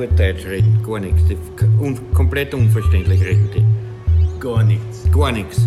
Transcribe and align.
reden, 0.00 0.82
gar 0.82 1.00
nichts. 1.00 1.22
Un, 1.80 1.98
komplett 2.12 2.54
unverständlich 2.54 3.20
reden 3.22 3.48
die. 3.54 3.64
Gar 4.40 4.62
nichts. 4.62 5.10
Gar 5.10 5.32
nichts. 5.32 5.66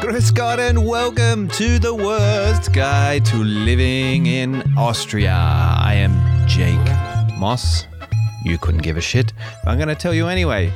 Grüß 0.00 0.34
Gott 0.34 0.58
and 0.58 0.78
welcome 0.78 1.48
to 1.48 1.78
the 1.80 1.92
Wurst 1.92 2.72
guide 2.72 3.24
to 3.24 3.36
living 3.38 4.26
in 4.26 4.62
Austria. 4.76 5.32
I 5.78 5.94
am 5.94 6.12
Jake 6.46 6.78
Moss. 7.38 7.86
You 8.44 8.58
couldn't 8.58 8.82
give 8.82 8.98
a 8.98 9.00
shit. 9.00 9.32
But 9.64 9.70
I'm 9.70 9.78
going 9.78 9.88
to 9.88 9.94
tell 9.94 10.12
you 10.12 10.26
anyway. 10.26 10.72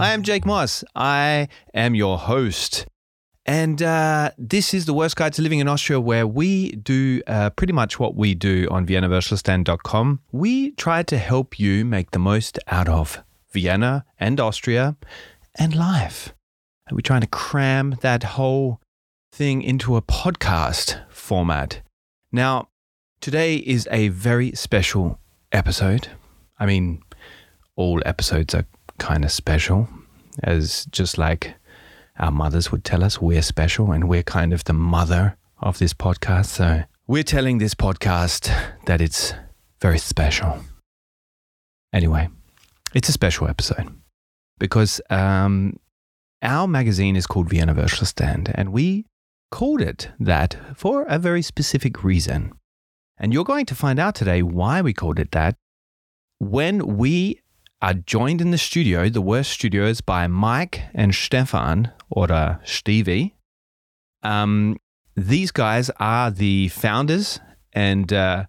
I 0.00 0.12
am 0.12 0.22
Jake 0.22 0.44
Moss. 0.44 0.82
I 0.96 1.48
am 1.74 1.94
your 1.94 2.18
host. 2.18 2.86
And 3.44 3.82
uh, 3.82 4.30
this 4.38 4.72
is 4.72 4.86
the 4.86 4.94
Wurst 4.94 5.16
guide 5.16 5.32
to 5.34 5.42
living 5.42 5.58
in 5.58 5.66
Austria, 5.66 6.00
where 6.00 6.26
we 6.26 6.72
do 6.72 7.22
uh, 7.26 7.50
pretty 7.50 7.72
much 7.72 7.98
what 7.98 8.14
we 8.14 8.34
do 8.34 8.68
on 8.70 8.86
ViennaWürstelstand.com. 8.86 10.20
We 10.30 10.70
try 10.72 11.02
to 11.02 11.18
help 11.18 11.58
you 11.58 11.84
make 11.84 12.12
the 12.12 12.20
most 12.20 12.58
out 12.68 12.88
of 12.88 13.22
Vienna 13.50 14.04
and 14.20 14.38
Austria 14.38 14.96
and 15.56 15.74
life. 15.74 16.34
And 16.86 16.96
we're 16.96 17.02
trying 17.02 17.22
to 17.22 17.26
cram 17.26 17.96
that 18.00 18.22
whole 18.22 18.80
thing 19.32 19.62
into 19.62 19.96
a 19.96 20.02
podcast 20.02 21.00
format. 21.10 21.82
Now, 22.30 22.68
today 23.20 23.56
is 23.56 23.88
a 23.90 24.08
very 24.08 24.52
special 24.52 25.18
episode. 25.50 26.08
I 26.60 26.66
mean, 26.66 27.02
all 27.74 28.00
episodes 28.06 28.54
are 28.54 28.66
kind 28.98 29.24
of 29.24 29.32
special, 29.32 29.88
as 30.44 30.86
just 30.86 31.18
like 31.18 31.54
our 32.18 32.30
mothers 32.30 32.70
would 32.70 32.84
tell 32.84 33.02
us, 33.02 33.20
we're 33.20 33.42
special 33.42 33.92
and 33.92 34.08
we're 34.08 34.22
kind 34.22 34.52
of 34.52 34.64
the 34.64 34.72
mother 34.72 35.36
of 35.58 35.78
this 35.78 35.94
podcast. 35.94 36.46
So 36.46 36.82
we're 37.06 37.22
telling 37.22 37.58
this 37.58 37.74
podcast 37.74 38.52
that 38.86 39.00
it's 39.00 39.34
very 39.80 39.98
special. 39.98 40.60
Anyway, 41.92 42.28
it's 42.94 43.08
a 43.08 43.12
special 43.12 43.48
episode 43.48 43.88
because 44.58 45.00
um, 45.10 45.76
our 46.42 46.66
magazine 46.66 47.16
is 47.16 47.26
called 47.26 47.48
Vienna 47.48 47.88
Stand, 47.88 48.50
and 48.54 48.72
we 48.72 49.06
called 49.50 49.80
it 49.80 50.10
that 50.18 50.56
for 50.74 51.04
a 51.04 51.18
very 51.18 51.42
specific 51.42 52.02
reason. 52.02 52.52
And 53.18 53.32
you're 53.32 53.44
going 53.44 53.66
to 53.66 53.74
find 53.74 53.98
out 53.98 54.14
today 54.14 54.42
why 54.42 54.80
we 54.80 54.92
called 54.92 55.18
it 55.18 55.32
that 55.32 55.56
when 56.38 56.96
we 56.96 57.41
are 57.82 57.94
joined 57.94 58.40
in 58.40 58.52
the 58.52 58.58
studio, 58.58 59.08
the 59.08 59.20
Wurst 59.20 59.50
studios, 59.50 60.00
by 60.00 60.28
Mike 60.28 60.82
and 60.94 61.12
Stefan, 61.12 61.90
or 62.08 62.30
uh, 62.30 62.58
Stevie. 62.64 63.34
Um, 64.22 64.78
these 65.16 65.50
guys 65.50 65.90
are 65.98 66.30
the 66.30 66.68
founders 66.68 67.40
and 67.72 68.12
uh, 68.12 68.44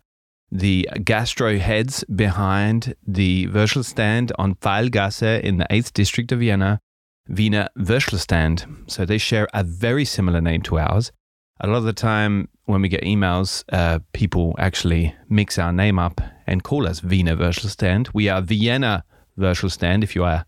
the 0.52 0.88
gastro 1.04 1.58
heads 1.58 2.04
behind 2.04 2.94
the 3.06 3.48
Würstelstand 3.48 4.32
on 4.38 4.54
Pfeilgasse 4.56 5.42
in 5.42 5.58
the 5.58 5.66
8th 5.72 5.94
district 5.94 6.32
of 6.32 6.40
Vienna, 6.40 6.80
Wiener 7.28 7.70
Würstelstand. 7.76 8.68
So 8.86 9.04
they 9.04 9.18
share 9.18 9.48
a 9.52 9.64
very 9.64 10.06
similar 10.06 10.42
name 10.42 10.62
to 10.64 10.78
ours. 10.78 11.12
A 11.60 11.68
lot 11.68 11.78
of 11.78 11.86
the 11.86 11.94
time 11.94 12.50
when 12.66 12.84
we 12.84 12.88
get 12.88 13.02
emails, 13.02 13.64
uh, 13.72 14.00
people 14.14 14.54
actually 14.60 15.16
mix 15.28 15.58
our 15.58 15.74
name 15.74 15.98
up 15.98 16.22
and 16.46 16.64
call 16.64 16.88
us 16.88 17.02
Wiener 17.02 17.36
Würstelstand. 17.36 18.10
We 18.14 18.30
are 18.30 18.42
Vienna 18.42 19.04
Würstelstand. 19.38 20.04
If 20.04 20.16
you 20.16 20.24
are 20.24 20.46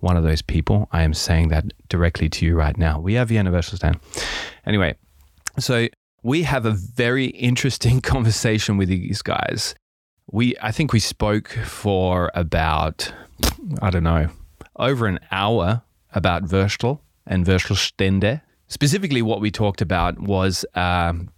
one 0.00 0.16
of 0.16 0.24
those 0.24 0.42
people, 0.42 0.88
I 0.92 1.02
am 1.02 1.14
saying 1.14 1.48
that 1.48 1.72
directly 1.88 2.28
to 2.28 2.44
you 2.44 2.54
right 2.54 2.76
now. 2.76 3.00
We 3.00 3.16
are 3.16 3.24
Vienna 3.24 3.62
stand. 3.62 3.98
Anyway, 4.66 4.96
so 5.58 5.88
we 6.22 6.42
have 6.42 6.66
a 6.66 6.72
very 6.72 7.26
interesting 7.26 8.00
conversation 8.12 8.76
with 8.76 8.88
these 8.88 9.22
guys. 9.22 9.74
We, 10.30 10.54
I 10.60 10.72
think 10.72 10.92
we 10.92 10.98
spoke 10.98 11.48
for 11.48 12.30
about, 12.34 13.12
I 13.80 13.90
don't 13.90 14.02
know, 14.02 14.28
over 14.76 15.06
an 15.06 15.20
hour 15.30 15.82
about 16.12 16.44
Würstel 16.44 17.00
and 17.26 17.46
Würstelstände. 17.46 18.42
Specifically, 18.68 19.22
what 19.22 19.40
we 19.40 19.50
talked 19.50 19.80
about 19.80 20.18
was 20.18 20.64
um, 20.74 21.30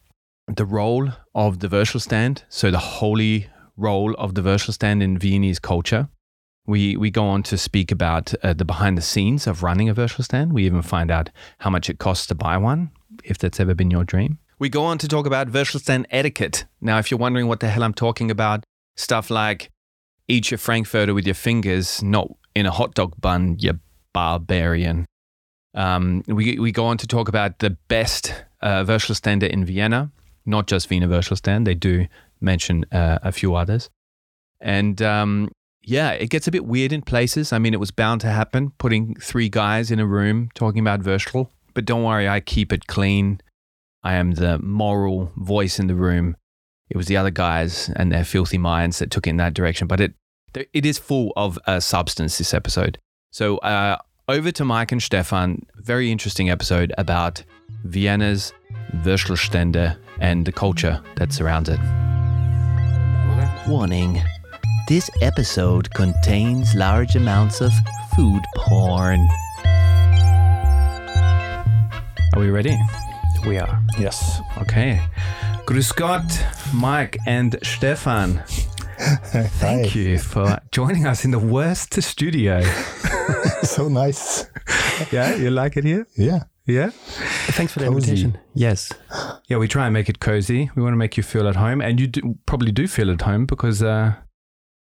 the 0.47 0.65
role 0.65 1.11
of 1.35 1.61
the 1.61 1.69
Würstelstand, 1.69 2.43
so 2.49 2.71
the 2.71 2.79
holy 2.79 3.49
role 3.77 4.15
of 4.15 4.35
the 4.35 4.41
Würstelstand 4.41 5.03
in 5.03 5.19
Viennese 5.19 5.59
culture. 5.59 6.09
We, 6.69 6.99
we 6.99 7.11
go 7.11 7.25
on 7.25 7.43
to 7.45 7.57
speak 7.57 7.91
about 7.91 8.35
uh, 8.45 8.53
the 8.53 8.67
behind 8.67 8.99
the 8.99 9.03
scenes 9.03 9.47
of 9.47 9.63
running 9.63 9.89
a 9.89 9.95
Würstelstand. 9.95 10.53
We 10.53 10.67
even 10.67 10.83
find 10.83 11.11
out 11.11 11.31
how 11.61 11.71
much 11.71 11.89
it 11.89 11.99
costs 11.99 12.27
to 12.27 12.35
buy 12.35 12.59
one, 12.59 12.91
if 13.25 13.39
that's 13.39 13.59
ever 13.59 13.75
been 13.75 13.91
your 13.91 14.05
dream. 14.05 14.39
We 14.59 14.69
go 14.69 14.85
on 14.85 14.99
to 14.99 15.09
talk 15.09 15.25
about 15.25 15.49
Würstelstand 15.49 16.05
etiquette. 16.11 16.67
Now, 16.83 16.99
if 16.99 17.11
you're 17.11 17.19
wondering 17.19 17.49
what 17.49 17.61
the 17.61 17.69
hell 17.69 17.83
I'm 17.83 17.95
talking 17.95 18.31
about, 18.31 18.65
stuff 18.97 19.31
like 19.31 19.71
eat 20.29 20.51
your 20.51 20.59
Frankfurter 20.59 21.15
with 21.15 21.25
your 21.25 21.35
fingers, 21.35 22.03
not 22.03 22.29
in 22.55 22.67
a 22.67 22.71
hot 22.71 22.95
dog 22.95 23.19
bun, 23.19 23.57
you 23.59 23.81
barbarian. 24.13 25.07
Um, 25.75 26.23
we, 26.27 26.59
we 26.59 26.71
go 26.71 26.85
on 26.85 26.99
to 26.99 27.07
talk 27.07 27.29
about 27.29 27.61
the 27.61 27.71
best 27.89 28.35
uh, 28.61 28.85
Würstelstände 28.85 29.49
in 29.49 29.65
Vienna, 29.65 30.11
not 30.45 30.67
just 30.67 30.91
Wiener 30.91 31.23
stand. 31.23 31.67
They 31.67 31.75
do 31.75 32.07
mention 32.43 32.85
uh, 32.93 33.21
a 33.23 33.33
few 33.33 33.55
others. 33.55 33.89
And 34.61 35.01
um, 35.01 35.51
yeah, 35.89 36.11
it 36.11 36.29
gets 36.29 36.47
a 36.47 36.51
bit 36.51 36.67
weird 36.67 36.93
in 36.93 37.01
places. 37.01 37.51
I 37.51 37.59
mean, 37.59 37.73
it 37.73 37.81
was 37.81 37.91
bound 37.91 38.21
to 38.21 38.27
happen, 38.27 38.73
putting 38.77 39.15
three 39.15 39.49
guys 39.49 39.91
in 39.91 39.99
a 39.99 40.07
room 40.07 40.51
talking 40.55 40.81
about 40.81 41.01
Würstel. 41.01 41.49
But 41.73 41.87
don't 41.87 42.03
worry, 42.03 42.29
I 42.29 42.41
keep 42.41 42.75
it 42.75 42.87
clean. 42.87 43.41
I 44.03 44.15
am 44.15 44.33
the 44.33 44.59
moral 44.59 45.33
voice 45.37 45.79
in 45.79 45.87
the 45.87 45.95
room. 45.95 46.37
It 46.91 46.99
was 46.99 47.07
the 47.07 47.17
other 47.17 47.31
guys 47.31 47.91
and 47.97 48.13
their 48.13 48.25
filthy 48.25 48.59
minds 48.59 48.99
that 48.99 49.11
took 49.11 49.27
it 49.27 49.31
in 49.31 49.39
that 49.39 49.55
direction. 49.55 49.87
But 49.87 50.01
it 50.01 50.15
it 50.55 50.85
is 50.85 50.99
full 50.99 51.33
of 51.37 51.59
uh, 51.67 51.81
substance, 51.81 52.37
this 52.37 52.53
episode. 52.53 52.99
So 53.33 53.57
uh, 53.59 53.97
over 54.29 54.53
to 54.53 54.65
Mike 54.65 54.93
and 54.93 55.03
Stefan. 55.03 55.67
Very 55.77 56.13
interesting 56.13 56.51
episode 56.51 56.93
about 56.99 57.43
Vienna's 57.85 58.53
Würstelstände 58.97 59.97
and 60.21 60.45
the 60.45 60.53
culture 60.53 61.03
that 61.17 61.33
surrounds 61.33 61.71
it. 61.71 61.81
Warning. 63.67 64.23
This 64.89 65.11
episode 65.21 65.93
contains 65.93 66.75
large 66.75 67.15
amounts 67.15 67.61
of 67.61 67.73
food 68.17 68.41
porn. 68.57 69.29
Are 72.33 72.41
we 72.41 72.49
ready? 72.49 72.75
We 73.47 73.59
are. 73.59 73.83
Yes. 73.99 74.41
Okay. 74.63 74.99
Grüß 75.67 75.95
Gott, 75.95 76.25
Mike 76.73 77.19
and 77.27 77.59
Stefan. 77.63 78.43
Thank 79.61 79.93
Hi. 79.93 80.01
you 80.01 80.19
for 80.19 80.59
joining 80.73 81.07
us 81.07 81.27
in 81.27 81.33
the 81.33 81.39
Wurst 81.39 82.03
studio. 82.03 82.63
so 83.65 83.91
nice. 83.91 84.47
yeah, 85.13 85.35
you 85.35 85.51
like 85.51 85.77
it 85.77 85.85
here? 85.85 86.07
Yeah. 86.17 86.45
Yeah. 86.65 86.93
Thanks 87.53 87.75
for 87.75 87.81
the 87.81 87.87
invitation. 87.89 88.39
Yes. 88.55 88.91
Yeah, 89.49 89.59
we 89.59 89.69
try 89.69 89.85
and 89.85 89.93
make 89.93 90.09
it 90.09 90.19
cozy. 90.19 90.71
We 90.75 90.83
want 90.83 90.95
to 90.95 90.99
make 90.99 91.19
you 91.19 91.23
feel 91.23 91.47
at 91.47 91.57
home, 91.57 91.83
and 91.83 92.01
you 92.01 92.07
do, 92.07 92.39
probably 92.47 92.73
do 92.73 92.89
feel 92.89 93.11
at 93.11 93.21
home 93.21 93.45
because 93.45 93.83
uh, 93.83 94.15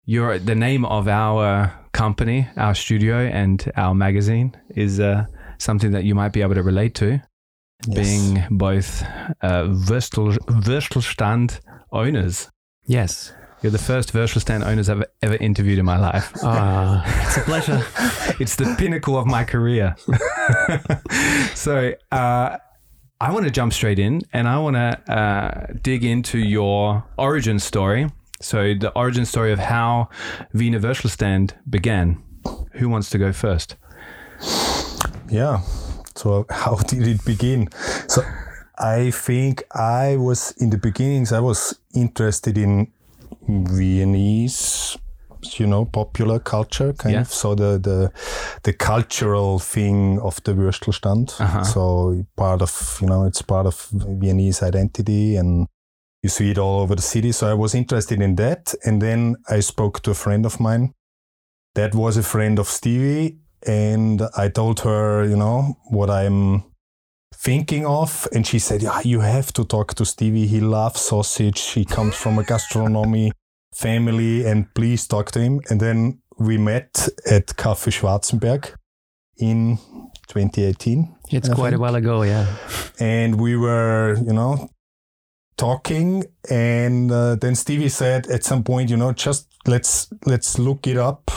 you're 0.04 0.38
the 0.38 0.54
name 0.54 0.84
of 0.84 1.08
our 1.08 1.72
company, 1.92 2.48
our 2.56 2.74
studio, 2.74 3.16
and 3.18 3.70
our 3.76 3.94
magazine 3.94 4.56
is 4.74 4.98
uh, 5.00 5.26
something 5.58 5.92
that 5.92 6.04
you 6.04 6.14
might 6.14 6.32
be 6.32 6.42
able 6.42 6.54
to 6.54 6.62
relate 6.62 6.94
to, 6.96 7.20
Yes. 7.86 7.96
being 8.08 8.44
both 8.50 9.02
uh, 9.42 9.64
Würstelstand 9.66 11.60
owners. 11.90 12.48
Yes. 12.86 13.32
You're 13.62 13.72
the 13.72 13.78
first 13.78 14.12
Würstelstand 14.12 14.64
owners 14.66 14.88
I've 14.88 15.04
ever 15.22 15.36
interviewed 15.36 15.78
in 15.78 15.84
my 15.84 15.98
life. 15.98 16.32
Ah, 16.42 17.02
it's 17.26 17.36
a 17.36 17.40
pleasure. 17.42 17.82
it's 18.40 18.56
the 18.56 18.74
pinnacle 18.78 19.16
of 19.16 19.26
my 19.26 19.44
career. 19.44 19.94
so 21.54 21.92
uh, 22.10 22.56
I 23.20 23.32
want 23.32 23.44
to 23.44 23.50
jump 23.50 23.72
straight 23.72 23.98
in 23.98 24.22
and 24.32 24.48
I 24.48 24.58
want 24.58 24.76
to 24.76 25.12
uh, 25.12 25.66
dig 25.82 26.04
into 26.04 26.38
your 26.38 27.04
origin 27.18 27.58
story. 27.60 28.08
So 28.42 28.74
the 28.74 28.90
origin 28.94 29.24
story 29.24 29.52
of 29.52 29.58
how 29.58 30.08
Wiener 30.52 30.94
Stand 30.94 31.54
began. 31.68 32.22
Who 32.72 32.88
wants 32.88 33.08
to 33.10 33.18
go 33.18 33.32
first? 33.32 33.76
Yeah. 35.30 35.60
So 36.16 36.46
how 36.50 36.76
did 36.88 37.06
it 37.06 37.24
begin? 37.24 37.68
So 38.08 38.22
I 38.78 39.10
think 39.12 39.62
I 39.74 40.16
was 40.16 40.52
in 40.58 40.70
the 40.70 40.78
beginnings. 40.78 41.32
I 41.32 41.40
was 41.40 41.78
interested 41.94 42.58
in 42.58 42.90
Viennese, 43.48 44.98
you 45.58 45.66
know, 45.66 45.84
popular 45.84 46.38
culture, 46.38 46.92
kind 46.92 47.14
Yeah. 47.14 47.20
of. 47.22 47.32
So 47.32 47.54
the 47.54 47.78
the 47.78 48.10
the 48.62 48.72
cultural 48.72 49.58
thing 49.58 50.20
of 50.20 50.42
the 50.44 50.52
Würstelstand. 50.54 51.40
Uh-huh. 51.40 51.64
So 51.64 52.24
part 52.36 52.62
of 52.62 52.98
you 53.00 53.06
know, 53.08 53.24
it's 53.26 53.42
part 53.42 53.66
of 53.66 53.88
Viennese 53.92 54.62
identity 54.62 55.36
and. 55.36 55.66
You 56.22 56.28
see 56.28 56.50
it 56.50 56.58
all 56.58 56.80
over 56.80 56.94
the 56.94 57.02
city. 57.02 57.32
So 57.32 57.50
I 57.50 57.54
was 57.54 57.74
interested 57.74 58.20
in 58.22 58.36
that. 58.36 58.74
And 58.84 59.02
then 59.02 59.36
I 59.48 59.60
spoke 59.60 60.00
to 60.02 60.12
a 60.12 60.14
friend 60.14 60.46
of 60.46 60.60
mine 60.60 60.94
that 61.74 61.94
was 61.94 62.16
a 62.16 62.22
friend 62.22 62.58
of 62.58 62.68
Stevie. 62.68 63.38
And 63.66 64.22
I 64.36 64.48
told 64.48 64.80
her, 64.80 65.24
you 65.24 65.36
know, 65.36 65.76
what 65.90 66.10
I'm 66.10 66.64
thinking 67.34 67.86
of. 67.86 68.28
And 68.32 68.46
she 68.46 68.58
said, 68.58 68.82
Yeah, 68.82 69.00
you 69.04 69.20
have 69.20 69.52
to 69.54 69.64
talk 69.64 69.94
to 69.94 70.04
Stevie. 70.04 70.46
He 70.46 70.60
loves 70.60 71.00
sausage. 71.00 71.60
He 71.70 71.84
comes 71.84 72.14
from 72.14 72.38
a 72.38 72.44
gastronomy 72.44 73.32
family 73.74 74.44
and 74.46 74.72
please 74.74 75.06
talk 75.06 75.30
to 75.32 75.40
him. 75.40 75.60
And 75.70 75.80
then 75.80 76.22
we 76.38 76.58
met 76.58 77.08
at 77.30 77.46
Café 77.48 77.90
Schwarzenberg 77.90 78.74
in 79.38 79.78
2018. 80.28 81.16
It's 81.30 81.48
I 81.48 81.54
quite 81.54 81.74
a 81.74 81.78
while 81.78 81.94
ago, 81.94 82.22
yeah. 82.22 82.46
and 82.98 83.40
we 83.40 83.56
were, 83.56 84.16
you 84.18 84.32
know, 84.32 84.68
talking, 85.62 86.24
and 86.50 87.12
uh, 87.12 87.36
then 87.36 87.54
Stevie 87.54 87.88
said 87.88 88.26
at 88.26 88.42
some 88.44 88.62
point, 88.64 88.90
you 88.90 88.96
know, 88.96 89.12
just 89.12 89.46
let's 89.66 90.08
let's 90.26 90.58
look 90.58 90.86
it 90.86 90.96
up 90.96 91.30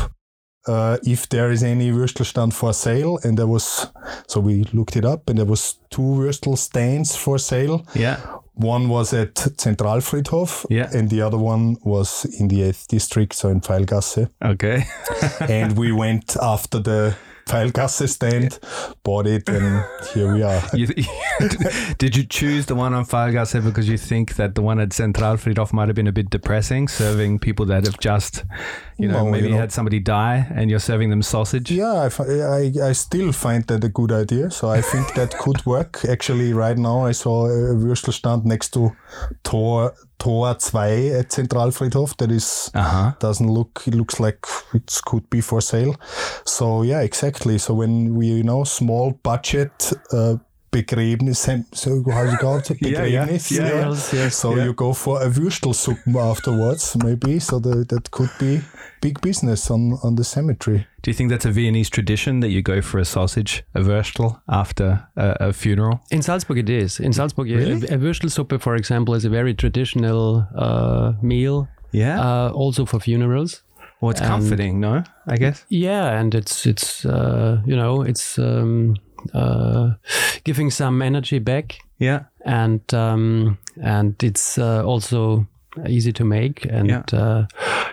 uh, 0.68 0.98
if 1.04 1.28
there 1.30 1.52
is 1.52 1.64
any 1.64 1.92
Würstelstand 1.92 2.54
for 2.54 2.74
sale, 2.74 3.20
and 3.24 3.38
there 3.38 3.48
was, 3.48 3.88
so 4.28 4.40
we 4.40 4.64
looked 4.74 4.96
it 4.96 5.06
up, 5.06 5.30
and 5.30 5.38
there 5.38 5.46
was 5.46 5.78
two 5.90 6.02
Würstel 6.02 6.58
stands 6.58 7.16
for 7.16 7.38
sale. 7.38 7.86
Yeah. 7.94 8.18
One 8.54 8.88
was 8.90 9.14
at 9.14 9.36
Zentralfriedhof, 9.36 10.66
Yeah. 10.70 10.90
and 10.94 11.10
the 11.10 11.22
other 11.22 11.38
one 11.38 11.76
was 11.84 12.26
in 12.40 12.48
the 12.48 12.62
8th 12.62 12.88
district, 12.88 13.34
so 13.36 13.50
in 13.50 13.62
Pfeilgasse. 13.62 14.30
Okay. 14.42 14.86
and 15.50 15.78
we 15.78 15.92
went 15.92 16.36
after 16.42 16.80
the 16.80 17.16
Pfeilgasse 17.48 18.10
stand, 18.10 18.58
bought 19.04 19.28
it, 19.28 19.48
and 19.48 19.86
here 20.16 20.34
we 20.34 20.42
are. 20.42 20.64
You, 20.74 20.88
did 22.00 22.16
you 22.16 22.26
choose 22.26 22.66
the 22.66 22.74
one 22.74 22.96
on 22.96 23.06
Pfeilgasse 23.06 23.64
because 23.64 23.88
you 23.88 24.00
think 24.00 24.36
that 24.38 24.56
the 24.56 24.64
one 24.64 24.80
at 24.80 24.90
Zentralfriedhof 24.90 25.72
might 25.72 25.88
have 25.88 25.96
been 25.96 26.08
a 26.08 26.12
bit 26.12 26.32
depressing, 26.32 26.88
serving 26.88 27.38
people 27.38 27.68
that 27.68 27.86
have 27.86 28.00
just, 28.00 28.44
you 28.98 29.08
know, 29.08 29.30
maybe 29.30 29.48
you 29.48 29.54
know- 29.54 29.60
had 29.60 29.72
somebody 29.72 30.00
die 30.00 30.48
and 30.56 30.72
you're 30.72 30.80
serving 30.80 31.12
them 31.12 31.22
sausage? 31.22 31.70
Yeah, 31.70 32.10
I, 32.20 32.24
I, 32.24 32.72
I 32.90 32.92
still 32.94 33.32
find 33.32 33.64
that 33.68 33.84
a 33.84 33.90
good 33.90 34.12
idea. 34.12 34.50
So 34.50 34.70
I 34.70 34.82
think 34.82 35.14
that 35.14 35.38
could 35.38 35.64
work. 35.68 36.04
Actually, 36.10 36.52
right 36.52 36.78
now 36.78 37.06
I 37.06 37.12
saw 37.12 37.46
a 37.46 37.76
Würstelstand 37.76 38.46
next 38.46 38.74
to 38.74 38.96
Tor 39.44 39.94
Tor 40.18 40.54
2 40.56 40.78
at 41.20 41.30
Zentralfriedhof. 41.30 42.18
That 42.18 42.32
is 42.32 42.72
Uh 42.74 42.82
huh. 42.84 43.12
doesn't 43.20 43.50
look. 43.52 43.84
It 43.88 43.96
looks 43.96 44.20
like 44.20 44.46
it 44.74 45.00
could 45.06 45.30
be 45.30 45.42
for 45.42 45.62
sale. 45.62 45.96
So 46.46 46.84
yeah, 46.84 47.02
exactly. 47.02 47.58
So 47.58 47.74
when 47.74 48.16
we 48.16 48.28
you 48.28 48.44
know 48.44 48.64
small 48.64 49.12
budget. 49.24 49.92
Uh, 50.12 50.38
Begräbnis, 50.76 51.48
so 51.74 52.04
how's 52.12 52.34
it 52.34 52.40
called? 52.40 52.70
Yeah, 52.82 53.06
yeah. 53.06 53.26
Begräbnis. 53.26 53.52
Yeah, 53.52 53.68
yeah. 53.68 53.90
Yes, 53.90 54.14
yes. 54.14 54.36
So 54.36 54.56
Yeah. 54.56 54.66
you 54.66 54.74
go 54.74 54.94
for 54.94 55.22
a 55.22 55.30
Würstelsuppen 55.30 56.16
afterwards, 56.18 56.96
maybe. 57.04 57.40
So 57.40 57.60
the, 57.60 57.86
that 57.86 58.12
could 58.12 58.30
be 58.40 58.60
big 59.02 59.22
business 59.22 59.72
on, 59.72 59.98
on 60.04 60.16
the 60.16 60.24
cemetery. 60.24 60.86
Do 61.02 61.12
you 61.12 61.16
think 61.16 61.30
that's 61.30 61.46
a 61.46 61.52
Viennese 61.52 61.90
tradition 61.90 62.40
that 62.42 62.50
you 62.50 62.62
go 62.62 62.82
for 62.82 63.00
a 63.00 63.06
sausage, 63.06 63.64
a 63.74 63.80
Würstel, 63.82 64.42
after 64.50 65.08
a, 65.16 65.36
a 65.50 65.54
funeral? 65.54 66.00
In 66.12 66.22
Salzburg, 66.22 66.58
it 66.58 66.70
is. 66.70 67.00
In 67.00 67.14
Salzburg, 67.14 67.48
Really? 67.48 67.88
a, 67.88 67.96
a 67.96 67.98
Würstelsuppe, 67.98 68.60
for 68.60 68.76
example, 68.76 69.14
is 69.16 69.24
a 69.26 69.30
very 69.30 69.54
traditional 69.54 70.46
uh, 70.56 71.14
meal, 71.22 71.68
Yeah. 71.92 72.20
uh, 72.20 72.50
also 72.52 72.86
for 72.86 73.00
funerals. 73.00 73.62
well, 74.02 74.12
it's 74.12 74.22
and- 74.22 74.30
comforting, 74.30 74.80
no? 74.82 75.04
I 75.28 75.38
guess. 75.38 75.64
Yeah, 75.70 76.20
and 76.20 76.36
it's 76.36 76.66
it's 76.66 77.06
uh, 77.06 77.62
you 77.66 77.76
know 77.76 78.02
it's 78.06 78.38
um, 78.38 78.96
uh, 79.34 79.94
giving 80.44 80.72
some 80.72 81.02
energy 81.06 81.40
back, 81.40 81.80
Yeah. 82.00 82.20
and 82.46 82.82
um, 82.94 83.58
and 83.84 84.24
it's 84.24 84.58
uh, 84.58 84.84
also 84.86 85.46
easy 85.88 86.12
to 86.14 86.24
make, 86.26 86.66
and 86.72 86.90
Yeah. 86.90 87.04
uh, 87.14 87.46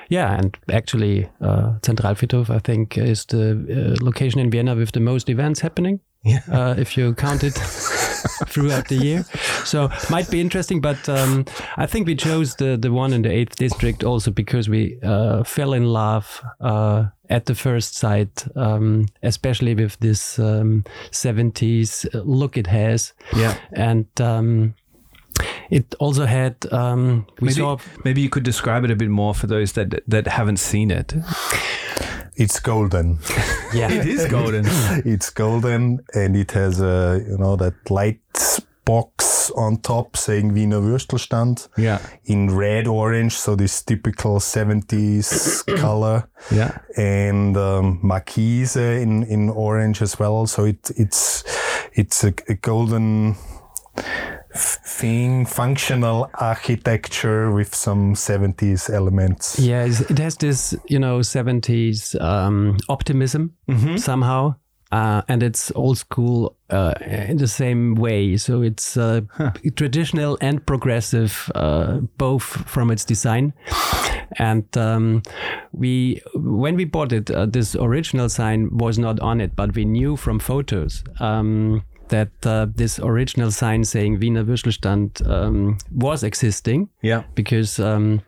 yeah, 0.09 0.39
and 0.39 0.57
actually, 0.73 1.29
uh, 1.41 1.79
Zentralfriedhof 1.83 2.51
I 2.51 2.59
think 2.61 2.97
is 2.99 3.25
the 3.27 3.51
uh, 4.01 4.05
location 4.05 4.41
in 4.41 4.51
Vienna 4.51 4.75
with 4.75 4.93
the 4.93 5.01
most 5.01 5.29
events 5.29 5.61
happening. 5.61 6.01
Yeah. 6.25 6.41
uh, 6.53 6.75
if 6.81 6.97
you 6.97 7.15
count 7.15 7.43
it 7.43 7.55
throughout 8.49 8.89
the 8.89 8.97
year. 8.97 9.25
So 9.65 9.89
might 10.11 10.31
be 10.31 10.41
interesting, 10.41 10.81
but 10.81 11.09
um, 11.09 11.45
I 11.77 11.87
think 11.87 12.07
we 12.07 12.15
chose 12.17 12.57
the 12.57 12.77
the 12.77 12.91
one 12.91 13.13
in 13.15 13.23
the 13.23 13.31
eighth 13.31 13.57
district 13.57 14.05
also 14.05 14.31
because 14.31 14.69
we 14.71 14.99
uh, 15.03 15.45
fell 15.45 15.73
in 15.75 15.85
love 15.85 16.43
uh, 16.61 17.05
at 17.31 17.47
the 17.47 17.55
first 17.55 17.97
sight, 17.97 18.45
um, 18.57 19.07
especially 19.23 19.75
with 19.75 19.97
this 20.01 20.39
um, 20.39 20.85
70s 21.11 22.07
look 22.25 22.57
it 22.57 22.67
has, 22.67 23.13
Yeah. 23.37 23.55
and. 23.73 24.07
Um, 24.21 24.75
it 25.71 25.95
also 25.99 26.27
had 26.27 26.55
um, 26.73 27.27
we 27.41 27.47
Maybe, 27.47 27.55
saw 27.55 27.79
maybe 28.05 28.21
you 28.21 28.29
could 28.29 28.43
describe 28.45 28.85
it 28.85 28.91
a 28.91 28.95
bit 28.97 29.09
more 29.09 29.35
for 29.35 29.47
those 29.47 29.73
that 29.73 30.03
that 30.07 30.27
haven't 30.27 30.59
seen 30.59 30.91
it. 30.91 31.15
It's 32.37 32.61
golden. 32.61 33.19
yeah 33.75 33.91
It 33.91 34.07
is 34.07 34.27
golden. 34.27 34.65
it's 35.05 35.31
golden 35.31 36.01
and 36.15 36.37
it 36.37 36.53
has 36.53 36.81
a, 36.81 37.23
you 37.29 37.39
know, 37.39 37.57
that 37.57 37.75
light 37.91 38.21
box 38.85 39.51
on 39.53 39.77
top 39.79 40.17
saying 40.17 40.53
Wiener 40.53 40.81
Würstelstand 40.81 41.69
yeah. 41.77 42.01
in 42.25 42.51
red 42.55 42.87
orange. 42.87 43.35
So 43.35 43.55
this 43.55 43.83
typical 43.83 44.41
70s 44.41 45.65
color. 45.81 46.29
Yeah. 46.51 46.79
and 46.97 47.57
um, 47.57 48.01
marquise 48.03 48.75
in, 48.77 49.23
in 49.25 49.49
orange 49.51 50.03
as 50.03 50.19
well. 50.19 50.47
So 50.47 50.65
it, 50.65 50.91
it's 50.97 51.45
it's 51.95 52.25
a, 52.25 52.33
a 52.49 52.55
golden 52.55 53.37
f- 53.97 54.39
thing, 54.55 55.47
functional 55.47 56.31
architecture 56.35 57.51
with 57.51 57.75
some 57.75 58.15
70s 58.15 58.91
elements. 58.91 59.59
Yeah, 59.59 59.85
it's- 59.85 60.11
it 60.11 60.19
has 60.19 60.37
this, 60.37 60.75
you 60.89 60.99
know, 60.99 61.21
70s 61.23 62.15
um, 62.21 62.77
optimism 62.89 63.53
somehow. 63.97 64.55
Uh, 64.93 65.23
and 65.27 65.43
it's 65.43 65.73
old 65.75 65.97
school 65.97 66.55
uh, 66.69 66.93
in 67.07 67.39
the 67.39 67.49
same 67.49 67.95
way. 67.95 68.37
So 68.37 68.61
it's 68.61 68.95
uh, 68.99 69.23
traditional 69.75 70.37
and 70.43 70.61
progressive, 70.67 71.51
uh, 71.55 72.01
both 72.19 72.43
from 72.69 72.91
its 72.91 73.03
design. 73.07 73.55
And 74.39 74.65
um, 74.77 75.23
we, 75.73 76.21
when 76.35 76.77
we 76.77 76.85
bought 76.85 77.11
it, 77.13 77.31
uh, 77.31 77.47
this 77.47 77.75
original 77.75 78.29
sign 78.29 78.69
was 78.77 78.99
not 78.99 79.19
on 79.21 79.41
it, 79.41 79.57
but 79.57 79.75
we 79.75 79.87
knew 79.87 80.15
from 80.17 80.39
photos 80.39 81.03
um, 81.21 81.83
that 82.13 82.31
uh, 82.47 82.67
this 82.77 82.99
original 83.01 83.51
sign 83.51 83.85
saying 83.85 84.21
Wiener 84.21 84.45
Würstelstand 84.45 85.21
um, 85.29 85.77
was 85.91 86.23
existing 86.23 86.89
Yeah. 87.03 87.23
because 87.35 87.83
um, 87.83 88.21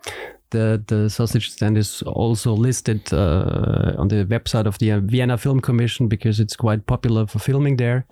the 0.50 0.82
the 0.86 1.08
sausage 1.10 1.50
stand 1.50 1.76
is 1.78 2.02
also 2.02 2.52
listed 2.56 3.00
uh, 3.12 4.00
on 4.00 4.08
the 4.08 4.25
website 4.26 4.66
of 4.66 4.78
the 4.78 5.00
Vienna 5.00 5.36
Film 5.36 5.60
Commission 5.60 6.08
because 6.08 6.42
it's 6.42 6.56
quite 6.56 6.82
popular 6.86 7.26
for 7.26 7.40
filming 7.40 7.76
there, 7.78 8.04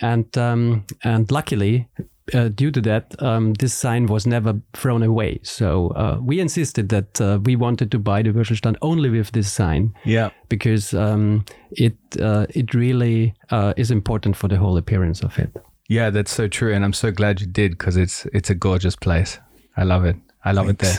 and 0.00 0.26
um, 0.38 0.84
and 1.04 1.30
luckily. 1.30 1.86
Uh, 2.34 2.48
due 2.48 2.70
to 2.70 2.80
that, 2.80 3.14
um, 3.22 3.54
this 3.54 3.74
sign 3.74 4.06
was 4.06 4.26
never 4.26 4.54
thrown 4.72 5.02
away. 5.02 5.38
So 5.42 5.88
uh, 5.96 6.18
we 6.20 6.40
insisted 6.40 6.88
that 6.88 7.20
uh, 7.20 7.38
we 7.44 7.56
wanted 7.56 7.90
to 7.90 7.98
buy 7.98 8.22
the 8.22 8.30
Würstelstand 8.32 8.76
only 8.80 9.10
with 9.10 9.32
this 9.32 9.50
sign 9.52 9.92
Yeah. 10.04 10.30
because 10.48 10.94
um, 10.94 11.44
it 11.70 11.94
uh, 12.20 12.46
it 12.54 12.74
really 12.74 13.34
uh, 13.50 13.72
is 13.76 13.90
important 13.90 14.36
for 14.36 14.48
the 14.48 14.56
whole 14.56 14.76
appearance 14.78 15.22
of 15.24 15.38
it. 15.38 15.50
Yeah, 15.88 16.10
that's 16.10 16.32
so 16.32 16.46
true, 16.48 16.72
and 16.74 16.84
I'm 16.84 16.92
so 16.92 17.10
glad 17.10 17.40
you 17.40 17.46
did 17.46 17.70
because 17.72 17.96
it's 17.96 18.26
it's 18.32 18.50
a 18.50 18.54
gorgeous 18.54 18.96
place. 18.96 19.40
I 19.76 19.84
love 19.84 20.04
it. 20.08 20.16
I 20.44 20.52
love 20.52 20.70
it 20.70 20.78
there. 20.78 20.98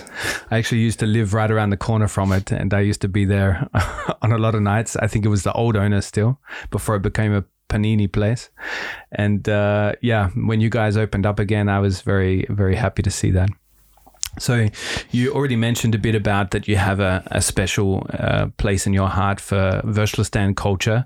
I 0.51 0.57
actually 0.59 0.81
used 0.81 0.99
to 0.99 1.05
live 1.07 1.33
right 1.33 1.49
around 1.51 1.71
the 1.71 1.77
corner 1.77 2.07
from 2.07 2.31
it, 2.31 2.51
and 2.51 2.73
I 2.73 2.81
used 2.89 3.01
to 3.01 3.07
be 3.07 3.25
there 3.25 3.67
on 4.21 4.31
a 4.31 4.37
lot 4.37 4.53
of 4.55 4.61
nights. 4.61 4.95
I 4.95 5.07
think 5.07 5.25
it 5.25 5.29
was 5.29 5.41
the 5.43 5.51
old 5.53 5.75
owner 5.75 6.01
still 6.01 6.39
before 6.69 6.95
it 6.97 7.01
became 7.01 7.33
a 7.33 7.43
panini 7.71 8.07
place. 8.07 8.49
And 9.11 9.47
uh, 9.47 9.93
yeah, 10.01 10.29
when 10.47 10.61
you 10.61 10.69
guys 10.69 10.97
opened 10.97 11.25
up 11.25 11.39
again, 11.39 11.69
I 11.69 11.79
was 11.79 12.01
very 12.01 12.45
very 12.49 12.75
happy 12.75 13.01
to 13.03 13.11
see 13.11 13.31
that. 13.31 13.49
So 14.39 14.69
you 15.11 15.33
already 15.33 15.57
mentioned 15.57 15.95
a 15.95 15.97
bit 15.97 16.15
about 16.15 16.51
that 16.51 16.67
you 16.67 16.77
have 16.77 16.99
a, 16.99 17.21
a 17.31 17.41
special 17.41 18.07
uh, 18.13 18.47
place 18.57 18.87
in 18.87 18.93
your 18.93 19.09
heart 19.09 19.41
for 19.41 19.81
Würstelstand 19.83 20.55
culture. 20.55 21.05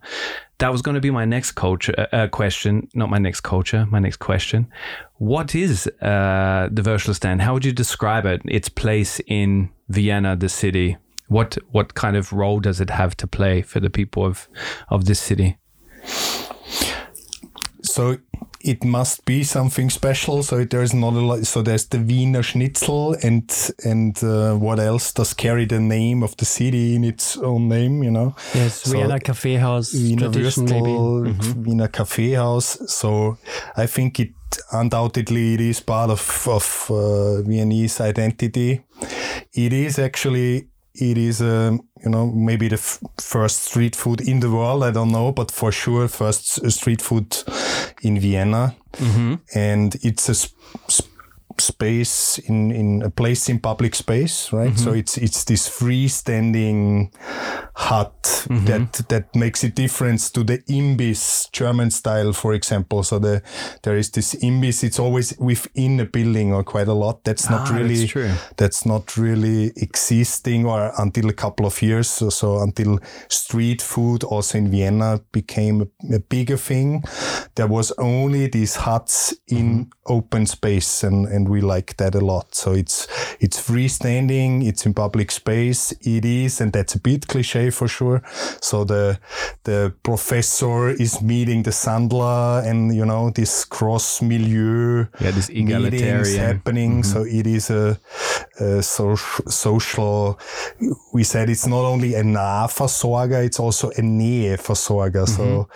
That 0.59 0.71
was 0.71 0.81
going 0.81 0.95
to 0.95 1.01
be 1.01 1.11
my 1.11 1.25
next 1.25 1.51
culture 1.53 2.07
uh, 2.13 2.27
question, 2.27 2.87
not 2.93 3.09
my 3.09 3.17
next 3.17 3.41
culture, 3.41 3.85
my 3.89 3.99
next 3.99 4.17
question. 4.17 4.67
What 5.17 5.55
is 5.55 5.87
uh, 6.01 6.69
the 6.71 6.83
Würstelstand? 6.83 7.41
How 7.41 7.53
would 7.53 7.65
you 7.65 7.73
describe 7.73 8.25
it? 8.25 8.41
Its 8.45 8.69
place 8.69 9.19
in 9.27 9.69
Vienna, 9.89 10.35
the 10.35 10.49
city. 10.49 10.97
What 11.27 11.57
what 11.71 11.95
kind 11.95 12.15
of 12.15 12.31
role 12.31 12.59
does 12.59 12.79
it 12.79 12.91
have 12.91 13.17
to 13.17 13.27
play 13.27 13.63
for 13.63 13.79
the 13.79 13.89
people 13.89 14.23
of 14.25 14.47
of 14.89 15.05
this 15.05 15.19
city? 15.19 15.57
So 17.95 18.17
it 18.61 18.83
must 18.83 19.23
be 19.25 19.43
something 19.43 19.89
special. 19.89 20.43
So 20.43 20.65
there's 20.65 20.93
not 20.93 21.13
a 21.13 21.21
lot. 21.29 21.45
So 21.45 21.61
there's 21.61 21.85
the 21.87 21.99
Wiener 21.99 22.43
Schnitzel 22.43 23.15
and 23.23 23.49
and 23.85 24.21
uh, 24.23 24.55
what 24.65 24.79
else 24.79 25.13
does 25.13 25.33
carry 25.33 25.65
the 25.65 25.79
name 25.79 26.23
of 26.23 26.35
the 26.35 26.45
city 26.45 26.95
in 26.95 27.03
its 27.03 27.37
own 27.37 27.69
name? 27.69 28.03
You 28.03 28.11
know. 28.11 28.35
Yes, 28.53 28.81
So- 28.81 28.91
Vienna 28.91 29.19
Kaffeehaus 29.19 29.93
Wiener 29.93 30.29
tradition 30.31 30.65
maybe. 30.65 30.89
Würstel, 30.89 31.65
Wiener 31.65 31.87
Kaffeehaus. 31.87 32.77
So 32.89 33.37
I 33.77 33.87
think 33.87 34.19
it 34.19 34.33
undoubtedly 34.71 35.53
it 35.53 35.61
is 35.61 35.79
part 35.81 36.09
of 36.09 36.47
of 36.47 36.87
uh, 36.89 37.41
Viennese 37.47 38.01
identity. 38.01 38.81
It 39.53 39.71
is 39.73 39.99
actually 39.99 40.67
it 40.95 41.17
is 41.17 41.41
um, 41.41 41.79
you 42.05 42.11
know 42.11 42.27
maybe 42.27 42.67
the 42.67 42.75
f- 42.75 42.99
first 43.17 43.63
street 43.63 43.95
food 43.95 44.21
in 44.21 44.39
the 44.39 44.49
world. 44.49 44.83
I 44.83 44.91
don't 44.91 45.11
know, 45.11 45.31
but 45.31 45.51
for 45.51 45.71
sure 45.71 46.07
first 46.07 46.71
street 46.71 47.01
food 47.01 47.35
in 48.01 48.19
Vienna, 48.19 48.75
mm-hmm. 48.93 49.35
and 49.55 49.95
it's 50.03 50.29
a 50.29 50.35
sp- 50.37 50.55
sp- 50.87 51.14
space 51.61 52.37
in 52.39 52.71
in 52.71 53.01
a 53.01 53.09
place 53.09 53.49
in 53.49 53.59
public 53.59 53.95
space 53.95 54.51
right? 54.53 54.77
So 54.77 54.89
mm-hmm. 54.89 54.99
it's 54.99 55.17
it's 55.17 55.43
this 55.45 55.69
freestanding 55.69 57.13
hut 57.75 58.21
mm-hmm. 58.23 58.65
that 58.65 58.93
that 59.09 59.35
makes 59.35 59.63
a 59.63 59.69
difference 59.69 60.31
to 60.31 60.43
the 60.43 60.59
imbiss 60.67 61.49
german 61.51 61.91
style 61.91 62.33
for 62.33 62.53
example. 62.53 63.03
So 63.03 63.19
the 63.19 63.41
there 63.83 63.97
is 63.97 64.11
this 64.11 64.35
imbiss 64.35 64.83
it's 64.83 64.99
always 64.99 65.37
within 65.39 65.99
a 65.99 66.05
building 66.05 66.53
or 66.53 66.63
quite 66.63 66.87
a 66.87 66.93
lot. 66.93 67.23
That's 67.23 67.49
not 67.49 67.55
Ah, 67.55 67.63
that's 67.63 67.71
really 67.71 68.07
true. 68.07 68.31
that's 68.57 68.85
not 68.85 69.17
really 69.17 69.71
existing 69.75 70.65
or 70.65 70.91
until 70.97 71.29
a 71.29 71.33
couple 71.33 71.65
of 71.65 71.81
years. 71.81 72.09
So, 72.09 72.29
so 72.29 72.59
until 72.59 72.99
street 73.29 73.81
food 73.81 74.23
also 74.23 74.57
in 74.57 74.69
vienna 74.69 75.21
became 75.31 75.81
a, 75.81 76.15
a 76.15 76.19
bigger 76.19 76.57
thing 76.57 77.03
there 77.55 77.67
was 77.67 77.91
only 77.97 78.47
these 78.47 78.75
huts 78.75 79.33
in 79.47 79.85
mm-hmm. 79.85 80.13
open 80.13 80.45
space 80.45 81.03
and 81.03 81.25
and 81.25 81.44
we 81.49 81.61
like 81.61 81.97
that 81.97 82.15
a 82.15 82.19
lot 82.19 82.53
so 82.55 82.71
it's 82.73 83.07
it's 83.39 83.59
freestanding 83.59 84.65
it's 84.65 84.85
in 84.85 84.93
public 84.93 85.31
space 85.31 85.91
it 86.01 86.25
is 86.25 86.61
and 86.61 86.73
that's 86.73 86.95
a 86.95 86.99
bit 86.99 87.27
cliche 87.27 87.69
for 87.69 87.87
sure 87.87 88.21
so 88.61 88.83
the 88.83 89.17
the 89.63 89.93
professor 90.03 90.89
is 90.89 91.21
meeting 91.21 91.63
the 91.63 91.71
sandler 91.71 92.65
and 92.65 92.95
you 92.95 93.05
know 93.05 93.29
this 93.31 93.65
cross 93.65 94.21
milieu 94.21 95.05
Yeah, 95.19 95.31
this 95.31 95.49
egalitarian. 95.49 96.39
happening. 96.39 97.01
Mm-hmm. 97.01 97.11
So 97.13 97.23
it 97.23 97.47
is 97.47 97.69
a, 97.69 97.97
a 98.59 98.81
social, 98.81 99.51
social. 99.51 100.39
We 101.13 101.23
said 101.23 101.49
it's 101.49 101.67
not 101.67 101.85
only 101.85 102.15
a 102.15 102.23
Nahversorger, 102.23 103.45
it's 103.45 103.59
also 103.59 103.89
a 103.89 104.01
Näheversorger. 104.01 105.27
So 105.27 105.67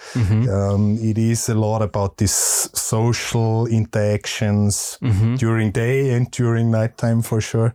um, 0.51 0.97
it 1.01 1.17
is 1.17 1.49
a 1.49 1.55
lot 1.55 1.81
about 1.81 2.17
this 2.17 2.69
social 2.73 3.67
interactions 3.67 4.97
during 5.37 5.71
day 5.71 6.13
and 6.13 6.29
during 6.31 6.71
nighttime 6.71 7.21
for 7.21 7.41
sure. 7.41 7.73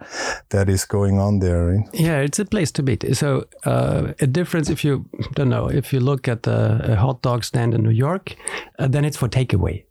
That 0.50 0.68
is 0.68 0.84
going 0.84 1.18
on 1.18 1.40
there. 1.40 1.66
Right? 1.66 1.88
Yeah, 1.92 2.20
it's 2.20 2.38
a 2.38 2.44
place 2.44 2.70
to 2.72 2.82
be. 2.82 2.98
So 3.14 3.44
uh, 3.64 4.12
a 4.20 4.26
difference 4.26 4.70
if 4.70 4.84
you 4.84 5.04
don't 5.34 5.48
know 5.48 5.68
if 5.68 5.92
you 5.92 6.00
look 6.00 6.28
at 6.28 6.46
a, 6.46 6.92
a 6.92 6.96
hot 6.96 7.22
dog 7.22 7.44
stand 7.44 7.74
in 7.74 7.82
New 7.82 7.90
York, 7.90 8.36
uh, 8.78 8.88
then 8.88 9.04
it's 9.04 9.16
for 9.16 9.28
takeaway. 9.28 9.84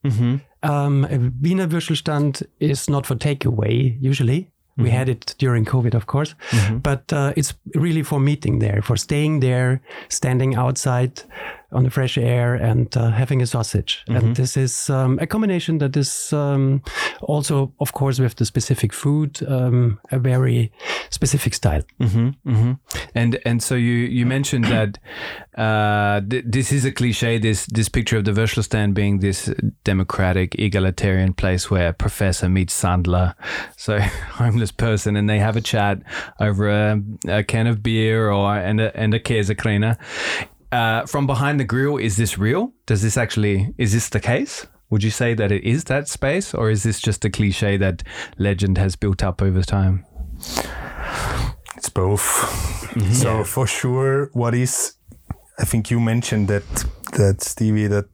Um, 0.64 1.04
a 1.06 1.18
Wiener 1.42 1.68
Würstelstand 1.68 2.44
is 2.60 2.90
not 2.90 3.06
for 3.06 3.16
takeaway 3.16 3.98
usually. 4.00 4.50
We 4.78 4.90
had 4.90 5.08
it 5.10 5.36
during 5.38 5.66
COVID, 5.66 5.94
of 5.94 6.06
course, 6.06 6.36
but 6.82 7.14
uh, 7.14 7.34
it's 7.36 7.54
really 7.76 8.04
for 8.04 8.20
meeting 8.20 8.60
there, 8.60 8.82
for 8.82 8.98
staying 8.98 9.40
there, 9.42 9.82
standing 10.10 10.56
outside 10.56 11.22
on 11.74 11.84
the 11.84 11.90
fresh 11.90 12.18
air, 12.18 12.56
and 12.56 12.96
uh, 12.98 13.12
having 13.12 13.42
a 13.42 13.46
sausage. 13.46 14.04
And 14.08 14.36
this 14.36 14.58
is 14.58 14.90
um, 14.90 15.20
a 15.22 15.28
combination 15.28 15.80
that 15.80 15.96
is 15.98 16.34
um, 16.34 16.82
also, 17.22 17.74
of 17.80 17.94
course, 17.94 18.20
with 18.20 18.36
the 18.36 18.46
specific 18.46 18.94
food, 18.94 19.40
um, 19.48 20.00
a 20.12 20.20
very 20.20 20.72
specific 21.10 21.54
style. 21.54 21.84
And 23.16 23.40
and 23.46 23.62
so 23.62 23.76
you 23.76 23.94
you 23.94 24.26
mentioned 24.26 24.66
that 24.66 25.00
uh, 25.58 26.22
th- 26.22 26.46
this 26.48 26.72
is 26.72 26.86
a 26.86 26.92
cliche. 26.92 27.38
This 27.40 27.66
this 27.66 27.90
picture 27.90 28.18
of 28.18 28.26
the 28.26 28.32
Würstelstand 28.32 28.94
being 28.94 29.20
this 29.20 29.50
democratic, 29.84 30.56
egalitarian 30.60 31.34
place 31.34 31.70
where 31.72 31.90
a 31.90 31.94
professor 31.94 32.50
meets 32.50 32.74
Sandler, 32.74 33.36
so 33.78 34.00
homeless 34.38 34.72
person, 34.72 35.16
and 35.16 35.30
they 35.30 35.40
have 35.40 35.56
a 35.56 35.62
chat 35.62 36.02
over 36.40 36.70
a, 36.70 37.02
a 37.28 37.44
can 37.44 37.68
of 37.68 37.82
beer 37.82 38.32
or 38.32 38.56
and 38.56 38.82
a 38.82 38.96
and 38.98 39.14
a 39.14 39.20
Käsekrainer. 39.20 39.98
Uh, 40.74 41.06
from 41.06 41.28
behind 41.28 41.60
the 41.60 41.64
grill, 41.64 41.98
is 41.98 42.18
this 42.18 42.40
real? 42.40 42.74
Does 42.88 43.04
this 43.04 43.16
actually 43.16 43.74
is 43.78 43.94
this 43.94 44.10
the 44.10 44.20
case? 44.20 44.66
Would 44.90 45.04
you 45.04 45.12
say 45.12 45.36
that 45.36 45.52
it 45.52 45.64
is 45.64 45.84
that 45.84 46.08
space, 46.08 46.54
or 46.54 46.72
is 46.72 46.82
this 46.82 47.00
just 47.00 47.24
a 47.26 47.30
cliche 47.30 47.78
that 47.78 48.02
legend 48.40 48.78
has 48.80 48.96
built 48.96 49.24
up 49.24 49.42
over 49.42 49.62
time? 49.62 50.06
It's 51.78 51.90
both. 51.90 52.24
So 53.14 53.44
for 53.44 53.68
sure, 53.68 54.30
what 54.34 54.56
is 54.56 54.96
I 55.60 55.66
think 55.66 55.92
you 55.92 56.00
mentioned 56.00 56.48
that 56.48 56.64
that 57.14 57.42
Stevie 57.42 57.88
that 57.88 58.10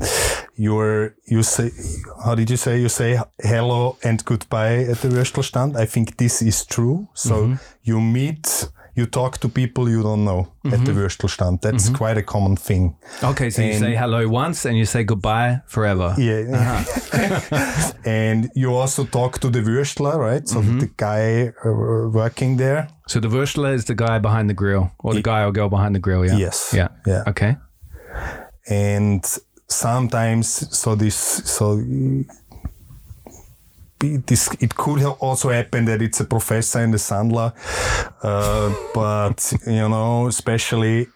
uh, 0.00 0.06
you're 0.56 1.14
you 1.26 1.42
say 1.42 1.70
how 2.24 2.34
did 2.34 2.50
you 2.50 2.58
say 2.58 2.78
you 2.78 2.90
say 2.90 3.18
hello 3.42 3.96
and 4.04 4.22
goodbye 4.24 4.84
at 4.84 4.98
the 4.98 5.08
Würstelstand? 5.08 5.76
I 5.76 5.86
think 5.86 6.18
this 6.18 6.42
is 6.42 6.66
true. 6.66 7.08
So 7.14 7.56
you 7.82 8.00
meet 8.00 8.68
you 9.00 9.06
talk 9.06 9.38
to 9.38 9.48
people 9.48 9.84
you 9.88 10.02
don't 10.02 10.24
know 10.24 10.42
at 10.64 10.70
the 10.70 10.92
mm-hmm. 10.92 11.04
Würstelstand. 11.04 11.60
That's 11.60 11.86
mm-hmm. 11.86 12.02
quite 12.02 12.18
a 12.18 12.22
common 12.22 12.56
thing. 12.56 12.84
Okay, 13.22 13.50
so 13.50 13.62
you 13.62 13.74
say 13.84 13.94
hello 14.02 14.28
once 14.28 14.58
and 14.68 14.76
you 14.76 14.86
say 14.94 15.02
goodbye 15.04 15.60
forever. 15.66 16.08
Yeah. 16.18 16.58
Uh-huh. 16.58 17.92
and 18.04 18.50
you 18.54 18.68
also 18.80 19.04
talk 19.04 19.38
to 19.40 19.48
the 19.50 19.62
Würstler, 19.62 20.16
right? 20.28 20.48
So 20.48 20.60
mm-hmm. 20.60 20.78
the 20.78 20.90
guy 20.96 21.52
uh, 21.64 22.08
working 22.22 22.58
there. 22.58 22.88
So 23.08 23.20
the 23.20 23.28
Würstler 23.28 23.72
is 23.74 23.84
the 23.84 23.94
guy 23.94 24.18
behind 24.18 24.48
the 24.50 24.54
grill, 24.54 24.84
or 24.98 25.14
the 25.14 25.22
guy 25.22 25.40
or 25.44 25.52
girl 25.52 25.68
behind 25.68 25.94
the 25.94 26.00
grill, 26.00 26.24
yeah? 26.24 26.36
Yes. 26.36 26.72
Yeah. 26.74 26.88
Yeah. 27.06 27.24
Okay. 27.26 27.56
and 28.70 29.24
sometimes 29.68 30.48
so 30.76 30.94
this 30.94 31.16
so 31.16 31.82
this 34.00 34.48
it 34.60 34.74
could 34.74 35.02
also 35.02 35.50
happen 35.50 35.84
that 35.84 36.02
it's 36.02 36.20
a 36.20 36.24
professor 36.24 36.80
in 36.80 36.90
the 36.90 36.98
Sandler, 36.98 37.52
uh, 38.22 38.74
but 38.94 39.52
you 39.66 39.88
know, 39.88 40.26
especially 40.26 41.08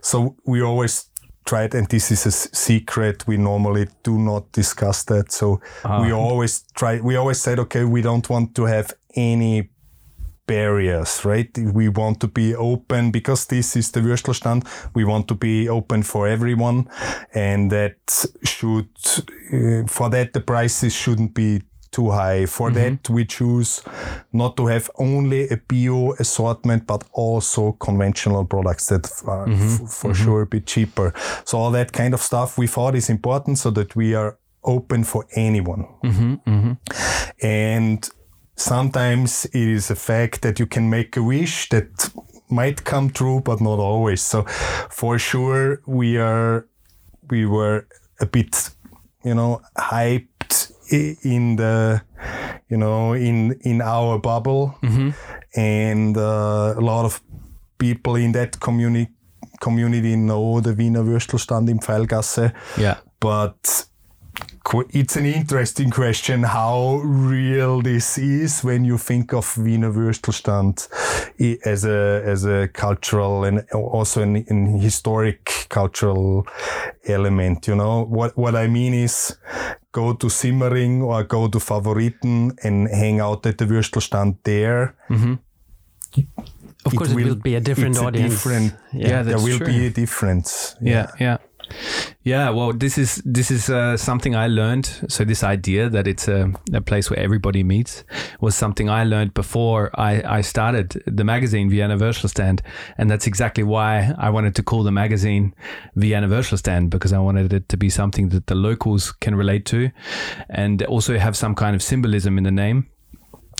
so 0.00 0.36
we 0.44 0.62
always 0.62 1.06
tried, 1.44 1.74
and 1.74 1.88
this 1.88 2.10
is 2.10 2.26
a 2.26 2.30
secret. 2.30 3.26
We 3.26 3.36
normally 3.36 3.88
do 4.02 4.18
not 4.18 4.52
discuss 4.52 5.04
that. 5.04 5.32
So 5.32 5.60
we 6.02 6.12
always 6.12 6.64
try. 6.74 7.00
We 7.00 7.16
always 7.16 7.40
said, 7.40 7.58
okay, 7.58 7.84
we 7.84 8.02
don't 8.02 8.28
want 8.28 8.54
to 8.56 8.64
have 8.64 8.92
any 9.14 9.70
barriers, 10.46 11.24
right? 11.24 11.56
We 11.58 11.88
want 11.88 12.20
to 12.20 12.28
be 12.28 12.54
open 12.54 13.10
because 13.10 13.46
this 13.46 13.76
is 13.76 13.90
the 13.90 14.00
Würstelstand. 14.00 14.66
We 14.94 15.04
want 15.04 15.28
to 15.28 15.34
be 15.34 15.68
open 15.68 16.02
for 16.02 16.28
everyone, 16.28 16.88
and 17.34 17.70
that 17.70 18.26
should 18.44 18.88
uh, 19.52 19.86
for 19.86 20.10
that 20.10 20.32
the 20.32 20.40
prices 20.40 20.94
shouldn't 20.94 21.34
be 21.34 21.62
too 21.90 22.10
high. 22.10 22.46
For 22.46 22.70
mm-hmm. 22.70 22.96
that 22.96 23.10
we 23.10 23.24
choose 23.24 23.82
not 24.32 24.56
to 24.56 24.66
have 24.66 24.90
only 24.98 25.48
a 25.48 25.56
bio 25.56 26.12
assortment, 26.18 26.86
but 26.86 27.04
also 27.12 27.72
conventional 27.72 28.44
products 28.44 28.86
that 28.86 29.10
are 29.26 29.44
uh, 29.44 29.46
mm-hmm. 29.46 29.84
f- 29.84 29.90
for 29.90 30.10
mm-hmm. 30.10 30.24
sure 30.24 30.42
a 30.42 30.46
bit 30.46 30.66
cheaper. 30.66 31.12
So 31.44 31.58
all 31.58 31.70
that 31.72 31.92
kind 31.92 32.14
of 32.14 32.20
stuff 32.20 32.58
we 32.58 32.66
thought 32.66 32.94
is 32.94 33.10
important 33.10 33.58
so 33.58 33.70
that 33.70 33.96
we 33.96 34.14
are 34.14 34.38
open 34.62 35.04
for 35.04 35.26
anyone. 35.34 35.86
And 37.42 38.08
sometimes 38.56 39.44
it 39.46 39.68
is 39.68 39.90
a 39.90 39.94
fact 39.94 40.42
that 40.42 40.58
you 40.58 40.66
can 40.66 40.90
make 40.90 41.16
a 41.16 41.22
wish 41.22 41.68
that 41.68 42.10
might 42.48 42.84
come 42.84 43.10
true, 43.10 43.40
but 43.40 43.60
not 43.60 43.78
always. 43.78 44.22
So 44.22 44.42
for 44.90 45.18
sure, 45.18 45.80
we 45.86 46.16
are, 46.18 46.66
we 47.30 47.46
were 47.46 47.86
a 48.20 48.26
bit, 48.26 48.70
you 49.24 49.34
know, 49.34 49.60
hyped 49.76 50.28
i- 50.28 50.35
in 50.90 51.56
the, 51.56 52.02
you 52.68 52.76
know, 52.76 53.12
in, 53.14 53.52
in 53.62 53.80
our 53.82 54.18
bubble. 54.18 54.74
And 55.54 56.16
uh, 56.16 56.74
a 56.76 56.80
lot 56.80 57.04
of 57.04 57.20
people 57.78 58.16
in 58.16 58.32
that 58.32 58.60
community, 58.60 59.10
community 59.60 60.16
know 60.16 60.60
the 60.60 60.74
Wiener 60.74 61.02
Würstelstand 61.02 61.68
in 61.70 61.78
Pfeilgasse 61.80 62.52
Yeah. 62.78 62.96
but 63.20 63.85
it's 64.74 65.16
an 65.16 65.26
interesting 65.26 65.90
question 65.90 66.42
how 66.42 66.96
real 67.04 67.82
this 67.82 68.18
is 68.18 68.64
when 68.64 68.84
you 68.84 68.98
think 68.98 69.32
of 69.32 69.56
Wiener 69.56 69.92
Würstelstand 69.92 70.88
as 71.64 71.84
a 71.84 72.22
as 72.24 72.44
a 72.44 72.68
cultural 72.68 73.44
and 73.44 73.64
also 73.72 74.22
an, 74.22 74.44
an 74.48 74.78
historic 74.78 75.66
cultural 75.68 76.46
element. 77.06 77.68
You 77.68 77.76
know 77.76 78.04
what 78.04 78.36
what 78.36 78.56
I 78.56 78.66
mean 78.66 78.94
is 78.94 79.36
go 79.92 80.14
to 80.14 80.28
Simmering 80.28 81.02
or 81.02 81.22
go 81.24 81.48
to 81.48 81.58
Favoriten 81.58 82.52
and 82.64 82.88
hang 82.88 83.20
out 83.20 83.46
at 83.46 83.58
the 83.58 83.66
Würstelstand 83.66 84.36
there. 84.42 84.94
Mm-hmm. 85.08 85.34
Of 86.86 86.94
course, 86.96 87.10
it 87.10 87.14
will, 87.16 87.34
be 87.34 87.56
a 87.56 87.60
different 87.60 87.96
it's 87.96 88.02
a 88.02 88.06
audience. 88.06 88.32
different- 88.34 88.72
Yeah, 88.92 89.22
there 89.22 89.24
that's 89.24 89.42
will 89.42 89.58
true. 89.58 89.66
be 89.66 89.86
a 89.86 89.90
difference. 89.90 90.76
yeah 90.80 91.10
yeah 91.20 91.26
yeah 91.26 91.36
well 92.50 92.72
this 92.72 92.98
is 92.98 93.22
this 93.24 93.50
is 93.50 93.70
uh, 93.70 93.96
something 93.96 94.34
i 94.34 94.46
learned. 94.46 94.86
So 95.08 95.24
this 95.24 95.44
idea 95.44 95.88
that 95.88 96.06
it's 96.06 96.28
a, 96.28 96.52
a 96.72 96.80
place 96.80 97.10
where 97.10 97.18
everybody 97.18 97.62
meets 97.62 98.04
was 98.40 98.54
something 98.54 98.90
i 98.90 99.04
learned 99.04 99.34
before 99.34 99.90
i, 99.94 100.38
I 100.38 100.40
started 100.40 101.02
the 101.06 101.24
magazine 101.24 101.70
vienna 101.70 101.96
Würstelstand. 101.96 102.60
And 102.98 103.10
that's 103.10 103.26
exactly 103.26 103.64
why 103.64 104.12
i 104.18 104.30
wanted 104.30 104.54
to 104.56 104.62
call 104.62 104.82
the 104.82 104.92
magazine 104.92 105.54
vienna 105.94 106.28
Würstelstand 106.28 106.90
because 106.90 107.12
i 107.12 107.18
wanted 107.18 107.52
it 107.52 107.68
to 107.68 107.76
be 107.76 107.90
something 107.90 108.30
that 108.30 108.46
the 108.46 108.54
locals 108.54 109.12
can 109.12 109.34
relate 109.34 109.64
to 109.66 109.90
and 110.48 110.82
also 110.84 111.18
have 111.18 111.36
some 111.36 111.54
kind 111.54 111.76
of 111.76 111.82
symbolism 111.82 112.38
in 112.38 112.44
the 112.44 112.50
name 112.50 112.88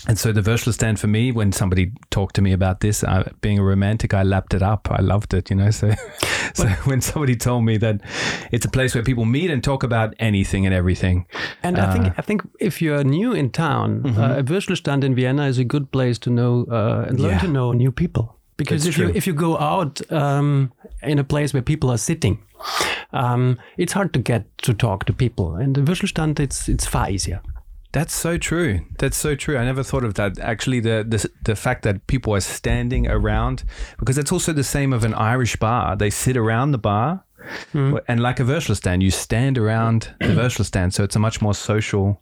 and 0.07 0.17
so 0.17 0.31
the 0.31 0.41
Würstelstand 0.41 0.99
for 0.99 1.07
me, 1.07 1.31
when 1.31 1.51
somebody 1.51 1.91
talked 2.11 2.35
to 2.35 2.41
me 2.41 2.53
about 2.53 2.79
this, 2.79 3.03
uh, 3.03 3.29
being 3.41 3.59
a 3.59 3.63
romantic, 3.63 4.13
I 4.13 4.23
lapped 4.23 4.53
it 4.53 4.61
up. 4.61 4.87
I 4.91 5.01
loved 5.01 5.33
it, 5.33 5.49
you 5.49 5.55
know. 5.55 5.71
So, 5.71 5.91
so 6.53 6.67
when 6.85 7.01
somebody 7.01 7.35
told 7.35 7.65
me 7.65 7.77
that 7.77 8.01
it's 8.51 8.65
a 8.65 8.69
place 8.69 8.93
where 8.95 9.03
people 9.03 9.25
meet 9.25 9.49
and 9.49 9.63
talk 9.63 9.83
about 9.83 10.13
anything 10.19 10.65
and 10.65 10.73
everything, 10.73 11.25
And 11.63 11.77
I 11.79 11.91
think 11.93 12.13
I 12.17 12.21
think 12.21 12.41
if 12.59 12.81
you're 12.81 13.03
new 13.03 13.33
in 13.33 13.49
town, 13.49 14.05
uh, 14.17 14.43
a 14.45 14.75
stand 14.75 15.03
in 15.03 15.15
Vienna 15.15 15.47
is 15.47 15.57
a 15.57 15.65
good 15.65 15.91
place 15.91 16.19
to 16.19 16.29
know 16.29 16.65
uh, 16.71 17.09
and 17.09 17.19
learn 17.19 17.31
Yeah. 17.31 17.39
to 17.39 17.47
know 17.47 17.73
new 17.73 17.91
people. 17.91 18.35
Because 18.57 18.83
That's 18.83 18.97
if 18.97 19.01
you 19.01 19.11
if 19.15 19.27
you 19.27 19.33
go 19.33 19.57
out 19.57 20.01
um, 20.11 20.71
in 21.03 21.19
a 21.19 21.23
place 21.23 21.53
where 21.53 21.63
people 21.63 21.89
are 21.91 21.97
sitting, 21.99 22.39
um, 23.11 23.57
it's 23.77 23.93
hard 23.93 24.13
to 24.13 24.19
get 24.19 24.45
to 24.63 24.73
talk 24.73 25.05
to 25.05 25.13
people. 25.13 25.55
And 25.55 25.75
the 25.75 25.81
Würstelstand, 25.81 26.39
it's 26.39 26.67
it's 26.69 26.87
far 26.87 27.09
easier. 27.09 27.39
That's 27.97 28.13
so 28.13 28.37
true. 28.37 28.81
That's 28.99 29.17
so 29.17 29.33
true. 29.33 29.57
I 29.57 29.65
never 29.65 29.81
thought 29.81 30.03
of 30.03 30.13
that. 30.13 30.37
Actually, 30.37 30.81
the 30.81 31.03
the, 31.09 31.27
the 31.43 31.55
fact 31.55 31.81
that 31.81 32.05
people 32.05 32.35
are 32.35 32.41
standing 32.41 33.07
around 33.07 33.63
because 33.97 34.19
it's 34.19 34.31
also 34.31 34.53
the 34.53 34.63
same 34.63 34.93
of 34.93 35.03
an 35.03 35.15
Irish 35.15 35.55
bar. 35.55 35.95
They 35.95 36.11
sit 36.11 36.37
around 36.37 36.73
the 36.73 36.77
bar, 36.77 37.25
and 38.07 38.19
like 38.19 38.39
a 38.39 38.43
Würstelstand, 38.43 39.01
you 39.01 39.09
stand 39.09 39.57
around 39.57 40.13
the 40.19 40.27
Würstelstand. 40.41 40.93
So 40.93 41.03
it's 41.03 41.15
a 41.15 41.19
much 41.19 41.41
more 41.41 41.55
social. 41.55 42.21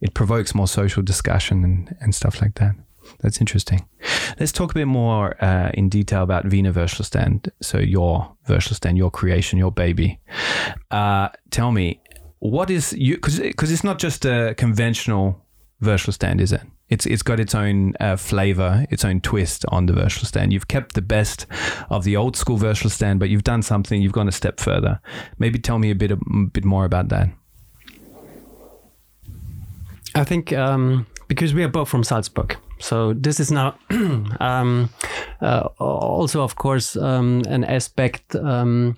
It 0.00 0.12
provokes 0.12 0.56
more 0.56 0.66
social 0.66 1.04
discussion 1.04 1.62
and, 1.62 1.96
and 2.00 2.12
stuff 2.12 2.42
like 2.42 2.56
that. 2.56 2.74
That's 3.20 3.40
interesting. 3.40 3.86
Let's 4.40 4.50
talk 4.50 4.72
a 4.72 4.74
bit 4.74 4.88
more 4.88 5.42
uh, 5.42 5.70
in 5.74 5.88
detail 5.88 6.24
about 6.24 6.46
Wiener 6.50 6.72
Würstelstand. 6.72 7.48
So 7.62 7.78
your 7.78 8.36
Würstelstand, 8.48 8.96
your 8.96 9.12
creation, 9.12 9.56
your 9.56 9.70
baby. 9.70 10.18
Uh, 10.90 11.28
tell 11.50 11.70
me, 11.70 12.00
what 12.38 12.70
is 12.70 12.92
you? 12.92 13.16
Because 13.16 13.70
it's 13.70 13.84
not 13.84 13.98
just 13.98 14.24
a 14.24 14.54
conventional 14.56 15.44
Würstelstand, 15.82 16.40
is 16.40 16.52
it? 16.52 16.62
It's 16.88 17.04
it's 17.04 17.22
got 17.22 17.40
its 17.40 17.54
own 17.54 17.94
uh, 17.98 18.16
flavor, 18.16 18.86
its 18.90 19.04
own 19.04 19.20
twist 19.20 19.64
on 19.68 19.86
the 19.86 19.92
Würstelstand. 19.92 20.52
You've 20.52 20.68
kept 20.68 20.94
the 20.94 21.02
best 21.02 21.46
of 21.90 22.04
the 22.04 22.16
old 22.16 22.36
school 22.36 22.58
Würstelstand, 22.58 23.18
but 23.18 23.28
you've 23.28 23.44
done 23.44 23.62
something. 23.62 24.00
You've 24.00 24.12
gone 24.12 24.28
a 24.28 24.32
step 24.32 24.60
further. 24.60 25.00
Maybe 25.38 25.58
tell 25.58 25.78
me 25.78 25.90
a 25.90 25.94
bit 25.94 26.12
a 26.12 26.18
bit 26.52 26.64
more 26.64 26.84
about 26.84 27.08
that. 27.08 27.28
I 30.14 30.24
think 30.24 30.52
um, 30.52 31.06
because 31.28 31.52
we 31.52 31.64
are 31.64 31.68
both 31.68 31.88
from 31.88 32.04
Salzburg, 32.04 32.56
so 32.78 33.14
this 33.14 33.40
is 33.40 33.50
now 33.50 33.76
um, 34.40 34.90
uh, 35.40 35.68
also, 35.78 36.42
of 36.42 36.56
course, 36.56 36.96
um, 36.96 37.42
an 37.48 37.64
aspect 37.64 38.34
um, 38.36 38.96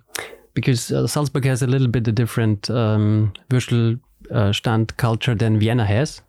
because 0.55 0.91
uh, 0.93 1.07
Salzburg 1.07 1.45
has 1.45 1.63
a 1.63 1.67
little 1.67 1.89
bit 1.89 2.07
a 2.09 2.13
different 2.13 2.69
um, 2.71 3.33
Würstel 3.51 3.99
uh, 4.31 4.53
stand 4.53 4.97
culture 4.97 5.35
than 5.35 5.59
Vienna 5.59 5.85
has, 5.87 6.21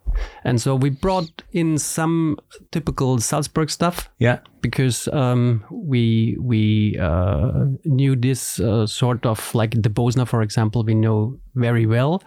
and 0.44 0.60
so 0.60 0.74
we 0.74 0.90
brought 0.90 1.42
in 1.52 1.76
some 1.78 2.36
typical 2.70 3.18
Salzburg 3.18 3.68
stuff 3.70 4.08
Yeah. 4.18 4.38
because 4.62 5.08
um, 5.12 5.64
we 5.70 6.36
we 6.40 6.96
uh, 6.98 7.66
knew 7.84 8.16
this 8.16 8.58
uh, 8.60 8.86
sort 8.86 9.26
of 9.26 9.54
like 9.54 9.82
the 9.82 9.90
Bosna, 9.90 10.26
for 10.26 10.42
example, 10.42 10.82
we 10.84 10.94
know 10.94 11.38
very 11.54 11.84
well, 11.86 12.22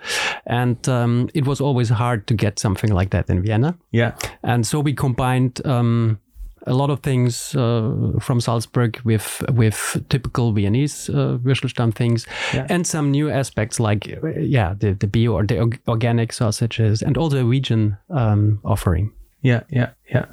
and 0.45 0.87
um, 0.89 1.29
it 1.33 1.45
was 1.47 1.61
always 1.61 1.89
hard 1.89 2.27
to 2.27 2.33
get 2.35 2.59
something 2.59 2.91
like 2.91 3.09
that 3.11 3.29
in 3.29 3.41
Vienna, 3.41 3.75
Yeah. 3.91 4.11
and 4.43 4.65
so 4.67 4.79
we 4.79 4.93
combined. 4.93 5.65
Um, 5.65 6.19
a 6.67 6.73
lot 6.73 6.89
of 6.89 6.99
things 6.99 7.55
uh, 7.55 7.91
from 8.19 8.39
Salzburg 8.41 8.99
with 9.03 9.43
with 9.53 10.03
typical 10.09 10.51
Viennese 10.53 11.09
uh, 11.09 11.37
Würstelstand 11.43 11.93
things, 11.95 12.27
Yeah. 12.53 12.67
and 12.69 12.85
some 12.87 13.11
new 13.11 13.29
aspects 13.29 13.79
like 13.79 14.07
uh, 14.23 14.39
yeah 14.39 14.75
the 14.79 14.93
the 14.93 15.07
bio 15.07 15.33
or 15.33 15.45
the 15.45 15.59
organic 15.87 16.33
sausages, 16.33 17.01
and 17.03 17.17
all 17.17 17.29
the 17.29 17.43
region 17.45 17.97
um, 18.09 18.59
offering. 18.63 19.11
Yeah, 19.45 19.63
yeah, 19.69 19.89
yeah. 20.13 20.25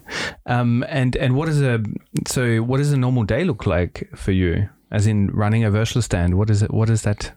Um, 0.47 0.85
and 0.89 1.17
and 1.17 1.35
what 1.35 1.49
is 1.49 1.61
a 1.63 1.79
so 2.29 2.63
what 2.63 2.79
does 2.79 2.93
a 2.93 2.97
normal 2.97 3.25
day 3.25 3.45
look 3.45 3.67
like 3.67 4.09
for 4.15 4.33
you? 4.33 4.69
As 4.93 5.07
in 5.07 5.29
running 5.33 5.65
a 5.65 5.71
Würstel 5.71 6.03
stand, 6.03 6.35
what 6.35 6.51
is 6.51 6.63
it? 6.63 6.71
What 6.71 6.91
is 6.91 7.03
that 7.03 7.33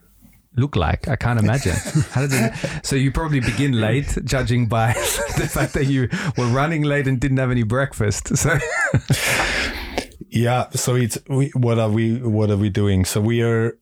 look 0.56 0.76
like? 0.76 1.08
I 1.08 1.16
can't 1.16 1.40
imagine. 1.40 1.76
It? 1.76 2.54
So 2.84 2.96
you 2.96 3.12
probably 3.12 3.40
begin 3.40 3.74
late, 3.74 4.18
judging 4.24 4.68
by 4.68 4.94
the 5.38 5.50
fact 5.52 5.74
that 5.74 5.86
you 5.86 6.10
were 6.38 6.48
running 6.48 6.84
late 6.84 7.08
and 7.08 7.20
didn't 7.20 7.38
have 7.38 7.52
any 7.52 7.64
breakfast. 7.64 8.36
So 8.38 8.58
Yeah, 10.30 10.70
so 10.72 10.96
it's 10.96 11.20
we, 11.30 11.50
what 11.50 11.78
are 11.78 11.90
we 11.90 12.18
what 12.18 12.50
are 12.50 12.58
we 12.58 12.70
doing? 12.70 13.06
So 13.06 13.22
we 13.22 13.44
are 13.44 13.78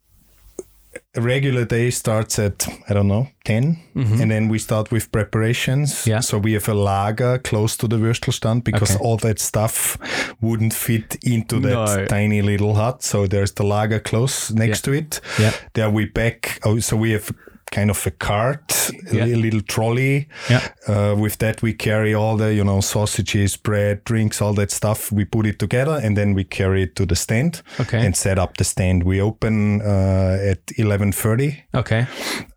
a 1.16 1.22
regular 1.22 1.66
day 1.66 1.90
starts 1.90 2.40
at 2.40 2.68
I 2.90 2.94
don't 2.94 3.08
know 3.08 3.28
10 3.46 3.78
and 3.96 4.30
then 4.32 4.50
we 4.50 4.60
start 4.60 4.92
with 4.92 5.12
preparations. 5.12 5.92
Mm-hmm. 5.94 6.10
Yeah. 6.10 6.20
So 6.22 6.38
we 6.38 6.54
have 6.54 6.68
a 6.70 6.74
lager 6.74 7.38
close 7.40 7.78
to 7.78 7.88
the 7.88 7.98
Würstelstand 7.98 8.64
because 8.64 8.96
Okay. 8.96 9.04
all 9.04 9.18
that 9.18 9.40
stuff 9.40 9.98
wouldn't 10.42 10.74
fit 10.74 11.18
into 11.24 11.60
that 11.62 11.98
No. 11.98 12.06
tiny 12.06 12.42
little 12.42 12.76
hut. 12.76 13.04
So 13.04 13.28
there's 13.28 13.52
the 13.54 13.64
lager 13.64 14.00
close 14.00 14.52
next 14.54 14.82
to 14.82 14.94
it. 14.94 15.22
Yeah. 15.40 15.54
There 15.74 15.90
we 15.90 16.06
back. 16.06 16.60
Oh, 16.64 16.80
so 16.80 16.98
we 16.98 17.12
have 17.12 17.32
kind 17.72 17.90
of 17.90 18.06
a 18.06 18.12
cart, 18.12 18.92
Yeah. 19.12 19.26
a 19.26 19.36
little 19.36 19.62
trolley. 19.62 20.28
Yeah. 20.50 20.62
Uh, 20.88 21.16
with 21.18 21.38
that, 21.38 21.62
we 21.62 21.74
carry 21.74 22.14
all 22.14 22.38
the, 22.38 22.54
you 22.54 22.64
know, 22.64 22.82
sausages, 22.82 23.58
bread, 23.58 24.04
drinks, 24.04 24.42
all 24.42 24.54
that 24.56 24.72
stuff. 24.72 25.12
We 25.12 25.26
put 25.26 25.46
it 25.46 25.58
together 25.58 26.00
and 26.04 26.16
then 26.18 26.34
we 26.34 26.44
carry 26.44 26.84
it 26.84 26.96
to 26.96 27.06
the 27.06 27.16
stand 27.16 27.62
Okay. 27.80 28.06
and 28.06 28.16
set 28.16 28.38
up 28.38 28.58
the 28.58 28.64
stand. 28.64 29.04
We 29.04 29.22
open 29.22 29.82
uh, 29.82 30.38
at 30.52 30.66
11.30 30.78 31.64
okay, 31.74 32.06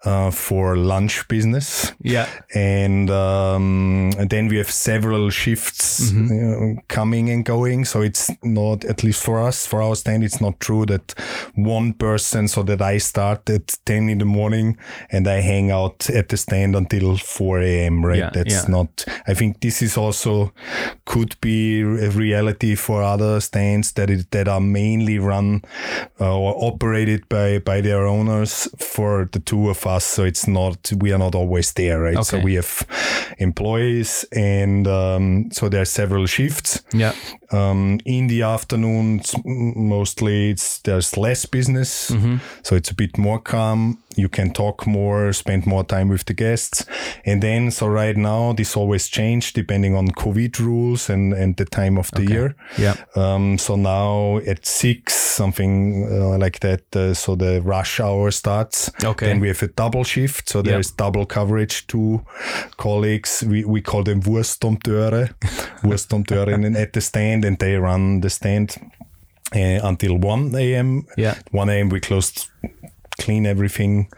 uh, 0.04 0.30
for 0.32 0.76
lunch 0.76 1.28
business. 1.28 1.92
yeah, 2.02 2.26
And, 2.54 3.08
um, 3.10 4.10
and 4.18 4.28
then 4.30 4.48
we 4.48 4.56
have 4.58 4.70
several 4.70 5.30
shifts 5.30 5.84
Mm-hmm. 5.94 6.34
you 6.34 6.42
know, 6.42 6.76
coming 6.88 7.30
and 7.30 7.44
going. 7.44 7.84
So 7.84 8.02
it's 8.02 8.30
not, 8.42 8.84
at 8.84 9.02
least 9.04 9.22
for 9.22 9.38
us, 9.48 9.66
for 9.66 9.80
our 9.82 9.94
stand, 9.96 10.24
it's 10.24 10.40
not 10.40 10.58
true 10.60 10.84
that 10.86 11.14
one 11.54 11.92
person, 11.92 12.48
so 12.48 12.62
that 12.64 12.82
I 12.82 12.98
start 12.98 13.48
at 13.50 13.76
10 13.86 14.08
in 14.08 14.18
the 14.18 14.24
morning 14.24 14.76
and 15.10 15.26
I 15.28 15.40
hang 15.40 15.70
out 15.70 16.08
at 16.10 16.28
the 16.28 16.36
stand 16.36 16.74
until 16.76 17.16
4 17.16 17.60
a.m., 17.60 18.04
right? 18.04 18.18
Yeah, 18.18 18.30
That's 18.32 18.54
yeah. 18.54 18.64
not, 18.68 19.04
I 19.26 19.34
think 19.34 19.60
this 19.60 19.82
is 19.82 19.96
also 19.96 20.52
could 21.04 21.36
be 21.40 21.80
a 21.82 22.10
reality 22.10 22.74
for 22.74 23.02
other 23.02 23.40
stands 23.40 23.92
that 23.92 24.10
it, 24.10 24.30
that 24.30 24.48
are 24.48 24.60
mainly 24.60 25.18
run 25.18 25.62
uh, 26.20 26.36
or 26.38 26.54
operated 26.64 27.28
by, 27.28 27.58
by 27.58 27.80
their 27.80 28.06
owners 28.06 28.68
for 28.78 29.28
the 29.32 29.40
two 29.40 29.70
of 29.70 29.86
us. 29.86 30.04
So 30.04 30.24
it's 30.24 30.46
not, 30.48 30.92
we 30.98 31.12
are 31.12 31.18
not 31.18 31.34
always 31.34 31.72
there, 31.72 32.00
right? 32.00 32.24
So 32.24 32.38
we 32.44 32.54
have 32.54 32.86
employees 33.38 34.24
and 34.32 34.86
um, 34.88 35.50
so 35.52 35.68
there 35.68 35.82
are 35.82 35.86
several 35.86 36.26
shifts. 36.26 36.82
yeah, 36.92 37.12
Um, 37.52 38.00
in 38.04 38.26
the 38.28 38.42
afternoons, 38.42 39.34
m- 39.34 39.88
mostly 39.88 40.50
it's 40.50 40.80
there's 40.82 41.16
less 41.16 41.46
business, 41.46 42.10
so 42.62 42.74
it's 42.76 42.90
a 42.90 42.94
bit 42.94 43.18
more 43.18 43.38
calm. 43.40 43.98
You 44.16 44.28
can 44.28 44.52
talk 44.52 44.86
more, 44.86 45.32
spend 45.32 45.66
more 45.66 45.84
time 45.84 46.08
with 46.08 46.24
the 46.24 46.34
guests, 46.34 46.86
and 47.24 47.42
then 47.42 47.70
so 47.70 47.86
right 47.86 48.16
now 48.16 48.52
this 48.52 48.76
always 48.76 49.08
change 49.08 49.52
depending 49.52 49.94
on 49.96 50.08
COVID 50.08 50.58
rules 50.58 51.10
and 51.10 51.32
and 51.32 51.56
the 51.56 51.64
time 51.64 51.98
of 51.98 52.10
the 52.12 52.22
year. 52.24 52.54
yeah, 52.78 52.94
Um, 53.16 53.58
so 53.58 53.76
now 53.76 54.38
at 54.46 54.66
six, 54.66 55.14
something 55.14 56.06
uh, 56.10 56.38
like 56.38 56.60
that. 56.60 56.96
Uh, 56.96 57.14
so 57.14 57.36
the 57.36 57.60
rush 57.62 58.00
hour 58.00 58.30
starts. 58.30 58.90
Okay. 59.04 59.26
Then 59.26 59.40
we 59.40 59.48
have 59.48 59.62
a 59.62 59.68
double 59.68 60.04
shift. 60.04 60.48
So 60.48 60.62
there's 60.62 60.90
double 60.92 61.26
coverage. 61.26 61.86
Two 61.86 62.20
colleagues, 62.76 63.42
we, 63.46 63.64
we 63.64 63.80
call 63.80 64.02
them 64.04 64.20
Wurstomteure, 64.22 65.34
Wurstomteurinnen 65.82 66.76
at 66.76 66.92
the 66.92 67.00
stand, 67.00 67.44
and 67.44 67.58
they 67.58 67.76
run 67.76 68.20
the 68.20 68.30
stand 68.30 68.76
uh, 69.54 69.80
until 69.88 70.18
1 70.18 70.54
a.m. 70.54 71.06
Yeah. 71.16 71.34
1 71.50 71.68
a.m. 71.68 71.88
we 71.88 72.00
close, 72.00 72.50
clean 73.18 73.46
everything, 73.46 74.08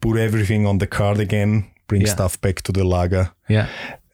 put 0.00 0.16
everything 0.18 0.66
on 0.66 0.78
the 0.78 0.86
card 0.86 1.18
again, 1.20 1.70
bring 1.86 2.02
Mm-hmm. 2.02 2.06
Yeah. 2.06 2.12
stuff 2.12 2.40
back 2.40 2.62
to 2.62 2.72
the 2.72 2.84
lager. 2.84 3.30
yeah, 3.48 3.66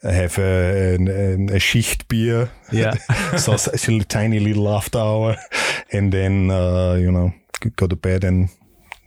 Have 0.03 0.39
a, 0.39 0.97
a, 0.97 1.57
a 1.57 1.59
Schicht 1.61 2.07
beer 2.09 2.51
yeah. 2.73 2.93
so 3.37 3.53
it's 3.55 3.89
a 3.89 4.05
tiny 4.05 4.39
little 4.41 4.69
after 4.69 4.99
hour 4.99 5.37
and 5.93 6.13
then 6.13 6.51
uh, 6.51 6.95
you 7.01 7.11
know 7.11 7.33
go 7.77 7.87
to 7.87 7.97
bed 7.97 8.25
and 8.25 8.49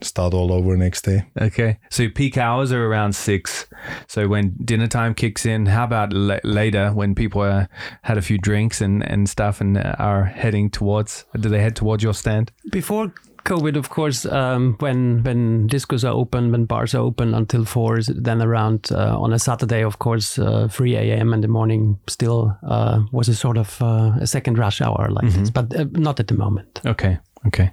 start 0.02 0.34
all 0.34 0.52
over 0.52 0.76
next 0.76 1.02
day 1.06 1.22
Okay. 1.40 1.78
So 1.90 2.08
peak 2.08 2.36
hours 2.36 2.72
are 2.72 2.84
around 2.86 3.14
six. 3.14 3.66
So 4.06 4.28
when 4.28 4.54
dinner 4.64 4.86
time 4.88 5.14
kicks 5.14 5.44
in, 5.46 5.66
how 5.66 5.84
about 5.84 6.12
la- 6.12 6.38
later 6.44 6.90
when 6.92 7.14
people 7.14 7.42
uh, 7.42 7.66
had 8.02 8.16
a 8.18 8.22
few 8.22 8.38
drinks 8.38 8.80
and, 8.80 9.02
and 9.10 9.28
stuff 9.28 9.60
and 9.60 9.76
uh, 9.78 9.94
are 9.98 10.24
heading 10.24 10.70
towards, 10.70 11.24
do 11.40 11.48
they 11.48 11.60
head 11.60 11.74
towards 11.76 12.02
your 12.04 12.14
stand? 12.14 12.52
Before 12.70 13.12
COVID, 13.48 13.76
of 13.76 13.88
course, 13.88 14.26
um, 14.26 14.76
when 14.78 15.22
when 15.22 15.68
discos 15.68 16.04
are 16.04 16.12
open, 16.12 16.52
when 16.52 16.66
bars 16.66 16.94
are 16.94 17.02
open 17.02 17.34
until 17.34 17.64
four, 17.64 18.00
then 18.02 18.42
around 18.42 18.90
uh, 18.92 19.18
on 19.18 19.32
a 19.32 19.38
Saturday, 19.38 19.82
of 19.84 19.98
course, 19.98 20.38
uh, 20.38 20.68
3 20.68 20.96
a.m. 20.96 21.32
in 21.32 21.40
the 21.40 21.48
morning 21.48 21.98
still 22.06 22.54
uh, 22.68 23.00
was 23.10 23.28
a 23.28 23.34
sort 23.34 23.56
of 23.56 23.80
uh, 23.80 24.12
a 24.20 24.26
second 24.26 24.58
rush 24.58 24.82
hour 24.82 25.08
like 25.10 25.32
this, 25.32 25.50
but 25.50 25.74
uh, 25.74 25.86
not 25.92 26.20
at 26.20 26.26
the 26.26 26.34
moment. 26.34 26.80
Okay. 26.86 27.18
Okay. 27.46 27.70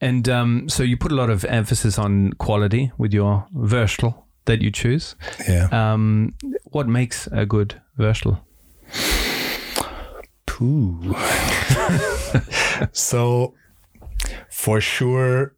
And 0.00 0.28
um, 0.28 0.68
so 0.68 0.82
you 0.84 0.96
put 0.96 1.10
a 1.12 1.16
lot 1.16 1.30
of 1.30 1.44
emphasis 1.44 1.98
on 1.98 2.32
quality 2.34 2.92
with 2.98 3.12
your 3.12 3.46
Würstel 3.52 4.14
that 4.44 4.62
you 4.62 4.70
choose. 4.70 5.16
yeah 5.48 5.68
Um, 5.72 6.34
what 6.72 6.86
makes 6.86 7.28
a 7.32 7.44
good 7.46 7.80
Würstel? 7.98 8.38
Ooh. 10.60 11.14
so 12.92 13.54
for 14.50 14.80
sure 14.80 15.52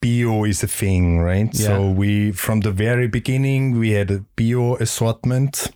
bio 0.00 0.44
is 0.44 0.62
a 0.62 0.66
thing 0.68 1.18
right? 1.20 1.50
Yeah. 1.54 1.66
so 1.66 1.90
we 1.90 2.32
from 2.32 2.60
the 2.60 2.70
very 2.72 3.08
beginning 3.08 3.78
we 3.78 3.90
had 3.92 4.10
a 4.10 4.24
bio 4.36 4.76
assortment. 4.76 5.70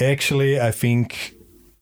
Actually 0.00 0.60
i 0.60 0.72
think 0.72 1.34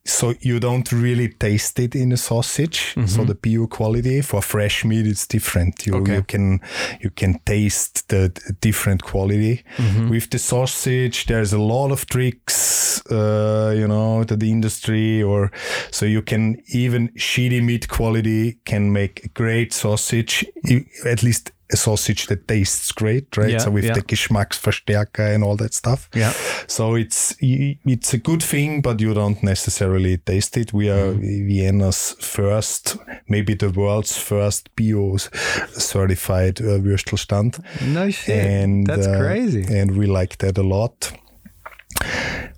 so 0.05 0.33
you 0.41 0.59
don't 0.59 0.91
really 0.91 1.29
taste 1.29 1.79
it 1.79 1.95
in 1.95 2.11
a 2.11 2.17
sausage. 2.17 2.93
So 2.93 2.99
mm-hmm. 3.01 3.25
the 3.25 3.35
bio 3.35 3.67
quality 3.67 4.21
for 4.21 4.41
fresh 4.41 4.83
meat 4.83 5.07
it's 5.07 5.25
different. 5.25 5.87
You, 5.87 5.95
Okay. 5.95 6.15
you 6.15 6.23
can 6.23 6.59
you 6.99 7.09
can 7.09 7.39
taste 7.45 8.09
the 8.09 8.29
different 8.59 9.01
quality. 9.03 9.63
Mm-hmm. 9.77 10.09
With 10.09 10.29
the 10.29 10.39
sausage 10.39 11.25
there's 11.27 11.53
a 11.53 11.59
lot 11.73 11.91
of 11.91 12.05
tricks 12.05 12.53
uh, 13.11 13.73
you 13.75 13.87
know 13.87 14.23
that 14.23 14.39
the 14.39 14.49
industry 14.51 15.21
or 15.23 15.51
so 15.91 16.05
you 16.05 16.21
can 16.21 16.61
even 16.73 17.09
shitty 17.17 17.61
meat 17.63 17.87
quality 17.87 18.59
can 18.65 18.91
make 18.91 19.25
a 19.25 19.27
great 19.29 19.73
sausage 19.73 20.45
at 21.05 21.23
least 21.23 21.51
a 21.71 21.77
sausage 21.77 22.27
that 22.27 22.47
tastes 22.47 22.91
great 22.91 23.35
right 23.37 23.49
Yeah, 23.51 23.57
so 23.63 23.71
with 23.71 23.85
yeah. 23.85 23.93
the 23.93 24.01
Geschmacksverstärker 24.01 25.33
and 25.33 25.43
all 25.43 25.55
that 25.57 25.73
stuff 25.73 26.07
Yeah. 26.13 26.31
so 26.67 26.95
it's 26.95 27.35
it's 27.39 28.13
a 28.13 28.17
good 28.19 28.43
thing, 28.43 28.81
but 28.81 28.99
you 29.01 29.13
don't 29.13 29.41
necessarily 29.43 30.17
taste 30.17 30.57
it. 30.57 30.71
We 30.73 30.89
are 30.89 31.13
Vienna's 31.13 32.15
first, 32.19 32.97
maybe 33.27 33.55
the 33.55 33.69
world's 33.69 34.17
first 34.17 34.69
bio 34.75 35.17
certified 35.73 36.61
uh, 36.61 36.79
Würstelstand, 36.79 37.59
No 37.81 38.09
shit. 38.11 38.35
and 38.45 38.85
That's 38.87 39.07
uh, 39.07 39.17
crazy. 39.17 39.63
And 39.79 39.97
we 39.97 40.05
like 40.05 40.37
that 40.37 40.57
a 40.57 40.63
lot. 40.63 41.11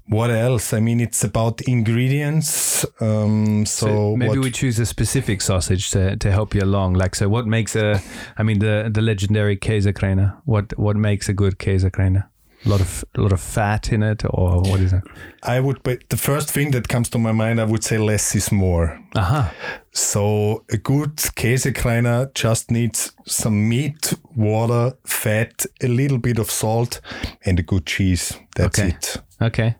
What 0.08 0.30
else? 0.30 0.72
I 0.78 0.80
mean, 0.82 1.00
it's 1.02 1.24
about 1.24 1.62
ingredients. 1.62 2.86
Um, 3.02 3.66
so, 3.66 3.88
So 3.88 4.16
maybe 4.16 4.30
what- 4.38 4.44
we 4.46 4.52
choose 4.52 4.80
a 4.80 4.86
specific 4.86 5.42
sausage 5.42 5.90
to, 5.92 6.16
to 6.18 6.32
help 6.32 6.54
you 6.56 6.62
along. 6.64 6.94
Like, 6.94 7.16
so 7.16 7.28
what 7.30 7.48
makes 7.48 7.76
a, 7.76 8.00
I 8.38 8.44
mean, 8.44 8.60
the 8.60 8.90
the 8.94 9.02
legendary 9.02 9.58
Käsekrainer. 9.58 10.34
What 10.46 10.74
what 10.78 10.96
makes 10.96 11.30
a 11.30 11.34
good 11.34 11.58
Käsekrainer? 11.58 12.24
A 12.66 12.70
lot 12.70 12.82
of 12.82 13.04
a 13.18 13.22
lot 13.22 13.32
of 13.32 13.40
fat 13.42 13.92
in 13.92 14.04
it, 14.04 14.24
or 14.30 14.62
what 14.62 14.80
is 14.80 14.94
it? 14.94 15.02
I 15.44 15.60
would. 15.60 15.78
But 15.84 15.98
the 16.10 16.18
first 16.18 16.52
thing 16.54 16.72
that 16.72 16.88
comes 16.88 17.10
to 17.10 17.18
my 17.20 17.32
mind, 17.32 17.60
I 17.60 17.64
would 17.66 17.84
say 17.84 17.98
less 17.98 18.36
is 18.36 18.52
more. 18.52 19.00
Aha. 19.16 19.52
So 19.92 20.64
a 20.72 20.78
good 20.78 21.16
Käsekrainer 21.36 22.30
just 22.44 22.72
needs 22.72 23.12
some 23.26 23.68
meat, 23.70 24.14
water, 24.36 24.94
fat, 25.06 25.66
a 25.84 25.88
little 25.88 26.18
bit 26.20 26.40
of 26.40 26.50
salt, 26.52 27.02
and 27.46 27.60
a 27.60 27.64
good 27.64 27.86
cheese. 27.86 28.34
That's 28.56 28.80
Okay. 28.80 28.90
it. 28.90 29.18
Okay. 29.42 29.76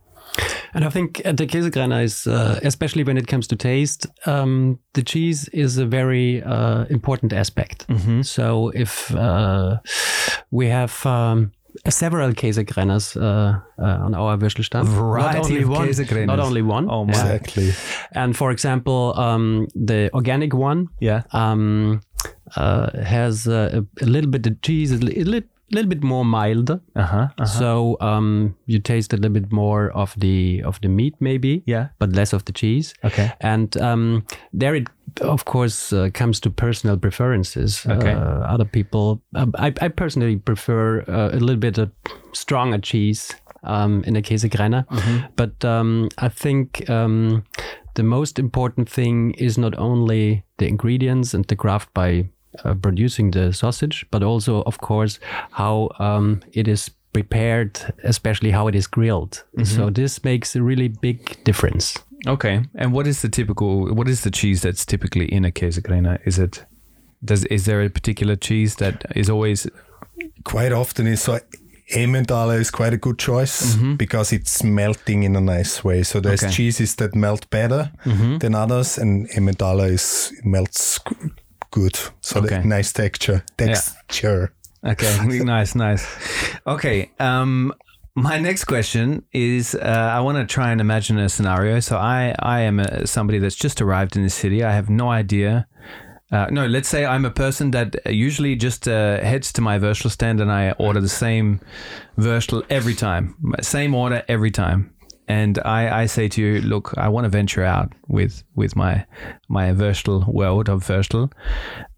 And 0.74 0.84
I 0.84 0.90
think 0.90 1.22
uh, 1.26 1.32
the 1.32 1.48
Käsekrainer 1.48 2.04
is, 2.04 2.28
uh, 2.28 2.60
especially 2.64 3.04
when 3.04 3.18
it 3.18 3.28
comes 3.28 3.48
to 3.48 3.56
taste, 3.56 4.08
um, 4.26 4.78
the 4.94 5.04
cheese 5.04 5.48
is 5.54 5.78
a 5.78 5.86
very 5.86 6.44
uh, 6.44 6.86
important 6.90 7.34
aspect. 7.34 7.86
So 8.24 8.72
if 8.76 9.12
uh, 9.16 9.78
we 10.52 10.68
have 10.68 11.06
um, 11.06 11.52
several 11.90 12.34
Käsekrainers 12.34 13.16
uh, 13.16 13.22
uh, 13.80 14.06
on 14.06 14.14
our 14.16 14.38
Würstelstand, 14.38 14.86
Variety 14.88 15.38
not 15.40 15.46
only 15.46 15.62
of 15.64 15.70
one, 15.70 16.26
not 16.26 16.40
only 16.40 16.62
one. 16.62 16.90
Oh 16.90 17.06
my. 17.06 17.12
Exactly. 17.12 17.72
And 18.12 18.36
for 18.36 18.52
example, 18.52 19.14
um, 19.18 19.68
the 19.88 20.10
organic 20.14 20.54
one 20.54 20.88
Yeah. 21.00 21.22
um, 21.32 22.02
uh, 22.58 22.90
has 23.04 23.48
uh, 23.48 23.82
a, 24.02 24.04
a 24.04 24.08
little 24.08 24.30
bit 24.30 24.46
of 24.48 24.62
cheese, 24.62 24.92
a 24.92 24.98
li- 24.98 25.44
a 25.72 25.76
little, 25.76 25.90
bit 25.90 26.04
more 26.04 26.26
mild. 26.26 26.70
Uh 26.70 26.78
huh. 26.96 27.28
Uh-huh. 27.38 27.46
So 27.46 27.98
um, 28.02 28.56
you 28.66 28.80
taste 28.80 29.14
a 29.14 29.18
little 29.18 29.34
bit 29.34 29.52
more 29.52 29.90
of 29.92 30.14
the 30.18 30.62
of 30.64 30.80
the 30.82 30.88
meat, 30.90 31.16
maybe, 31.20 31.64
Yeah. 31.66 31.88
but 32.00 32.12
less 32.12 32.34
of 32.34 32.44
the 32.46 32.52
cheese. 32.54 32.94
Okay. 33.04 33.32
And 33.42 33.76
um, 33.78 34.26
there 34.54 34.76
it, 34.76 34.88
of 35.22 35.46
course, 35.46 35.94
uh, 35.94 36.10
comes 36.14 36.40
to 36.42 36.50
personal 36.50 36.98
preferences. 36.98 37.86
Okay. 37.86 38.14
Uh, 38.14 38.54
other 38.54 38.66
people, 38.66 39.22
um, 39.36 39.54
I, 39.58 39.74
I 39.82 39.88
personally 39.90 40.38
prefer 40.38 41.02
uh, 41.08 41.30
a 41.34 41.40
little 41.40 41.58
bit 41.60 41.78
of 41.78 41.90
stronger 42.34 42.78
cheese 42.80 43.34
um, 43.64 44.04
in 44.06 44.16
a 44.16 44.22
Käsekrainer. 44.22 44.86
But 45.36 45.64
um, 45.66 46.10
I 46.18 46.30
think 46.30 46.90
um, 46.90 47.44
the 47.96 48.04
most 48.04 48.40
important 48.40 48.90
thing 48.90 49.32
is 49.38 49.58
not 49.58 49.78
only 49.78 50.44
the 50.58 50.68
ingredients 50.68 51.34
and 51.34 51.46
the 51.46 51.56
craft 51.56 51.94
by 51.94 52.30
uh, 52.64 52.74
producing 52.76 53.32
the 53.32 53.52
sausage, 53.54 54.06
but 54.12 54.24
also, 54.24 54.62
of 54.64 54.78
course, 54.78 55.20
how 55.52 55.90
um, 56.00 56.42
it 56.54 56.68
is 56.68 56.90
prepared, 57.14 57.80
especially 58.04 58.52
how 58.52 58.68
it 58.68 58.76
is 58.76 58.88
grilled. 58.88 59.44
So 59.64 59.90
this 59.90 60.24
makes 60.24 60.56
a 60.56 60.62
really 60.62 60.90
big 60.90 61.44
difference. 61.46 61.98
Okay. 62.28 62.62
And 62.76 62.92
what 62.94 63.08
is 63.08 63.22
the 63.22 63.30
typical? 63.30 63.94
What 63.96 64.08
is 64.10 64.22
the 64.22 64.32
cheese 64.32 64.62
that's 64.62 64.86
typically 64.86 65.26
in 65.26 65.46
a 65.46 65.52
Käsekrainer? 65.52 66.20
Is 66.26 66.40
it? 66.40 66.66
Does 67.24 67.46
is 67.46 67.64
there 67.66 67.82
a 67.86 67.90
particular 67.90 68.36
cheese 68.36 68.76
that 68.76 69.06
is 69.16 69.30
always? 69.30 69.68
Quite 70.44 70.72
often, 70.74 71.08
is 71.08 71.22
so 71.22 71.40
Emmentaler 71.96 72.60
is 72.60 72.72
quite 72.72 72.94
a 72.94 72.98
good 72.98 73.18
choice 73.20 73.76
because 73.98 74.34
it's 74.36 74.64
melting 74.64 75.24
in 75.24 75.36
a 75.36 75.42
nice 75.42 75.84
way. 75.84 76.04
So 76.04 76.20
there's 76.20 76.44
Okay. 76.44 76.52
cheeses 76.54 76.96
that 76.96 77.16
melt 77.16 77.50
better 77.50 77.92
than 78.40 78.56
others, 78.56 78.98
and 78.98 79.28
Emmentaler 79.36 79.88
is 79.94 80.34
melts 80.44 81.00
g- 81.08 81.16
good. 81.76 81.96
So 82.22 82.40
the 82.42 82.48
Okay. 82.48 82.68
nice 82.68 82.92
texture. 82.94 83.44
Texture. 83.58 84.52
Okay, 84.84 85.14
nice, 85.56 85.76
nice. 85.76 86.06
Okay, 86.66 87.12
um, 87.20 87.74
my 88.16 88.38
next 88.40 88.66
question 88.66 89.24
is: 89.34 89.76
uh, 89.76 90.18
I 90.18 90.20
want 90.22 90.38
to 90.38 90.46
try 90.56 90.72
and 90.72 90.80
imagine 90.82 91.18
a 91.20 91.28
scenario. 91.30 91.80
So 91.82 91.98
I, 91.98 92.34
I 92.40 92.62
am 92.62 92.80
a, 92.80 93.06
somebody 93.06 93.40
that's 93.40 93.56
just 93.66 93.82
arrived 93.82 94.16
in 94.16 94.24
the 94.24 94.30
city. 94.30 94.64
I 94.64 94.72
have 94.74 94.90
no 94.90 95.10
idea. 95.10 95.68
Uh, 96.32 96.48
no, 96.50 96.66
let's 96.68 96.90
say 96.90 97.06
I'm 97.06 97.26
a 97.26 97.32
person 97.32 97.72
that 97.72 97.96
usually 98.14 98.56
just 98.56 98.88
uh, 98.88 99.20
heads 99.22 99.54
to 99.54 99.62
my 99.62 99.80
Würstelstand 99.80 100.42
and 100.42 100.52
I 100.52 100.72
order 100.80 101.00
the 101.02 101.10
same 101.26 101.60
Würstel 102.18 102.64
every 102.70 102.96
time, 102.96 103.36
same 103.62 103.94
order 103.96 104.24
every 104.28 104.52
time. 104.52 104.92
And 105.28 105.60
I, 105.66 106.04
I 106.04 106.06
say 106.08 106.28
to 106.28 106.42
you, 106.42 106.62
look, 106.62 106.94
I 106.98 107.10
want 107.10 107.26
to 107.26 107.30
venture 107.30 107.64
out 107.64 107.92
with 108.08 108.44
with 108.56 108.76
my 108.76 109.06
my 109.48 109.72
Würstel 109.72 110.28
world 110.28 110.70
of 110.70 110.84
Würstel. 110.84 111.32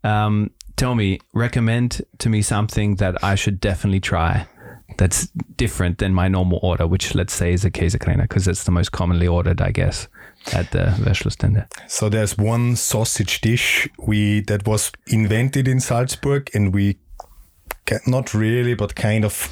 Um, 0.03 0.51
tell 0.75 0.95
me, 0.95 1.19
recommend 1.33 2.01
to 2.19 2.29
me 2.29 2.41
something 2.41 2.95
that 2.97 3.23
I 3.23 3.35
should 3.35 3.59
definitely 3.59 3.99
try 3.99 4.45
that's 4.97 5.27
different 5.57 5.97
than 5.97 6.13
my 6.13 6.27
normal 6.27 6.59
order, 6.63 6.87
which 6.87 7.13
let's 7.15 7.33
say 7.33 7.53
is 7.53 7.65
a 7.65 7.69
Käsekrainer, 7.69 8.21
because 8.21 8.47
it's 8.47 8.63
the 8.63 8.71
most 8.71 8.91
commonly 8.91 9.27
ordered, 9.27 9.61
I 9.61 9.71
guess, 9.71 10.07
at 10.53 10.71
the 10.71 10.95
Würstelstände. 10.97 11.67
So 11.87 12.09
there's 12.09 12.37
one 12.37 12.75
sausage 12.75 13.41
dish 13.41 13.89
we 13.99 14.41
that 14.41 14.65
was 14.65 14.91
invented 15.07 15.67
in 15.67 15.79
Salzburg, 15.79 16.49
and 16.53 16.73
we 16.73 16.97
not 18.05 18.33
really, 18.33 18.75
but 18.75 18.95
kind 18.95 19.25
of 19.25 19.49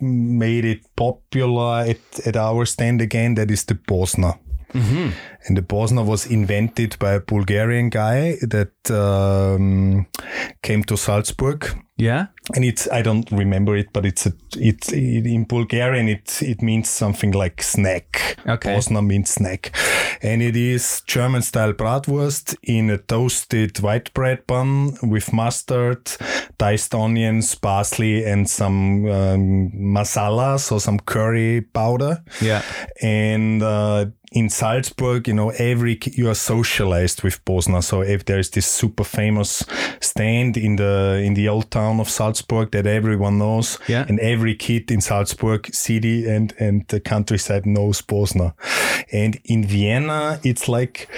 made 0.00 0.64
it 0.64 0.86
popular 0.96 1.84
at, 1.88 2.26
at 2.26 2.36
our 2.36 2.66
stand 2.66 3.00
again. 3.00 3.34
That 3.34 3.50
is 3.50 3.64
the 3.64 3.74
Bosna. 3.74 4.38
And 5.46 5.56
the 5.56 5.62
Bosna 5.62 6.04
was 6.04 6.26
invented 6.26 6.98
by 6.98 7.14
a 7.14 7.20
Bulgarian 7.20 7.88
guy 7.88 8.36
that 8.42 8.90
um, 8.90 10.06
came 10.62 10.84
to 10.84 10.96
Salzburg 10.96 11.66
Yeah? 11.96 12.26
and 12.54 12.64
it's 12.64 12.88
I 12.92 13.02
don't 13.02 13.30
remember 13.32 13.76
it, 13.76 13.92
but 13.92 14.06
it's 14.06 14.26
a 14.26 14.32
it's 14.56 14.92
it, 14.92 15.26
in 15.26 15.44
Bulgarian 15.44 16.08
it 16.08 16.42
it 16.42 16.62
means 16.62 16.88
something 16.88 17.32
like 17.32 17.62
snack. 17.62 18.36
Okay. 18.46 18.74
Bosna 18.74 19.04
means 19.04 19.30
snack, 19.30 19.76
and 20.22 20.42
it 20.42 20.56
is 20.56 21.02
German 21.06 21.42
style 21.42 21.72
bratwurst 21.72 22.56
in 22.62 22.90
a 22.90 22.98
toasted 22.98 23.80
white 23.80 24.14
bread 24.14 24.46
bun 24.46 24.96
with 25.02 25.32
mustard, 25.32 26.10
diced 26.58 26.94
onions, 26.94 27.54
parsley, 27.56 28.24
and 28.24 28.48
some 28.48 29.06
um, 29.06 29.72
masala, 29.74 30.60
so 30.60 30.78
some 30.78 31.00
curry 31.00 31.62
powder. 31.62 32.22
Yeah. 32.40 32.62
And 33.02 33.62
uh, 33.62 34.06
in 34.32 34.50
Salzburg, 34.50 35.28
you 35.28 35.34
know, 35.34 35.50
every 35.50 35.98
you 36.12 36.28
are 36.28 36.34
socialized 36.34 37.22
with 37.22 37.44
Bosna. 37.44 37.82
So 37.82 38.02
if 38.02 38.24
there's 38.24 38.50
this 38.50 38.66
super 38.66 39.04
famous 39.04 39.64
stand 40.00 40.56
in 40.56 40.76
the 40.76 41.20
in 41.24 41.34
the 41.34 41.48
old 41.48 41.70
town 41.70 41.85
of 42.00 42.08
Salzburg 42.08 42.70
that 42.72 42.86
everyone 42.86 43.38
knows, 43.38 43.78
Yeah. 43.88 44.04
and 44.08 44.18
every 44.20 44.54
kid 44.54 44.90
in 44.90 45.00
Salzburg 45.00 45.72
city 45.74 46.28
and 46.28 46.52
and 46.58 46.84
the 46.88 47.00
countryside 47.00 47.64
knows 47.66 48.02
Bosna. 48.02 48.52
And 49.12 49.38
in 49.44 49.64
Vienna, 49.66 50.38
it's 50.42 50.68
like 50.68 51.08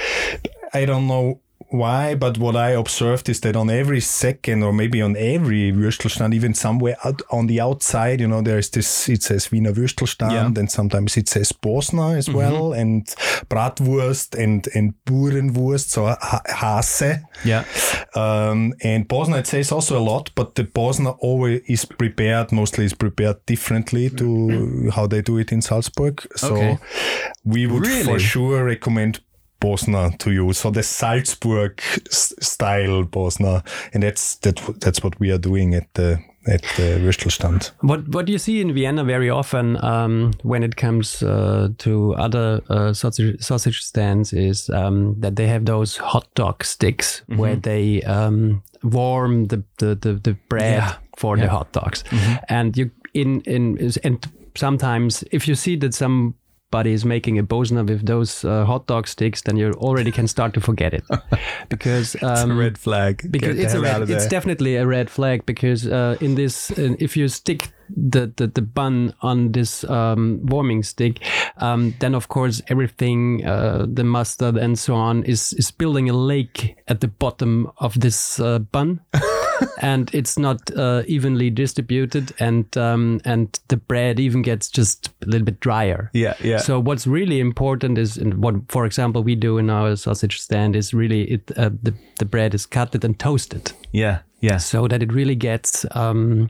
I 0.74 0.84
don't 0.86 1.06
know 1.06 1.40
why, 1.70 2.14
but 2.14 2.38
what 2.38 2.56
I 2.56 2.70
observed 2.70 3.28
is 3.28 3.40
that 3.40 3.54
on 3.56 3.68
every 3.70 4.00
second 4.00 4.62
or 4.62 4.72
maybe 4.72 5.02
on 5.02 5.16
every 5.16 5.70
Würstelstand, 5.72 6.34
even 6.34 6.54
somewhere 6.54 6.96
out 7.04 7.20
on 7.30 7.46
the 7.46 7.60
outside, 7.60 8.20
you 8.20 8.28
know, 8.28 8.40
there's 8.42 8.70
this, 8.70 9.08
it 9.08 9.22
says 9.22 9.50
Wiener 9.52 9.72
Würstelstand 9.72 10.32
Yeah. 10.32 10.46
and 10.46 10.70
sometimes 10.70 11.16
it 11.16 11.28
says 11.28 11.52
Bosna 11.52 12.16
as 12.16 12.28
well 12.30 12.72
and 12.72 13.06
Bratwurst 13.50 14.34
and, 14.42 14.66
and 14.74 14.94
Burenwurst, 15.06 15.88
so 15.90 16.06
ha- 16.06 16.40
Hase. 16.46 17.18
Yeah. 17.44 17.64
Um, 18.14 18.72
and 18.82 19.08
Bosna, 19.08 19.38
it 19.40 19.46
says 19.46 19.72
also 19.72 19.98
a 19.98 20.00
lot, 20.02 20.30
but 20.34 20.54
the 20.54 20.64
Bosna 20.64 21.16
always 21.20 21.60
is 21.68 21.84
prepared, 21.84 22.52
mostly 22.52 22.84
is 22.84 22.94
prepared 22.94 23.44
differently 23.46 24.10
to 24.10 24.90
how 24.94 25.06
they 25.06 25.22
do 25.22 25.38
it 25.38 25.52
in 25.52 25.62
Salzburg. 25.62 26.26
So 26.36 26.54
Okay. 26.54 26.78
we 27.44 27.66
would 27.66 27.86
Really? 27.86 28.04
for 28.04 28.18
sure 28.18 28.64
recommend 28.64 29.20
Bosna 29.60 30.16
to 30.18 30.30
you. 30.30 30.52
So 30.52 30.70
the 30.70 30.82
Salzburg 30.82 31.80
style 32.10 33.04
Bosna. 33.04 33.62
And 33.92 34.02
that's, 34.02 34.36
that, 34.36 34.60
that's 34.80 35.02
what 35.02 35.18
we 35.20 35.30
are 35.32 35.38
doing 35.38 35.74
at 35.74 35.92
the, 35.94 36.18
at 36.46 36.62
the 36.76 36.98
Würstelstand. 37.00 37.72
What 37.80 38.08
what 38.08 38.28
you 38.28 38.38
see 38.38 38.60
in 38.60 38.72
Vienna 38.72 39.04
very 39.04 39.28
often 39.28 39.76
um, 39.84 40.32
when 40.42 40.62
it 40.62 40.76
comes 40.76 41.22
uh, 41.22 41.68
to 41.78 42.14
other 42.14 42.62
uh, 42.70 42.92
sausage, 42.94 43.42
sausage 43.42 43.82
stands 43.82 44.32
is 44.32 44.70
um, 44.70 45.14
that 45.20 45.36
they 45.36 45.46
have 45.48 45.64
those 45.66 45.98
hot 45.98 46.26
dog 46.34 46.64
sticks 46.64 47.22
where 47.26 47.56
they 47.56 48.02
um, 48.04 48.62
warm 48.82 49.46
the, 49.48 49.62
the, 49.78 49.94
the, 49.94 50.14
the 50.14 50.36
bread 50.48 50.72
Yeah. 50.78 50.94
for 51.18 51.36
the 51.36 51.48
hot 51.50 51.72
dogs, 51.72 52.02
and 52.48 52.76
you 52.78 52.90
in 53.12 53.42
in 53.42 53.92
and 54.04 54.26
sometimes 54.54 55.24
if 55.30 55.46
you 55.48 55.54
see 55.54 55.76
that 55.76 55.92
somebody 55.94 56.34
is 56.86 57.04
making 57.04 57.38
a 57.38 57.42
bosna 57.42 57.86
with 57.86 58.06
those 58.06 58.44
uh, 58.44 58.64
hot 58.64 58.86
dog 58.86 59.08
sticks, 59.08 59.42
then 59.42 59.56
you 59.56 59.72
already 59.72 60.12
can 60.12 60.28
start 60.28 60.54
to 60.54 60.60
forget 60.60 60.94
it. 60.94 61.04
Because 61.68 62.16
um, 62.22 62.74
flag. 62.74 63.30
because 63.30 63.58
it's 63.58 63.74
a 63.74 63.80
red, 63.80 64.08
it's 64.10 64.26
definitely 64.26 64.76
a 64.76 64.86
red 64.86 65.10
flag 65.10 65.46
because 65.46 65.86
uh, 65.86 66.16
in 66.20 66.34
this 66.34 66.70
if 66.76 67.16
you 67.16 67.28
stick 67.28 67.72
the, 67.88 68.32
the, 68.36 68.46
the 68.46 68.62
bun 68.62 69.14
on 69.22 69.52
this 69.52 69.82
um, 69.84 70.40
warming 70.44 70.82
stick 70.82 71.20
um, 71.56 71.94
then 72.00 72.14
of 72.14 72.28
course 72.28 72.60
everything 72.68 73.44
uh, 73.46 73.86
the 73.90 74.04
mustard 74.04 74.56
and 74.56 74.78
so 74.78 74.94
on 74.94 75.22
is 75.24 75.54
is 75.54 75.70
building 75.70 76.10
a 76.10 76.12
lake 76.12 76.76
at 76.88 77.00
the 77.00 77.08
bottom 77.08 77.70
of 77.78 77.98
this 77.98 78.38
uh, 78.40 78.58
bun 78.58 79.00
and 79.82 80.10
it's 80.14 80.38
not 80.38 80.70
uh, 80.76 81.02
evenly 81.06 81.50
distributed 81.50 82.32
and 82.38 82.76
um, 82.76 83.20
and 83.24 83.60
the 83.68 83.76
bread 83.76 84.20
even 84.20 84.42
gets 84.42 84.70
just 84.70 85.10
a 85.22 85.26
little 85.26 85.44
bit 85.44 85.60
drier 85.60 86.10
Yeah, 86.12 86.34
yeah. 86.40 86.58
so 86.58 86.80
what's 86.80 87.06
really 87.06 87.40
important 87.40 87.98
is, 87.98 88.18
and 88.18 88.42
what, 88.42 88.54
for 88.68 88.86
example, 88.86 89.22
we 89.22 89.34
do 89.34 89.58
in 89.58 89.70
our 89.70 89.96
sausage 89.96 90.40
stand 90.40 90.76
is 90.76 90.94
really 90.94 91.22
it 91.30 91.50
uh, 91.56 91.70
the 91.82 91.94
the 92.18 92.24
bread 92.24 92.54
is 92.54 92.66
cutted 92.66 93.04
and 93.04 93.18
toasted, 93.18 93.72
yeah, 93.92 94.18
yeah, 94.40 94.58
so 94.58 94.88
that 94.88 95.02
it 95.02 95.12
really 95.12 95.36
gets 95.36 95.86
um, 95.92 96.48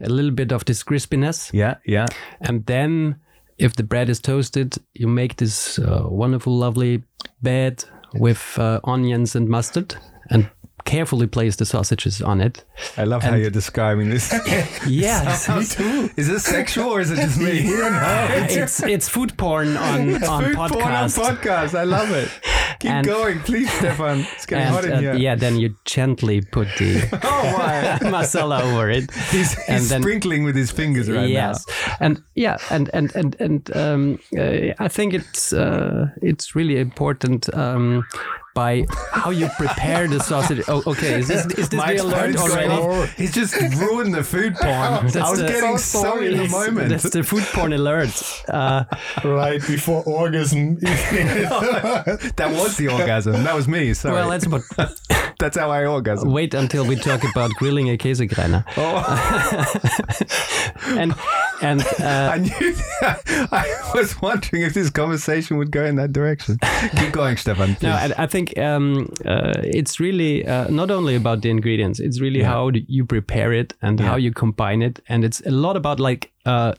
a 0.00 0.08
little 0.08 0.30
bit 0.30 0.52
of 0.52 0.64
this 0.64 0.84
crispiness, 0.84 1.52
yeah, 1.52 1.76
yeah. 1.84 2.06
and 2.40 2.66
then 2.66 3.16
if 3.58 3.74
the 3.74 3.82
bread 3.82 4.08
is 4.08 4.20
toasted, 4.20 4.76
you 4.94 5.06
make 5.08 5.36
this 5.36 5.78
uh, 5.78 6.04
wonderful, 6.08 6.56
lovely 6.56 7.02
bed 7.42 7.84
with 8.14 8.58
uh, 8.58 8.80
onions 8.84 9.36
and 9.36 9.48
mustard, 9.48 9.94
and 10.30 10.50
carefully 10.84 11.26
place 11.26 11.56
the 11.56 11.64
sausages 11.64 12.20
on 12.22 12.40
it. 12.40 12.64
I 12.96 13.04
love 13.04 13.22
how 13.22 13.34
you're 13.34 13.50
describing 13.50 14.10
this. 14.10 14.32
Yes, 14.86 15.48
Is 16.18 16.28
this 16.28 16.44
sexual 16.44 16.90
or 16.90 17.00
is 17.00 17.10
it 17.10 17.16
just 17.16 17.38
me? 17.38 17.50
it's 18.50 18.82
it's 18.82 19.08
food 19.08 19.36
porn 19.38 19.76
on 19.76 20.22
on 20.24 20.44
Food 20.44 20.56
porn 20.56 20.70
on 20.72 21.08
podcast. 21.08 21.18
podcast. 21.18 21.78
I 21.78 21.84
love 21.84 22.10
it. 22.10 22.28
Keep 22.80 22.90
And- 22.90 23.06
going, 23.06 23.38
please, 23.40 23.70
Stefan. 23.72 24.20
It's 24.34 24.46
getting 24.46 24.66
And, 24.66 24.74
hot 24.74 24.84
in 24.84 24.92
uh, 24.92 25.00
here. 25.00 25.14
yeah, 25.14 25.36
then 25.36 25.56
you 25.56 25.76
gently 25.84 26.40
put 26.42 26.66
the 26.78 27.02
Oh 27.22 27.58
my! 27.58 27.98
masala 28.10 28.60
over 28.62 28.90
it. 28.90 29.10
He's, 29.30 29.54
And 29.68 29.84
then- 29.84 30.02
sprinkling 30.02 30.44
with 30.44 30.56
his 30.56 30.70
fingers 30.72 31.08
right 31.08 31.20
now. 31.20 31.26
yes, 31.26 31.64
and 32.00 32.22
yeah, 32.34 32.56
and 32.70 32.90
and 32.92 33.14
and 33.14 33.36
and 33.40 33.76
um, 33.76 34.18
uh, 34.36 34.74
I 34.84 34.88
think 34.88 35.14
it's 35.14 35.52
uh, 35.52 36.08
it's 36.22 36.54
really 36.56 36.78
important. 36.80 37.52
Um, 37.54 38.04
by 38.54 38.86
how 39.10 39.30
you 39.30 39.48
prepare 39.56 40.06
the 40.08 40.20
sausage. 40.20 40.62
Oh, 40.68 40.82
okay. 40.86 41.20
Is 41.20 41.28
this 41.28 41.46
is 41.46 41.68
this 41.68 41.72
now. 41.72 41.86
the 41.86 41.96
alert 42.02 42.34
phone's 42.36 42.54
going 42.54 42.70
already? 42.70 43.02
off. 43.02 43.12
He's 43.16 43.32
just 43.32 43.54
ruined 43.80 44.14
the 44.14 44.22
food 44.22 44.54
porn. 44.56 44.72
I 44.72 45.02
was 45.02 45.12
the- 45.14 45.46
getting 45.48 45.78
so 45.78 46.02
so 46.02 46.20
in 46.20 46.36
the 46.36 46.48
moment. 46.48 46.88
That's 46.90 47.10
the 47.10 47.22
food 47.22 47.44
porn 47.44 47.72
alert. 47.72 48.10
Uh, 48.48 48.84
right 49.24 49.60
before 49.66 50.02
orgasm. 50.04 50.76
that 50.80 52.50
was 52.52 52.76
the 52.76 52.88
orgasm. 52.88 53.42
That 53.44 53.54
was 53.54 53.66
me. 53.68 53.94
Sorry. 53.94 54.14
well, 54.14 54.28
let's 54.28 54.46
but 54.46 54.62
That's 55.38 55.56
how 55.56 55.70
I 55.70 55.86
orgasm. 55.86 56.30
wait 56.30 56.54
until 56.54 56.84
we 56.86 56.96
talk 56.96 57.22
about 57.24 57.50
grilling 57.52 57.88
a 57.90 57.96
Käsekrainer. 57.96 58.64
and 60.98 61.14
and 61.62 61.80
uh, 62.00 62.30
I 62.34 62.38
knew. 62.38 62.74
I 63.52 63.90
was 63.94 64.20
wondering 64.20 64.62
if 64.62 64.74
this 64.74 64.90
conversation 64.90 65.56
would 65.58 65.70
go 65.70 65.84
in 65.84 65.96
that 65.96 66.12
direction. 66.12 66.58
Keep 66.96 67.12
going, 67.12 67.36
Stefan. 67.36 67.76
No. 67.82 67.90
I, 67.90 68.12
I 68.18 68.26
think 68.26 68.56
um, 68.58 69.12
uh, 69.24 69.52
it's 69.64 69.98
really 70.00 70.46
uh, 70.46 70.68
not 70.68 70.90
only 70.90 71.14
about 71.14 71.42
the 71.42 71.50
ingredients. 71.50 72.00
It's 72.00 72.20
really 72.20 72.40
Yeah. 72.40 72.48
how 72.48 72.70
do 72.70 72.80
you 72.86 73.04
prepare 73.04 73.52
it 73.52 73.74
and 73.82 74.00
how 74.00 74.16
you 74.16 74.32
combine 74.32 74.82
it, 74.82 75.00
and 75.08 75.24
it's 75.24 75.40
a 75.46 75.50
lot 75.50 75.76
about 75.76 75.98
like 76.00 76.30
uh, 76.46 76.72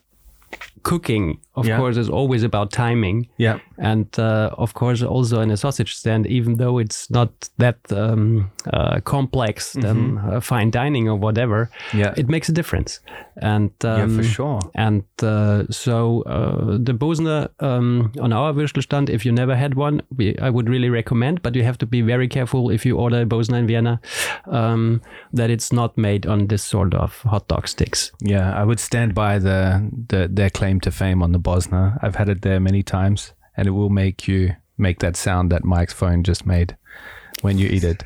cooking. 0.84 1.39
Of 1.56 1.66
Yeah. 1.68 1.78
course, 1.78 1.98
is 2.00 2.10
always 2.10 2.44
about 2.44 2.72
timing. 2.72 3.28
Yeah. 3.38 3.60
and 3.78 4.08
uh, 4.20 4.50
of 4.58 4.74
course 4.74 5.02
also 5.06 5.42
in 5.42 5.52
a 5.52 5.58
sausage 5.58 5.94
stand, 5.96 6.28
even 6.28 6.58
though 6.58 6.78
it's 6.82 7.10
not 7.10 7.30
that 7.58 7.78
um, 7.92 8.52
uh, 8.74 9.00
complex 9.04 9.74
than 9.74 10.18
uh, 10.20 10.39
fine 10.42 10.70
dining 10.72 11.10
or 11.10 11.16
whatever, 11.20 11.70
Mm-hmm. 11.74 12.00
Yeah. 12.00 12.13
it 12.18 12.30
makes 12.30 12.50
a 12.50 12.52
difference. 12.54 13.00
And 13.42 13.72
um, 13.84 13.98
Yeah, 14.00 14.18
for 14.18 14.24
sure. 14.24 14.60
and 14.76 15.04
uh, 15.24 15.63
so 15.70 16.22
uh, 16.26 16.78
the 16.86 16.94
Bosna 16.94 17.50
um, 17.60 18.12
on 18.22 18.32
our 18.34 18.54
Würstelstand, 18.54 19.10
if 19.10 19.26
you 19.26 19.32
never 19.32 19.56
had 19.56 19.74
one, 19.76 20.02
we, 20.18 20.36
I 20.42 20.50
would 20.50 20.70
really 20.70 20.89
recommend. 20.89 21.42
But 21.42 21.56
you 21.56 21.63
have 21.63 21.78
to 21.78 21.86
be 21.86 22.02
very 22.02 22.28
careful 22.28 22.70
if 22.74 22.86
you 22.86 22.98
order 23.00 23.22
a 23.22 23.26
Bosna 23.26 23.58
in 23.58 23.68
Vienna 23.68 24.00
um, 24.46 25.02
that 25.34 25.50
it's 25.50 25.72
not 25.74 25.98
made 25.98 26.26
on 26.28 26.48
this 26.48 26.63
sort 26.63 26.94
of 26.94 27.22
hot 27.24 27.48
dog 27.48 27.68
sticks. 27.68 28.12
Yeah, 28.22 28.62
I 28.62 28.63
would 28.63 28.80
stand 28.80 29.13
by 29.13 29.39
the, 29.39 29.89
the 30.10 30.28
their 30.32 30.50
claim 30.50 30.80
to 30.82 30.92
fame 30.92 31.24
on 31.24 31.32
the 31.32 31.39
Bosna. 31.43 31.99
I've 32.01 32.15
had 32.15 32.29
it 32.29 32.41
there 32.41 32.60
many 32.60 32.84
times, 32.84 33.34
and 33.58 33.67
it 33.67 33.71
will 33.71 33.89
make 33.89 34.27
you 34.27 34.56
make 34.77 34.99
that 34.99 35.15
sound 35.15 35.51
that 35.51 35.63
Mike's 35.63 35.93
phone 35.93 36.23
just 36.23 36.45
made 36.45 36.75
when 37.41 37.58
you 37.58 37.67
eat 37.67 37.84
it. 37.84 38.03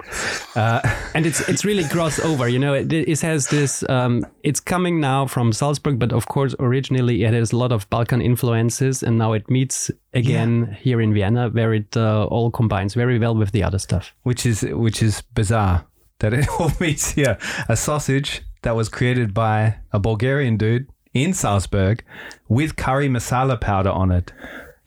Uh, 0.56 0.82
and 1.13 1.26
it's 1.26 1.47
it's 1.47 1.63
really 1.63 1.84
crossover. 1.84 2.52
You 2.52 2.60
know, 2.60 2.73
it, 2.73 2.91
it 2.91 3.21
has 3.21 3.47
this. 3.47 3.88
Um, 3.89 4.26
it's 4.43 4.60
coming 4.60 5.00
now 5.00 5.28
from 5.28 5.54
Salzburg, 5.54 6.00
but 6.00 6.12
of 6.12 6.28
course, 6.28 6.56
originally 6.60 7.23
it 7.23 7.34
has 7.34 7.52
a 7.52 7.58
lot 7.58 7.71
of 7.71 7.89
Balkan 7.89 8.21
influences, 8.21 9.04
and 9.04 9.17
now 9.17 9.34
it 9.34 9.50
meets 9.50 9.91
again 10.13 10.78
here 10.82 11.02
in 11.02 11.13
Vienna, 11.13 11.50
where 11.50 11.73
it 11.73 11.95
uh, 11.95 12.26
all 12.26 12.52
combines 12.52 12.93
very 12.93 13.19
well 13.19 13.36
with 13.36 13.52
the 13.52 13.63
other 13.63 13.80
stuff. 13.80 14.13
which 14.23 14.45
is 14.45 14.62
which 14.62 15.02
is 15.02 15.21
bizarre 15.34 15.86
that 16.19 16.34
it 16.34 16.47
all 16.60 16.71
meets 16.80 17.12
here. 17.12 17.38
A 17.69 17.76
sausage 17.76 18.41
that 18.63 18.76
was 18.76 18.89
created 18.89 19.34
by 19.34 19.76
a 19.91 20.00
Bulgarian 20.00 20.58
dude 20.58 20.88
in 21.13 21.34
Salzburg 21.34 22.04
with 22.48 22.76
curry 22.76 23.10
masala 23.10 23.60
powder 23.60 23.89
on 23.89 24.12
it. 24.12 24.32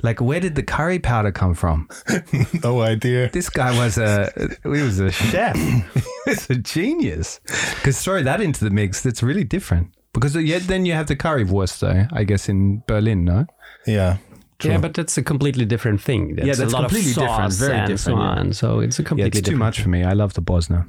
Like, 0.02 0.20
where 0.20 0.40
did 0.40 0.54
the 0.54 0.62
curry 0.62 0.98
powder 0.98 1.30
come 1.30 1.54
from? 1.54 1.88
no 2.64 2.80
idea. 2.80 3.30
This 3.30 3.50
guy 3.50 3.78
was 3.78 3.98
a 3.98 4.32
he 4.62 4.68
was 4.68 4.98
a 4.98 5.10
chef. 5.10 5.56
he 5.94 6.02
was 6.26 6.48
a 6.48 6.54
genius. 6.54 7.40
Because 7.76 8.02
throw 8.02 8.22
that 8.22 8.40
into 8.40 8.64
the 8.64 8.70
mix, 8.70 9.02
that's 9.02 9.22
really 9.22 9.44
different. 9.44 9.88
Because 10.12 10.34
uh, 10.34 10.40
yet 10.40 10.62
then 10.62 10.86
you 10.86 10.94
have 10.94 11.06
the 11.06 11.16
currywurst, 11.16 11.80
though. 11.80 12.06
I 12.12 12.24
guess 12.24 12.48
in 12.48 12.82
Berlin, 12.86 13.24
no. 13.24 13.46
Yeah. 13.86 14.16
Yeah, 14.62 14.78
but 14.78 14.92
that's 14.92 15.16
a 15.16 15.22
completely 15.22 15.64
different 15.64 16.02
thing. 16.02 16.34
That's 16.36 16.58
that's 16.58 16.72
a 16.72 16.76
lot 16.76 16.90
completely 16.90 17.10
of 17.12 17.14
sauce 17.14 17.52
different, 17.52 17.54
very 17.54 17.78
and 17.78 17.88
different, 17.88 18.00
so 18.00 18.10
yeah. 18.10 18.40
on. 18.40 18.52
So 18.52 18.80
it's 18.80 18.98
a 18.98 19.02
Yeah, 19.02 19.08
completely 19.08 19.28
it's 19.28 19.36
too 19.38 19.42
different 19.42 19.58
much 19.58 19.80
for 19.80 19.88
me. 19.88 20.04
I 20.04 20.12
love 20.12 20.34
the 20.34 20.42
Bosna. 20.42 20.86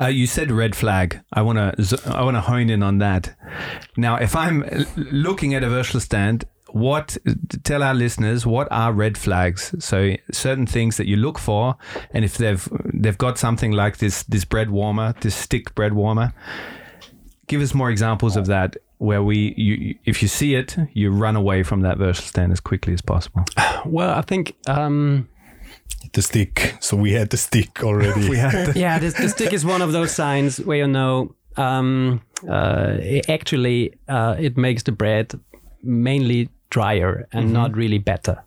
Uh, 0.00 0.06
you 0.06 0.26
said 0.26 0.50
red 0.50 0.76
flag. 0.76 1.20
I 1.32 1.42
want 1.42 1.58
to. 1.58 2.02
I 2.06 2.22
want 2.22 2.36
to 2.36 2.40
hone 2.40 2.70
in 2.70 2.82
on 2.82 2.98
that. 2.98 3.34
Now, 3.96 4.16
if 4.16 4.34
I'm 4.36 4.64
looking 4.96 5.54
at 5.54 5.64
a 5.64 5.66
Würstelstand, 5.66 6.44
what 6.70 7.16
tell 7.64 7.82
our 7.82 7.94
listeners 7.94 8.46
what 8.46 8.68
are 8.70 8.92
red 8.92 9.16
flags? 9.16 9.74
So 9.78 10.14
certain 10.32 10.66
things 10.66 10.96
that 10.96 11.06
you 11.06 11.16
look 11.16 11.38
for, 11.38 11.76
and 12.12 12.24
if 12.24 12.36
they've 12.38 12.68
they've 12.92 13.18
got 13.18 13.38
something 13.38 13.72
like 13.72 13.98
this 13.98 14.22
this 14.24 14.44
bread 14.44 14.70
warmer, 14.70 15.14
this 15.20 15.34
stick 15.34 15.74
bread 15.74 15.94
warmer. 15.94 16.32
Give 17.46 17.62
us 17.62 17.72
more 17.74 17.90
examples 17.90 18.36
of 18.36 18.46
that 18.46 18.76
where 18.98 19.22
we 19.22 19.54
you 19.56 19.94
if 20.04 20.22
you 20.22 20.28
see 20.28 20.54
it, 20.54 20.76
you 20.92 21.10
run 21.10 21.36
away 21.36 21.62
from 21.62 21.80
that 21.82 21.98
Würstelstand 21.98 22.52
as 22.52 22.60
quickly 22.60 22.92
as 22.92 23.00
possible. 23.00 23.44
Well, 23.86 24.10
I 24.10 24.22
think 24.22 24.56
um, 24.66 25.28
The 26.12 26.22
stick. 26.22 26.76
So 26.80 26.96
we 26.96 27.12
had 27.12 27.30
the 27.30 27.36
stick 27.36 27.82
already. 27.84 28.28
We 28.28 28.36
had 28.36 28.72
the, 28.72 28.78
yeah, 28.78 28.98
this, 28.98 29.14
the 29.14 29.28
stick 29.28 29.52
is 29.52 29.64
one 29.64 29.82
of 29.82 29.92
those 29.92 30.14
signs 30.14 30.58
where 30.58 30.78
you 30.78 30.86
know 30.86 31.34
um, 31.56 32.20
uh, 32.48 32.96
actually 33.28 33.94
uh, 34.08 34.36
it 34.38 34.56
makes 34.56 34.82
the 34.84 34.92
bread 34.92 35.38
mainly 35.82 36.48
drier 36.70 37.26
and 37.32 37.52
not 37.52 37.76
really 37.76 37.98
better. 37.98 38.44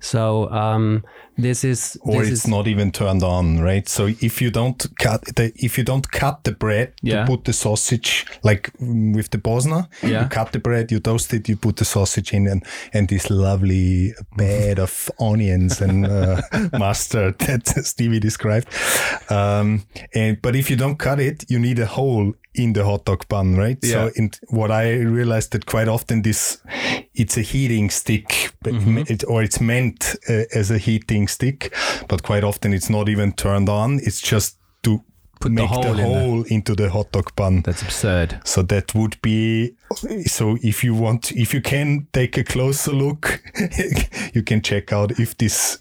So 0.00 0.50
um, 0.50 1.02
this 1.38 1.64
is 1.64 1.98
or 2.02 2.20
this 2.22 2.30
it's 2.30 2.44
is, 2.44 2.48
not 2.48 2.66
even 2.68 2.92
turned 2.92 3.22
on, 3.22 3.58
right? 3.60 3.88
So 3.88 4.06
if 4.06 4.40
you 4.42 4.50
don't 4.50 4.86
cut 4.98 5.24
the 5.36 5.52
if 5.56 5.78
you 5.78 5.84
don't 5.84 6.10
cut 6.12 6.44
the 6.44 6.52
bread 6.52 6.92
Yeah. 7.02 7.20
to 7.24 7.26
put 7.26 7.44
the 7.44 7.52
sausage 7.52 8.26
like 8.42 8.70
mm, 8.80 9.14
with 9.16 9.30
the 9.30 9.38
Bosna, 9.38 9.88
Yeah. 10.02 10.22
you 10.22 10.28
cut 10.28 10.52
the 10.52 10.58
bread, 10.58 10.92
you 10.92 11.00
toast 11.00 11.32
it, 11.34 11.48
you 11.48 11.56
put 11.56 11.76
the 11.76 11.84
sausage 11.84 12.32
in, 12.32 12.46
and 12.46 12.62
and 12.92 13.08
this 13.08 13.30
lovely 13.30 14.14
bed 14.36 14.78
of 14.78 15.10
onions 15.18 15.80
and 15.80 16.06
uh, 16.06 16.40
mustard 16.78 17.38
that 17.40 17.66
Stevie 17.84 18.20
described. 18.20 18.68
Um, 19.30 19.82
and 20.14 20.40
but 20.42 20.54
if 20.54 20.70
you 20.70 20.76
don't 20.76 20.98
cut 20.98 21.18
it, 21.18 21.44
you 21.50 21.58
need 21.58 21.78
a 21.78 21.86
hole 21.86 22.34
in 22.56 22.72
the 22.72 22.84
hot 22.84 23.04
dog 23.04 23.28
bun, 23.28 23.56
right? 23.56 23.78
Yeah. 23.82 23.90
So 24.08 24.10
in 24.16 24.30
what 24.48 24.70
I 24.70 24.92
realized 24.94 25.52
that 25.52 25.66
quite 25.66 25.88
often 25.88 26.22
this 26.22 26.58
it's 27.14 27.36
a 27.36 27.42
heating 27.42 27.90
stick, 27.90 28.52
Mm-hmm. 28.64 28.98
it, 29.06 29.22
or 29.28 29.44
it's 29.44 29.60
meant 29.60 30.16
uh, 30.28 30.42
as 30.52 30.72
a 30.72 30.78
heating 30.78 31.28
stick, 31.28 31.72
but 32.08 32.24
quite 32.24 32.42
often 32.42 32.72
it's 32.74 32.90
not 32.90 33.08
even 33.08 33.32
turned 33.32 33.68
on. 33.68 34.00
It's 34.02 34.20
just 34.20 34.58
to 34.82 35.04
Put 35.38 35.50
the 35.54 35.62
make 35.62 35.68
hole 35.68 35.82
the 35.82 35.88
in 35.90 35.96
hole 35.96 36.42
into 36.48 36.74
the 36.74 36.88
hot 36.90 37.12
dog 37.12 37.30
bun. 37.36 37.60
That's 37.62 37.82
absurd. 37.82 38.40
So 38.44 38.62
that 38.62 38.94
would 38.94 39.20
be 39.22 39.74
so 40.24 40.56
if 40.62 40.82
you 40.82 40.94
want 40.94 41.30
if 41.32 41.52
you 41.54 41.60
can 41.60 42.08
take 42.12 42.36
a 42.38 42.42
closer 42.44 42.92
look, 42.92 43.40
you 44.34 44.42
can 44.42 44.62
check 44.62 44.92
out 44.92 45.20
if 45.20 45.36
this 45.36 45.78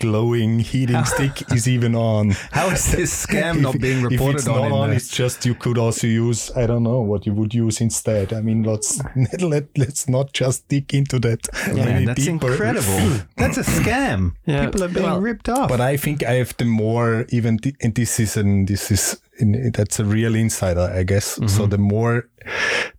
glowing 0.00 0.60
heating 0.60 1.04
stick 1.14 1.50
is 1.52 1.66
even 1.68 1.94
on. 1.94 2.30
How 2.52 2.68
is 2.70 2.90
this 2.92 3.26
scam 3.26 3.60
not 3.60 3.74
If- 3.76 3.80
being 3.80 4.04
if 4.12 4.20
it's 4.20 4.46
on? 4.48 4.56
not 4.70 4.72
on, 4.72 4.92
it's 4.92 5.08
just 5.08 5.44
you 5.46 5.54
could 5.54 5.78
also 5.78 6.06
use 6.06 6.50
I 6.56 6.66
don't 6.66 6.82
know 6.82 7.00
what 7.00 7.26
you 7.26 7.32
would 7.34 7.54
use 7.54 7.80
instead. 7.80 8.32
I 8.32 8.40
mean, 8.40 8.62
let's 8.62 9.00
let 9.40 9.66
let's 9.76 10.08
not 10.08 10.32
just 10.32 10.66
dig 10.68 10.94
into 10.94 11.18
that. 11.20 11.40
Man, 11.74 12.04
that's 12.06 12.24
deeper. 12.24 12.50
incredible. 12.52 13.24
that's 13.36 13.58
a 13.58 13.62
scam. 13.64 14.34
Yeah, 14.46 14.66
People 14.66 14.84
are 14.84 14.88
being 14.88 15.06
well- 15.06 15.20
ripped 15.20 15.48
off. 15.48 15.68
But 15.68 15.80
I 15.80 15.96
think 15.96 16.22
I 16.22 16.34
have 16.34 16.56
the 16.56 16.64
more 16.64 17.26
even, 17.30 17.58
th- 17.58 17.76
and 17.82 17.94
this 17.94 18.18
is 18.20 18.36
an 18.36 18.66
this 18.66 18.90
is 18.90 19.20
in, 19.38 19.70
that's 19.72 20.00
a 20.00 20.04
real 20.04 20.34
insider, 20.34 20.90
I 20.94 21.02
guess. 21.04 21.24
So 21.34 21.42
Mm-hmm. 21.42 21.68
the 21.70 21.78
more 21.78 22.28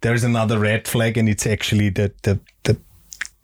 there's 0.01 0.23
another 0.23 0.59
red 0.59 0.88
flag, 0.88 1.17
and 1.17 1.27
it's 1.29 1.45
actually 1.47 1.89
the 1.89 2.12
the 2.23 2.39
the. 2.63 2.77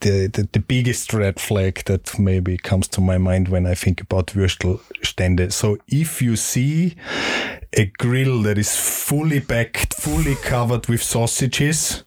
The, 0.06 0.28
the, 0.28 0.48
the 0.52 0.60
biggest 0.60 1.13
red 1.13 1.39
flag 1.39 1.84
that 1.86 2.20
maybe 2.20 2.60
comes 2.60 2.88
to 2.89 3.02
my 3.02 3.18
mind 3.18 3.48
when 3.48 3.65
I 3.65 3.74
think 3.74 4.02
about 4.02 4.28
Würstelstände. 4.28 5.52
So 5.52 5.78
if 5.88 6.22
you 6.22 6.36
see 6.36 6.96
a 7.74 7.86
grill 7.98 8.44
that 8.44 8.60
is 8.60 8.78
fully 8.78 9.39
packed, 9.39 9.96
fully 9.96 10.36
covered 10.36 10.88
with 10.88 11.02
sausages, 11.02 12.04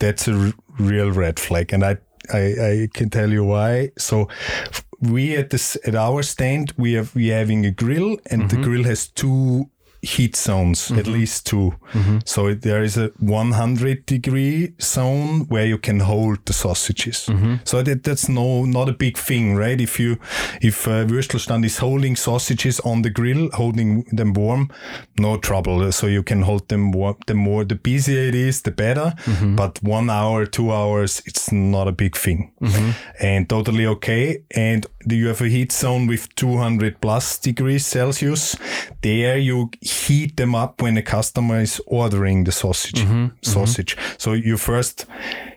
that's 0.00 0.26
a 0.26 0.34
r- 0.34 0.52
real 0.80 1.12
red 1.12 1.38
flag. 1.38 1.72
And 1.72 1.84
I, 1.84 1.98
I, 2.34 2.38
I 2.38 2.88
can 2.92 3.08
tell 3.08 3.30
you 3.30 3.44
why. 3.44 3.92
So 3.98 4.26
we 5.00 5.36
at 5.36 5.50
this, 5.50 5.76
at 5.86 5.94
our 5.94 6.24
stand, 6.24 6.72
we 6.76 6.94
have, 6.94 7.14
we 7.14 7.28
having 7.28 7.64
a 7.64 7.70
grill 7.70 8.18
and 8.32 8.50
the 8.50 8.56
mm-hmm. 8.56 8.64
grill 8.64 8.84
has 8.84 9.06
two 9.06 9.70
heat 10.02 10.36
zones, 10.36 10.90
at 10.90 11.04
mm-hmm. 11.04 11.12
least 11.12 11.46
2 11.46 11.74
mm-hmm. 11.92 12.18
So 12.24 12.54
there 12.54 12.82
is 12.82 12.96
a 12.96 13.08
100 13.18 14.06
degree 14.06 14.74
zone 14.80 15.46
where 15.48 15.66
you 15.66 15.78
can 15.78 16.00
hold 16.00 16.44
the 16.46 16.52
sausages. 16.52 17.26
Mm-hmm. 17.26 17.56
So 17.64 17.82
that, 17.82 18.04
that's 18.04 18.28
no, 18.28 18.64
not 18.64 18.88
a 18.88 18.92
big 18.92 19.16
thing, 19.16 19.56
right? 19.56 19.80
If 19.80 19.98
you, 19.98 20.18
if 20.60 20.86
uh, 20.86 21.04
Würstelstand 21.04 21.64
is 21.64 21.78
holding 21.78 22.16
sausages 22.16 22.80
on 22.80 23.02
the 23.02 23.10
grill, 23.10 23.50
holding 23.52 24.04
them 24.12 24.32
warm, 24.34 24.70
no 25.18 25.36
trouble. 25.36 25.90
So 25.92 26.06
you 26.06 26.22
can 26.22 26.42
hold 26.42 26.68
them 26.68 26.92
warm. 26.92 27.16
The 27.26 27.34
more, 27.34 27.64
the 27.64 27.74
busier 27.74 28.28
it 28.28 28.34
is, 28.34 28.62
the 28.62 28.70
better. 28.70 29.14
But 29.56 29.82
one 29.82 30.10
hour, 30.10 30.46
two 30.46 30.72
hours, 30.72 31.22
it's 31.26 31.50
not 31.52 31.88
a 31.88 31.92
big 31.92 32.16
thing 32.16 32.52
and 33.20 33.48
totally 33.48 33.86
okay. 33.86 34.42
And 34.54 34.86
you 35.16 35.28
have 35.28 35.40
a 35.40 35.48
heat 35.48 35.72
zone 35.72 36.06
with 36.06 36.34
200 36.34 37.00
plus 37.00 37.38
degrees 37.38 37.86
Celsius. 37.86 38.56
There 39.02 39.38
you 39.38 39.70
heat 39.80 40.36
them 40.36 40.54
up 40.54 40.82
when 40.82 40.96
a 40.96 41.02
customer 41.02 41.60
is 41.60 41.80
ordering 41.86 42.44
the 42.44 42.52
sausage. 42.52 43.00
Mm-hmm, 43.02 43.14
mm-hmm. 43.14 43.50
Sausage. 43.50 43.96
So 44.18 44.32
you 44.32 44.56
first 44.56 45.06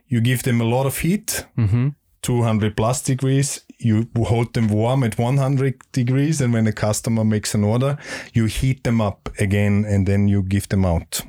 you 0.07 0.21
give 0.21 0.43
them 0.43 0.61
a 0.61 0.65
lot 0.65 0.85
of 0.85 0.97
heat. 0.99 1.45
Mm-hmm. 1.57 1.89
200 2.21 2.77
plus 2.77 3.01
degrees. 3.01 3.61
You 3.79 4.07
hold 4.15 4.53
them 4.53 4.67
warm 4.67 5.03
at 5.03 5.17
100 5.17 5.81
degrees, 5.91 6.39
and 6.39 6.53
when 6.53 6.65
the 6.65 6.71
customer 6.71 7.23
makes 7.23 7.55
an 7.55 7.63
order, 7.63 7.97
you 8.31 8.45
heat 8.45 8.83
them 8.83 9.01
up 9.01 9.29
again, 9.39 9.85
and 9.87 10.07
then 10.07 10.27
you 10.27 10.43
give 10.43 10.69
them 10.69 10.85
out. 10.85 11.21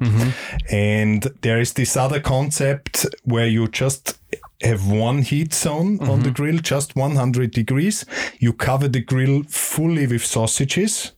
And 0.70 1.22
there 1.40 1.60
is 1.60 1.72
this 1.72 1.96
other 1.96 2.20
concept 2.20 3.06
where 3.24 3.46
you 3.46 3.68
just 3.68 4.18
have 4.62 4.86
one 4.86 5.22
heat 5.22 5.54
zone 5.54 5.98
on 6.00 6.20
the 6.22 6.30
mhm. 6.30 6.34
grill, 6.34 6.58
just 6.58 6.96
100 6.96 7.50
degrees. 7.50 8.04
You 8.38 8.52
cover 8.52 8.88
the 8.88 9.00
grill 9.00 9.42
fully 9.48 10.06
with 10.06 10.24
sausages, 10.24 11.12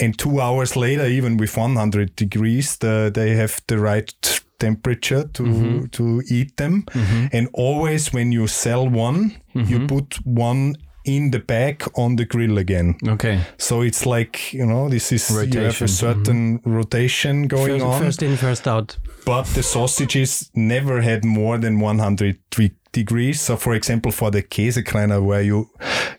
and 0.00 0.18
two 0.18 0.40
hours 0.40 0.76
later, 0.76 1.06
even 1.06 1.36
with 1.36 1.56
100 1.56 2.16
degrees, 2.16 2.76
the, 2.76 3.10
they 3.14 3.30
have 3.36 3.60
the 3.66 3.78
right 3.78 4.12
temperature 4.58 5.24
to 5.32 5.42
mhm. 5.42 5.90
to 5.90 6.22
eat 6.30 6.56
them. 6.56 6.84
Mhm. 6.92 7.28
And 7.32 7.48
always 7.52 8.12
when 8.12 8.32
you 8.32 8.46
sell 8.46 8.88
one, 8.88 9.32
you 9.54 9.86
put 9.86 10.18
one 10.24 10.76
in 11.04 11.30
the 11.30 11.38
bag 11.38 11.84
on 11.94 12.16
the 12.16 12.24
grill 12.24 12.58
again. 12.58 12.94
okay. 13.08 13.40
So 13.58 13.82
it's 13.82 14.06
like 14.06 14.52
you 14.52 14.66
know 14.66 14.88
this 14.88 15.12
is 15.12 15.30
you 15.30 15.60
have 15.60 15.82
a 15.82 15.88
certain 15.88 16.60
rotation 16.64 17.46
going 17.46 17.80
first, 17.80 17.84
on, 17.84 18.02
first 18.02 18.22
in, 18.22 18.36
first 18.36 18.66
out. 18.66 18.96
but 19.26 19.44
the 19.54 19.62
sausages 19.62 20.50
never 20.54 21.02
had 21.02 21.24
more 21.24 21.58
than 21.58 21.80
100 21.80 22.38
de- 22.56 22.72
degrees. 22.92 23.40
So, 23.40 23.56
for 23.56 23.74
example, 23.74 24.12
for 24.12 24.30
the 24.30 24.42
Käsekrainer, 24.42 25.22
where 25.22 25.42
you 25.42 25.68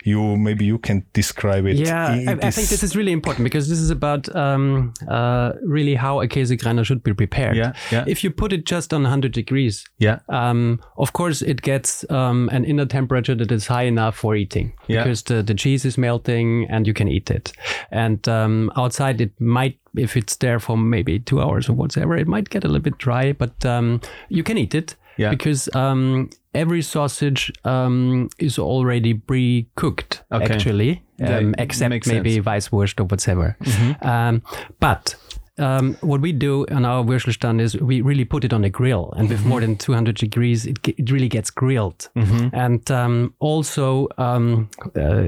you 0.04 0.36
maybe 0.38 0.66
you 0.66 0.78
can 0.78 1.04
describe 1.14 1.66
it. 1.66 1.78
Yeah, 1.78 2.10
I, 2.28 2.38
I 2.48 2.52
think 2.52 2.68
this 2.70 2.84
is 2.84 2.96
really 2.96 3.12
important 3.12 3.44
because 3.44 3.70
this 3.70 3.80
is 3.80 3.90
about 3.90 4.34
um, 4.36 4.94
uh, 5.10 5.54
really 5.64 5.96
how 5.96 6.22
a 6.22 6.28
Käsekrainer 6.28 6.86
should 6.86 7.02
be 7.04 7.14
prepared. 7.14 7.56
Yeah, 7.56 7.74
yeah. 7.92 8.04
If 8.08 8.24
you 8.24 8.30
put 8.32 8.54
it 8.54 8.66
just 8.66 8.94
on 8.94 9.02
100 9.04 9.32
degrees, 9.32 9.84
Yeah. 9.98 10.20
um, 10.30 10.80
of 10.98 11.14
course 11.14 11.42
it 11.42 11.62
gets 11.62 12.06
um, 12.12 12.50
an 12.52 12.66
inner 12.66 12.86
temperature 12.86 13.36
that 13.36 13.52
is 13.52 13.68
high 13.68 13.84
enough 13.88 14.16
for 14.16 14.36
eating 14.36 14.74
Yeah. 14.88 15.04
because 15.04 15.24
the, 15.24 15.42
the 15.42 15.56
cheese 15.56 15.86
is 15.86 15.98
melting 15.98 16.68
and 16.70 16.86
you 16.86 16.94
can 16.94 17.08
eat 17.08 17.32
it. 17.32 17.54
And 17.90 18.28
um, 18.28 18.72
outside 18.78 19.22
it 19.22 19.32
might, 19.40 19.80
if 19.96 20.16
it's 20.18 20.36
there 20.36 20.60
for 20.60 20.78
maybe 20.78 21.20
two 21.20 21.42
hours 21.42 21.70
or 21.70 21.74
whatever, 21.74 22.16
it 22.18 22.28
might 22.28 22.50
get 22.50 22.64
a 22.64 22.68
little 22.68 22.82
bit 22.84 22.98
dry, 23.00 23.32
but 23.34 23.66
um, 23.66 24.02
you 24.30 24.44
can 24.44 24.58
eat 24.58 24.76
it 24.76 24.96
Yeah. 25.18 25.30
because 25.30 25.70
um, 25.76 26.30
every 26.54 26.82
sausage 26.82 27.52
um, 27.64 28.30
is 28.38 28.60
already 28.60 29.14
pre-cooked 29.14 30.24
Okay. 30.32 30.54
actually, 30.54 31.04
um, 31.22 31.56
except 31.58 32.08
maybe. 32.08 32.42
Weisswurst 32.42 33.00
or 33.00 33.06
whatever. 33.06 33.56
Um, 34.02 34.42
but 34.80 35.16
um, 35.58 35.96
what 36.02 36.20
we 36.20 36.34
do 36.34 36.66
on 36.70 36.84
our 36.84 37.02
Würstelstand 37.06 37.62
is 37.62 37.78
we 37.80 38.02
really 38.02 38.26
put 38.26 38.44
it 38.44 38.52
on 38.54 38.66
a 38.66 38.70
grill, 38.70 39.14
and 39.16 39.30
with 39.30 39.46
more 39.46 39.62
than 39.62 39.78
200 39.78 40.16
degrees, 40.18 40.66
it, 40.66 40.78
it 40.86 41.10
really 41.10 41.30
gets 41.30 41.50
grilled. 41.50 42.10
And 42.54 42.92
um, 42.92 43.34
also, 43.40 44.08
um, 44.18 44.70
uh, 44.98 45.28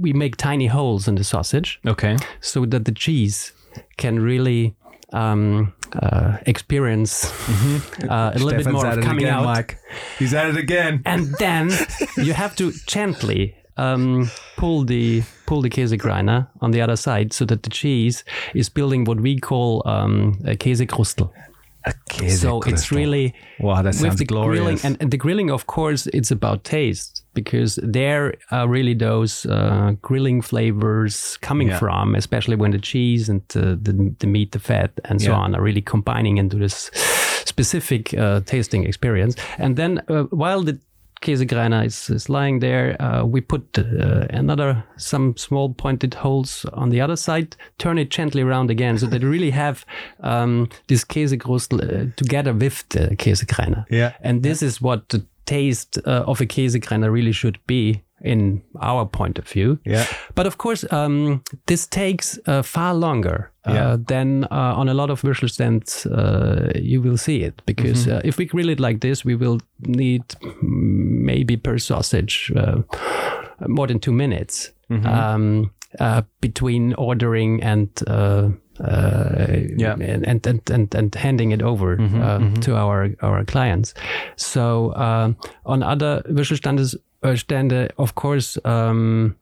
we 0.00 0.12
make 0.12 0.36
tiny 0.36 0.66
holes 0.68 1.08
in 1.08 1.16
the 1.16 1.24
sausage 1.24 1.80
Okay. 1.86 2.16
so 2.40 2.64
that 2.66 2.84
the 2.84 2.92
cheese 2.92 3.52
can 3.96 4.20
really 4.20 4.74
um, 5.12 5.72
uh, 5.94 6.38
experience 6.46 7.24
uh, 8.08 8.32
a 8.34 8.38
little 8.38 8.62
bit 8.62 8.72
more 8.72 8.86
of 8.86 9.00
coming 9.00 9.24
again, 9.24 9.34
out. 9.34 9.44
Mike. 9.44 9.78
He's 10.18 10.34
at 10.34 10.46
it 10.46 10.56
again. 10.56 11.02
And 11.04 11.34
then 11.38 11.70
you 12.16 12.32
have 12.32 12.56
to 12.56 12.72
gently 12.86 13.54
um, 13.76 14.30
pull 14.56 14.84
the 14.84 15.22
pull 15.46 15.62
the 15.62 15.70
Käsekrainer 15.70 16.48
on 16.60 16.70
the 16.70 16.80
other 16.80 16.96
side 16.96 17.32
so 17.32 17.44
that 17.46 17.62
the 17.62 17.70
cheese 17.70 18.24
is 18.54 18.68
building 18.68 19.04
what 19.04 19.20
we 19.20 19.38
call 19.38 19.82
um, 19.86 20.38
a 20.44 20.54
Käsekrustel. 20.56 21.30
So 22.28 22.60
it's 22.62 22.92
really 22.92 23.34
Wow, 23.58 23.76
that 23.76 23.84
with 23.84 23.96
sounds 23.96 24.18
the 24.18 24.26
grilling 24.26 24.78
and, 24.84 24.98
and 25.00 25.10
the 25.10 25.16
grilling, 25.16 25.50
of 25.50 25.66
course, 25.66 26.06
it's 26.08 26.30
about 26.30 26.62
taste 26.62 27.19
because 27.34 27.78
there 27.82 28.34
are 28.50 28.68
really 28.68 28.94
those 28.94 29.46
uh, 29.46 29.92
grilling 30.02 30.42
flavors 30.42 31.38
coming 31.40 31.68
Yeah. 31.68 31.78
from, 31.78 32.14
especially 32.14 32.56
when 32.56 32.70
the 32.72 32.78
cheese 32.80 33.28
and 33.28 33.42
the, 33.48 33.76
the, 33.82 34.14
the 34.18 34.26
meat, 34.26 34.52
the 34.52 34.58
fat, 34.58 34.90
and 35.04 35.20
so 35.20 35.30
Yeah. 35.30 35.38
on 35.38 35.54
are 35.54 35.62
really 35.62 35.82
combining 35.82 36.38
into 36.38 36.56
this 36.56 36.90
specific 37.44 38.14
uh, 38.14 38.40
tasting 38.44 38.84
experience. 38.86 39.36
And 39.58 39.76
then 39.76 40.00
uh, 40.08 40.24
while 40.30 40.62
the 40.64 40.78
Käsekrainer 41.22 41.84
is, 41.84 42.08
is 42.08 42.28
lying 42.30 42.60
there. 42.60 42.96
Uh, 42.98 43.24
we 43.24 43.42
put 43.42 43.78
uh, 43.78 44.26
another 44.30 44.82
some 44.96 45.36
small 45.36 45.74
pointed 45.74 46.14
holes 46.14 46.64
on 46.72 46.88
the 46.88 47.02
other 47.02 47.16
side. 47.16 47.56
Turn 47.76 47.98
it 47.98 48.10
gently 48.10 48.40
around 48.42 48.70
again, 48.70 48.96
so 48.98 49.06
that 49.06 49.20
you 49.20 49.28
really 49.28 49.50
have 49.50 49.84
um, 50.20 50.68
this 50.86 51.04
Käsekrustel 51.04 51.82
uh, 51.82 52.10
together 52.16 52.54
with 52.54 52.88
the 52.88 53.16
Käsekrainer. 53.16 53.84
Yeah. 53.90 54.12
And 54.22 54.42
this 54.42 54.62
is 54.62 54.80
what 54.80 55.08
the 55.10 55.22
taste 55.58 55.98
uh, 56.06 56.24
of 56.26 56.40
a 56.40 56.46
Käsekrainer 56.46 57.10
really 57.12 57.32
should 57.32 57.58
be. 57.66 58.02
in 58.22 58.60
our 58.82 59.06
point 59.08 59.38
of 59.38 59.48
view. 59.54 59.78
Yeah. 59.86 60.04
But 60.34 60.46
of 60.46 60.56
course, 60.56 60.84
um, 60.92 61.40
this 61.66 61.86
takes 61.88 62.38
uh, 62.46 62.62
far 62.62 62.94
longer 62.94 63.50
uh, 63.68 63.72
Yeah. 63.74 63.96
than 64.06 64.44
uh, 64.44 64.80
on 64.80 64.88
a 64.88 64.94
lot 64.94 65.10
of 65.10 65.22
Würstelstands 65.22 66.04
uh, 66.06 66.68
you 66.92 67.02
will 67.02 67.16
see 67.16 67.46
it. 67.46 67.62
Because 67.66 68.06
Mm-hmm. 68.06 68.16
uh, 68.18 68.28
if 68.28 68.36
we 68.38 68.44
grill 68.44 68.68
it 68.68 68.78
like 68.80 68.98
this, 69.00 69.24
we 69.24 69.34
will 69.36 69.58
need 69.78 70.22
mm, 70.42 71.24
maybe 71.24 71.56
per 71.56 71.78
sausage 71.78 72.52
uh, 72.56 72.82
more 73.68 73.86
than 73.88 73.98
two 74.00 74.12
minutes 74.12 74.72
Mm-hmm. 74.90 75.06
um, 75.06 75.70
uh, 76.00 76.20
between 76.40 76.94
ordering 76.98 77.62
and. 77.64 77.88
Uh, 78.80 78.86
uh, 78.86 79.46
Yeah. 79.76 79.92
and, 80.00 80.26
and, 80.26 80.46
and, 80.46 80.70
and, 80.70 80.94
and 80.94 81.14
handing 81.14 81.52
it 81.52 81.62
over 81.62 82.00
uh, 82.00 82.60
to 82.62 82.76
our, 82.76 83.10
our 83.22 83.44
clients. 83.44 83.94
So 84.36 84.92
um 84.96 85.36
on 85.66 85.82
other 85.82 86.22
visual 86.26 86.56
standards, 86.56 86.96
uh, 87.22 87.36
stande, 87.36 87.90
of 87.98 88.14
course, 88.14 88.58
um, 88.64 89.36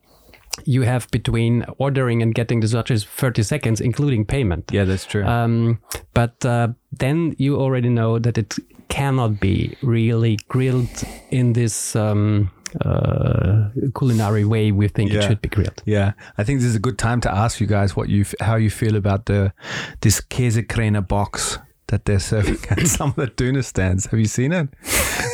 you 0.66 0.82
have 0.82 1.07
between 1.11 1.64
ordering 1.78 2.22
and 2.22 2.34
getting 2.34 2.61
the 2.61 2.66
sausages 2.68 3.05
30 3.05 3.43
seconds, 3.45 3.80
including 3.80 4.24
payment. 4.26 4.70
Yeah, 4.72 4.84
that's 4.84 5.07
true. 5.07 5.24
Um, 5.24 5.78
but 6.14 6.45
uh, 6.45 6.68
then 6.99 7.34
you 7.39 7.57
already 7.61 7.89
know 7.89 8.18
that 8.18 8.36
it 8.39 8.57
cannot 8.89 9.39
be 9.41 9.76
really 9.82 10.36
grilled 10.49 11.05
in 11.30 11.53
this 11.53 11.95
um, 11.95 12.51
uh, 12.84 13.70
culinary 13.98 14.44
way 14.44 14.72
we 14.72 14.88
think 14.88 15.10
Yeah. 15.12 15.20
it 15.20 15.22
should 15.28 15.40
be 15.40 15.48
grilled. 15.48 15.82
Yeah, 15.86 16.12
I 16.38 16.44
think 16.44 16.60
this 16.60 16.68
is 16.68 16.76
a 16.76 16.80
good 16.80 16.98
time 16.98 17.20
to 17.22 17.30
ask 17.30 17.60
you 17.60 17.66
guys 17.66 17.96
what 17.96 18.08
you 18.08 18.22
f- 18.22 18.34
how 18.40 18.56
you 18.56 18.70
feel 18.70 18.96
about 18.96 19.24
the 19.26 19.52
this 20.00 20.20
Käsekräne 20.20 21.06
box 21.06 21.58
that 21.88 22.04
they're 22.04 22.20
serving 22.20 22.58
at 22.70 22.86
some 22.98 23.10
of 23.10 23.16
the 23.16 23.26
tuna 23.28 23.62
stands. 23.62 24.06
Have 24.06 24.20
you 24.20 24.26
seen 24.28 24.52
it? 24.52 24.68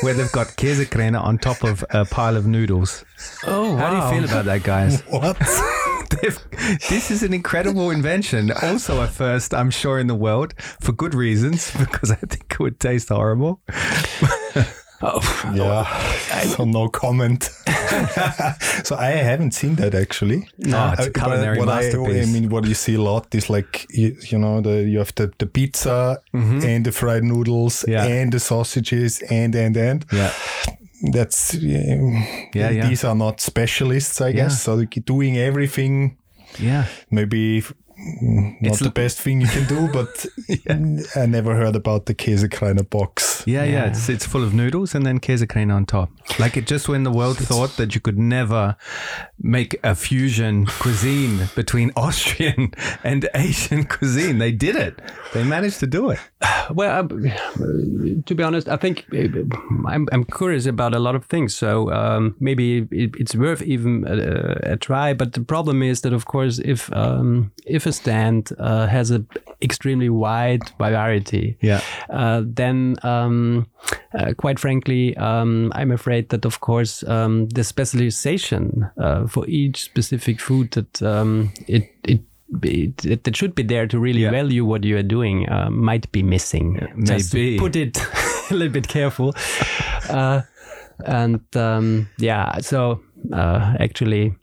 Where 0.02 0.14
they've 0.14 0.32
got 0.32 0.56
Käsekräne 0.56 1.20
on 1.20 1.38
top 1.38 1.64
of 1.64 1.84
a 1.90 2.04
pile 2.04 2.36
of 2.36 2.46
noodles. 2.46 3.04
Oh, 3.46 3.76
How 3.76 3.90
do 3.90 3.96
you 3.96 4.08
feel 4.20 4.24
about 4.30 4.44
that, 4.46 4.62
guys? 4.62 5.02
What? 5.10 5.36
This 6.88 7.10
is 7.10 7.22
an 7.22 7.34
incredible 7.34 7.90
invention. 7.90 8.50
Also, 8.62 9.02
a 9.02 9.06
first, 9.06 9.52
I'm 9.52 9.70
sure, 9.70 9.98
in 9.98 10.06
the 10.06 10.14
world 10.14 10.54
for 10.80 10.92
good 10.92 11.14
reasons, 11.14 11.70
because 11.76 12.10
I 12.12 12.14
think 12.16 12.46
it 12.50 12.58
would 12.60 12.78
taste 12.80 13.08
horrible. 13.10 13.60
Yeah. 15.02 15.84
So 16.56 16.64
no 16.64 16.88
comment. 16.88 17.44
so 18.84 18.96
I 18.96 19.10
haven't 19.10 19.52
seen 19.52 19.74
that 19.76 19.94
actually. 19.94 20.48
No, 20.58 20.92
it's 20.92 21.00
a 21.00 21.02
Uh, 21.02 21.10
but 21.12 21.14
culinary 21.14 21.58
what 21.58 21.68
I, 21.68 21.80
masterpiece. 21.82 22.28
I 22.28 22.32
mean, 22.32 22.48
what 22.50 22.64
you 22.66 22.74
see 22.74 22.94
a 22.96 23.00
lot 23.02 23.34
is 23.34 23.48
like 23.50 23.86
you, 23.90 24.16
you 24.30 24.38
know 24.38 24.60
the 24.60 24.82
you 24.82 24.98
have 24.98 25.12
the, 25.14 25.32
the 25.38 25.46
pizza 25.46 26.18
and 26.32 26.84
the 26.84 26.92
fried 26.92 27.22
noodles 27.24 27.84
Mm-hmm. 27.84 27.92
Yeah. 27.92 28.04
and 28.22 28.32
the 28.32 28.38
sausages 28.40 29.22
and 29.30 29.54
and 29.54 29.76
and 29.76 30.04
Yeah, 30.12 30.32
that's 31.12 31.54
yeah, 31.54 31.96
Yeah, 32.54 32.70
yeah. 32.70 32.88
these 32.88 33.04
are 33.04 33.14
not 33.16 33.40
specialists 33.40 34.20
I 34.20 34.32
guess 34.32 34.62
so 34.62 34.84
doing 35.06 35.36
everything 35.38 36.16
yeah. 36.58 36.84
maybe 37.10 37.62
not 38.20 38.72
It's 38.72 38.78
the 38.80 38.86
l- 38.86 38.90
best 38.92 39.20
thing 39.20 39.40
you 39.40 39.46
can 39.48 39.66
do 39.66 39.88
but 39.92 40.26
I 41.16 41.26
never 41.26 41.54
heard 41.54 41.76
about 41.76 42.06
the 42.06 42.14
Käsekrainer 42.14 42.88
box 42.88 43.42
Yeah, 43.46 43.64
yeah, 43.64 43.72
Yeah. 43.72 43.86
It's 43.90 44.08
it's 44.08 44.26
full 44.26 44.42
of 44.44 44.52
noodles 44.54 44.94
and 44.94 45.04
then 45.06 45.18
Käsekräne 45.20 45.72
on 45.74 45.86
top. 45.86 46.08
Like 46.38 46.56
it 46.56 46.66
just 46.70 46.88
when 46.88 47.04
the 47.04 47.10
world 47.10 47.38
thought 47.38 47.76
that 47.76 47.94
you 47.94 48.00
could 48.00 48.18
never 48.18 48.76
make 49.38 49.78
a 49.82 49.94
fusion 49.94 50.66
cuisine 50.66 51.48
between 51.54 51.90
Austrian 51.96 52.72
and 53.04 53.28
Asian 53.34 53.84
cuisine, 53.84 54.38
they 54.38 54.52
did 54.52 54.76
it. 54.76 54.94
They 55.32 55.44
managed 55.44 55.80
to 55.80 55.86
do 55.86 56.10
it. 56.10 56.18
Well, 56.70 56.90
uh, 57.04 57.08
to 58.26 58.34
be 58.34 58.42
honest, 58.42 58.68
I 58.68 58.76
think 58.76 59.04
uh, 59.12 59.28
I'm, 59.86 60.08
I'm 60.12 60.24
curious 60.24 60.64
about 60.66 60.94
a 60.94 60.98
lot 60.98 61.14
of 61.14 61.24
things. 61.26 61.54
So 61.54 61.92
um, 61.92 62.34
maybe 62.40 62.88
it, 62.90 63.10
it's 63.18 63.34
worth 63.34 63.60
even 63.62 64.04
a, 64.06 64.72
a 64.72 64.76
try. 64.76 65.12
But 65.14 65.32
the 65.34 65.42
problem 65.42 65.82
is 65.82 66.00
that, 66.00 66.12
of 66.14 66.24
course, 66.24 66.58
if 66.64 66.90
um, 66.92 67.52
if 67.66 67.86
a 67.86 67.92
stand 67.94 68.50
uh, 68.58 68.86
has 68.86 69.10
a 69.10 69.24
extremely 69.62 70.08
wide 70.10 70.62
variety, 70.78 71.56
Yeah. 71.62 71.80
uh, 72.10 72.42
then 72.44 72.96
um, 73.02 73.66
uh, 74.18 74.34
quite 74.36 74.58
frankly, 74.60 75.16
um, 75.16 75.72
I'm 75.74 75.90
afraid 75.92 76.28
that, 76.28 76.44
of 76.44 76.60
course, 76.60 77.02
um, 77.08 77.48
the 77.54 77.64
specialization 77.64 78.90
uh, 78.98 79.26
for 79.26 79.46
each 79.48 79.82
specific 79.84 80.40
food 80.40 80.70
that 80.72 81.02
um, 81.02 81.52
it 81.66 81.90
it 82.04 82.20
it, 82.62 83.04
it, 83.26 83.36
should 83.36 83.54
be 83.54 83.62
there 83.64 83.86
to 83.88 83.98
really 83.98 84.20
Yeah. 84.22 84.30
value 84.30 84.64
what 84.64 84.84
you 84.84 84.96
are 84.96 85.02
doing 85.08 85.48
uh, 85.48 85.70
might 85.70 86.12
be 86.12 86.22
missing. 86.22 86.78
Just 87.04 87.32
to 87.32 87.36
maybe. 87.38 87.58
put 87.58 87.74
it 87.76 87.98
a 88.50 88.54
little 88.54 88.72
bit 88.72 88.86
careful. 88.86 89.34
Uh, 90.08 90.42
and 91.04 91.40
um, 91.56 92.08
yeah, 92.18 92.58
so 92.60 93.00
uh, 93.32 93.74
actually, 93.80 94.34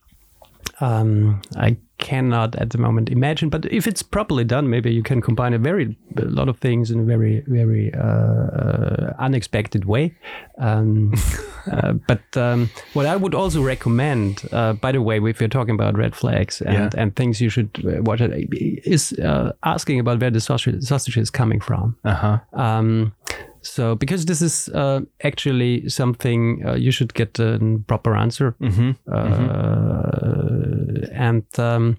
um, 0.79 1.41
I 1.55 1.77
cannot 1.97 2.55
at 2.55 2.71
the 2.71 2.77
moment 2.77 3.09
imagine. 3.09 3.49
But 3.49 3.65
if 3.71 3.85
it's 3.87 4.01
properly 4.01 4.43
done, 4.43 4.69
maybe 4.69 4.91
you 4.91 5.03
can 5.03 5.21
combine 5.21 5.53
a 5.53 5.59
very 5.59 5.95
a 6.17 6.25
lot 6.25 6.49
of 6.49 6.57
things 6.59 6.89
in 6.91 6.99
a 6.99 7.03
very 7.03 7.43
very 7.47 7.93
uh, 7.93 8.01
uh, 8.03 9.13
unexpected 9.19 9.85
way. 9.85 10.15
Um, 10.57 11.13
uh, 11.71 11.93
but 12.07 12.21
um, 12.35 12.69
what 12.93 13.05
I 13.05 13.15
would 13.15 13.35
also 13.35 13.61
recommend, 13.61 14.41
uh, 14.51 14.73
by 14.73 14.91
the 14.91 15.01
way, 15.01 15.19
if 15.29 15.39
you're 15.39 15.49
talking 15.49 15.75
about 15.75 15.95
red 15.97 16.15
flags 16.15 16.61
and, 16.61 16.73
Yeah. 16.73 16.89
and 17.01 17.15
things 17.15 17.39
you 17.39 17.49
should 17.49 17.69
uh, 17.85 18.01
watch, 18.01 18.21
is 18.21 19.13
uh, 19.19 19.51
asking 19.63 19.99
about 19.99 20.19
where 20.19 20.31
the 20.31 20.39
sausage, 20.41 20.83
sausage 20.83 21.17
is 21.17 21.29
coming 21.29 21.59
from. 21.61 21.95
Uh 22.03 22.13
huh. 22.13 22.39
Um, 22.53 23.13
so 23.61 23.95
because 23.95 24.25
this 24.25 24.41
is 24.41 24.69
uh, 24.69 25.01
actually 25.23 25.87
something 25.89 26.63
uh, 26.65 26.73
you 26.75 26.91
should 26.91 27.13
get 27.13 27.39
a 27.39 27.59
proper 27.87 28.15
answer, 28.15 28.55
Mm-hmm. 28.59 28.91
uh, 29.11 31.07
and 31.13 31.43
um, 31.59 31.97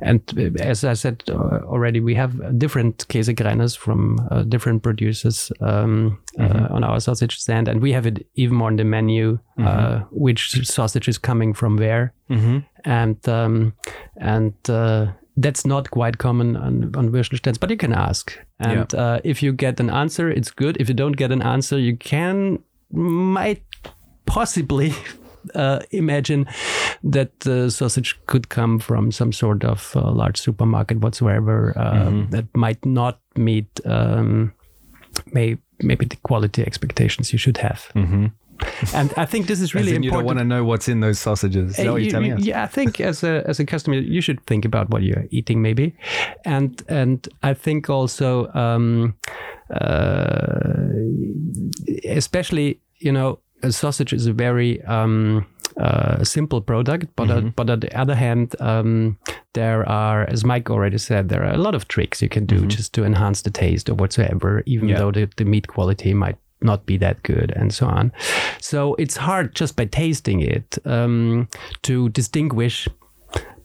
and 0.00 0.22
as 0.60 0.84
I 0.84 0.94
said 0.94 1.22
uh, 1.28 1.60
already, 1.64 2.00
we 2.00 2.14
have 2.14 2.58
different 2.58 3.06
Käsekrainers 3.08 3.76
from 3.76 4.18
uh, 4.30 4.42
different 4.42 4.82
producers 4.82 5.52
um, 5.60 6.18
uh, 6.38 6.68
on 6.70 6.84
our 6.84 7.00
sausage 7.00 7.38
stand, 7.38 7.68
and 7.68 7.80
we 7.82 7.92
have 7.92 8.06
it 8.06 8.26
even 8.34 8.56
more 8.56 8.68
on 8.68 8.76
the 8.76 8.84
menu, 8.84 9.38
uh, 9.58 10.00
which 10.10 10.66
sausage 10.66 11.08
is 11.08 11.18
coming 11.18 11.54
from 11.54 11.76
where, 11.76 12.12
and 12.84 13.28
um, 13.28 13.72
and. 14.16 14.54
Uh, 14.68 15.06
that's 15.38 15.64
not 15.64 15.90
quite 15.90 16.18
common 16.18 16.56
on, 16.56 16.94
on 16.94 17.10
Würstelstands, 17.10 17.58
but 17.58 17.70
you 17.70 17.76
can 17.78 17.94
ask. 17.94 18.38
And 18.70 18.94
uh, 18.94 19.20
if 19.24 19.42
you 19.42 19.52
get 19.52 19.80
an 19.80 19.90
answer, 19.90 20.30
it's 20.30 20.50
good. 20.50 20.76
If 20.80 20.88
you 20.88 20.94
don't 20.94 21.16
get 21.16 21.32
an 21.32 21.42
answer, 21.42 21.78
you 21.78 21.96
can 21.96 22.58
might 22.90 23.62
possibly 24.26 24.94
uh, 25.54 25.80
imagine 25.90 26.46
that 27.02 27.40
the 27.40 27.70
sausage 27.70 28.18
could 28.26 28.48
come 28.48 28.78
from 28.78 29.10
some 29.10 29.32
sort 29.32 29.64
of 29.64 29.92
uh, 29.96 30.10
large 30.10 30.38
supermarket 30.38 30.98
whatsoever 31.00 31.72
uh, 31.76 32.08
that 32.30 32.46
might 32.54 32.84
not 32.84 33.20
meet 33.36 33.80
um, 33.84 34.52
may, 35.32 35.56
maybe 35.80 36.04
the 36.06 36.16
quality 36.16 36.62
expectations 36.62 37.32
you 37.32 37.38
should 37.38 37.56
have. 37.58 37.90
And 38.94 39.12
I 39.16 39.26
think 39.26 39.46
this 39.46 39.60
is 39.60 39.74
really 39.74 39.90
important. 39.94 40.04
you 40.04 40.10
don't 40.10 40.24
want 40.24 40.38
to 40.38 40.44
know 40.44 40.64
what's 40.64 40.88
in 40.88 41.00
those 41.00 41.18
sausages. 41.18 41.70
Is 41.70 41.76
that 41.76 41.86
Uh, 41.86 41.92
what 41.92 41.96
you're 42.02 42.06
you- 42.06 42.10
telling 42.10 42.32
us? 42.32 42.44
Yeah, 42.44 42.62
I 42.64 42.66
think 42.66 43.00
as 43.00 43.22
a 43.24 43.42
as 43.46 43.60
a 43.60 43.64
customer, 43.64 43.96
you 43.96 44.20
should 44.20 44.40
think 44.46 44.64
about 44.64 44.90
what 44.90 45.02
you're 45.02 45.24
eating, 45.30 45.62
maybe, 45.62 45.94
and 46.44 46.82
and 46.88 47.28
I 47.42 47.54
think 47.54 47.88
also, 47.90 48.48
um, 48.54 49.14
uh, 49.80 50.74
especially 52.04 52.80
you 52.98 53.12
know, 53.12 53.38
a 53.62 53.72
sausage 53.72 54.12
is 54.12 54.26
a 54.26 54.32
very 54.32 54.80
um, 54.84 55.44
uh, 55.76 56.22
simple 56.24 56.60
product, 56.60 57.06
but 57.16 57.30
uh, 57.30 57.40
but 57.56 57.68
on 57.70 57.80
the 57.80 57.90
other 58.00 58.14
hand, 58.14 58.54
um, 58.60 59.16
there 59.54 59.88
are, 59.88 60.24
as 60.30 60.44
Mike 60.44 60.70
already 60.70 60.98
said, 60.98 61.28
there 61.28 61.42
are 61.44 61.52
a 61.52 61.58
lot 61.58 61.74
of 61.74 61.88
tricks 61.88 62.22
you 62.22 62.28
can 62.28 62.46
do 62.46 62.66
just 62.66 62.92
to 62.94 63.04
enhance 63.04 63.42
the 63.42 63.50
taste 63.50 63.88
or 63.90 63.94
whatsoever, 63.94 64.62
even 64.66 64.88
Yeah. 64.88 64.98
though 64.98 65.10
the, 65.12 65.28
the 65.36 65.44
meat 65.44 65.66
quality 65.66 66.14
might 66.14 66.36
not 66.64 66.86
be 66.86 66.96
that 66.98 67.22
good 67.22 67.52
and 67.56 67.72
so 67.72 67.86
on. 67.86 68.12
So 68.60 68.94
it's 68.98 69.16
hard 69.16 69.54
just 69.54 69.76
by 69.76 69.84
tasting 69.86 70.40
it 70.40 70.78
um, 70.84 71.48
to 71.82 72.08
distinguish 72.10 72.88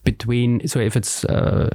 between 0.04 0.66
so 0.66 0.78
if 0.80 0.96
it's 0.96 1.24
uh, 1.24 1.68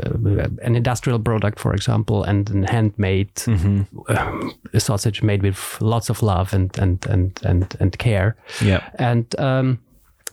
an 0.63 0.75
industrial 0.75 1.19
product 1.19 1.59
for 1.59 1.73
example 1.73 2.23
and 2.23 2.49
a 2.65 2.71
handmade 2.71 3.29
um, 3.47 4.51
a 4.73 4.79
sausage 4.79 5.21
made 5.21 5.43
with 5.43 5.77
lots 5.81 6.09
of 6.09 6.23
love 6.23 6.51
and 6.53 6.75
and 6.79 7.05
and 7.07 7.39
and, 7.45 7.75
and 7.79 7.97
care 7.99 8.35
Yeah. 8.61 8.81
and 8.97 9.25
um, 9.39 9.79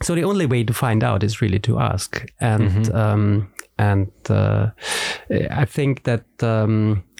so 0.01 0.15
the 0.15 0.23
only 0.23 0.47
way 0.47 0.63
to 0.63 0.73
find 0.73 1.03
out 1.03 1.23
is 1.23 1.41
really 1.41 1.59
to 1.59 1.77
ask 1.79 2.25
and 2.39 2.91
um, 2.95 3.53
and 3.77 4.09
uh, 4.29 4.71
I 5.29 5.65
think 5.65 6.03
that 6.03 6.25
um, 6.41 6.91
uh, 6.93 7.10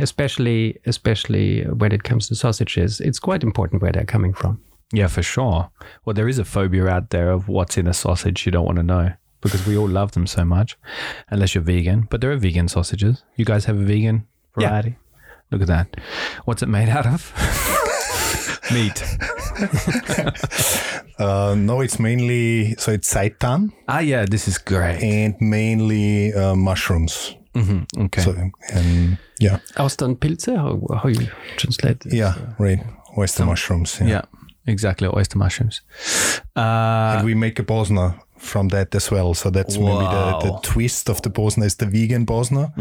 especially 0.00 0.78
especially 0.86 1.62
when 1.64 1.92
it 1.92 2.02
comes 2.02 2.28
to 2.28 2.34
sausages 2.34 3.00
it's 3.00 3.18
quite 3.18 3.42
important 3.42 3.82
where 3.82 3.92
they're 3.92 4.04
coming 4.04 4.34
from 4.34 4.58
Yeah, 4.92 5.08
for 5.08 5.22
sure. 5.22 5.70
Well, 6.04 6.14
there 6.14 6.28
is 6.28 6.38
a 6.40 6.44
phobia 6.44 6.88
out 6.88 7.10
there 7.10 7.30
of 7.30 7.46
what's 7.48 7.76
in 7.78 7.86
a 7.86 7.92
sausage 7.94 8.44
you 8.44 8.50
don't 8.52 8.66
want 8.66 8.78
to 8.78 8.82
know 8.94 9.12
because 9.40 9.64
we 9.66 9.76
all 9.78 9.88
love 9.88 10.10
them 10.12 10.26
so 10.26 10.44
much, 10.44 10.76
unless 11.30 11.54
you're 11.54 11.62
vegan. 11.64 12.08
But 12.10 12.20
there 12.20 12.32
are 12.32 12.36
vegan 12.40 12.66
sausages. 12.68 13.22
You 13.36 13.44
guys 13.44 13.66
have 13.66 13.78
a 13.78 13.84
vegan 13.84 14.26
variety? 14.56 14.58
Yeah. 14.58 14.82
variety? 14.82 14.96
Look 15.52 15.62
at 15.62 15.68
that. 15.68 15.86
What's 16.44 16.62
it 16.62 16.68
made 16.68 16.88
out 16.88 17.06
of? 17.06 17.20
Meat. 18.74 18.98
Uh, 21.20 21.54
no, 21.54 21.82
it's 21.82 21.98
mainly 21.98 22.74
so 22.78 22.92
it's 22.92 23.12
seitan 23.12 23.70
Ah, 23.86 24.00
yeah, 24.00 24.24
this 24.24 24.48
is 24.48 24.56
great. 24.58 25.02
and 25.02 25.34
mainly 25.38 26.32
uh, 26.32 26.54
mushrooms. 26.56 27.36
Hmm 27.54 27.80
Okay. 27.98 28.22
So 28.22 28.34
and 28.72 29.18
yeah, 29.40 29.58
Austernpilze, 29.76 30.56
how, 30.56 30.80
how 30.96 31.08
you 31.08 31.26
translate 31.56 32.06
it? 32.06 32.12
yeah, 32.12 32.34
right. 32.58 32.80
Oyster 33.18 33.44
mushrooms. 33.44 33.98
Yeah. 34.00 34.08
yeah, 34.08 34.22
exactly. 34.66 35.08
Oyster 35.08 35.38
mushrooms. 35.38 35.82
Uh, 36.56 37.16
and 37.16 37.24
we 37.24 37.34
make 37.34 37.58
a 37.58 37.64
Bosna 37.64 38.14
from 38.38 38.68
that 38.68 38.94
as 38.94 39.10
well. 39.10 39.34
So 39.34 39.50
that's 39.50 39.76
maybe 39.76 40.04
the, 40.04 40.38
the 40.44 40.58
twist 40.62 41.10
of 41.10 41.20
the 41.22 41.30
Bosna 41.30 41.64
is 41.64 41.74
the 41.76 41.86
vegan 41.86 42.24
Bosna, 42.24 42.72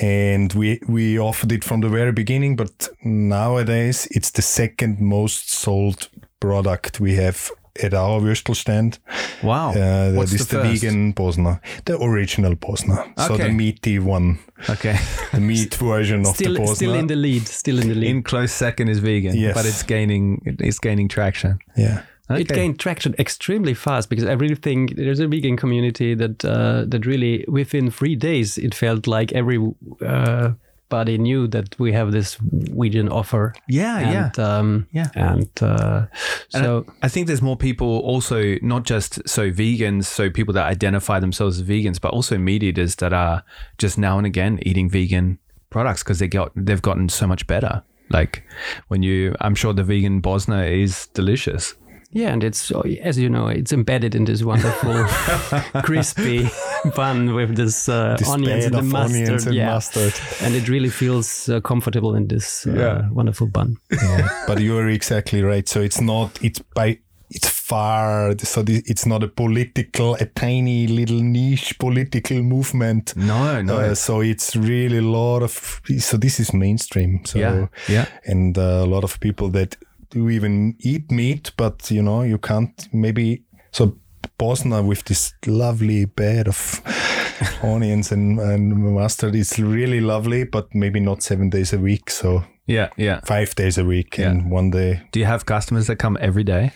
and 0.00 0.52
we 0.54 0.80
we 0.88 1.18
offered 1.18 1.52
it 1.52 1.64
from 1.64 1.80
the 1.80 1.88
very 1.88 2.12
beginning. 2.12 2.56
But 2.56 2.88
nowadays 3.04 4.06
it's 4.10 4.30
the 4.30 4.42
second 4.42 5.00
most 5.00 5.50
sold 5.50 6.08
product 6.40 7.00
we 7.00 7.16
have 7.16 7.50
at 7.82 7.94
our 7.94 8.20
Würstel 8.20 8.54
stand. 8.56 8.98
wow. 9.42 9.70
Uh, 9.70 9.74
that 9.74 10.14
What's 10.14 10.32
is 10.32 10.46
the, 10.48 10.58
the, 10.58 10.62
vegan 10.62 11.12
Bosna, 11.14 11.60
the 11.84 11.96
original 12.02 12.54
Bosna. 12.56 12.96
So 13.26 13.34
Okay. 13.34 13.44
the 13.48 13.52
meaty 13.52 13.98
one, 13.98 14.38
Okay. 14.68 14.96
the 15.32 15.40
meat 15.40 15.74
version 15.74 16.20
of 16.26 16.34
Still, 16.36 16.54
the 16.54 16.60
Bosna. 16.60 16.74
still 16.76 16.94
in 16.94 17.06
the 17.06 17.16
lead. 17.16 17.46
Still 17.46 17.78
in 17.78 17.88
the 17.88 17.94
lead. 17.94 18.10
In 18.10 18.22
close 18.22 18.52
second 18.52 18.88
is 18.88 18.98
vegan, 18.98 19.36
Yes. 19.36 19.54
but 19.54 19.64
it's 19.66 19.82
gaining 19.82 20.40
it's 20.60 20.78
gaining 20.78 21.08
traction. 21.08 21.58
yeah. 21.76 22.02
Okay. 22.30 22.42
It 22.42 22.48
gained 22.48 22.78
traction 22.78 23.14
extremely 23.18 23.72
fast 23.72 24.10
because 24.10 24.26
I 24.26 24.32
really 24.34 24.54
think 24.54 24.96
there's 24.96 25.18
a 25.18 25.26
vegan 25.26 25.56
community 25.56 26.14
that 26.14 26.44
uh, 26.44 26.84
that 26.86 27.06
really 27.06 27.44
within 27.48 27.90
three 27.90 28.16
days 28.16 28.58
it 28.58 28.74
felt 28.74 29.06
like 29.06 29.32
every 29.32 29.58
uh, 30.04 30.50
body 30.88 31.18
knew 31.18 31.46
that 31.48 31.78
we 31.78 31.92
have 31.92 32.12
this 32.12 32.36
vegan 32.40 33.08
offer. 33.08 33.54
Yeah, 33.68 34.30
yeah. 34.36 34.58
Um, 34.58 34.86
Yeah. 34.92 35.10
and 35.14 35.48
uh, 35.62 36.06
And 36.54 36.64
so 36.64 36.84
I, 37.02 37.06
I 37.06 37.08
think 37.08 37.26
there's 37.26 37.42
more 37.42 37.56
people 37.56 37.98
also 37.98 38.56
not 38.62 38.84
just 38.84 39.28
so 39.28 39.50
vegans, 39.50 40.04
so 40.06 40.30
people 40.30 40.54
that 40.54 40.66
identify 40.66 41.20
themselves 41.20 41.60
as 41.60 41.66
vegans, 41.68 42.00
but 42.00 42.12
also 42.12 42.38
meat 42.38 42.62
eaters 42.62 42.96
that 42.96 43.12
are 43.12 43.42
just 43.78 43.98
now 43.98 44.18
and 44.18 44.26
again 44.26 44.58
eating 44.62 44.88
vegan 44.90 45.38
products 45.70 46.02
because 46.02 46.18
they 46.18 46.28
got 46.28 46.52
they've 46.56 46.82
gotten 46.82 47.08
so 47.08 47.26
much 47.26 47.46
better. 47.46 47.82
Like 48.10 48.42
when 48.88 49.02
you, 49.02 49.34
I'm 49.40 49.54
sure 49.54 49.74
the 49.74 49.84
vegan 49.84 50.22
Bosna 50.22 50.66
is 50.82 51.08
delicious. 51.08 51.74
Yeah, 52.10 52.32
and 52.32 52.42
it's 52.44 52.70
as 53.02 53.18
you 53.18 53.28
know, 53.28 53.48
it's 53.48 53.72
embedded 53.72 54.14
in 54.14 54.24
this 54.24 54.42
wonderful 54.42 55.04
crispy 55.82 56.48
bun 56.96 57.34
with 57.34 57.56
this, 57.56 57.88
uh, 57.88 58.16
This 58.18 58.28
onions 58.28 58.64
and 58.66 58.74
the 58.74 58.82
mustard. 58.82 59.20
onions 59.22 59.46
and 59.46 59.54
yeah. 59.56 59.72
mustard. 59.74 60.14
and 60.42 60.54
it 60.54 60.68
really 60.68 60.88
feels 60.90 61.48
uh, 61.48 61.60
comfortable 61.60 62.14
in 62.14 62.28
this 62.28 62.66
uh, 62.66 62.72
Yeah. 62.72 63.08
wonderful 63.10 63.46
bun. 63.46 63.76
yeah, 63.90 64.28
but 64.46 64.60
you 64.60 64.76
are 64.78 64.88
exactly 64.88 65.42
right. 65.42 65.68
So 65.68 65.80
it's 65.80 66.00
not 66.00 66.38
it's 66.42 66.60
by 66.74 66.98
it's 67.30 67.48
far 67.48 68.34
so 68.38 68.64
it's 68.66 69.04
not 69.04 69.22
a 69.22 69.28
political 69.28 70.14
a 70.14 70.24
tiny 70.24 70.86
little 70.86 71.20
niche 71.20 71.78
political 71.78 72.40
movement. 72.42 73.14
No, 73.16 73.60
no. 73.60 73.76
Uh, 73.78 73.94
so 73.94 74.20
it's 74.22 74.56
really 74.56 74.98
a 74.98 75.02
lot 75.02 75.42
of 75.42 75.80
so 75.98 76.16
this 76.16 76.40
is 76.40 76.54
mainstream. 76.54 77.20
So 77.26 77.38
Yeah, 77.38 77.66
yeah. 77.88 78.06
and 78.24 78.56
uh, 78.56 78.62
a 78.82 78.86
lot 78.86 79.04
of 79.04 79.20
people 79.20 79.50
that 79.50 79.76
do 80.10 80.28
even 80.30 80.74
eat 80.80 81.10
meat, 81.10 81.52
but 81.56 81.90
you 81.90 82.02
know 82.02 82.22
you 82.22 82.38
can't 82.38 82.88
maybe 82.92 83.44
so. 83.72 83.96
Bosna 84.38 84.86
with 84.86 85.02
this 85.04 85.34
lovely 85.46 86.04
bed 86.04 86.46
of 86.46 86.80
onions 87.62 88.12
and, 88.12 88.38
and 88.38 88.94
mustard 88.94 89.34
is 89.34 89.58
really 89.58 90.00
lovely, 90.00 90.44
but 90.44 90.72
maybe 90.72 91.00
not 91.00 91.22
seven 91.24 91.50
days 91.50 91.72
a 91.72 91.78
week. 91.78 92.08
So 92.08 92.44
yeah, 92.66 92.88
yeah. 92.96 93.18
five 93.24 93.56
days 93.56 93.78
a 93.78 93.84
week 93.84 94.16
Yeah. 94.16 94.30
and 94.30 94.48
one 94.52 94.70
day 94.70 95.00
Do 95.10 95.18
you 95.18 95.26
have 95.26 95.44
customers 95.44 95.88
that 95.88 95.96
come 95.96 96.16
every 96.20 96.44
day? 96.44 96.70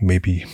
maybe 0.00 0.44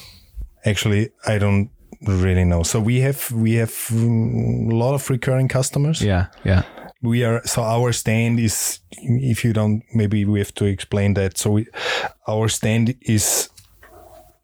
actually 0.65 1.11
i 1.27 1.39
don't 1.39 1.71
really 2.03 2.45
know 2.45 2.63
so 2.63 2.81
we 2.81 3.01
have 3.01 3.31
we 3.33 3.55
have 3.55 3.71
mm, 3.71 4.71
a 4.73 4.75
lot 4.75 4.95
of 4.95 5.09
recurring 5.09 5.49
customers 5.49 6.03
Yeah, 6.03 6.27
yeah. 6.45 6.63
We 7.07 7.25
are 7.25 7.41
so 7.45 7.63
our 7.63 7.93
stand 7.93 8.39
is 8.41 8.81
if 9.31 9.45
you 9.45 9.53
don't 9.53 9.83
maybe 9.95 10.25
we 10.25 10.39
have 10.41 10.53
to 10.55 10.65
explain 10.65 11.15
that. 11.15 11.39
So 11.39 11.51
we, 11.51 11.67
our 12.27 12.49
stand 12.49 12.95
is 13.01 13.51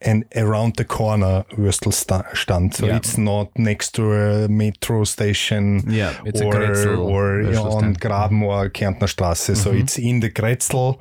and 0.04 0.24
around 0.34 0.74
the 0.76 0.84
corner 0.84 1.44
Würstel 1.56 1.92
sta- 1.92 2.24
stand. 2.34 2.74
So 2.74 2.86
Yeah. 2.86 2.96
it's 2.96 3.16
not 3.16 3.48
next 3.56 3.94
to 3.94 4.02
a 4.12 4.48
metro 4.48 5.04
station 5.04 5.82
Yeah, 5.88 6.12
it's 6.24 6.40
or, 6.40 6.56
or 6.96 7.42
you 7.42 7.52
know, 7.52 7.64
on 7.70 7.78
stand. 7.78 7.96
Mhm. 7.96 8.00
Graben 8.00 8.42
or 8.42 8.68
Kärntner 8.70 9.08
Straße. 9.08 9.54
So 9.56 9.70
mhm. 9.70 9.80
it's 9.80 9.98
in 9.98 10.20
the 10.20 10.30
Grätzl 10.30 10.98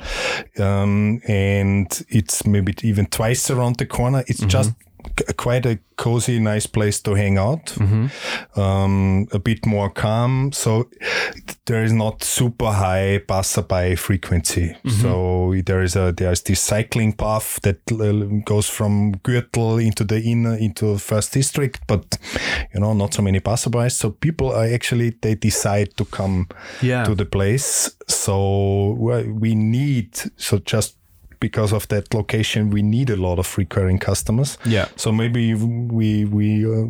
um, 0.59 1.21
and 1.27 1.87
it's 2.09 2.45
maybe 2.45 2.73
even 2.83 3.05
twice 3.07 3.49
around 3.53 3.77
the 3.77 3.85
corner. 3.87 4.23
It's 4.27 4.41
mhm. 4.43 4.49
just 4.49 4.69
c- 4.69 4.75
quite 5.37 5.65
a 5.65 5.79
cozy 5.97 6.39
nice 6.39 6.65
place 6.65 6.99
to 7.01 7.13
hang 7.13 7.37
out. 7.37 7.75
Um, 8.55 9.27
a 9.31 9.39
bit 9.39 9.65
more 9.65 9.89
calm. 9.89 10.51
So 10.51 10.89
there 11.65 11.83
is 11.83 11.93
not 11.93 12.23
super 12.23 12.71
high 12.71 13.19
passerby 13.27 13.95
frequency. 13.95 14.75
So 15.01 15.53
there 15.65 15.81
is 15.83 15.95
a 15.95 16.11
there's 16.11 16.41
this 16.41 16.59
cycling 16.59 17.13
path 17.13 17.59
that 17.61 17.79
goes 18.45 18.67
from 18.69 19.15
Gürtel 19.23 19.83
into 19.83 20.03
the 20.03 20.19
inner 20.21 20.55
into 20.55 20.97
first 20.97 21.33
district 21.33 21.81
but 21.87 22.17
you 22.73 22.79
know 22.79 22.93
not 22.93 23.13
so 23.13 23.21
many 23.21 23.39
passerbys. 23.39 23.91
So 23.93 24.11
people 24.11 24.51
are 24.51 24.65
actually 24.73 25.11
they 25.21 25.35
decide 25.35 25.95
to 25.97 26.05
come 26.05 26.47
Yeah. 26.81 27.03
to 27.03 27.15
the 27.15 27.25
place. 27.25 27.91
So 28.07 28.97
we 29.39 29.55
need 29.55 30.17
so 30.37 30.57
just 30.59 30.97
because 31.41 31.75
of 31.75 31.87
that 31.87 32.13
location 32.13 32.69
we 32.71 32.81
need 32.81 33.09
a 33.09 33.15
lot 33.15 33.39
of 33.39 33.57
recurring 33.57 33.99
customers 33.99 34.57
Yeah. 34.65 34.85
so 34.95 35.11
maybe 35.11 35.53
we 35.55 36.25
we 36.25 36.65
uh, 36.65 36.87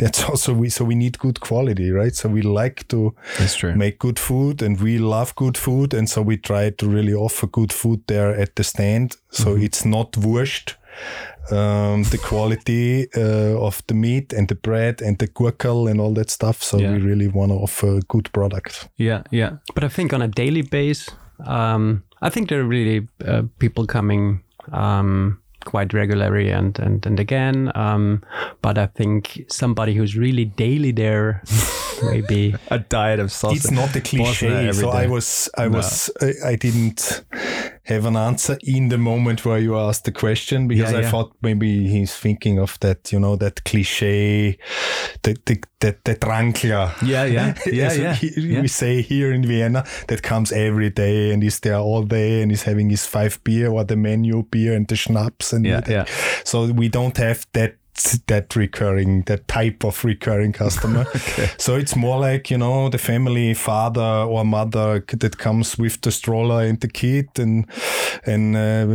that's 0.00 0.24
also 0.28 0.52
we 0.52 0.68
so 0.70 0.84
we 0.84 0.94
need 0.94 1.18
good 1.18 1.38
quality 1.40 1.90
right 1.90 2.14
so 2.16 2.28
we 2.28 2.42
like 2.42 2.84
to 2.88 3.14
make 3.76 3.96
good 3.98 4.18
food 4.18 4.62
and 4.62 4.80
we 4.80 4.98
love 4.98 5.32
good 5.36 5.56
food 5.58 5.94
and 5.94 6.08
so 6.08 6.22
we 6.22 6.36
try 6.36 6.70
to 6.70 6.86
really 6.88 7.14
offer 7.14 7.46
good 7.48 7.72
food 7.72 8.00
there 8.06 8.34
at 8.42 8.54
the 8.56 8.62
stand 8.64 9.16
so 9.30 9.44
Mm-hmm. 9.50 9.64
it's 9.64 9.84
not 9.84 10.12
wurscht 10.16 10.74
um, 11.52 12.02
the 12.10 12.18
quality 12.18 13.06
uh, 13.16 13.66
of 13.66 13.82
the 13.86 13.94
meat 13.94 14.32
and 14.32 14.48
the 14.48 14.54
bread 14.54 15.02
and 15.02 15.18
the 15.18 15.28
gurkel 15.28 15.88
and 15.90 16.00
all 16.00 16.14
that 16.14 16.30
stuff 16.30 16.62
so 16.62 16.78
Yeah. 16.78 16.92
we 16.92 16.98
really 16.98 17.28
want 17.28 17.50
to 17.52 17.58
offer 17.58 18.00
good 18.08 18.28
product 18.32 18.88
Yeah, 18.98 19.22
yeah. 19.30 19.50
But 19.74 19.84
I 19.84 19.88
think 19.88 20.12
on 20.12 20.22
a 20.22 20.28
daily 20.28 20.62
base, 20.62 21.10
um, 21.46 22.02
I 22.22 22.30
think 22.30 22.48
there 22.48 22.60
are 22.60 22.64
really 22.64 23.06
uh, 23.24 23.42
people 23.58 23.86
coming 23.86 24.42
um, 24.72 25.38
quite 25.64 25.92
regularly 25.92 26.50
and 26.50 26.78
and 26.78 27.04
and 27.06 27.20
again. 27.20 27.70
Um, 27.74 28.22
but 28.62 28.78
I 28.78 28.86
think 28.86 29.44
somebody 29.48 29.94
who's 29.94 30.16
really 30.16 30.44
daily 30.44 30.92
there, 30.92 31.42
maybe 32.02 32.54
A 32.70 32.78
diet 32.78 33.20
of 33.20 33.30
sausage. 33.30 33.58
it's 33.64 33.70
not 33.70 33.94
a 33.96 34.00
cliche 34.00 34.72
so 34.72 34.92
day. 34.92 34.98
i 34.98 35.06
was 35.06 35.48
i 35.58 35.66
was 35.68 36.10
I, 36.20 36.52
I 36.52 36.56
didn't 36.56 37.24
have 37.86 38.04
an 38.08 38.16
answer 38.16 38.56
in 38.62 38.88
the 38.88 38.98
moment 38.98 39.44
where 39.44 39.58
you 39.58 39.76
asked 39.78 40.04
the 40.04 40.12
question 40.12 40.68
because 40.68 40.92
Yeah, 40.92 40.98
i 40.98 41.02
yeah. 41.02 41.10
thought 41.10 41.32
maybe 41.42 41.86
he's 41.88 42.14
thinking 42.14 42.58
of 42.58 42.78
that 42.80 43.12
you 43.12 43.20
know 43.20 43.36
that 43.36 43.62
cliche 43.64 44.58
the 45.22 45.36
the 45.46 45.56
the, 45.80 45.94
the 46.04 46.14
trankler 46.16 46.90
Yeah, 47.02 47.24
yeah, 47.24 47.54
yeah, 47.66 47.92
yeah, 47.92 48.14
he- 48.14 48.40
yeah. 48.52 48.60
we 48.62 48.68
say 48.68 49.02
here 49.02 49.32
in 49.32 49.46
vienna 49.46 49.84
that 50.08 50.22
comes 50.22 50.52
every 50.52 50.90
day 50.90 51.32
and 51.32 51.42
is 51.44 51.60
there 51.60 51.76
all 51.78 52.02
day 52.02 52.42
and 52.42 52.50
is 52.52 52.62
having 52.64 52.90
his 52.90 53.06
five 53.06 53.38
beer 53.44 53.70
or 53.70 53.84
the 53.84 53.96
menu 53.96 54.42
beer 54.50 54.74
and 54.76 54.86
the 54.88 54.96
schnapps 54.96 55.52
and 55.52 55.64
Yeah, 55.66 55.82
yeah. 55.88 56.04
so 56.44 56.72
we 56.72 56.88
don't 56.88 57.16
have 57.18 57.46
that 57.52 57.74
that 58.26 58.54
recurring 58.56 59.22
that 59.22 59.46
type 59.48 59.84
of 59.84 60.04
recurring 60.04 60.52
customer 60.52 61.04
so 61.58 61.76
it's 61.76 61.96
more 61.96 62.18
like 62.20 62.50
you 62.50 62.58
know 62.58 62.88
the 62.88 62.98
family 62.98 63.54
father 63.54 64.00
or 64.28 64.44
mother 64.44 65.00
that 65.12 65.38
comes 65.38 65.78
with 65.78 66.00
the 66.02 66.10
stroller 66.10 66.62
and 66.64 66.80
the 66.80 66.88
kid 66.88 67.28
and 67.38 67.66
and 68.24 68.56
uh, 68.56 68.86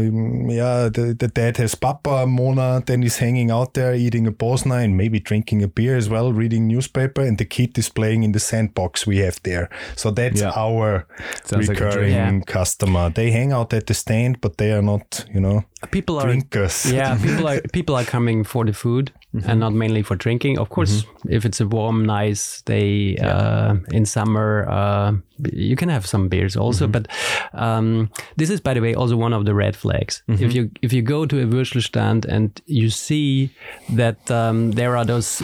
yeah 0.53 0.89
the, 0.89 1.15
the 1.17 1.27
dad 1.27 1.57
has 1.57 1.75
papa 1.75 2.25
mona 2.27 2.81
then 2.85 3.03
is 3.03 3.17
hanging 3.17 3.49
out 3.51 3.73
there 3.73 3.93
eating 3.95 4.27
a 4.27 4.31
bosna 4.31 4.83
and 4.83 4.95
maybe 4.97 5.19
drinking 5.19 5.63
a 5.63 5.67
beer 5.67 5.95
as 5.97 6.07
well 6.09 6.31
reading 6.31 6.67
newspaper 6.67 7.21
and 7.21 7.37
the 7.37 7.45
kid 7.45 7.77
is 7.77 7.89
playing 7.89 8.23
in 8.23 8.31
the 8.31 8.39
sandbox 8.39 9.07
we 9.07 9.17
have 9.17 9.39
there 9.43 9.69
so 9.95 10.11
that's 10.11 10.41
Yeah. 10.41 10.53
our 10.55 11.07
Sounds 11.43 11.67
like 11.67 11.79
recurring 11.79 12.13
dream. 12.13 12.37
Yeah. 12.37 12.43
customer 12.45 13.09
they 13.09 13.31
hang 13.31 13.51
out 13.51 13.73
at 13.73 13.87
the 13.87 13.93
stand 13.93 14.41
but 14.41 14.57
they 14.57 14.71
are 14.71 14.81
not 14.83 15.25
you 15.33 15.39
know 15.39 15.63
people 15.91 16.19
are 16.19 16.25
drinkers. 16.27 16.85
Yeah 16.93 17.17
people 17.17 17.47
are 17.47 17.61
people 17.73 17.95
are 17.95 18.03
coming 18.05 18.43
for 18.43 18.65
the 18.65 18.73
food 18.73 19.11
and 19.47 19.59
not 19.59 19.73
mainly 19.73 20.01
for 20.03 20.15
drinking. 20.15 20.59
Of 20.59 20.69
course 20.69 21.05
if 21.29 21.45
it's 21.45 21.61
a 21.61 21.65
warm 21.67 22.05
nice 22.05 22.61
day 22.63 23.15
uh, 23.17 23.75
in 23.91 24.05
summer 24.05 24.67
uh, 24.69 25.13
you 25.53 25.75
can 25.75 25.89
have 25.89 26.05
some 26.05 26.27
beers 26.29 26.55
also 26.57 26.87
but 26.87 27.07
um, 27.53 28.09
this 28.37 28.49
is 28.49 28.59
by 28.61 28.73
the 28.73 28.81
way 28.81 28.93
also 28.93 29.15
one 29.15 29.33
of 29.33 29.45
the 29.45 29.53
red 29.53 29.75
flags. 29.75 30.23
If 30.27 30.53
you 30.53 30.69
if 30.81 30.93
you 30.93 31.01
go 31.01 31.25
to 31.25 31.41
a 31.41 31.45
Würstelstand 31.45 32.25
and 32.25 32.61
you 32.67 32.89
see 32.89 33.49
that 33.95 34.29
um, 34.31 34.71
there 34.71 34.97
are 34.97 35.05
those 35.05 35.43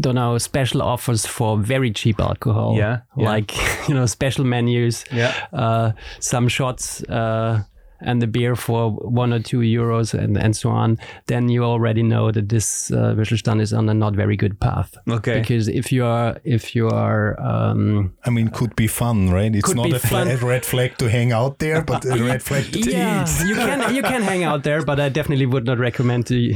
don't 0.00 0.14
know 0.16 0.38
special 0.38 0.82
offers 0.82 1.26
for 1.26 1.56
very 1.58 1.90
cheap 1.92 2.18
alcohol 2.20 2.74
Yeah, 2.76 3.00
yeah. 3.16 3.30
like 3.34 3.52
you 3.88 3.94
know 3.94 4.06
special 4.06 4.44
menus 4.44 5.04
Yeah. 5.12 5.32
uh, 5.52 5.92
some 6.20 6.48
shots 6.48 7.02
uh, 7.08 7.62
and 8.04 8.22
the 8.22 8.26
beer 8.26 8.54
for 8.54 8.90
one 8.90 9.32
or 9.32 9.40
two 9.40 9.60
euros 9.60 10.14
and, 10.14 10.36
and 10.38 10.56
so 10.56 10.70
on, 10.70 10.98
then 11.26 11.48
you 11.48 11.64
already 11.64 12.02
know 12.02 12.30
that 12.30 12.48
this 12.48 12.90
uh, 12.90 13.14
Würstelstand 13.14 13.60
is 13.60 13.72
on 13.72 13.88
a 13.88 13.94
not 13.94 14.14
very 14.14 14.36
good 14.36 14.60
path. 14.60 14.96
Okay. 15.08 15.40
Because 15.40 15.68
if 15.68 15.90
you 15.90 16.04
are 16.04 16.36
if 16.44 16.74
you 16.74 16.88
are 16.88 17.40
um, 17.40 18.14
I 18.24 18.30
mean, 18.30 18.48
could 18.48 18.76
be 18.76 18.86
fun, 18.86 19.30
right? 19.30 19.54
It's 19.54 19.74
not 19.74 19.92
a 19.92 19.98
fla- 19.98 20.36
red 20.36 20.64
flag 20.64 20.98
to 20.98 21.08
hang 21.10 21.32
out 21.32 21.58
there, 21.58 21.82
but 21.82 22.04
a 22.04 22.22
red 22.22 22.42
flag 22.42 22.72
to 22.72 22.78
yeah, 22.90 23.24
eat. 23.24 23.48
you 23.48 23.54
can 23.54 23.94
you 23.94 24.02
can 24.02 24.22
hang 24.22 24.44
out 24.44 24.62
there, 24.62 24.84
but 24.84 25.00
I 25.00 25.08
definitely 25.08 25.46
would 25.46 25.64
not 25.64 25.78
recommend 25.78 26.26
to 26.26 26.54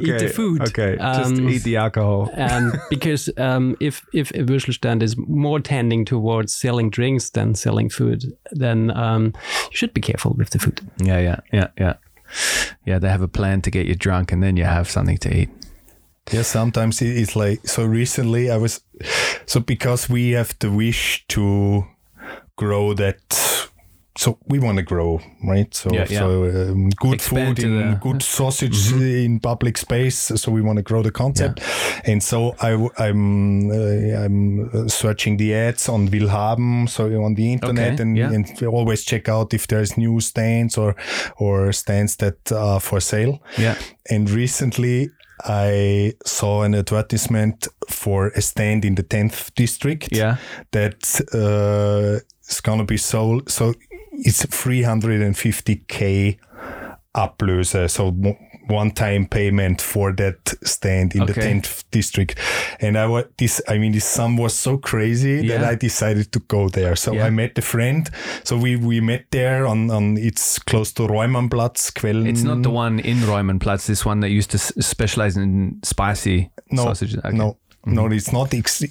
eat 0.00 0.18
the 0.18 0.28
food. 0.28 0.62
Okay, 0.62 0.96
just 0.96 1.38
Um, 1.38 1.48
eat 1.48 1.62
the 1.62 1.76
alcohol. 1.76 2.30
um, 2.36 2.72
because 2.90 3.30
um, 3.36 3.76
if 3.80 4.02
if 4.12 4.30
a 4.30 4.44
Würstelstand 4.44 5.02
is 5.02 5.16
more 5.16 5.60
tending 5.60 6.04
towards 6.04 6.54
selling 6.54 6.90
drinks 6.90 7.30
than 7.30 7.54
selling 7.54 7.90
food, 7.90 8.24
then 8.60 8.90
um, 8.96 9.32
you 9.70 9.76
should 9.76 9.94
be 9.94 10.00
careful 10.00 10.34
with 10.38 10.50
the 10.50 10.58
food. 10.58 10.80
Yeah, 10.98 11.18
yeah, 11.20 11.40
yeah, 11.52 11.68
yeah. 11.78 11.94
Yeah, 12.86 12.98
they 12.98 13.08
have 13.08 13.22
a 13.22 13.28
plan 13.28 13.60
to 13.62 13.70
get 13.70 13.86
you 13.86 13.94
drunk, 13.94 14.32
and 14.32 14.42
then 14.42 14.56
you 14.56 14.64
have 14.64 14.90
something 14.90 15.18
to 15.18 15.28
eat. 15.36 15.50
Yeah, 16.32 16.42
sometimes 16.42 17.02
it's 17.02 17.36
like 17.36 17.66
so. 17.66 17.84
Recently, 17.84 18.50
I 18.50 18.56
was 18.56 18.80
so 19.46 19.60
because 19.60 20.08
we 20.08 20.30
have 20.36 20.54
the 20.58 20.70
wish 20.70 21.24
to 21.28 21.84
grow 22.56 22.94
that. 22.94 23.68
So 24.14 24.38
we 24.46 24.58
want 24.58 24.76
to 24.76 24.82
grow, 24.82 25.20
right? 25.42 25.74
So, 25.74 25.90
Yeah, 25.92 26.06
yeah. 26.10 26.18
so 26.18 26.44
um, 26.44 26.90
good 26.90 27.14
Expand 27.14 27.56
food 27.56 27.64
in 27.64 27.76
the- 27.90 27.96
good 27.96 28.22
sausage 28.38 28.92
in 28.92 29.40
public 29.40 29.78
space. 29.78 30.32
So 30.36 30.52
we 30.52 30.60
want 30.60 30.76
to 30.76 30.82
grow 30.82 31.02
the 31.02 31.10
concept, 31.10 31.60
and 32.04 32.22
so 32.22 32.54
I, 32.60 32.72
am 33.08 33.70
uh, 33.70 34.24
I'm 34.24 34.68
uh, 34.74 34.88
searching 34.88 35.38
the 35.38 35.54
ads 35.54 35.88
on 35.88 36.08
Willhaben, 36.08 36.88
so 36.88 37.04
on 37.24 37.34
the 37.34 37.52
internet, 37.52 37.92
Okay, 37.94 38.02
and, 38.02 38.16
yeah. 38.16 38.32
and 38.32 38.62
always 38.64 39.04
check 39.04 39.28
out 39.28 39.54
if 39.54 39.66
there's 39.66 39.96
new 39.96 40.20
stands 40.20 40.76
or 40.78 40.94
or 41.38 41.72
stands 41.72 42.16
that 42.16 42.52
are 42.52 42.80
for 42.80 43.00
sale. 43.00 43.38
Yeah. 43.58 43.76
And 44.10 44.28
recently, 44.30 45.10
I 45.44 46.12
saw 46.26 46.62
an 46.64 46.74
advertisement 46.74 47.66
for 47.88 48.28
a 48.36 48.40
stand 48.42 48.84
in 48.84 48.94
the 48.94 49.02
10th 49.02 49.54
district. 49.54 50.08
Yeah. 50.12 50.36
That 50.70 51.20
uh, 51.34 52.20
is 52.48 52.60
going 52.60 52.78
to 52.78 52.84
be 52.84 52.98
sold. 52.98 53.50
So 53.50 53.74
it's 54.12 54.44
350k 54.46 56.38
Ablöse. 57.14 57.84
Uh, 57.84 57.88
so 57.88 58.14
one 58.68 58.90
time 58.90 59.26
payment 59.26 59.80
for 59.80 60.12
that 60.12 60.54
stand 60.64 61.14
in 61.14 61.26
the 61.26 61.32
10th 61.32 61.84
district. 61.90 62.38
And 62.80 62.96
I 62.96 63.06
was 63.06 63.24
this, 63.36 63.60
I 63.68 63.78
mean, 63.78 63.92
this 63.92 64.04
sum 64.04 64.36
was 64.36 64.54
so 64.54 64.78
crazy 64.78 65.46
that 65.48 65.64
I 65.64 65.74
decided 65.74 66.32
to 66.32 66.38
go 66.40 66.68
there. 66.68 66.96
So 66.96 67.12
Yeah. 67.12 67.26
I 67.26 67.30
met 67.30 67.58
a 67.58 67.62
friend. 67.62 68.08
So 68.44 68.56
we, 68.56 68.76
we 68.76 69.00
met 69.00 69.26
there 69.30 69.66
on, 69.66 69.90
on, 69.90 70.16
it's 70.16 70.58
close 70.58 70.92
to 70.92 71.02
Reumannplatz, 71.02 71.92
Quellen. 71.92 72.28
It's 72.28 72.42
not 72.42 72.62
the 72.62 72.70
one 72.70 73.00
in 73.00 73.18
Reumannplatz. 73.18 73.86
This 73.86 74.04
one 74.04 74.20
that 74.20 74.30
used 74.30 74.50
to 74.52 74.58
specialize 74.58 75.36
in 75.36 75.80
spicy 75.82 76.50
no, 76.70 76.84
sausages. 76.84 77.18
Okay. 77.18 77.36
No, 77.36 77.58
mm-hmm. 77.86 77.94
no, 77.94 78.06
it's 78.06 78.32
not 78.32 78.54
ex- 78.54 78.84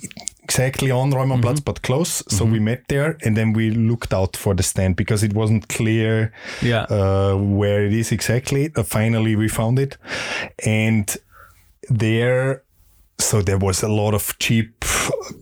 exactly 0.44 0.92
on 0.92 1.12
Reumannplatz, 1.12 1.64
but 1.64 1.82
close. 1.82 2.24
So 2.28 2.46
we 2.46 2.60
met 2.60 2.84
there 2.88 3.18
and 3.24 3.36
then 3.38 3.54
we 3.54 3.72
looked 3.72 4.14
out 4.14 4.36
for 4.38 4.54
the 4.56 4.64
stand 4.64 4.96
because 4.96 5.24
it 5.24 5.34
wasn't 5.34 5.68
clear 5.70 6.32
Yeah. 6.62 6.86
uh, 6.90 7.36
where 7.36 7.86
it 7.86 7.94
is 7.94 8.12
exactly. 8.12 8.72
Uh, 8.76 8.84
finally, 8.84 9.36
we 9.36 9.48
found 9.48 9.80
it. 9.80 9.98
And 10.66 11.16
there, 11.90 12.64
so 13.22 13.42
there 13.42 13.58
was 13.58 13.84
a 13.84 13.88
lot 13.88 14.14
of 14.14 14.38
cheap 14.40 14.84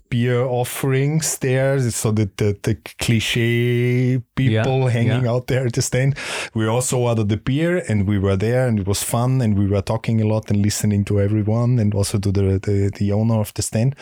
beer 0.09 0.41
offerings 0.43 1.37
there. 1.37 1.79
So 1.91 2.11
the, 2.11 2.29
the, 2.37 2.57
the 2.63 2.75
cliche 2.99 4.19
people 4.35 4.83
Yeah, 4.83 4.89
hanging 4.89 5.23
yeah. 5.23 5.31
out 5.31 5.47
there 5.47 5.65
at 5.67 5.73
the 5.73 5.81
stand. 5.81 6.17
We 6.53 6.67
also 6.67 6.97
ordered 6.97 7.29
the 7.29 7.37
beer 7.37 7.83
and 7.87 8.07
we 8.07 8.17
were 8.17 8.35
there 8.35 8.67
and 8.67 8.79
it 8.79 8.87
was 8.87 9.03
fun 9.03 9.41
and 9.41 9.57
we 9.57 9.67
were 9.67 9.81
talking 9.81 10.21
a 10.21 10.25
lot 10.27 10.49
and 10.49 10.61
listening 10.61 11.05
to 11.05 11.19
everyone 11.21 11.79
and 11.79 11.93
also 11.93 12.17
to 12.19 12.31
the, 12.31 12.59
the, 12.59 12.91
the 12.97 13.11
owner 13.11 13.39
of 13.39 13.53
the 13.53 13.61
stand. 13.61 13.95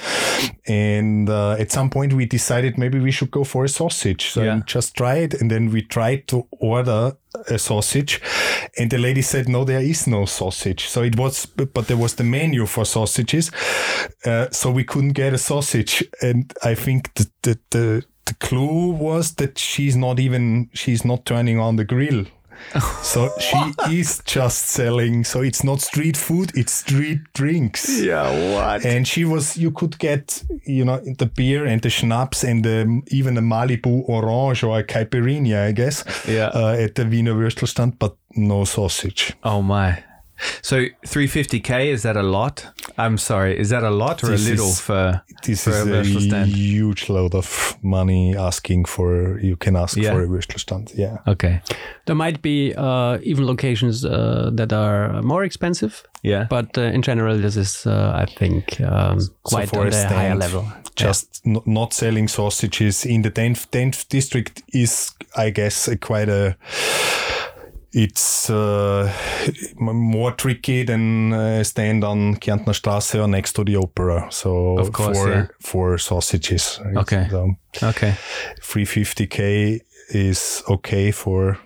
And 0.67 1.29
uh, 1.29 1.53
at 1.59 1.71
some 1.71 1.89
point 1.89 2.13
we 2.13 2.25
decided 2.25 2.77
maybe 2.77 2.99
we 2.99 3.11
should 3.11 3.31
go 3.31 3.43
for 3.43 3.65
a 3.65 3.69
sausage. 3.69 4.29
So 4.31 4.43
Yeah. 4.43 4.61
Just 4.65 4.95
tried 4.95 5.33
and 5.33 5.51
then 5.51 5.71
we 5.71 5.81
tried 5.81 6.27
to 6.29 6.47
order 6.51 7.13
a 7.49 7.57
sausage 7.57 8.21
and 8.77 8.89
the 8.91 8.97
lady 8.97 9.21
said 9.21 9.47
no 9.47 9.63
there 9.63 9.81
is 9.81 10.07
no 10.07 10.25
sausage. 10.25 10.87
So 10.87 11.03
it 11.03 11.17
was 11.17 11.45
but 11.45 11.87
there 11.87 11.97
was 11.97 12.15
the 12.15 12.23
menu 12.23 12.65
for 12.65 12.85
sausages 12.85 13.51
uh, 14.25 14.49
so 14.51 14.71
we 14.71 14.83
couldn't 14.83 15.13
get 15.13 15.33
a 15.33 15.37
sausage. 15.37 16.03
And 16.21 16.53
i 16.63 16.75
think 16.75 17.13
the, 17.15 17.29
the 17.41 17.59
the 17.69 18.05
the 18.25 18.33
clue 18.35 18.91
was 18.91 19.35
that 19.35 19.57
she's 19.57 19.95
not 19.95 20.19
even 20.19 20.69
she's 20.73 21.05
not 21.05 21.25
turning 21.25 21.59
on 21.59 21.77
the 21.77 21.85
grill 21.85 22.25
so 23.01 23.29
she 23.39 23.57
is 23.99 24.21
just 24.25 24.67
selling 24.67 25.23
so 25.23 25.41
it's 25.41 25.63
not 25.63 25.81
street 25.81 26.17
food 26.17 26.51
it's 26.55 26.73
street 26.73 27.19
drinks 27.33 27.99
Yeah, 28.01 28.29
what? 28.53 28.85
and 28.85 29.07
she 29.07 29.25
was 29.25 29.57
you 29.57 29.71
could 29.71 29.97
get 29.99 30.43
you 30.65 30.83
know 30.85 30.99
the 31.17 31.25
beer 31.25 31.65
and 31.65 31.81
the 31.81 31.89
schnapps 31.89 32.43
and 32.43 32.63
the, 32.65 33.01
even 33.07 33.37
a 33.37 33.41
Malibu 33.41 34.03
orange 34.09 34.63
or 34.63 34.79
a 34.79 34.83
caipirinha 34.83 35.67
I 35.67 35.71
guess 35.71 36.03
Yeah. 36.27 36.47
uh, 36.53 36.75
at 36.83 36.95
the 36.95 37.05
Wiener 37.05 37.33
Würstelstand 37.33 37.93
but 37.99 38.15
no 38.35 38.65
sausage 38.65 39.33
Oh 39.43 39.61
my. 39.61 40.03
So 40.61 40.85
350k 41.05 41.91
is 41.93 42.01
that 42.03 42.15
a 42.17 42.23
lot? 42.23 42.65
I'm 42.97 43.17
sorry, 43.17 43.59
is 43.59 43.69
that 43.69 43.83
a 43.83 43.89
lot 43.89 44.23
or 44.23 44.27
This 44.31 44.47
a 44.47 44.49
little 44.51 44.69
is- 44.69 44.79
for 44.81 45.21
this 45.43 45.63
for 45.63 45.69
is 45.71 45.77
a 45.87 45.93
a 45.99 46.03
Würstelstand? 46.03 46.45
huge 46.55 47.09
load 47.09 47.35
of 47.35 47.77
money 47.81 48.35
asking 48.37 48.85
for 48.85 49.39
you 49.39 49.55
can 49.55 49.75
ask 49.75 49.97
Yeah. 49.97 50.13
for 50.13 50.23
a 50.23 50.27
Würstelstand 50.27 50.91
yeah 50.97 51.17
Okay. 51.27 51.61
There 52.05 52.15
might 52.15 52.41
be 52.41 52.73
uh, 52.77 53.17
even 53.23 53.45
locations 53.45 54.05
uh, 54.05 54.49
that 54.57 54.71
are 54.73 55.21
more 55.21 55.43
expensive, 55.45 56.03
Yeah. 56.23 56.47
but 56.49 56.77
uh, 56.77 56.81
in 56.93 57.01
general, 57.01 57.37
this 57.41 57.57
is, 57.57 57.85
uh, 57.85 58.13
I 58.23 58.25
think, 58.39 58.79
um, 58.81 59.19
quite 59.43 59.69
for 59.69 59.81
on 59.81 59.87
a 59.87 59.91
the 59.91 60.07
higher 60.07 60.35
level. 60.35 60.63
just 60.95 61.41
n- 61.45 61.61
not 61.65 61.93
selling 61.93 62.29
sausages 62.29 63.05
in 63.05 63.21
the 63.23 63.29
10th, 63.31 63.67
10th 63.71 64.07
district 64.09 64.63
is 64.73 65.11
i 65.35 65.51
guess 65.51 65.87
a 65.87 65.95
quite 65.97 66.29
a 66.31 66.55
it's 67.93 68.49
uh, 68.49 69.11
more 69.79 70.31
tricky 70.31 70.83
than 70.83 71.33
a 71.33 71.63
stand 71.63 72.03
on 72.03 72.35
Kärntner 72.35 72.73
Straße 72.73 73.19
or 73.19 73.27
next 73.27 73.53
to 73.53 73.63
the 73.63 73.75
opera. 73.77 74.27
So 74.31 74.77
Of 74.77 74.91
course, 74.91 75.17
for 75.17 75.29
yeah. 75.29 75.47
for 75.61 75.97
sausages. 75.97 76.79
Okay. 76.95 77.27
So 77.29 77.55
Okay. 77.83 78.13
350k 78.61 79.79
is 80.09 80.63
okay 80.67 81.11
for 81.11 81.57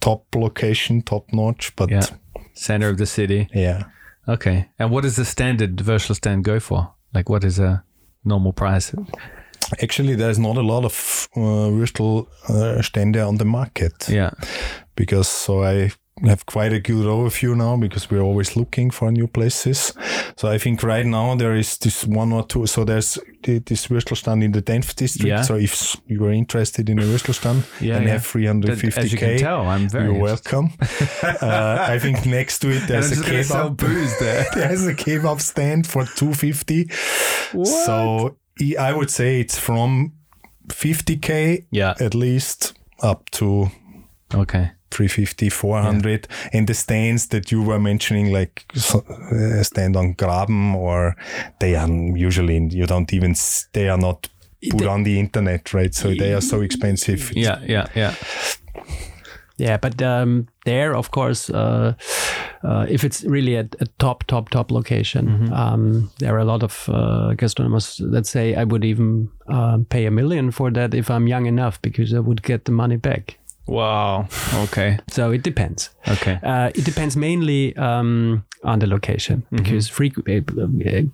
top 0.00 0.22
location, 0.34 1.02
top 1.02 1.32
notch, 1.32 1.72
but 1.76 1.90
Yeah. 1.90 2.06
Center 2.54 2.88
of 2.90 2.96
the 2.96 3.06
city. 3.06 3.48
Yeah. 3.54 3.82
Okay. 4.28 4.68
And 4.78 4.90
what 4.90 5.02
does 5.04 5.16
the 5.16 5.24
standard 5.24 5.76
Würstelstand 5.76 6.42
go 6.42 6.60
for? 6.60 6.88
Like, 7.14 7.28
what 7.28 7.44
is 7.44 7.58
a 7.58 7.82
normal 8.24 8.52
price? 8.52 8.94
Actually, 9.82 10.14
there's 10.16 10.38
not 10.38 10.56
a 10.56 10.62
lot 10.62 10.84
of 10.84 11.28
uh, 11.36 11.68
Würstel 11.70 12.26
uh, 12.48 12.80
Stände 12.82 13.26
on 13.26 13.36
the 13.38 13.44
market. 13.44 14.08
Yeah. 14.08 14.30
Because 14.96 15.28
so 15.28 15.62
I 15.64 15.90
have 16.24 16.46
quite 16.46 16.72
a 16.72 16.78
good 16.78 17.06
overview 17.06 17.56
now 17.56 17.76
because 17.76 18.08
we're 18.08 18.22
always 18.22 18.54
looking 18.56 18.92
for 18.92 19.10
new 19.10 19.26
places. 19.26 19.92
So 20.36 20.48
I 20.48 20.58
think 20.58 20.82
right 20.84 21.04
now 21.04 21.34
there 21.34 21.56
is 21.58 21.76
this 21.78 22.04
one 22.06 22.32
or 22.32 22.44
two. 22.46 22.66
So 22.66 22.84
there's 22.84 23.18
the- 23.42 23.58
this 23.58 23.88
Würstelstand 23.88 24.42
in 24.44 24.52
the 24.52 24.62
10th 24.62 24.94
district. 24.94 25.26
Yeah. 25.28 25.42
So 25.42 25.56
if 25.56 25.96
you 26.06 26.24
are 26.24 26.32
interested 26.32 26.88
in 26.88 26.98
a 27.00 27.02
Würstelstand 27.02 27.64
Yeah, 27.80 27.96
and 27.96 28.04
yeah. 28.06 28.12
have 28.12 28.22
350k, 28.26 28.98
As 29.04 29.12
you 29.12 29.18
can 29.18 29.38
tell, 29.38 29.66
I'm 29.66 29.88
very 29.88 30.04
you're 30.12 30.22
welcome. 30.22 30.70
uh, 31.42 31.78
I 31.94 31.98
think 31.98 32.24
next 32.26 32.60
to 32.60 32.68
it 32.70 32.86
there's 32.86 33.10
a 33.12 33.16
kebab. 33.16 33.76
booze 33.76 34.16
there. 34.20 34.46
there's 34.54 34.86
a 34.86 34.94
kebab 34.94 35.40
stand 35.40 35.86
for 35.86 36.04
250. 36.04 36.88
So 37.64 38.36
I 38.60 38.76
I 38.78 38.92
would 38.92 39.10
say 39.10 39.40
it's 39.40 39.58
from 39.58 40.12
50k 40.68 41.66
Yeah. 41.72 41.94
at 42.00 42.14
least 42.14 42.74
up 43.02 43.30
to 43.30 43.70
Okay. 44.34 44.70
350 44.94 45.48
400 45.50 46.28
and 46.52 46.66
the 46.66 46.74
stands 46.74 47.26
that 47.28 47.50
you 47.52 47.62
were 47.62 47.80
mentioning 47.80 48.32
like 48.32 48.64
uh, 48.94 49.62
stand 49.62 49.96
on 49.96 50.12
graben 50.14 50.74
or 50.74 51.16
they 51.60 51.74
are 51.76 51.88
usually 52.16 52.58
you 52.70 52.86
don't 52.86 53.12
even 53.12 53.34
they 53.72 53.88
are 53.88 53.98
not 54.00 54.28
put 54.70 54.80
They- 54.80 54.86
on 54.94 55.04
the 55.04 55.18
internet 55.18 55.72
right 55.74 55.94
so 55.94 56.08
they 56.14 56.32
are 56.34 56.40
so 56.42 56.62
expensive 56.62 57.32
Yeah. 57.36 57.58
Yeah. 57.68 57.86
Yeah. 57.96 58.14
Yeah, 59.56 59.76
but 59.76 60.02
um, 60.02 60.48
there, 60.64 60.96
of 60.96 61.10
course, 61.12 61.48
uh, 61.48 61.92
uh, 62.64 62.86
if 62.88 63.04
it's 63.04 63.22
really 63.22 63.54
a, 63.54 63.68
a 63.80 63.86
top, 63.98 64.24
top, 64.26 64.50
top 64.50 64.72
location, 64.72 65.26
Mm-hmm. 65.28 65.52
um, 65.52 66.10
there 66.18 66.34
are 66.34 66.40
a 66.40 66.44
lot 66.44 66.62
of 66.64 66.88
uh, 66.88 67.34
gastronomers 67.36 68.00
that 68.10 68.26
say 68.26 68.56
I 68.56 68.64
would 68.64 68.84
even 68.84 69.28
um, 69.46 69.84
pay 69.84 70.06
a 70.06 70.10
million 70.10 70.50
for 70.50 70.72
that 70.72 70.92
if 70.92 71.08
I'm 71.08 71.28
young 71.28 71.46
enough 71.46 71.80
because 71.82 72.12
I 72.12 72.18
would 72.18 72.42
get 72.42 72.64
the 72.64 72.72
money 72.72 72.96
back. 72.96 73.38
Wow. 73.66 74.28
Okay. 74.64 74.98
So 75.08 75.30
it 75.32 75.42
depends. 75.42 75.90
Okay. 76.08 76.38
Uh, 76.42 76.70
it 76.74 76.84
depends 76.84 77.16
mainly 77.16 77.74
um, 77.76 78.44
on 78.62 78.78
the 78.78 78.86
location 78.86 79.42
Mm-hmm. 79.50 79.56
because 79.56 79.90
frequ- 79.90 80.28
uh, 80.28 81.10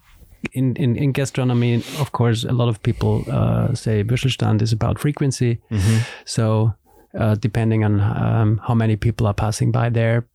in, 0.53 0.74
in, 0.76 0.96
in 0.96 1.12
gastronomy, 1.12 1.74
of 2.01 2.12
course, 2.12 2.44
a 2.44 2.53
lot 2.53 2.68
of 2.68 2.82
people 2.82 3.24
uh, 3.30 3.74
say 3.74 4.03
Würstelstand 4.05 4.62
is 4.62 4.72
about 4.72 4.98
frequency. 4.98 5.59
Mm-hmm. 5.70 5.98
So 6.24 6.74
uh, 7.18 7.34
depending 7.34 7.84
on 7.84 8.01
um, 8.01 8.61
how 8.66 8.74
many 8.74 8.96
people 8.96 9.26
are 9.26 9.34
passing 9.34 9.70
by 9.72 9.90
there. 9.90 10.26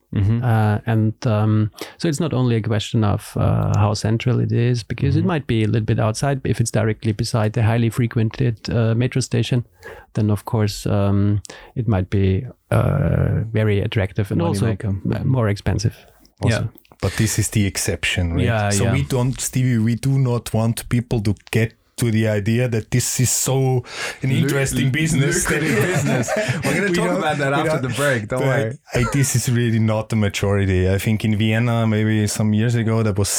Uh, 0.44 0.80
and 0.86 1.14
um, 1.28 1.72
so 1.98 2.08
it's 2.08 2.20
not 2.20 2.34
only 2.34 2.56
a 2.56 2.62
question 2.62 3.04
of 3.04 3.36
uh, 3.36 3.78
how 3.78 3.94
central 3.94 4.40
it 4.40 4.52
is, 4.52 4.84
because 4.84 5.16
it 5.16 5.26
might 5.26 5.48
be 5.48 5.64
a 5.64 5.68
little 5.68 5.86
bit 5.86 6.00
outside. 6.00 6.42
If 6.44 6.60
it's 6.62 6.72
directly 6.72 7.12
beside 7.12 7.54
the 7.54 7.64
highly 7.64 7.90
frequented 7.90 8.70
uh, 8.70 8.96
metro 8.96 9.22
station, 9.22 9.66
then 10.14 10.30
of 10.30 10.46
course 10.46 10.86
um, 10.86 11.42
it 11.76 11.88
might 11.88 12.10
be 12.10 12.46
uh, 12.72 13.42
very 13.52 13.82
attractive 13.82 14.32
and 14.32 14.42
also 14.42 14.68
Moneymaker. 14.68 15.22
uh, 15.22 15.24
more 15.24 15.50
expensive. 15.50 15.96
Also. 16.42 16.62
Yeah. 16.62 16.68
But 17.02 17.14
this 17.18 17.38
is 17.38 17.50
the 17.50 17.66
exception, 17.66 18.34
right? 18.34 18.46
Yeah, 18.46 18.70
so 18.70 18.86
yeah. 18.86 18.94
we 18.94 19.04
don't, 19.04 19.40
Stevie, 19.40 19.78
we 19.78 19.96
do 19.96 20.18
not 20.18 20.54
want 20.54 20.88
people 20.90 21.22
to 21.22 21.36
get 21.52 21.74
to 21.98 22.12
the 22.12 22.28
idea 22.28 22.68
that 22.68 22.92
this 22.92 23.20
is 23.20 23.30
so 23.30 23.84
an 24.22 24.32
interesting 24.32 24.92
business. 24.92 25.48
business. 25.50 26.30
We're 26.64 26.74
gonna 26.76 26.88
We 26.92 26.94
talk 26.94 27.18
about 27.18 27.38
that 27.38 27.54
after 27.54 27.88
the 27.88 27.94
break, 27.96 28.28
don't 28.28 28.42
worry. 28.42 28.78
I, 28.94 29.06
this 29.14 29.36
is 29.36 29.50
really 29.50 29.80
not 29.80 30.10
the 30.10 30.16
majority. 30.18 30.90
I 30.90 30.98
think 30.98 31.24
in 31.24 31.38
Vienna, 31.38 31.88
maybe 31.88 32.28
some 32.28 32.54
years 32.54 32.76
ago, 32.76 33.02
there 33.04 33.14
was 33.14 33.30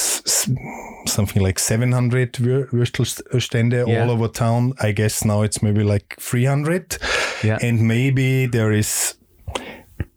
something 1.06 1.42
like 1.42 1.58
700 1.58 2.32
Wür- 2.34 2.68
Würstelstände 2.70 3.86
Yeah. 3.86 4.02
all 4.02 4.10
over 4.10 4.28
town. 4.28 4.72
I 4.80 4.92
guess 4.92 5.24
now 5.24 5.42
it's 5.42 5.62
maybe 5.62 5.82
like 5.84 6.16
300. 6.18 6.96
Yeah. 7.44 7.58
And 7.60 7.82
maybe 7.86 8.46
there 8.46 8.72
is 8.72 9.14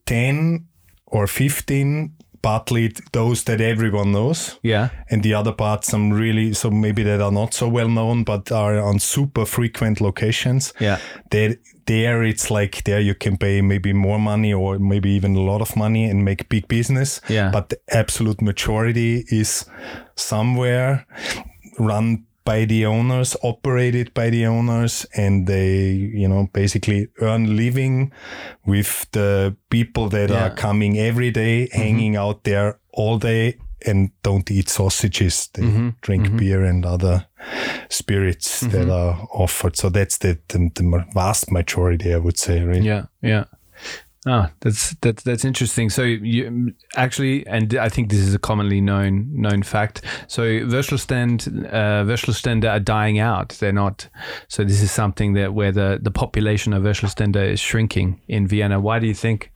10 0.06 0.66
or 1.08 1.28
15, 1.28 2.14
partly 2.42 2.92
those 3.12 3.44
that 3.44 3.62
everyone 3.62 4.12
knows 4.12 4.60
Yeah. 4.64 4.90
and 5.12 5.24
the 5.24 5.34
other 5.34 5.52
part 5.54 5.86
some 5.86 6.14
really 6.14 6.54
so 6.54 6.70
maybe 6.72 7.04
that 7.04 7.22
are 7.22 7.32
not 7.32 7.54
so 7.54 7.68
well 7.68 7.90
known 7.90 8.24
but 8.24 8.52
are 8.52 8.80
on 8.80 9.00
super 9.00 9.46
frequent 9.46 10.00
locations 10.02 10.74
Yeah. 10.80 10.98
there 11.32 11.56
there 11.86 12.24
it's 12.24 12.50
like 12.52 12.84
there 12.84 13.00
you 13.02 13.16
can 13.16 13.38
pay 13.38 13.62
maybe 13.62 13.94
more 13.94 14.20
money 14.20 14.54
or 14.54 14.80
maybe 14.80 15.10
even 15.10 15.36
a 15.36 15.42
lot 15.42 15.62
of 15.62 15.76
money 15.76 16.10
and 16.10 16.24
make 16.24 16.48
big 16.50 16.68
business 16.68 17.22
Yeah. 17.30 17.52
but 17.52 17.70
the 17.70 17.78
absolute 17.92 18.42
majority 18.42 19.26
is 19.32 19.66
somewhere 20.16 21.06
run 21.80 22.26
by 22.50 22.66
the 22.66 22.84
owners 22.84 23.38
operated 23.44 24.12
by 24.16 24.28
the 24.32 24.44
owners 24.48 25.06
and 25.16 25.46
they 25.46 25.92
you 26.22 26.28
know 26.28 26.50
basically 26.52 27.08
earn 27.22 27.56
living 27.56 28.12
with 28.66 29.06
the 29.12 29.56
people 29.70 30.10
that 30.10 30.30
Yeah. 30.30 30.46
are 30.46 30.56
coming 30.56 30.98
every 30.98 31.32
day, 31.32 31.56
mm-hmm. 31.68 31.82
hanging 31.82 32.16
out 32.18 32.44
there 32.44 32.80
all 32.92 33.20
day 33.20 33.58
and 33.86 34.10
don't 34.24 34.50
eat 34.52 34.70
sausages. 34.70 35.50
They 35.54 35.64
mm-hmm. 35.64 35.90
drink 36.02 36.26
mm-hmm. 36.26 36.38
beer 36.38 36.66
and 36.66 36.86
other 36.86 37.26
spirits 37.90 38.62
that 38.74 38.90
are 38.90 39.28
offered. 39.32 39.78
So 39.78 39.90
that's 39.90 40.18
the, 40.18 40.40
the, 40.48 40.72
the 40.76 41.06
vast 41.14 41.52
majority 41.52 42.14
i 42.14 42.18
would 42.18 42.38
say 42.38 42.64
right? 42.64 42.84
Yeah, 42.84 43.06
yeah. 43.22 43.46
Ah, 44.28 44.52
that's 44.60 44.96
that's 45.02 45.24
that's 45.24 45.46
interesting. 45.46 45.90
So 45.90 46.04
you 46.04 46.74
actually, 46.96 47.48
and 47.48 47.74
I 47.76 47.88
think 47.88 48.10
this 48.10 48.20
is 48.20 48.34
a 48.34 48.40
commonly 48.40 48.82
known 48.82 49.30
known 49.32 49.64
fact. 49.64 50.02
So 50.28 50.44
Würstelstand, 50.44 51.48
uh, 51.68 52.04
Würstelstände 52.04 52.70
are 52.70 52.82
dying 52.82 53.20
out. 53.20 53.50
They're 53.60 53.72
not. 53.72 54.10
So 54.50 54.66
this 54.66 54.82
is 54.82 54.92
something 54.92 55.34
that 55.34 55.54
where 55.54 55.72
the 55.72 56.00
the 56.02 56.12
population 56.12 56.74
of 56.74 56.84
virtual 56.84 57.10
Würstelstände 57.10 57.50
is 57.50 57.62
shrinking 57.62 58.20
in 58.28 58.46
Vienna. 58.46 58.80
Why 58.80 59.00
do 59.00 59.08
you 59.08 59.14
think 59.14 59.52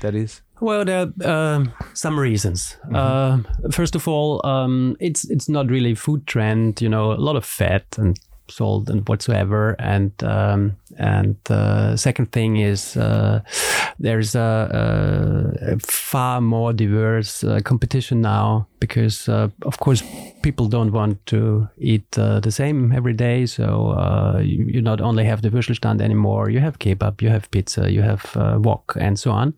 that 0.00 0.14
is? 0.16 0.42
Well, 0.60 0.84
there 0.84 1.12
are 1.24 1.54
um, 1.54 1.72
some 1.94 2.18
reasons. 2.18 2.76
Uh, 2.92 3.38
first 3.70 3.94
of 3.94 4.08
all, 4.08 4.44
um, 4.44 4.96
it's 4.98 5.30
it's 5.30 5.48
not 5.48 5.70
really 5.70 5.94
food 5.94 6.26
trend. 6.26 6.82
You 6.82 6.88
know, 6.88 7.12
a 7.12 7.20
lot 7.20 7.36
of 7.36 7.44
fat 7.44 7.86
and 7.96 8.18
salt 8.50 8.88
and 8.88 9.08
whatsoever. 9.08 9.76
And 9.78 10.12
um, 10.22 10.76
and 10.98 11.36
uh, 11.50 11.96
second 11.96 12.32
thing 12.32 12.56
is 12.56 12.96
uh, 12.96 13.40
there's 13.98 14.34
a, 14.34 15.50
a, 15.62 15.74
a 15.74 15.78
far 15.78 16.40
more 16.40 16.72
diverse 16.72 17.44
uh, 17.44 17.60
competition 17.64 18.20
now 18.20 18.66
because 18.80 19.28
uh, 19.28 19.48
of 19.62 19.78
course 19.78 20.02
people 20.42 20.66
don't 20.68 20.92
want 20.92 21.24
to 21.26 21.68
eat 21.78 22.18
uh, 22.18 22.40
the 22.40 22.50
same 22.50 22.92
every 22.92 23.12
day. 23.12 23.46
So 23.46 23.90
uh, 23.90 24.40
you, 24.40 24.64
you 24.64 24.82
not 24.82 25.00
only 25.00 25.24
have 25.24 25.42
the 25.42 25.50
Würstelstand 25.50 26.00
anymore, 26.00 26.50
you 26.50 26.60
have 26.60 26.78
kebab, 26.78 27.22
you 27.22 27.28
have 27.28 27.50
pizza, 27.50 27.90
you 27.90 28.02
have 28.02 28.36
uh, 28.36 28.58
wok, 28.60 28.96
and 29.00 29.18
so 29.18 29.30
on. 29.30 29.54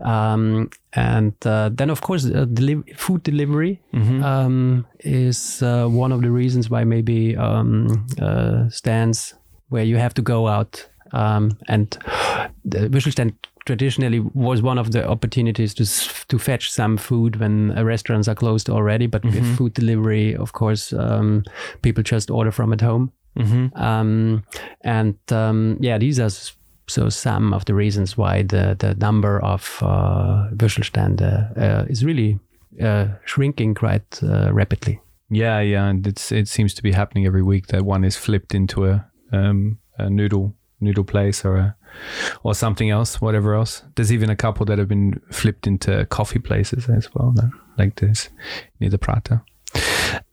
Um, 0.00 0.70
and 0.92 1.34
uh, 1.44 1.70
then, 1.72 1.90
of 1.90 2.00
course, 2.00 2.24
uh, 2.26 2.44
deli- 2.46 2.94
food 2.96 3.22
delivery 3.22 3.80
um, 4.24 4.86
is 5.00 5.62
uh, 5.62 5.86
one 5.86 6.12
of 6.12 6.22
the 6.22 6.30
reasons 6.30 6.70
why 6.70 6.84
maybe 6.84 7.36
um, 7.36 8.06
uh, 8.20 8.68
stands 8.70 9.34
where 9.68 9.84
you 9.84 9.96
have 9.98 10.14
to 10.14 10.22
go 10.22 10.48
out. 10.48 10.88
Um, 11.12 11.58
and 11.68 11.96
the 12.64 12.88
Würstelstand 12.88 13.32
traditionally 13.68 14.20
was 14.34 14.62
one 14.62 14.80
of 14.80 14.90
the 14.90 15.06
opportunities 15.06 15.74
to 15.74 15.84
to 16.28 16.38
fetch 16.38 16.70
some 16.70 16.96
food 16.96 17.36
when 17.36 17.70
uh, 17.76 17.84
restaurants 17.84 18.28
are 18.28 18.34
closed 18.34 18.70
already. 18.70 19.06
But 19.06 19.24
with 19.24 19.56
food 19.58 19.74
delivery, 19.74 20.36
of 20.36 20.52
course, 20.52 20.92
um, 20.94 21.42
people 21.82 22.02
just 22.02 22.30
order 22.30 22.52
from 22.52 22.72
at 22.72 22.80
home. 22.80 23.10
Um, 23.74 24.42
and 24.80 25.16
um, 25.30 25.76
yeah, 25.80 25.98
these 25.98 26.18
are 26.18 26.30
so 26.86 27.10
some 27.10 27.54
of 27.54 27.64
the 27.64 27.74
reasons 27.74 28.16
why 28.16 28.42
the, 28.42 28.74
the 28.78 28.94
number 28.94 29.38
of 29.44 29.78
uh, 29.82 30.48
Würstelstände 30.56 31.56
uh, 31.56 31.84
is 31.90 32.02
really 32.02 32.38
uh, 32.82 33.06
shrinking 33.24 33.74
quite 33.74 34.22
uh, 34.22 34.50
rapidly. 34.52 34.98
Yeah, 35.30 35.60
yeah, 35.60 35.90
and 35.90 36.06
it's 36.06 36.32
it 36.32 36.48
seems 36.48 36.74
to 36.74 36.82
be 36.82 36.92
happening 36.92 37.26
every 37.26 37.42
week 37.42 37.66
that 37.66 37.82
one 37.82 38.06
is 38.06 38.16
flipped 38.16 38.54
into 38.54 38.86
a 38.86 39.04
um, 39.32 39.78
a 39.98 40.08
noodle 40.08 40.54
noodle 40.80 41.04
place 41.04 41.48
or 41.48 41.56
a 41.56 41.76
or 42.42 42.54
something 42.54 42.90
else, 42.90 43.20
whatever 43.20 43.54
else. 43.54 43.82
There's 43.94 44.12
even 44.12 44.30
a 44.30 44.36
couple 44.36 44.66
that 44.66 44.78
have 44.78 44.88
been 44.88 45.20
flipped 45.30 45.66
into 45.66 46.06
coffee 46.06 46.38
places 46.38 46.88
as 46.88 47.12
well, 47.14 47.32
though, 47.34 47.50
like 47.76 47.96
this 47.96 48.28
near 48.80 48.90
the 48.90 48.98
Prater. 48.98 49.42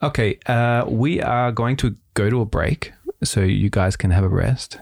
Okay, 0.02 0.40
uh, 0.46 0.86
we 0.88 1.22
are 1.22 1.52
going 1.52 1.76
to 1.78 1.96
go 2.14 2.30
to 2.30 2.42
a 2.42 2.46
break 2.46 2.94
so 3.24 3.42
you 3.42 3.70
guys 3.70 3.96
can 3.96 4.12
have 4.12 4.24
a 4.24 4.30
rest. 4.30 4.80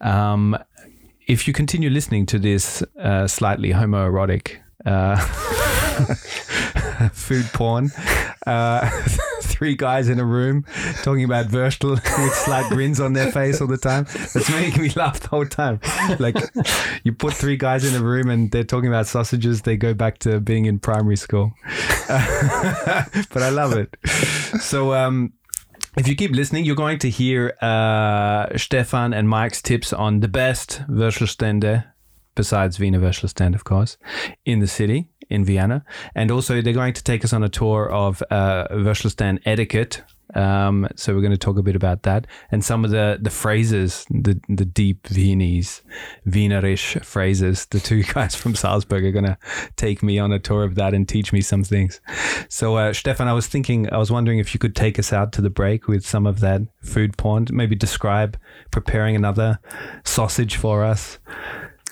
Um, 0.00 0.56
if 1.26 1.46
you 1.46 1.52
continue 1.54 1.90
listening 1.90 2.26
to 2.26 2.38
this 2.38 2.82
uh, 3.00 3.26
slightly 3.26 3.72
homoerotic 3.72 4.56
uh, 4.86 5.16
food 7.12 7.46
porn, 7.52 7.90
uh, 8.46 8.88
three 9.58 9.74
guys 9.74 10.08
in 10.08 10.20
a 10.20 10.24
room 10.24 10.64
talking 11.02 11.24
about 11.24 11.48
Würstel 11.48 11.90
with 12.24 12.34
slight 12.34 12.70
grins 12.70 13.00
on 13.00 13.12
their 13.12 13.32
face 13.32 13.60
all 13.60 13.66
the 13.66 13.76
time. 13.76 14.04
That's 14.04 14.48
making 14.50 14.82
me 14.82 14.90
laugh 14.90 15.18
the 15.18 15.28
whole 15.28 15.46
time. 15.46 15.80
Like 16.20 16.36
you 17.02 17.12
put 17.12 17.34
three 17.34 17.56
guys 17.56 17.84
in 17.84 18.00
a 18.00 18.04
room 18.04 18.30
and 18.30 18.52
they're 18.52 18.62
talking 18.62 18.88
about 18.88 19.08
sausages, 19.08 19.62
they 19.62 19.76
go 19.76 19.94
back 19.94 20.18
to 20.20 20.38
being 20.38 20.66
in 20.66 20.78
primary 20.78 21.16
school. 21.16 21.52
but 22.08 23.42
I 23.42 23.50
love 23.50 23.72
it. 23.72 23.96
So, 24.60 24.94
um, 24.94 25.32
if 25.96 26.06
you 26.06 26.14
keep 26.14 26.30
listening, 26.30 26.64
you're 26.64 26.76
going 26.76 27.00
to 27.00 27.10
hear 27.10 27.56
uh, 27.60 28.56
Stefan 28.56 29.12
and 29.12 29.28
Mike's 29.28 29.60
tips 29.60 29.92
on 29.92 30.20
the 30.20 30.28
best 30.28 30.82
Würstelstände, 30.88 31.84
besides 32.36 32.78
Wiener 32.78 33.00
Würstelstand, 33.00 33.56
of 33.56 33.64
course, 33.64 33.96
in 34.44 34.60
the 34.60 34.68
city, 34.68 35.08
in 35.28 35.44
Vienna. 35.44 35.84
And 36.14 36.30
also, 36.30 36.60
they're 36.60 36.72
going 36.72 36.94
to 36.94 37.02
take 37.02 37.24
us 37.24 37.32
on 37.32 37.42
a 37.42 37.48
tour 37.48 37.90
of 37.90 38.22
uh, 38.30 38.66
etiquette. 39.44 40.02
Um, 40.34 40.86
so 40.94 41.14
we're 41.14 41.22
going 41.22 41.32
to 41.32 41.38
talk 41.38 41.56
a 41.56 41.62
bit 41.62 41.74
about 41.74 42.02
that 42.02 42.26
and 42.50 42.62
some 42.62 42.84
of 42.84 42.90
the, 42.90 43.18
the 43.18 43.30
phrases, 43.30 44.04
the 44.10 44.38
the 44.48 44.66
deep 44.66 45.06
Viennese, 45.06 45.82
Wienerish 46.26 47.02
phrases. 47.02 47.64
The 47.66 47.80
two 47.80 48.02
guys 48.14 48.34
from 48.34 48.54
Salzburg 48.54 49.04
are 49.06 49.12
going 49.12 49.24
to 49.24 49.38
take 49.76 50.02
me 50.02 50.18
on 50.18 50.32
a 50.32 50.38
tour 50.38 50.64
of 50.64 50.74
that 50.74 50.92
and 50.92 51.08
teach 51.08 51.32
me 51.32 51.40
some 51.40 51.64
things. 51.64 52.00
So, 52.50 52.76
uh, 52.76 52.92
Stefan, 52.92 53.26
I 53.26 53.32
was 53.32 53.46
thinking, 53.46 53.90
I 53.90 53.96
was 53.96 54.10
wondering 54.10 54.38
if 54.38 54.52
you 54.52 54.60
could 54.60 54.76
take 54.76 54.98
us 54.98 55.12
out 55.12 55.32
to 55.32 55.40
the 55.40 55.50
break 55.50 55.88
with 55.88 56.06
some 56.06 56.26
of 56.26 56.40
that 56.40 56.60
food 56.82 57.16
porn. 57.16 57.46
Maybe 57.50 57.74
describe 57.74 58.38
preparing 58.70 59.16
another 59.16 59.60
sausage 60.04 60.56
for 60.56 60.84
us. 60.84 61.18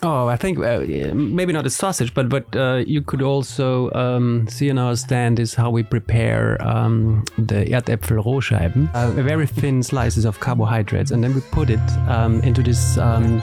Oh, 0.09 0.29
I 0.29 0.37
think 0.37 0.61
uh, 0.61 0.85
maybe 1.15 1.53
not 1.53 1.67
a 1.67 1.71
sausage, 1.71 2.15
but 2.15 2.29
but 2.29 2.55
uh, 2.55 2.85
you 2.87 3.03
could 3.03 3.23
also 3.23 3.91
um, 3.91 4.47
see 4.49 4.71
on 4.71 4.79
our 4.79 4.95
stand 4.95 5.41
is 5.41 5.53
how 5.55 5.69
we 5.69 5.83
prepare 5.83 6.63
um, 6.63 7.25
the 7.37 7.65
Erdäpfel 7.65 8.23
Rohscheiben, 8.23 8.89
uh, 8.95 9.11
very 9.11 9.49
thin 9.49 9.83
slices 9.83 10.25
of 10.25 10.39
carbohydrates, 10.39 11.11
and 11.11 11.25
then 11.25 11.35
we 11.35 11.41
put 11.51 11.71
it 11.71 11.87
um, 12.07 12.41
into 12.43 12.63
this 12.63 12.97
um, 12.99 13.43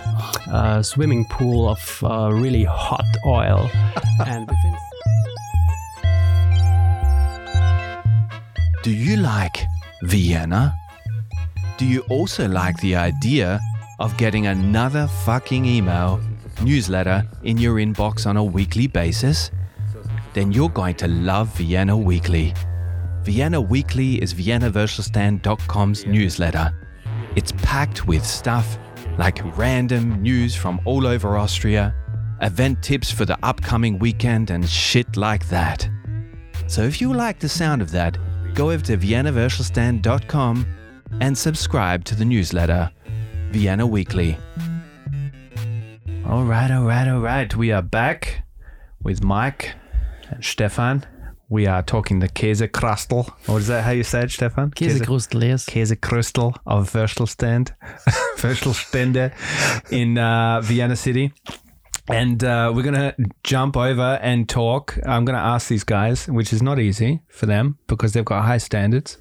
uh, 0.53 0.82
swimming 0.82 1.26
pool 1.26 1.68
of 1.68 2.01
uh, 2.01 2.32
really 2.32 2.64
hot 2.64 3.11
oil, 3.28 3.70
and 4.26 4.47
within 4.47 4.76
Do 8.84 8.91
you 8.91 9.18
like 9.18 9.68
Vienna? 10.03 10.74
Do 11.78 11.86
you 11.86 12.05
also 12.09 12.47
like 12.47 12.78
the 12.78 12.95
idea 12.95 13.59
of 13.99 14.16
getting 14.18 14.47
another 14.47 15.07
fucking 15.26 15.66
email, 15.66 16.20
newsletter 16.62 17.24
in 17.43 17.58
your 17.58 17.76
inbox 17.76 18.26
on 18.26 18.38
a 18.38 18.43
weekly 18.43 18.88
basis? 18.88 19.51
Then 20.34 20.51
you're 20.51 20.70
going 20.70 20.95
to 20.95 21.08
love 21.08 21.49
Vienna 21.56 21.95
Weekly. 21.95 22.54
Vienna 23.24 23.62
Weekly 23.62 24.22
is 24.22 24.34
ViennaWürstelstand.com's 24.34 26.06
newsletter. 26.06 26.74
It's 27.36 27.54
packed 27.58 28.06
with 28.08 28.26
stuff 28.26 28.78
like 29.18 29.39
random 29.58 30.22
news 30.22 30.56
from 30.56 30.82
all 30.86 31.08
over 31.08 31.38
Austria, 31.38 31.95
event 32.41 32.82
tips 32.82 33.12
for 33.12 33.26
the 33.26 33.38
upcoming 33.43 33.99
weekend, 33.99 34.49
and 34.49 34.68
shit 34.68 35.16
like 35.16 35.47
that. 35.49 35.89
So 36.68 36.82
if 36.82 36.99
you 36.99 37.14
like 37.14 37.39
the 37.39 37.49
sound 37.49 37.82
of 37.82 37.91
that, 37.91 38.18
go 38.54 38.72
over 38.72 38.84
to 38.86 38.97
ViennaWürstelstand.com 38.97 40.66
and 41.22 41.38
subscribe 41.38 42.04
to 42.06 42.16
the 42.16 42.26
newsletter, 42.26 42.91
Vienna 43.51 43.86
Weekly. 43.86 44.38
All 46.26 46.46
right, 46.46 46.72
all 46.72 46.86
right, 46.86 47.08
all 47.08 47.20
right. 47.20 47.54
We 47.54 47.72
are 47.74 47.82
back 47.82 48.44
with 49.04 49.24
Mike 49.24 49.76
and 50.30 50.44
Stefan. 50.44 51.06
We 51.50 51.68
are 51.68 51.84
talking 51.84 52.20
the 52.20 52.30
Käsekrustel. 52.30 53.30
Or 53.50 53.60
is 53.60 53.68
that 53.68 53.84
how 53.84 53.92
you 53.92 54.04
say 54.04 54.22
it, 54.22 54.32
Stefan? 54.32 54.72
Käsekrustel, 54.72 55.44
yes. 55.44 55.66
Käsekrustel 55.66 56.56
of 56.66 56.92
Würstelstand, 56.94 57.74
Würstelstände 58.38 59.34
in 59.92 60.18
uh, 60.18 60.62
Vienna 60.62 60.96
City. 60.96 61.34
And 62.08 62.42
uh, 62.44 62.72
we're 62.74 62.84
going 62.84 62.96
to 62.96 63.16
jump 63.44 63.76
over 63.76 64.18
and 64.22 64.48
talk. 64.48 64.98
I'm 65.06 65.26
going 65.26 65.38
to 65.38 65.44
ask 65.46 65.68
these 65.68 65.84
guys, 65.84 66.28
which 66.28 66.54
is 66.54 66.62
not 66.62 66.80
easy 66.80 67.22
for 67.30 67.46
them 67.48 67.78
because 67.88 68.14
they've 68.14 68.26
got 68.26 68.44
high 68.44 68.60
standards. 68.60 69.18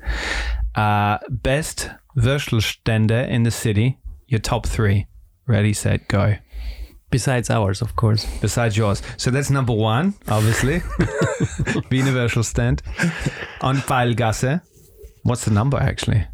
Uh, 0.77 1.19
best 1.29 1.91
Würstelstände 2.17 3.29
in 3.29 3.43
the 3.43 3.51
city, 3.51 3.99
your 4.29 4.41
top 4.41 4.67
three. 4.67 5.09
Ready, 5.47 5.73
set, 5.73 6.07
go. 6.07 6.37
Besides 7.13 7.51
ours, 7.51 7.83
of 7.83 7.95
course. 7.95 8.27
Besides 8.41 8.77
yours. 8.77 9.03
So 9.17 9.31
that's 9.31 9.51
number 9.51 9.73
one, 9.75 10.15
obviously. 10.29 10.79
the 10.99 11.85
universal 11.91 12.43
Würstelstand. 12.43 12.81
On 13.61 13.77
Pfeilgasse. 13.77 14.61
What's 15.23 15.45
the 15.45 15.51
number, 15.53 15.77
actually? 15.79 16.27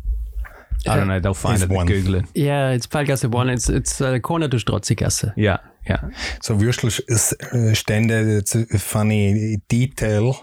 I 0.87 0.97
don't 0.97 1.09
know. 1.09 1.20
They'll 1.20 1.35
find 1.35 1.55
It's 1.55 1.64
it. 1.64 1.68
They'll 1.68 1.76
one. 1.76 1.87
Google 1.87 2.14
it. 2.14 2.24
Yeah, 2.35 2.70
it's 2.70 2.87
Pfeilgasse 2.87 3.29
1. 3.29 3.51
It's, 3.51 3.68
it's 3.68 4.01
uh, 4.01 4.18
corner 4.20 4.49
to 4.49 4.57
Strozzigasse. 4.57 5.33
Yeah, 5.37 5.59
yeah. 5.89 6.01
So 6.41 6.55
Würstelstände, 6.57 8.39
it's 8.39 8.55
a 8.55 8.79
funny 8.79 9.57
detail. 9.68 10.37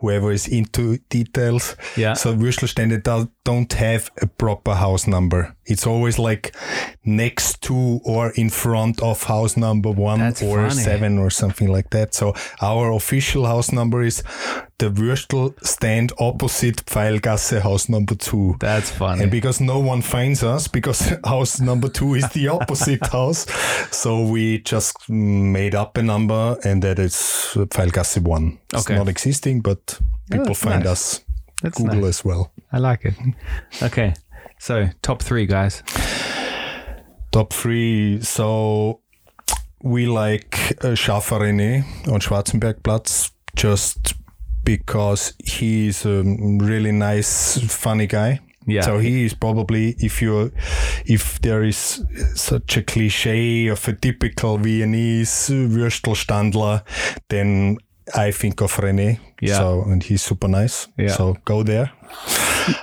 Whoever 0.00 0.32
is 0.32 0.48
into 0.48 0.98
details. 1.10 1.76
Yeah. 1.96 2.14
So 2.14 2.34
Würstelstände 2.34 3.02
do- 3.02 3.30
don't 3.44 3.72
have 3.74 4.10
a 4.22 4.26
proper 4.26 4.74
house 4.74 5.06
number. 5.06 5.54
It's 5.66 5.86
always 5.86 6.18
like 6.18 6.54
next 7.04 7.62
to 7.62 8.00
or 8.04 8.32
in 8.36 8.50
front 8.50 9.00
of 9.02 9.22
house 9.24 9.56
number 9.56 9.90
one 9.90 10.18
That's 10.18 10.42
or 10.42 10.68
funny. 10.68 10.82
seven 10.82 11.18
or 11.18 11.30
something 11.30 11.68
like 11.68 11.90
that. 11.90 12.14
So 12.14 12.34
our 12.60 12.92
official 12.92 13.46
house 13.46 13.72
number 13.72 14.02
is 14.02 14.22
the 14.78 14.90
Würstel 14.90 15.54
stand 15.64 16.12
opposite 16.18 16.84
Pfeilgasse 16.86 17.60
house 17.60 17.88
number 17.88 18.14
two. 18.16 18.56
That's 18.58 18.90
funny. 18.90 19.22
And 19.22 19.30
because 19.30 19.60
no 19.60 19.78
one 19.78 20.02
finds 20.02 20.42
us, 20.42 20.68
because 20.68 21.12
house 21.24 21.60
number 21.60 21.88
two 21.88 22.14
is 22.14 22.28
the 22.30 22.48
opposite 22.48 23.06
house, 23.12 23.46
so 23.90 24.22
we 24.24 24.58
just 24.58 25.08
made 25.08 25.74
up 25.76 25.96
a 25.96 26.02
number, 26.02 26.56
and 26.64 26.82
that 26.82 26.98
is 26.98 27.14
Pfeilgasse 27.54 28.18
one. 28.20 28.58
It's 28.72 28.84
Okay. 28.86 28.96
not 28.96 29.08
existing, 29.08 29.60
but 29.60 29.98
people 30.30 30.54
find 30.54 30.84
nice. 30.84 30.92
us. 30.92 31.20
That's 31.62 31.78
Google 31.78 32.00
nice. 32.00 32.08
as 32.18 32.24
well. 32.24 32.50
I 32.72 32.78
like 32.78 33.04
it. 33.04 33.14
Okay. 33.82 34.14
So, 34.62 34.88
top 35.02 35.20
three, 35.20 35.46
guys. 35.46 35.82
Top 37.32 37.52
three. 37.52 38.22
So 38.22 39.00
we 39.82 40.06
like 40.06 40.78
uh, 40.84 40.90
on 40.92 40.94
Schwarzenbergplatz 40.94 43.32
just 43.56 44.14
because 44.62 45.34
he's 45.44 46.06
a 46.06 46.22
really 46.60 46.92
nice, 46.92 47.58
funny 47.74 48.06
guy. 48.06 48.38
Yeah. 48.64 48.82
So 48.82 48.98
he 48.98 49.24
is 49.24 49.34
probably 49.34 49.96
if 49.98 50.22
you 50.22 50.52
if 51.06 51.40
there 51.40 51.64
is 51.64 52.04
such 52.36 52.76
a 52.76 52.84
cliche 52.84 53.66
of 53.66 53.88
a 53.88 53.94
typical 53.94 54.58
Viennese 54.58 55.50
Würstelstandler, 55.50 56.84
then 57.28 57.78
I 58.14 58.30
think 58.30 58.60
of 58.60 58.76
René. 58.76 59.18
Yeah. 59.40 59.58
So 59.58 59.82
and 59.88 60.04
he's 60.04 60.22
super 60.22 60.46
nice. 60.46 60.86
Yeah. 60.96 61.16
So 61.16 61.36
go 61.44 61.64
there. 61.64 61.90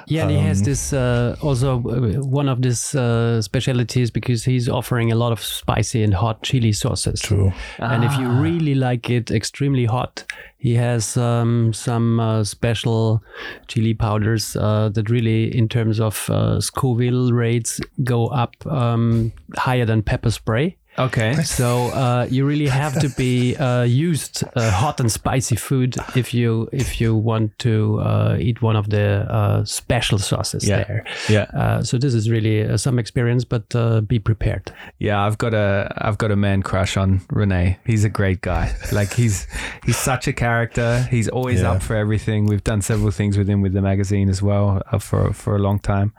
Yeah, 0.07 0.23
and 0.23 0.31
he 0.31 0.37
has 0.37 0.61
this 0.61 0.93
uh, 0.93 1.35
also 1.41 1.77
uh, 1.77 2.21
one 2.23 2.49
of 2.49 2.63
his 2.63 2.95
uh, 2.95 3.41
specialities 3.41 4.11
because 4.11 4.43
he's 4.43 4.67
offering 4.67 5.11
a 5.11 5.15
lot 5.15 5.31
of 5.31 5.41
spicy 5.41 6.03
and 6.03 6.13
hot 6.13 6.43
chili 6.43 6.71
sauces. 6.71 7.21
True. 7.21 7.51
And 7.77 8.03
if 8.03 8.17
you 8.17 8.27
really 8.27 8.75
like 8.75 9.09
it 9.09 9.31
extremely 9.31 9.85
hot, 9.85 10.23
he 10.57 10.73
has 10.75 11.15
um, 11.15 11.71
some 11.73 12.19
uh, 12.19 12.43
special 12.43 13.23
chili 13.67 13.93
powders 13.93 14.55
uh, 14.55 14.89
that 14.89 15.09
really, 15.09 15.55
in 15.55 15.69
terms 15.69 15.99
of 15.99 16.29
uh, 16.29 16.59
Scoville 16.59 17.31
rates, 17.31 17.79
go 18.03 18.27
up 18.27 18.55
um, 18.67 19.31
higher 19.55 19.85
than 19.85 20.03
pepper 20.03 20.31
spray. 20.31 20.75
Okay. 20.97 21.33
So 21.43 21.87
uh, 21.93 22.27
you 22.29 22.45
really 22.45 22.67
have 22.67 22.99
to 22.99 23.09
be 23.09 23.55
uh, 23.55 23.83
used 23.83 24.43
uh, 24.55 24.69
hot 24.71 24.99
and 24.99 25.09
spicy 25.09 25.55
food 25.55 25.95
if 26.15 26.33
you 26.33 26.67
if 26.73 26.99
you 26.99 27.15
want 27.15 27.57
to 27.59 27.99
uh, 28.01 28.37
eat 28.39 28.61
one 28.61 28.75
of 28.75 28.89
the 28.89 29.25
uh, 29.31 29.63
special 29.63 30.17
sauces 30.17 30.67
Yeah. 30.67 30.83
there. 30.83 31.05
Yeah. 31.29 31.43
Uh, 31.53 31.83
so 31.83 31.97
this 31.97 32.13
is 32.13 32.29
really 32.29 32.63
uh, 32.67 32.75
some 32.77 32.99
experience, 32.99 33.45
but 33.45 33.73
uh, 33.75 34.01
be 34.01 34.19
prepared. 34.19 34.73
Yeah, 34.97 35.25
I've 35.25 35.37
got 35.37 35.53
a 35.53 35.89
I've 35.97 36.17
got 36.17 36.31
a 36.31 36.35
man 36.35 36.63
crush 36.63 36.97
on 36.97 37.21
Rene. 37.29 37.77
He's 37.85 38.03
a 38.03 38.09
great 38.09 38.41
guy. 38.41 38.75
Like 38.91 39.13
he's 39.13 39.47
he's 39.85 39.97
such 39.97 40.27
a 40.27 40.33
character. 40.33 41.07
He's 41.09 41.29
always 41.29 41.61
Yeah. 41.61 41.71
up 41.73 41.83
for 41.83 41.95
everything. 41.95 42.45
We've 42.45 42.63
done 42.63 42.81
several 42.81 43.11
things 43.11 43.37
with 43.37 43.47
him 43.47 43.61
with 43.61 43.71
the 43.73 43.81
magazine 43.81 44.27
as 44.29 44.41
well 44.41 44.81
uh, 44.91 44.99
for 44.99 45.31
for 45.33 45.55
a 45.55 45.59
long 45.59 45.79
time. 45.79 46.11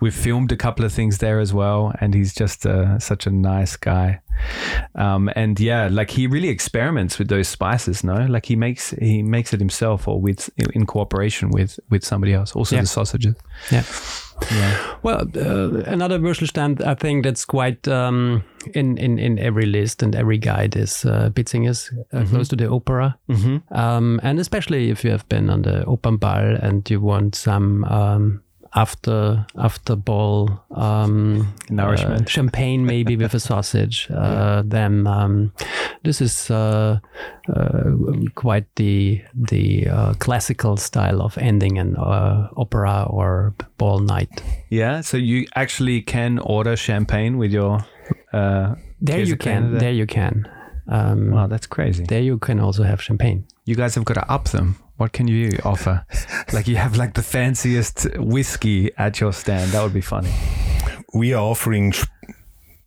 We've 0.00 0.14
filmed 0.14 0.52
a 0.52 0.56
couple 0.56 0.84
of 0.84 0.92
things 0.92 1.18
there 1.18 1.40
as 1.40 1.54
well, 1.54 1.94
and 2.00 2.12
he's 2.12 2.34
just 2.34 2.66
uh, 2.66 2.98
such 2.98 3.26
a 3.26 3.30
nice 3.30 3.76
guy. 3.76 4.20
Um, 4.94 5.30
and 5.36 5.58
yeah, 5.60 5.88
like 5.90 6.10
he 6.10 6.26
really 6.26 6.48
experiments 6.48 7.18
with 7.18 7.28
those 7.28 7.48
spices. 7.48 8.02
No, 8.04 8.26
like 8.26 8.46
he 8.46 8.56
makes 8.56 8.90
he 9.00 9.22
makes 9.22 9.52
it 9.52 9.60
himself 9.60 10.08
or 10.08 10.20
with 10.20 10.50
in 10.74 10.86
cooperation 10.86 11.50
with 11.50 11.78
with 11.90 12.04
somebody 12.04 12.32
else. 12.32 12.52
Also 12.56 12.76
Yeah. 12.76 12.82
the 12.82 12.86
sausages. 12.88 13.34
Yeah. 13.70 13.82
Yeah. 14.50 14.96
Well, 15.02 15.22
uh, 15.36 15.82
another 15.86 16.18
Würstelstand 16.18 16.84
I 16.84 16.94
think 16.94 17.24
that's 17.24 17.44
quite 17.46 17.88
um, 17.88 18.42
in, 18.74 18.98
in, 18.98 19.18
in 19.18 19.38
every 19.38 19.64
list 19.66 20.02
and 20.02 20.14
every 20.14 20.36
guide 20.38 20.76
is 20.76 21.04
uh, 21.06 21.30
Bitzinger's, 21.32 21.90
uh, 22.12 22.24
close 22.26 22.48
to 22.48 22.56
the 22.56 22.68
opera. 22.70 23.16
Mm-hmm. 23.30 23.74
Um, 23.74 24.20
and 24.22 24.38
especially 24.38 24.90
if 24.90 25.04
you 25.04 25.10
have 25.10 25.26
been 25.30 25.48
on 25.48 25.62
the 25.62 25.84
Opernball 25.86 26.62
and 26.62 26.88
you 26.90 27.00
want 27.00 27.34
some 27.34 27.84
um, 27.84 28.42
after 28.76 29.46
after 29.56 29.96
ball 29.96 30.50
um, 30.70 31.54
Nourishment. 31.70 32.22
uh, 32.26 32.30
champagne 32.30 32.84
maybe 32.86 33.16
with 33.16 33.34
a 33.34 33.40
sausage, 33.40 34.08
uh, 34.10 34.62
then 34.64 35.06
um, 35.06 35.52
this 36.04 36.20
is 36.20 36.50
uh, 36.50 36.98
uh, 37.48 37.90
quite 38.34 38.66
the 38.76 39.22
the 39.50 39.88
uh, 39.88 40.14
classical 40.18 40.76
style 40.76 41.20
of 41.22 41.38
ending 41.38 41.78
an 41.78 41.96
uh, 41.96 42.48
opera 42.56 43.06
or 43.10 43.54
ball 43.78 43.98
night. 44.00 44.42
Yeah. 44.70 45.00
So 45.02 45.16
you 45.16 45.46
actually 45.54 46.02
can 46.02 46.38
order 46.38 46.76
champagne 46.76 47.38
with 47.38 47.52
your. 47.52 47.84
Uh, 48.32 48.74
There 49.00 49.20
you 49.24 49.36
can. 49.36 49.70
there? 49.70 49.80
There 49.80 49.92
you 49.92 50.06
can. 50.06 50.44
Um, 50.88 51.30
Wow, 51.30 51.48
that's 51.48 51.66
crazy. 51.66 52.04
There 52.04 52.22
you 52.22 52.38
can 52.38 52.60
also 52.60 52.82
have 52.82 53.02
champagne. 53.02 53.44
You 53.66 53.74
guys 53.76 53.94
have 53.94 54.04
got 54.04 54.14
to 54.14 54.32
up 54.32 54.48
them. 54.48 54.76
What 54.96 55.12
can 55.12 55.28
you 55.28 55.50
offer? 55.64 56.04
like 56.52 56.66
you 56.68 56.76
have 56.76 56.96
like 56.96 57.14
the 57.14 57.22
fanciest 57.22 58.06
whiskey 58.18 58.90
at 58.96 59.20
your 59.20 59.32
stand. 59.32 59.72
That 59.72 59.82
would 59.82 59.94
be 59.94 60.00
funny. 60.00 60.30
we 61.14 61.32
are 61.34 61.42
offering 61.50 61.92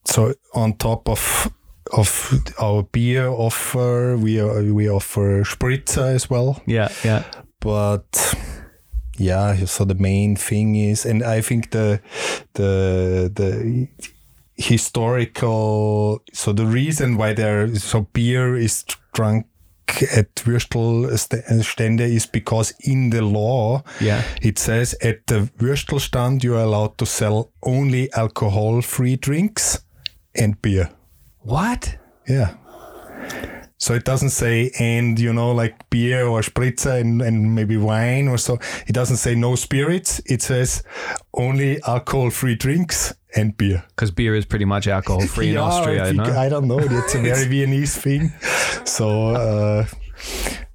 so 0.05 0.33
on 0.53 0.73
top 0.77 1.07
of 1.09 1.47
of 1.91 2.33
our 2.59 2.83
beer 2.83 3.27
offer 3.27 4.15
we 4.17 4.39
are, 4.39 4.61
we 4.73 4.87
offer 4.89 5.43
spritzer 5.43 6.13
as 6.15 6.29
well 6.29 6.61
Yeah, 6.67 6.89
yeah. 7.03 7.23
but 7.59 8.35
yeah 9.17 9.55
so 9.65 9.85
the 9.85 9.95
main 9.95 10.35
thing 10.35 10.75
is 10.75 11.05
and 11.05 11.23
i 11.23 11.41
think 11.41 11.71
the 11.71 11.99
the 12.53 13.31
the 13.33 13.87
historical 14.55 16.21
so 16.33 16.53
the 16.53 16.65
reason 16.65 17.17
why 17.17 17.33
there 17.33 17.73
so 17.75 18.01
beer 18.13 18.55
is 18.55 18.85
drunk 19.13 19.45
at 20.17 20.45
Würstelstände 20.45 22.05
is 22.05 22.27
because 22.27 22.73
in 22.79 23.09
the 23.11 23.21
law 23.21 23.81
Yeah. 23.99 24.21
it 24.41 24.59
says 24.59 24.95
at 25.01 25.27
the 25.27 25.49
Würstelstand 25.59 26.43
you 26.43 26.55
are 26.55 26.63
allowed 26.63 26.97
to 26.97 27.05
sell 27.05 27.51
only 27.61 28.09
alcohol-free 28.13 29.17
drinks 29.17 29.79
and 30.35 30.61
beer. 30.61 30.89
What? 31.43 31.97
Yeah. 32.27 32.49
So 33.79 33.93
it 33.95 34.03
doesn't 34.03 34.31
say 34.31 34.71
and 34.77 35.17
you 35.17 35.31
know 35.33 35.51
like 35.51 35.89
beer 35.89 36.27
or 36.27 36.41
spritzer 36.41 36.99
and, 36.99 37.21
and 37.21 37.55
maybe 37.55 37.77
wine 37.77 38.27
or 38.27 38.37
so. 38.37 38.59
It 38.87 38.93
doesn't 38.93 39.17
say 39.17 39.35
no 39.35 39.55
spirits. 39.55 40.21
It 40.25 40.41
says 40.41 40.83
only 41.33 41.81
alcohol-free 41.83 42.55
drinks 42.55 43.13
and 43.35 43.55
beer. 43.55 43.83
Because 43.89 44.11
beer 44.11 44.35
is 44.35 44.45
pretty 44.45 44.65
much 44.65 44.87
alcohol 44.87 45.25
free 45.27 45.51
in 45.51 45.57
Austria, 45.67 46.03
I, 46.03 46.05
think- 46.07 46.17
know? 46.17 46.37
I 46.37 46.49
don't 46.49 46.67
know. 46.67 46.79
It's 46.79 47.15
a 47.15 47.21
very 47.21 47.45
Viennese 47.53 47.95
thing. 47.97 48.31
So 48.85 49.29
uh, 49.29 49.85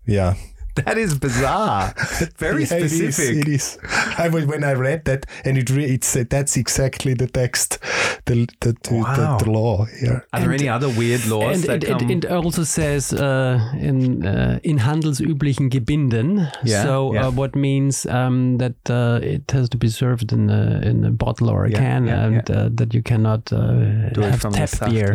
yeah. 0.07 0.35
That 0.85 0.99
is 0.99 1.15
bizarre. 1.19 1.95
Very 2.39 2.65
Yeah, 2.65 2.77
it 2.79 2.83
is, 2.85 2.99
specific. 2.99 3.47
It 3.47 3.49
is. 3.49 3.79
I 4.19 4.29
was 4.29 4.45
when 4.47 4.65
I 4.65 4.73
read 4.75 5.05
that, 5.05 5.27
and 5.45 5.57
it 5.57 5.71
re- 5.71 5.95
it 5.95 6.03
said 6.05 6.31
that's 6.31 6.57
exactly 6.57 7.15
the 7.15 7.27
text, 7.29 7.79
the 8.27 8.47
the, 8.61 8.75
the, 8.83 8.95
Wow. 8.95 9.15
the, 9.39 9.45
the 9.45 9.51
law 9.51 9.85
here. 10.01 10.27
Are 10.33 10.41
there 10.41 10.53
any 10.53 10.69
other 10.69 10.89
weird 10.89 11.27
laws 11.27 11.55
And 11.55 11.65
that 11.65 11.85
it, 11.85 11.91
it, 11.91 11.99
come? 11.99 12.11
it 12.11 12.27
also 12.27 12.65
says 12.65 13.13
uh, 13.13 13.59
in 13.79 14.27
uh, 14.27 14.59
in 14.63 14.79
handelsüblichen 14.79 15.71
Gebinden. 15.71 16.51
Yeah, 16.65 16.83
so 16.83 17.15
yeah. 17.15 17.27
Uh, 17.27 17.31
what 17.31 17.55
means 17.55 18.07
um, 18.07 18.59
that 18.59 18.75
uh, 18.91 19.21
it 19.23 19.51
has 19.53 19.69
to 19.69 19.77
be 19.79 19.89
served 19.89 20.33
in 20.33 20.51
a, 20.51 20.81
in 20.83 21.05
a 21.05 21.11
bottle 21.11 21.51
or 21.51 21.65
a 21.67 21.71
Yeah, 21.71 21.79
can, 21.79 22.07
yeah, 22.07 22.25
and 22.27 22.51
Uh, 22.51 22.69
that 22.75 22.93
you 22.95 23.03
cannot 23.03 23.53
uh, 23.53 24.11
Do 24.15 24.23
have 24.23 24.41
from 24.41 24.53
the 24.53 24.59
tap 24.59 24.69
Saft. 24.69 24.91
beer. 24.93 25.15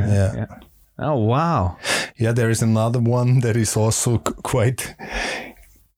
Oh 1.02 1.16
wow. 1.16 1.78
Yeah, 2.18 2.34
there 2.34 2.50
is 2.50 2.62
another 2.62 3.00
one 3.00 3.40
that 3.40 3.56
is 3.56 3.78
also 3.78 4.18
quite 4.18 4.96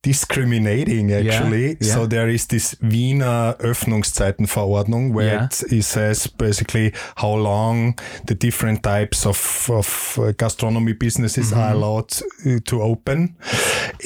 discriminating 0.03 1.11
actually. 1.11 1.77
yeah. 1.79 1.93
So 1.93 2.05
there 2.07 2.27
is 2.29 2.47
this 2.47 2.75
Wiener 2.81 3.55
Öffnungszeitenverordnung 3.59 5.13
where 5.13 5.33
Yeah. 5.33 5.45
it, 5.45 5.63
it 5.71 5.83
says 5.83 6.27
basically 6.27 6.93
how 7.15 7.35
long 7.35 7.95
the 8.25 8.35
different 8.35 8.81
types 8.83 9.25
of, 9.25 9.69
of 9.69 10.17
uh, 10.19 10.31
gastronomy 10.37 10.93
businesses 10.93 11.53
are 11.53 11.71
allowed 11.73 12.11
uh, 12.45 12.59
to 12.65 12.81
open. 12.81 13.35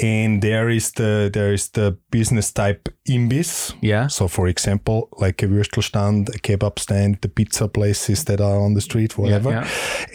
And 0.04 0.42
there 0.42 0.70
is 0.70 0.92
the 0.94 1.30
there 1.34 1.54
is 1.54 1.70
the 1.72 1.98
business 2.12 2.52
type 2.54 2.90
Imbiss. 3.08 3.74
Yeah. 3.82 4.08
So 4.08 4.28
for 4.28 4.48
example, 4.48 5.08
like 5.22 5.46
a 5.46 5.48
Würstelstand, 5.48 6.30
a 6.36 6.40
kebab 6.40 6.80
stand, 6.80 7.18
the 7.22 7.30
pizza 7.30 7.68
places 7.68 8.24
that 8.26 8.42
are 8.42 8.60
on 8.60 8.74
the 8.74 8.82
street, 8.82 9.18
whatever. 9.18 9.52
yeah. 9.52 9.68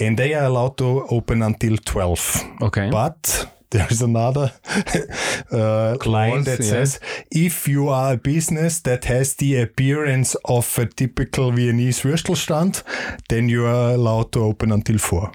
And 0.06 0.16
they 0.18 0.34
are 0.34 0.44
allowed 0.44 0.76
to 0.78 1.06
open 1.10 1.42
until 1.42 1.76
12. 1.76 2.42
Okay. 2.62 2.90
But 2.90 3.46
there's 3.70 4.02
another 4.02 4.52
uh, 5.52 5.96
line 6.04 6.44
that 6.44 6.58
yeah. 6.60 6.66
says 6.66 7.00
if 7.30 7.68
you 7.68 7.88
are 7.88 8.14
a 8.14 8.16
business 8.16 8.80
that 8.80 9.04
has 9.04 9.34
the 9.34 9.60
appearance 9.60 10.36
of 10.44 10.78
a 10.78 10.86
typical 10.86 11.52
Viennese 11.52 12.02
Würstelstand, 12.02 12.82
then 13.28 13.48
you 13.48 13.64
are 13.66 13.92
allowed 13.92 14.32
to 14.32 14.40
open 14.40 14.72
until 14.72 14.98
4. 14.98 15.32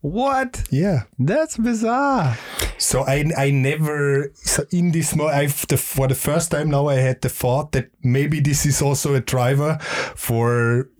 what? 0.00 0.62
Yeah. 0.70 1.02
That's 1.18 1.56
bizarre. 1.56 2.38
So 2.78 3.02
I, 3.02 3.24
I 3.36 3.50
never 3.50 4.30
so 4.34 4.64
in 4.70 4.92
this 4.92 5.14
mo 5.16 5.26
I've 5.26 5.66
the, 5.66 5.76
for 5.76 6.06
the 6.06 6.14
first 6.14 6.50
time 6.50 6.70
now 6.70 6.88
I 6.88 6.96
had 6.96 7.22
the 7.22 7.28
thought 7.28 7.72
that 7.72 7.90
maybe 8.02 8.40
this 8.40 8.66
is 8.66 8.82
also 8.82 9.14
a 9.14 9.20
driver 9.20 9.78
for 10.14 10.90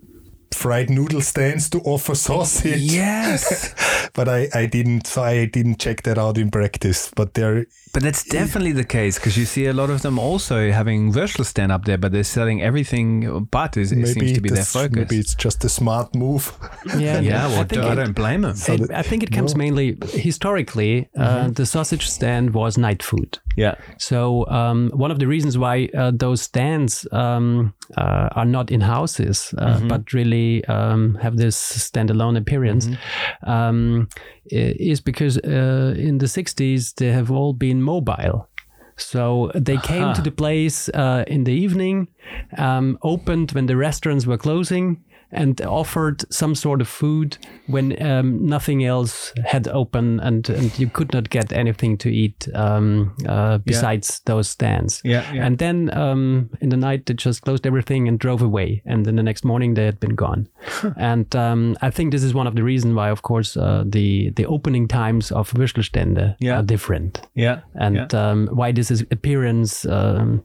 fried 0.52 0.90
noodle 0.90 1.20
stands 1.20 1.68
to 1.70 1.78
offer 1.80 2.14
sausage. 2.14 2.80
Yes. 2.80 3.74
but 4.14 4.28
I, 4.28 4.48
I 4.54 4.66
didn't 4.66 5.06
so 5.06 5.22
I 5.22 5.46
didn't 5.46 5.78
check 5.78 6.02
that 6.02 6.18
out 6.18 6.38
in 6.38 6.50
practice. 6.50 7.10
But 7.14 7.34
there 7.34 7.66
But 7.92 8.02
that's 8.02 8.24
definitely 8.24 8.72
the 8.72 8.84
case 8.84 9.18
because 9.18 9.36
you 9.36 9.44
see 9.46 9.66
a 9.66 9.72
lot 9.72 9.90
of 9.90 10.02
them 10.02 10.18
also 10.18 10.70
having 10.70 11.12
Würstelstand 11.12 11.70
up 11.70 11.84
there, 11.84 11.98
but 11.98 12.12
they're 12.12 12.24
selling 12.24 12.62
everything. 12.62 13.46
But 13.50 13.76
is, 13.76 13.92
it 13.92 13.96
maybe 13.96 14.12
seems 14.12 14.32
to 14.32 14.40
be 14.40 14.48
their 14.48 14.64
focus. 14.64 14.96
Maybe 14.96 15.18
it's 15.18 15.34
just 15.34 15.64
a 15.64 15.68
smart 15.68 16.14
move. 16.14 16.52
Yeah, 16.96 17.20
yeah, 17.30 17.46
well, 17.48 17.60
I 17.60 17.64
think 17.64 17.82
I 17.82 17.92
it- 17.92 17.96
don't 17.96 18.16
blame 18.22 18.42
them. 18.42 18.56
it- 18.68 18.90
I 18.90 19.02
think 19.02 19.22
it 19.22 19.32
comes 19.32 19.54
mainly 19.56 19.98
historically. 20.12 21.08
Uh, 21.16 21.48
the 21.48 21.66
sausage 21.66 22.06
stand 22.08 22.54
was 22.54 22.76
night 22.78 23.02
food. 23.02 23.38
Yeah. 23.56 23.74
So 23.98 24.46
um, 24.48 24.90
one 24.94 25.10
of 25.10 25.18
the 25.18 25.26
reasons 25.26 25.56
why 25.56 25.88
uh, 25.96 26.12
those 26.14 26.42
stands 26.42 27.06
um, 27.12 27.72
uh, 27.96 28.28
are 28.32 28.44
not 28.44 28.70
in 28.70 28.82
houses, 28.82 29.54
uh, 29.58 29.80
but 29.88 30.12
really 30.12 30.35
um, 30.68 31.14
have 31.22 31.36
this 31.36 31.56
standalone 31.56 32.36
appearance, 32.38 32.88
um, 33.46 34.08
is 34.46 35.00
because 35.00 35.38
uh, 35.38 35.94
in 35.96 36.18
the 36.18 36.26
'60s 36.26 36.94
they 36.94 37.12
have 37.12 37.30
all 37.30 37.52
been 37.52 37.82
mobile. 37.82 38.48
So 38.98 39.50
they 39.54 39.76
came 39.76 40.14
to 40.14 40.22
the 40.22 40.30
place 40.30 40.88
uh, 40.88 41.24
in 41.26 41.44
the 41.44 41.52
evening, 41.52 42.08
um, 42.56 42.98
opened 43.02 43.52
when 43.52 43.66
the 43.66 43.76
restaurants 43.76 44.26
were 44.26 44.38
closing, 44.38 45.04
and 45.32 45.60
offered 45.62 46.24
some 46.32 46.54
sort 46.54 46.80
of 46.80 46.88
food 46.88 47.36
when 47.66 48.00
um, 48.02 48.46
nothing 48.46 48.84
else 48.84 49.32
had 49.44 49.66
open 49.68 50.20
and, 50.20 50.48
and 50.50 50.78
you 50.78 50.88
could 50.88 51.12
not 51.12 51.28
get 51.30 51.52
anything 51.52 51.98
to 51.98 52.08
eat 52.08 52.48
um, 52.54 53.14
uh, 53.28 53.58
besides 53.58 54.20
those 54.26 54.48
stands. 54.48 55.00
Yeah, 55.04 55.24
yeah. 55.34 55.44
And 55.46 55.58
then 55.58 55.90
um, 55.96 56.50
in 56.60 56.68
the 56.68 56.76
night, 56.76 57.06
they 57.06 57.14
just 57.14 57.42
closed 57.42 57.66
everything 57.66 58.06
and 58.08 58.18
drove 58.18 58.40
away. 58.40 58.82
And 58.86 59.04
then 59.04 59.16
the 59.16 59.22
next 59.22 59.44
morning, 59.44 59.74
they 59.74 59.84
had 59.84 59.98
been 59.98 60.14
gone. 60.14 60.48
and 60.96 61.34
um, 61.34 61.76
I 61.82 61.90
think 61.90 62.12
this 62.12 62.22
is 62.22 62.32
one 62.34 62.46
of 62.46 62.54
the 62.54 62.62
reasons 62.62 62.94
why, 62.94 63.10
of 63.10 63.22
course, 63.22 63.56
uh, 63.56 63.82
the, 63.86 64.30
the 64.36 64.46
opening 64.46 64.86
times 64.88 65.32
of 65.32 65.50
Würstelstände 65.52 66.36
Yeah. 66.40 66.58
are 66.60 66.62
different 66.62 67.20
Yeah. 67.34 67.60
and 67.74 68.14
um, 68.14 68.48
why 68.52 68.72
this 68.72 68.90
is 68.90 69.04
appearance 69.10 69.84
um, 69.86 70.44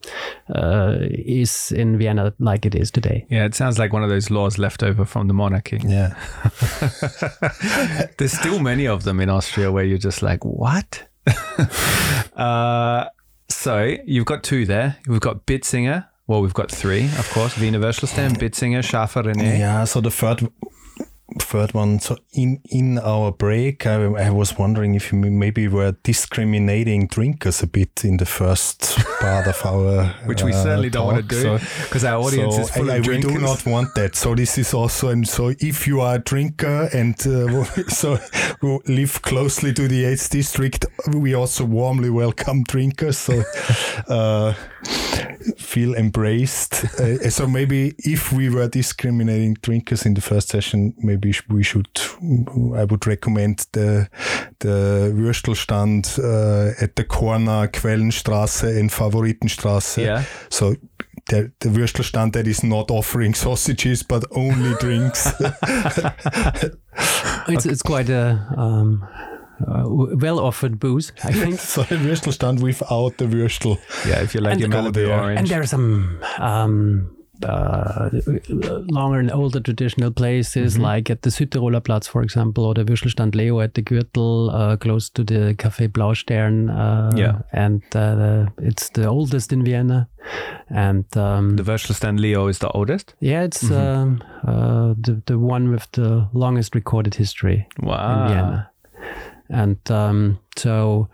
uh, 0.54 0.96
is 1.02 1.72
in 1.72 1.98
Vienna 1.98 2.34
like 2.40 2.66
it 2.66 2.76
is 2.76 2.90
today. 2.92 3.26
Yeah, 3.30 3.46
it 3.46 3.56
sounds 3.56 3.78
like 3.78 3.94
one 3.94 4.04
of 4.04 4.10
those 4.10 4.32
laws 4.32 4.58
left 4.58 4.71
over 4.80 5.06
from 5.06 5.28
the 5.28 5.34
monarchy. 5.34 5.80
Yeah. 5.84 6.16
There's 8.18 8.32
still 8.32 8.60
many 8.60 8.88
of 8.88 9.04
them 9.04 9.20
in 9.20 9.30
Austria 9.30 9.72
where 9.72 9.84
you're 9.84 9.98
just 9.98 10.22
like, 10.22 10.46
what? 10.46 11.08
uh, 12.36 13.06
so 13.50 13.96
you've 14.06 14.26
got 14.26 14.44
two 14.44 14.66
there. 14.66 14.98
We've 15.08 15.20
got 15.20 15.46
Bitzinger. 15.46 16.08
Well, 16.28 16.42
we've 16.42 16.54
got 16.54 16.72
three, 16.72 17.06
of 17.06 17.30
course. 17.32 17.58
Wiener 17.58 17.80
Würstelstand, 17.80 18.38
Bitzinger, 18.38 18.80
Schafer, 18.80 19.24
René. 19.26 19.60
Yeah. 19.60 19.84
So 19.84 20.00
the 20.00 20.12
third 20.12 20.48
third 21.40 21.74
one. 21.74 22.00
So 22.00 22.18
in 22.34 22.60
in 22.70 23.00
our 23.00 23.32
break, 23.32 23.86
I, 23.86 24.04
I 24.04 24.30
was 24.30 24.58
wondering 24.58 24.96
if 24.96 25.12
you 25.12 25.20
maybe 25.20 25.68
were 25.68 25.94
discriminating 26.04 27.08
drinkers 27.08 27.64
a 27.64 27.68
bit 27.68 28.04
in 28.04 28.18
the 28.18 28.26
first 28.26 28.98
part 29.20 29.48
of 29.48 29.66
our 29.66 30.06
Which 30.26 30.44
we 30.44 30.52
uh, 30.54 30.64
certainly 30.64 30.90
don't 30.90 31.06
want 31.08 31.30
to 31.30 31.36
talk. 31.44 31.60
do 31.60 31.60
So- 31.60 31.84
because 31.84 32.04
our 32.06 32.20
audience 32.22 32.56
so 32.56 32.62
is 32.62 32.70
full 32.72 32.92
I- 32.92 32.96
of 32.98 33.06
I- 33.08 33.10
we 33.10 33.22
do 33.22 33.38
not 33.40 33.66
want 33.66 33.94
that. 33.96 34.16
So 34.16 34.36
this 34.36 34.58
is 34.58 34.74
also, 34.74 35.10
and 35.10 35.28
so 35.28 35.54
if 35.60 35.88
you 35.88 36.02
are 36.02 36.16
a 36.16 36.20
drinker 36.20 36.90
and 36.94 37.16
uh, 37.28 37.64
so 37.88 38.18
who 38.60 38.82
live 38.88 39.22
closely 39.22 39.74
to 39.74 39.88
the 39.88 40.04
8th 40.04 40.30
district, 40.30 40.86
we 41.14 41.34
also 41.34 41.66
warmly 41.66 42.10
welcome 42.10 42.64
drinkers. 42.64 43.18
So 43.18 43.44
uh, 44.08 44.54
feel 45.72 45.96
embraced. 45.96 46.86
Uh, 47.02 47.30
so 47.30 47.48
maybe 47.48 47.94
if 47.98 48.32
we 48.32 48.50
were 48.50 48.68
discriminating 48.68 49.56
drinkers 49.62 50.06
in 50.06 50.14
the 50.14 50.22
first 50.22 50.50
session, 50.50 50.94
maybe 50.98 51.34
we 51.50 51.64
should. 51.64 51.88
I 52.76 52.84
would 52.84 53.08
recommend 53.08 53.66
the 53.72 54.08
the 54.60 55.12
Würstelstand 55.16 56.20
uh, 56.20 56.84
at 56.84 56.96
the 56.96 57.04
corner 57.04 57.68
Quellenstraße 57.68 58.80
and 58.80 58.92
Favoritenstraße. 58.92 60.04
Yeah. 60.04 60.24
So 60.50 60.76
the, 61.30 61.52
the 61.60 61.70
Würstelstand 61.70 62.34
that 62.34 62.46
is 62.46 62.64
not 62.64 62.92
offering 62.92 63.34
sausages 63.46 64.04
but 64.04 64.26
only 64.32 64.76
drinks. 64.80 65.34
It's 67.48 67.66
it's 67.66 67.82
quite 67.82 68.10
a 68.10 68.38
um, 68.58 69.08
uh, 69.68 69.84
well 70.16 70.40
offered 70.40 70.80
booze, 70.80 71.12
I 71.24 71.32
think. 71.42 71.60
so 71.60 71.84
the 71.84 71.96
Würstelstand 71.98 72.62
without 72.62 73.18
the 73.18 73.26
Würstel. 73.26 73.78
Yeah, 74.08 74.22
if 74.24 74.34
you 74.36 74.42
like 74.42 74.54
And 74.54 74.62
your 74.62 74.70
go 74.70 74.82
Malibu 74.82 74.94
there. 74.94 75.20
orange. 75.22 75.40
and 75.40 75.48
there 75.48 75.62
are 75.62 75.68
some 75.68 76.20
um, 76.40 77.16
uh, 77.44 78.10
longer 78.90 79.20
and 79.20 79.32
older 79.32 79.60
traditional 79.60 80.12
places, 80.12 80.74
Mm-hmm. 80.76 80.84
like 80.96 81.10
at 81.10 81.22
the 81.24 81.30
Südtiroler 81.32 81.82
Platz, 81.84 82.08
for 82.08 82.22
example, 82.22 82.66
or 82.66 82.74
the 82.76 82.84
Würstelstand 82.84 83.36
Leo 83.36 83.60
at 83.62 83.74
the 83.74 83.82
Gürtel, 83.82 84.50
uh, 84.54 84.78
close 84.78 85.10
to 85.10 85.24
the 85.24 85.56
Café 85.56 85.88
Blaustern. 85.88 86.70
Uh, 86.70 87.18
Yeah. 87.18 87.42
And 87.52 87.82
uh, 87.96 88.46
it's 88.62 88.90
the 88.90 89.08
oldest 89.08 89.52
in 89.54 89.64
Vienna. 89.64 90.08
And 90.70 91.06
um, 91.18 91.56
the 91.58 91.64
Würstelstand 91.64 92.20
Leo 92.20 92.48
is 92.48 92.60
the 92.60 92.70
oldest. 92.70 93.16
yeah, 93.20 93.44
it's 93.44 93.64
Mm-hmm. 93.64 93.74
um, 93.74 94.24
uh, 94.48 94.94
the, 95.02 95.22
the 95.26 95.38
one 95.38 95.72
with 95.72 95.88
the 95.92 96.28
longest 96.34 96.76
recorded 96.76 97.16
history 97.16 97.68
in 97.82 97.88
Wow. 97.88 98.28
Vienna. 98.28 98.71
And 99.52 99.78
um, 99.92 100.40
so, 100.58 101.10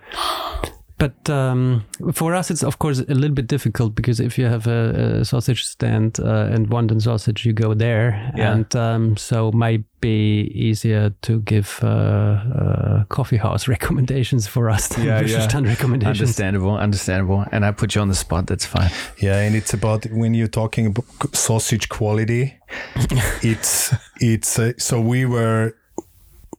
but 0.97 1.29
um, 1.29 1.85
for 2.13 2.33
us, 2.33 2.49
it's 2.49 2.63
of 2.63 2.79
course 2.79 2.99
a 2.99 3.13
little 3.13 3.35
bit 3.35 3.47
difficult 3.47 3.93
because 3.95 4.19
if 4.19 4.37
you 4.37 4.45
have 4.45 4.65
a, 4.67 5.19
a 5.21 5.25
sausage 5.25 5.63
stand 5.65 6.19
uh, 6.19 6.49
and 6.51 6.69
want 6.69 6.91
a 6.91 6.99
sausage, 6.99 7.45
you 7.45 7.53
go 7.53 7.73
there. 7.73 8.31
Yeah. 8.35 8.53
And 8.53 8.75
um, 8.75 9.17
so 9.17 9.51
might 9.51 9.83
be 10.01 10.51
easier 10.55 11.11
to 11.21 11.41
give 11.41 11.79
uh, 11.83 11.87
uh, 11.87 13.03
coffee 13.09 13.37
house 13.37 13.67
recommendations 13.75 14.47
for 14.47 14.69
us 14.69 14.87
than 14.87 15.05
Yeah, 15.05 15.21
yeah. 15.21 15.47
stand 15.47 15.67
recommendations. 15.67 16.19
Understandable, 16.21 16.77
understandable. 16.77 17.45
And 17.51 17.63
I 17.65 17.71
put 17.71 17.93
you 17.93 18.01
on 18.01 18.07
the 18.07 18.15
spot. 18.15 18.47
That's 18.47 18.65
fine. 18.65 18.91
Yeah, 19.21 19.39
and 19.39 19.55
it's 19.55 19.73
about 19.73 20.05
when 20.11 20.33
you're 20.33 20.47
talking 20.47 20.87
about 20.87 21.05
sausage 21.35 21.89
quality. 21.89 22.57
it's 23.43 23.93
it's 24.19 24.57
uh, 24.59 24.73
so 24.77 24.99
we 24.99 25.25
were 25.25 25.75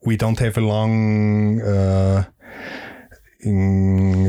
we 0.05 0.17
don't 0.17 0.39
have 0.39 0.57
a 0.57 0.61
long 0.61 1.61
uh, 1.61 2.25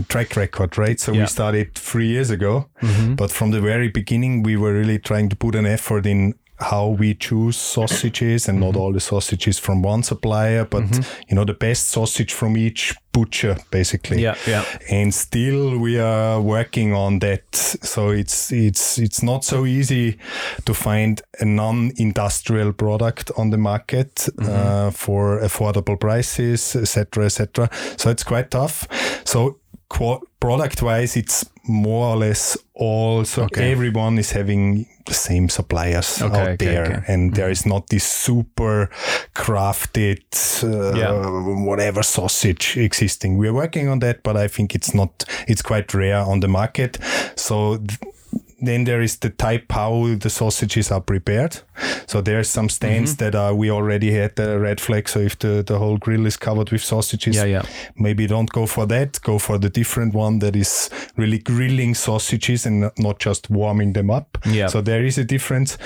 track 0.08 0.36
record, 0.36 0.78
right? 0.78 1.00
So 1.00 1.12
Yeah. 1.14 1.22
we 1.22 1.28
started 1.28 1.74
three 1.76 2.08
years 2.08 2.30
ago, 2.30 2.70
but 3.16 3.32
from 3.32 3.52
the 3.52 3.62
very 3.62 3.90
beginning, 3.90 4.44
we 4.44 4.56
were 4.58 4.74
really 4.74 5.00
trying 5.00 5.30
to 5.30 5.36
put 5.36 5.56
an 5.56 5.66
effort 5.66 6.06
in 6.06 6.34
how 6.60 6.88
we 6.88 7.14
choose 7.14 7.58
sausages 7.58 8.48
and 8.48 8.60
not 8.60 8.72
mm-hmm. 8.72 8.80
all 8.80 8.94
the 8.94 9.00
sausages 9.00 9.58
from 9.58 9.82
one 9.82 10.04
supplier, 10.04 10.66
but 10.66 10.84
mm-hmm. 10.84 11.24
you 11.30 11.36
know 11.36 11.46
the 11.46 11.54
best 11.54 11.90
sausage 11.90 12.34
from 12.34 12.58
each 12.58 12.96
butcher 13.12 13.58
basically. 13.72 14.22
Yeah, 14.22 14.36
yeah. 14.46 14.66
And 14.90 15.14
still 15.14 15.78
we 15.78 16.00
are 16.00 16.42
working 16.42 16.94
on 16.94 17.20
that. 17.20 17.56
So 17.56 18.10
it's 18.10 18.52
it's 18.52 18.98
it's 18.98 19.24
not 19.24 19.44
so 19.44 19.66
easy 19.66 20.18
to 20.66 20.74
find 20.74 21.22
a 21.40 21.46
non-industrial 21.46 22.74
product 22.74 23.32
on 23.38 23.50
the 23.50 23.58
market 23.58 24.16
mm-hmm. 24.16 24.50
uh, 24.50 24.92
for 24.92 25.40
affordable 25.40 26.00
prices, 26.00 26.76
etc., 26.76 27.26
etc. 27.26 27.70
So 27.98 28.10
it's 28.10 28.24
quite 28.24 28.52
tough. 28.52 28.88
So 29.24 29.60
qu- 29.90 30.22
product-wise, 30.40 31.18
it's 31.18 31.46
more 31.68 32.08
or 32.08 32.18
less 32.18 32.58
all. 32.74 33.26
So 33.26 33.44
Okay. 33.44 33.72
everyone 33.72 34.18
is 34.20 34.32
having 34.32 34.86
the 35.06 35.14
same 35.14 35.50
suppliers 35.50 36.22
Okay, 36.22 36.40
out 36.42 36.48
okay, 36.50 36.66
there, 36.66 37.04
and 37.08 37.34
there 37.36 37.50
is 37.52 37.66
not 37.66 37.88
this 37.90 38.04
super 38.04 38.90
crafted 39.36 40.22
uh, 40.64 40.94
Yeah. 40.98 41.66
whatever 41.66 42.04
sausage 42.04 42.78
existing. 42.78 43.38
We 43.38 43.48
are 43.48 43.54
working 43.54 43.90
on 43.90 44.00
that, 44.00 44.24
but 44.24 44.38
I 44.38 44.48
think 44.48 44.76
it's 44.76 44.94
not. 44.94 45.26
It's 45.48 45.62
quite 45.62 45.94
rare 45.94 46.20
on 46.20 46.40
the 46.42 46.48
market. 46.48 46.98
So. 47.36 47.78
Th- 47.78 48.00
then 48.62 48.84
there 48.86 49.02
is 49.02 49.18
the 49.20 49.30
type 49.30 49.72
how 49.72 50.16
the 50.20 50.30
sausages 50.30 50.92
are 50.92 51.02
prepared. 51.02 51.58
So 52.08 52.22
there 52.22 52.40
are 52.40 52.44
some 52.44 52.70
stands 52.70 53.12
Mm-hmm. 53.14 53.24
that 53.24 53.36
are 53.36 53.54
we 53.56 53.72
already 53.72 54.12
had 54.12 54.36
the 54.36 54.60
red 54.60 54.82
flag. 54.82 55.08
So 55.10 55.20
if 55.20 55.38
the, 55.40 55.64
the 55.66 55.78
whole 55.78 55.98
grill 55.98 56.26
is 56.26 56.38
covered 56.38 56.72
with 56.72 56.82
sausages, 56.84 57.36
Yeah, 57.36 57.46
yeah. 57.46 57.62
maybe 57.96 58.28
don't 58.28 58.50
go 58.52 58.66
for 58.66 58.86
that. 58.88 59.20
Go 59.22 59.40
for 59.40 59.58
the 59.60 59.70
different 59.70 60.14
one 60.14 60.40
that 60.40 60.56
is 60.56 60.90
really 61.18 61.38
grilling 61.40 61.96
sausages 61.96 62.66
and 62.66 62.82
not- 62.82 63.00
not 63.00 63.20
just 63.20 63.50
warming 63.50 63.94
them 63.94 64.10
up. 64.10 64.38
Yeah. 64.46 64.68
So 64.68 64.82
there 64.82 65.06
is 65.06 65.18
a 65.18 65.24
difference, 65.24 65.78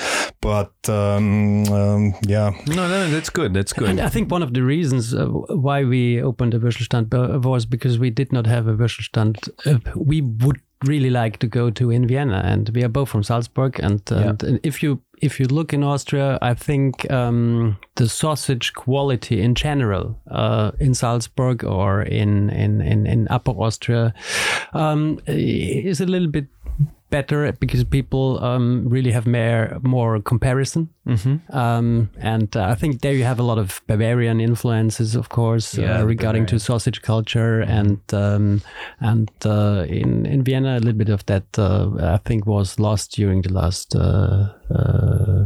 but 0.41 0.71
um, 0.89 1.65
um, 1.71 2.13
yeah, 2.27 2.51
No, 2.67 2.87
no, 2.87 3.09
that's 3.09 3.29
good. 3.29 3.53
That's 3.53 3.73
good. 3.73 3.89
And 3.89 3.99
I 3.99 4.09
think 4.09 4.31
one 4.31 4.41
of 4.43 4.53
the 4.53 4.61
reasons 4.63 5.13
uh, 5.13 5.25
why 5.25 5.83
we 5.83 6.21
opened 6.21 6.53
a 6.53 6.59
Würstelstand 6.59 7.09
b- 7.09 7.47
was 7.47 7.65
because 7.65 7.99
we 7.99 8.09
did 8.09 8.31
not 8.31 8.47
have 8.47 8.67
a 8.67 8.73
Würstelstand. 8.73 9.49
Uh, 9.65 9.79
we 9.95 10.21
would 10.21 10.59
really 10.83 11.09
like 11.09 11.37
to 11.37 11.47
go 11.47 11.69
to 11.71 11.89
in 11.89 12.07
Vienna, 12.07 12.41
and 12.45 12.69
we 12.69 12.83
are 12.83 12.89
both 12.89 13.09
from 13.09 13.23
Salzburg. 13.23 13.79
And, 13.79 14.01
and, 14.11 14.43
and 14.43 14.59
if 14.63 14.83
you 14.83 15.01
if 15.21 15.39
you 15.39 15.45
look 15.47 15.73
in 15.73 15.83
Austria, 15.83 16.37
I 16.41 16.53
think 16.53 17.09
um, 17.09 17.77
the 17.95 18.09
sausage 18.09 18.73
quality 18.73 19.41
in 19.41 19.55
general 19.55 20.19
uh, 20.29 20.71
in 20.79 20.93
Salzburg 20.93 21.63
or 21.63 22.01
in 22.01 22.49
in 22.49 22.81
in, 22.81 23.07
in 23.07 23.27
Upper 23.29 23.51
Austria 23.51 24.13
um, 24.73 25.19
is 25.25 26.01
a 26.01 26.05
little 26.05 26.27
bit 26.27 26.47
better 27.13 27.51
because 27.59 27.83
people 27.85 28.43
um, 28.43 28.89
really 28.89 29.11
have 29.11 29.27
more 29.29 29.79
more 29.83 30.21
comparison, 30.21 30.87
um, 31.49 32.09
and 32.17 32.55
uh, 32.55 32.73
I 32.73 32.75
think 32.75 33.01
there 33.01 33.13
you 33.13 33.25
have 33.25 33.39
a 33.39 33.43
lot 33.43 33.57
of 33.57 33.81
Bavarian 33.87 34.39
influences, 34.41 35.15
of 35.15 35.27
course, 35.29 35.77
Yeah, 35.77 35.99
uh, 35.99 36.07
regarding 36.07 36.47
to 36.47 36.59
sausage 36.59 37.01
culture, 37.01 37.61
and 37.61 37.99
um, 38.13 38.61
and 38.99 39.29
uh, 39.45 39.85
in 39.87 40.25
in 40.25 40.43
Vienna 40.43 40.77
a 40.77 40.79
little 40.79 40.97
bit 40.97 41.09
of 41.09 41.23
that 41.25 41.45
uh, 41.59 42.15
I 42.15 42.19
think 42.25 42.45
was 42.47 42.79
lost 42.79 43.15
during 43.17 43.43
the 43.43 43.53
last 43.53 43.95
uh, 43.95 44.49
uh, 44.75 45.45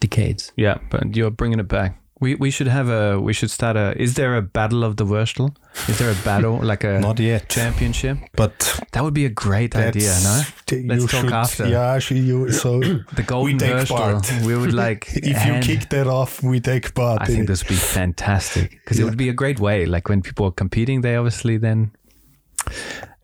decades. 0.00 0.52
Yeah, 0.56 0.78
but 0.90 1.16
you're 1.16 1.34
bringing 1.36 1.60
it 1.60 1.68
back. 1.68 2.00
We 2.20 2.34
we 2.34 2.50
should 2.50 2.66
have 2.66 2.88
a 2.88 3.20
we 3.20 3.32
should 3.32 3.50
start 3.50 3.76
a. 3.76 3.94
Is 4.00 4.14
there 4.14 4.36
a 4.36 4.42
battle 4.42 4.82
of 4.84 4.96
the 4.96 5.04
Würstel? 5.04 5.54
Is 5.88 5.98
there 5.98 6.10
a 6.10 6.24
battle 6.24 6.58
like 6.62 6.84
a 6.84 6.98
not 6.98 7.18
yet. 7.20 7.48
championship? 7.48 8.18
But 8.34 8.80
That 8.92 9.04
would 9.04 9.14
be 9.14 9.24
a 9.24 9.30
great 9.30 9.76
idea, 9.76 10.14
no? 10.22 10.42
Let's 10.86 11.06
talk 11.10 11.24
should, 11.24 11.32
after. 11.32 11.68
Yeah, 11.68 11.98
you, 12.10 12.50
so 12.62 12.80
The 12.80 13.22
golden 13.24 13.58
take 13.58 13.72
Würstel. 13.72 13.96
part. 13.96 14.32
We 14.44 14.56
would 14.56 14.72
like. 14.74 15.08
if 15.14 15.46
you 15.46 15.60
kick 15.60 15.88
that 15.90 16.06
off, 16.06 16.42
we 16.42 16.60
take 16.60 16.94
part. 16.94 17.22
I 17.22 17.26
in 17.26 17.32
think 17.32 17.48
this 17.48 17.62
would 17.62 17.68
be 17.68 17.76
fantastic 17.76 18.70
because 18.70 18.98
it 18.98 19.04
would 19.04 19.16
be 19.18 19.28
a 19.28 19.34
great 19.34 19.60
way. 19.60 19.86
Like 19.86 20.08
when 20.08 20.22
people 20.22 20.46
are 20.46 20.52
competing, 20.52 21.02
they 21.02 21.14
obviously 21.16 21.56
then 21.58 21.92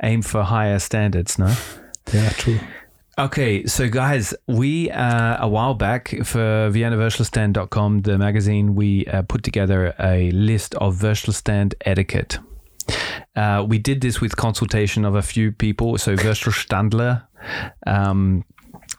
aim 0.03 0.23
for 0.23 0.43
higher 0.43 0.79
standards, 0.79 1.39
no? 1.39 1.53
Yeah, 2.13 2.29
true. 2.31 2.61
Okay, 3.17 3.65
so 3.67 3.89
guys, 3.89 4.35
we 4.49 4.91
uh, 4.91 5.37
a 5.39 5.49
while 5.49 5.75
back 5.75 6.09
for 6.25 6.69
ViennaWürstelstand.com, 6.73 8.03
the 8.03 8.19
magazine, 8.19 8.75
we 8.75 9.07
uh, 9.07 9.23
put 9.23 9.45
together 9.45 9.95
a 10.01 10.33
list 10.33 10.75
of 10.77 10.97
Würstelstand 10.97 11.75
etiquette. 11.85 12.41
Uh, 13.37 13.65
we 13.69 13.79
did 13.79 14.01
this 14.01 14.21
with 14.21 14.37
consultation 14.37 15.05
of 15.05 15.15
a 15.15 15.23
few 15.23 15.53
people. 15.53 15.97
So 15.97 16.17
Würstelstandler, 16.17 17.23
um, 17.87 18.45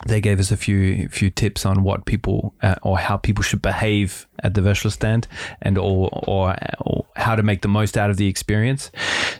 they 0.05 0.21
gave 0.21 0.39
us 0.39 0.51
a 0.51 0.57
few 0.57 1.07
few 1.09 1.29
tips 1.29 1.65
on 1.65 1.83
what 1.83 2.05
people 2.05 2.53
uh, 2.61 2.75
or 2.83 2.97
how 2.97 3.17
people 3.17 3.43
should 3.43 3.61
behave 3.61 4.27
at 4.43 4.53
the 4.53 4.61
Würstelstand 4.61 5.25
and 5.61 5.77
or, 5.77 6.09
or 6.11 6.55
or 6.79 7.05
how 7.15 7.35
to 7.35 7.43
make 7.43 7.61
the 7.61 7.67
most 7.67 7.97
out 7.97 8.09
of 8.09 8.17
the 8.17 8.27
experience. 8.27 8.91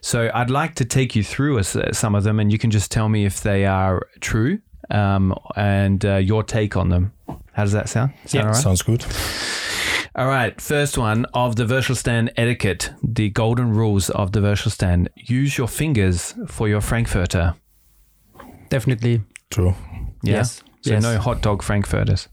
So 0.02 0.32
I'd 0.34 0.50
like 0.50 0.76
to 0.76 0.86
take 0.86 1.16
you 1.16 1.24
through 1.24 1.60
us, 1.60 1.76
uh, 1.76 1.92
some 1.92 2.16
of 2.16 2.24
them, 2.24 2.40
and 2.40 2.52
you 2.52 2.58
can 2.58 2.72
just 2.72 2.92
tell 2.92 3.10
me 3.10 3.26
if 3.26 3.42
they 3.42 3.66
are 3.66 4.08
true 4.22 4.60
um, 4.90 5.36
and 5.56 6.04
uh, 6.06 6.16
your 6.16 6.44
take 6.44 6.78
on 6.78 6.90
them. 6.90 7.14
How 7.54 7.64
does 7.64 7.74
that 7.74 7.90
sound? 7.90 8.14
Sound 8.26 8.44
all 8.44 8.52
right? 8.54 8.62
Sounds 8.62 8.82
good. 8.82 9.06
All 10.18 10.28
right, 10.28 10.60
first 10.62 10.98
one 10.98 11.26
of 11.34 11.58
the 11.58 11.66
Würstelstand 11.66 12.30
etiquette, 12.38 12.94
the 13.04 13.30
golden 13.32 13.74
rules 13.74 14.10
of 14.10 14.32
the 14.32 14.40
Würstelstand. 14.40 15.08
Use 15.16 15.58
your 15.58 15.68
fingers 15.68 16.34
for 16.48 16.70
your 16.70 16.80
Frankfurter. 16.80 17.56
Definitely. 18.70 19.24
True. 19.50 19.76
Yeah? 20.26 20.38
Yes, 20.38 20.64
So 20.82 20.94
yes. 20.94 21.04
no 21.04 21.18
hot 21.18 21.42
dog 21.42 21.64
Frankfurters. 21.64 22.30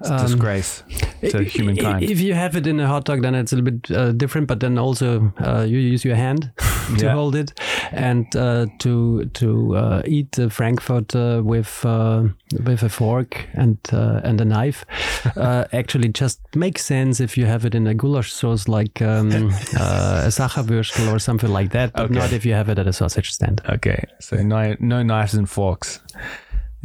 It's 0.00 0.10
a 0.10 0.14
Um, 0.14 0.26
disgrace 0.26 0.82
to 1.30 1.42
humankind. 1.42 2.02
If 2.02 2.20
you 2.20 2.34
have 2.34 2.54
it 2.58 2.66
in 2.66 2.80
a 2.80 2.86
hot 2.86 3.04
dog, 3.06 3.22
then 3.22 3.34
it's 3.34 3.52
a 3.52 3.56
little 3.56 3.70
bit 3.72 3.90
uh, 3.90 4.12
different. 4.12 4.46
But 4.46 4.60
then 4.60 4.78
also 4.78 5.32
uh, 5.40 5.64
you 5.66 5.78
use 5.78 6.04
your 6.08 6.16
hand 6.16 6.50
to 6.98 7.04
Yeah. 7.06 7.14
hold 7.14 7.34
it, 7.34 7.52
and 7.92 8.26
uh, 8.36 8.66
to 8.78 9.24
to 9.32 9.76
uh, 9.76 10.02
eat 10.04 10.32
the 10.32 10.50
Frankfurter 10.50 11.42
with 11.42 11.82
uh, 11.84 12.24
with 12.66 12.82
a 12.82 12.88
fork 12.88 13.48
and 13.54 13.78
uh, 13.92 14.20
and 14.28 14.40
a 14.40 14.44
knife. 14.44 14.84
uh, 15.36 15.64
actually, 15.72 16.08
just 16.20 16.40
makes 16.54 16.84
sense 16.84 17.24
if 17.24 17.38
you 17.38 17.46
have 17.46 17.64
it 17.66 17.74
in 17.74 17.86
a 17.86 17.94
goulash 17.94 18.32
sauce 18.32 18.68
like 18.68 19.00
um, 19.04 19.30
uh, 19.80 20.26
a 20.26 20.30
Sacherwürstel 20.30 21.08
or 21.10 21.18
something 21.18 21.48
like 21.58 21.70
that, 21.70 21.92
but 21.94 22.02
Okay. 22.10 22.14
not 22.20 22.32
if 22.32 22.44
you 22.44 22.54
have 22.54 22.68
it 22.72 22.78
at 22.78 22.86
a 22.86 22.92
sausage 22.92 23.30
stand. 23.32 23.60
Okay, 23.68 24.04
so 24.20 24.36
no, 24.36 24.76
no 24.78 25.02
knives 25.02 25.32
and 25.34 25.48
forks. 25.48 26.00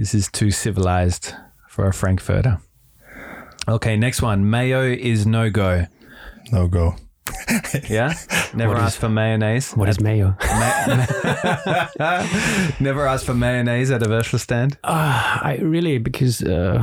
This 0.02 0.16
is 0.16 0.32
too 0.32 0.50
civilized 0.50 1.36
for 1.68 1.86
a 1.86 1.94
Frankfurter. 1.94 2.58
Okay, 3.68 3.96
next 3.98 4.24
one. 4.24 4.50
Mayo 4.50 4.82
is 4.82 5.28
no 5.28 5.52
go. 5.52 5.86
No 6.52 6.68
go. 6.68 6.96
Yeah, 7.90 8.14
never 8.54 8.74
What 8.74 8.84
ask 8.84 8.96
is- 8.96 9.00
for 9.00 9.10
mayonnaise. 9.10 9.72
What 9.74 9.90
is 9.90 10.00
mayo? 10.02 10.36
never 12.80 13.08
ask 13.08 13.26
for 13.26 13.34
mayonnaise 13.34 13.92
at 13.92 14.04
a 14.04 14.08
Würstelstand. 14.08 14.76
Uh, 14.84 15.40
I 15.42 15.58
really 15.62 15.98
because 15.98 16.42
uh, 16.44 16.80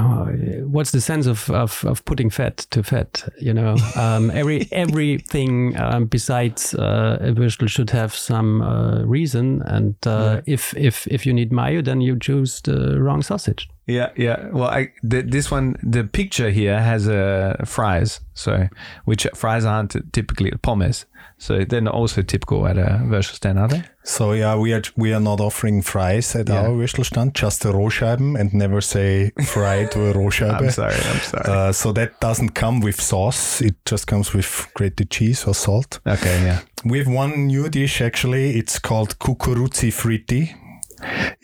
what's 0.64 0.90
the 0.92 1.01
sense 1.01 1.26
of, 1.26 1.51
of, 1.51 1.84
of 1.84 2.05
putting 2.05 2.30
fat 2.30 2.59
to 2.70 2.82
fat? 2.82 3.28
You 3.40 3.55
know, 3.55 3.76
um, 3.96 4.30
every 4.30 4.68
everything 4.72 5.78
um, 5.78 6.07
besides 6.07 6.74
uh, 6.74 7.18
a 7.20 7.32
würstel 7.32 7.68
should 7.68 7.90
have 7.90 8.14
some 8.14 8.62
uh, 8.62 9.03
reason, 9.05 9.62
and 9.62 9.94
uh, 10.07 10.40
if 10.46 10.74
if 10.76 11.07
if 11.09 11.26
you 11.26 11.32
need 11.32 11.53
mayo, 11.53 11.82
then 11.82 12.01
you 12.01 12.18
choose 12.18 12.61
the 12.62 13.01
wrong 13.01 13.22
sausage. 13.22 13.68
Yeah, 13.89 14.11
yeah. 14.16 14.49
Well, 14.53 14.68
I 14.68 14.93
th- 15.11 15.24
this 15.28 15.51
one, 15.51 15.76
the 15.82 16.05
picture 16.05 16.51
here 16.51 16.78
has 16.78 17.09
uh, 17.09 17.57
fries, 17.64 18.20
so 18.34 18.68
which 19.07 19.26
fries 19.34 19.64
aren't 19.64 19.97
typically 20.12 20.51
pommes, 20.62 21.07
so 21.39 21.64
they're 21.64 21.80
not 21.80 21.95
also 21.95 22.20
typical 22.22 22.66
at 22.66 22.76
a 22.76 23.01
Würstelstand, 23.03 23.59
are 23.59 23.68
they? 23.68 23.82
So 24.05 24.32
yeah, 24.32 24.57
we 24.57 24.74
are 24.74 24.82
we 24.97 25.14
are 25.14 25.20
not 25.20 25.41
offering 25.41 25.82
fries 25.82 26.36
at 26.36 26.49
Yeah. 26.49 26.61
our 26.62 26.68
Würstelstand, 26.76 27.32
just 27.32 27.64
a 27.64 27.68
Rohscheiben, 27.72 28.39
and 28.39 28.53
never 28.53 28.82
say 28.82 29.30
fry 29.47 29.86
to 29.86 30.11
a 30.11 30.12
Rohscheibe. 30.18 30.61
I'm 30.61 30.70
sorry, 30.70 30.95
I'm 30.95 31.20
sorry. 31.20 31.45
Uh, 31.68 31.72
so 31.72 31.93
that 31.93 32.20
doesn't 32.20 32.51
come 32.55 32.80
with 32.80 33.01
sauce. 33.01 33.62
It 33.64 33.74
just 33.91 34.07
comes 34.07 34.34
with 34.34 34.68
grated 34.74 35.11
cheese 35.11 35.47
or 35.47 35.55
salt. 35.55 36.01
okay, 36.07 36.45
yeah. 36.45 36.61
We 36.84 36.99
have 36.99 37.09
one 37.09 37.47
new 37.47 37.68
dish 37.70 38.03
actually. 38.03 38.59
It's 38.59 38.78
called 38.78 39.18
cucuruzzi 39.18 39.91
fritti. 39.93 40.55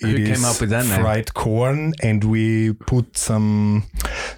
Who 0.01 0.09
It 0.09 0.17
came 0.17 0.33
is 0.33 0.45
up 0.45 0.61
with 0.61 0.71
that 0.71 0.87
name? 0.87 1.01
fried 1.01 1.35
corn, 1.35 1.93
and 2.03 2.23
we 2.25 2.73
put 2.73 3.17
some 3.17 3.85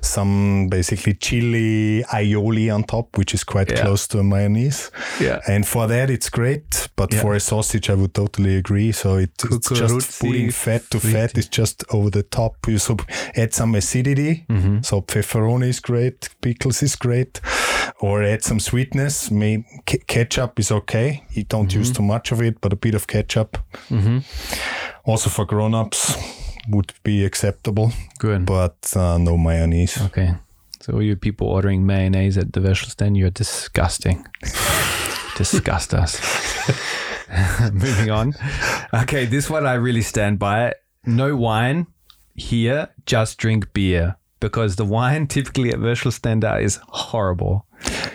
some 0.01 0.69
basically 0.71 1.15
chili 1.15 2.05
aioli 2.13 2.73
on 2.73 2.85
top, 2.85 3.17
which 3.19 3.35
is 3.35 3.45
quite 3.45 3.71
Yeah. 3.71 3.83
close 3.83 4.07
to 4.09 4.19
a 4.19 4.23
mayonnaise. 4.25 4.91
Yeah. 5.21 5.41
And 5.49 5.67
for 5.67 5.87
that, 5.89 6.11
it's 6.11 6.29
great. 6.31 6.89
But 6.97 7.13
Yeah. 7.13 7.21
for 7.23 7.35
a 7.35 7.41
sausage, 7.41 7.91
I 7.91 7.95
would 7.95 8.15
totally 8.15 8.57
agree. 8.57 8.93
So 8.93 9.17
it, 9.17 9.31
it's 9.51 9.69
just 9.71 10.21
putting 10.21 10.51
fat 10.51 10.83
to 10.91 11.01
fat 11.01 11.37
is 11.37 11.49
just 11.49 11.85
over 11.91 12.11
the 12.11 12.23
top. 12.23 12.55
You 12.69 12.79
so 12.79 12.97
add 13.37 13.53
some 13.55 13.75
acidity. 13.75 14.45
Mm-hmm. 14.49 14.79
So 14.83 15.01
pepperoni 15.03 15.69
is 15.69 15.81
great, 15.81 16.29
pickles 16.41 16.83
is 16.83 16.95
great, 16.97 17.41
or 18.01 18.23
add 18.23 18.43
some 18.45 18.61
sweetness. 18.61 19.31
May 19.31 19.65
ketchup 20.07 20.59
is 20.61 20.71
okay. 20.71 21.23
You 21.33 21.45
don't 21.45 21.75
use 21.75 21.89
Mm-hmm. 21.91 21.97
too 21.97 22.03
much 22.03 22.33
of 22.33 22.41
it, 22.43 22.61
but 22.61 22.73
a 22.73 22.77
bit 22.77 22.95
of 22.95 23.07
ketchup. 23.07 23.59
Also 25.07 25.31
for 25.31 25.45
grown-ups 25.47 26.17
would 26.69 26.93
be 27.05 27.25
acceptable, 27.25 27.93
Good. 28.19 28.45
but 28.45 28.93
uh, 28.97 29.19
no 29.19 29.39
mayonnaise. 29.39 30.01
Okay. 30.03 30.35
So 30.81 31.01
you 31.01 31.17
people 31.17 31.47
ordering 31.49 31.87
mayonnaise 31.87 32.37
at 32.37 32.53
the 32.53 32.61
Würstelstand, 32.61 33.17
you're 33.17 33.31
disgusting. 33.31 34.27
Disgust 35.37 35.93
us. 35.95 36.21
Moving 37.73 38.11
on. 38.11 38.35
Okay, 38.95 39.27
this 39.27 39.51
one 39.51 39.67
I 39.67 39.75
really 39.75 40.03
stand 40.03 40.39
by. 40.39 40.75
No 41.05 41.37
wine 41.37 41.87
here, 42.35 42.89
just 43.05 43.39
drink 43.39 43.73
beer. 43.73 44.17
Because 44.41 44.77
the 44.77 44.85
wine 44.85 45.27
typically 45.37 45.71
at 45.71 45.79
Würstelständer 45.79 46.61
is 46.63 46.79
horrible. 46.89 47.67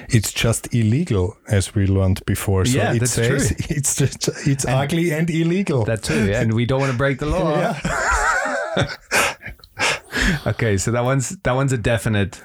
It's 0.10 0.34
just 0.34 0.73
illegal, 0.73 1.38
as 1.48 1.73
we 1.76 1.88
learned 1.88 2.22
before. 2.26 2.65
So 2.65 2.77
Yeah, 2.77 2.93
it 2.93 2.99
that's 2.99 3.11
says 3.14 3.48
true. 3.48 3.57
it's 3.77 3.95
just 3.95 4.30
it's 4.48 4.65
ugly 4.65 5.11
and 5.14 5.30
illegal. 5.30 5.85
That 5.85 6.03
too, 6.03 6.31
and 6.34 6.53
we 6.53 6.65
don't 6.65 6.80
want 6.81 6.91
to 6.91 6.98
break 6.98 7.19
the 7.19 7.27
law. 7.27 7.52
yeah. 8.77 8.88
Okay, 10.45 10.77
so 10.77 10.91
that 10.91 11.03
one's 11.03 11.30
that 11.43 11.53
one's 11.53 11.73
a 11.73 11.77
definite. 11.77 12.41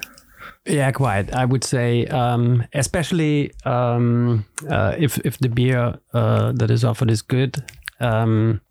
Yeah, 0.65 0.91
quite. 0.91 1.33
I 1.33 1.45
would 1.45 1.63
say, 1.63 2.05
um, 2.07 2.63
especially 2.73 3.51
um, 3.65 4.45
uh, 4.69 4.95
if 4.97 5.17
if 5.25 5.37
the 5.39 5.49
beer 5.49 5.97
uh, 6.13 6.51
that 6.53 6.69
is 6.71 6.83
offered 6.83 7.09
is 7.09 7.21
good, 7.21 7.63
um, 7.99 8.61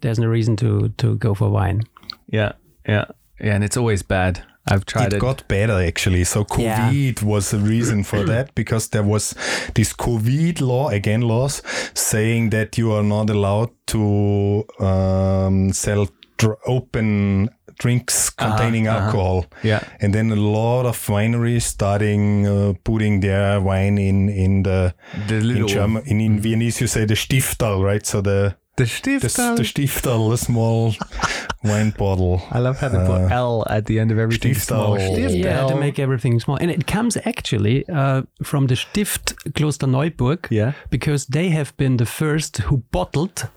there's 0.00 0.18
no 0.18 0.26
reason 0.26 0.56
to 0.56 0.88
to 0.98 1.16
go 1.16 1.34
for 1.34 1.48
wine. 1.50 1.82
Yeah, 2.28 2.52
yeah, 2.88 3.04
yeah, 3.40 3.54
and 3.54 3.64
it's 3.64 3.76
always 3.76 4.02
bad. 4.02 4.42
I've 4.68 4.84
tried 4.84 5.12
it 5.12 5.16
it. 5.16 5.20
got 5.20 5.46
better 5.48 5.80
actually. 5.80 6.24
So 6.24 6.44
Yeah. 6.58 6.90
COVID 6.90 7.22
was 7.22 7.50
the 7.50 7.58
reason 7.58 8.02
for 8.04 8.24
that 8.32 8.54
because 8.54 8.88
there 8.88 9.04
was 9.04 9.34
this 9.74 9.92
COVID 9.92 10.60
law 10.60 10.88
again 10.88 11.20
laws 11.20 11.62
saying 11.94 12.50
that 12.50 12.76
you 12.76 12.92
are 12.92 13.04
not 13.04 13.30
allowed 13.30 13.70
to 13.88 14.64
um, 14.80 15.72
sell 15.72 16.08
dr- 16.38 16.58
open 16.66 17.48
drinks 17.78 18.30
containing 18.30 18.86
alcohol. 18.88 19.46
Yeah. 19.62 19.80
And 20.00 20.12
then 20.14 20.30
a 20.32 20.36
lot 20.36 20.86
of 20.86 20.96
wineries 21.06 21.62
starting 21.62 22.46
uh, 22.46 22.72
putting 22.84 23.20
their 23.20 23.60
wine 23.60 23.98
in 23.98 24.28
in 24.30 24.62
the 24.62 24.94
The 25.28 25.36
in 25.36 25.68
German 25.68 26.02
in, 26.06 26.20
in 26.20 26.40
Viennese 26.40 26.80
you 26.80 26.88
say 26.88 27.04
the 27.04 27.14
Stiftal, 27.14 27.84
right? 27.84 28.04
So 28.06 28.20
the 28.20 28.56
the 28.76 28.84
the, 28.84 28.88
Stiftal. 29.28 29.56
the 29.56 29.62
Stiftal, 29.62 30.30
the 30.30 30.36
small 30.38 30.94
wine 31.64 31.90
bottle. 31.98 32.42
I 32.50 32.58
love 32.58 32.78
how 32.80 32.88
they 32.88 32.98
put 32.98 33.22
Uh, 33.32 33.34
L 33.34 33.64
at 33.70 33.86
the 33.86 33.98
end 34.00 34.10
of 34.12 34.18
everything. 34.18 34.52
Stiftal. 34.54 34.66
Small. 34.66 34.96
Stiftal. 34.98 35.44
Yeah, 35.44 35.66
to 35.66 35.76
make 35.76 35.98
everything 35.98 36.40
small, 36.40 36.56
and 36.60 36.70
it 36.70 36.86
comes 36.86 37.16
actually 37.24 37.84
uh, 37.88 38.22
from 38.42 38.66
the 38.66 38.76
Stift 38.76 39.34
Klosterneuburg. 39.54 40.46
Yeah. 40.50 40.72
because 40.90 41.26
they 41.26 41.48
have 41.50 41.72
been 41.76 41.96
the 41.96 42.06
first 42.06 42.58
who 42.58 42.78
bottled 42.90 43.48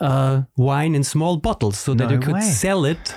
uh, 0.00 0.42
wine 0.56 0.94
in 0.94 1.04
small 1.04 1.36
bottles 1.38 1.78
so 1.78 1.94
that 1.94 2.08
No 2.08 2.14
you 2.14 2.20
could 2.20 2.34
way. 2.34 2.40
sell 2.42 2.84
it 2.84 3.14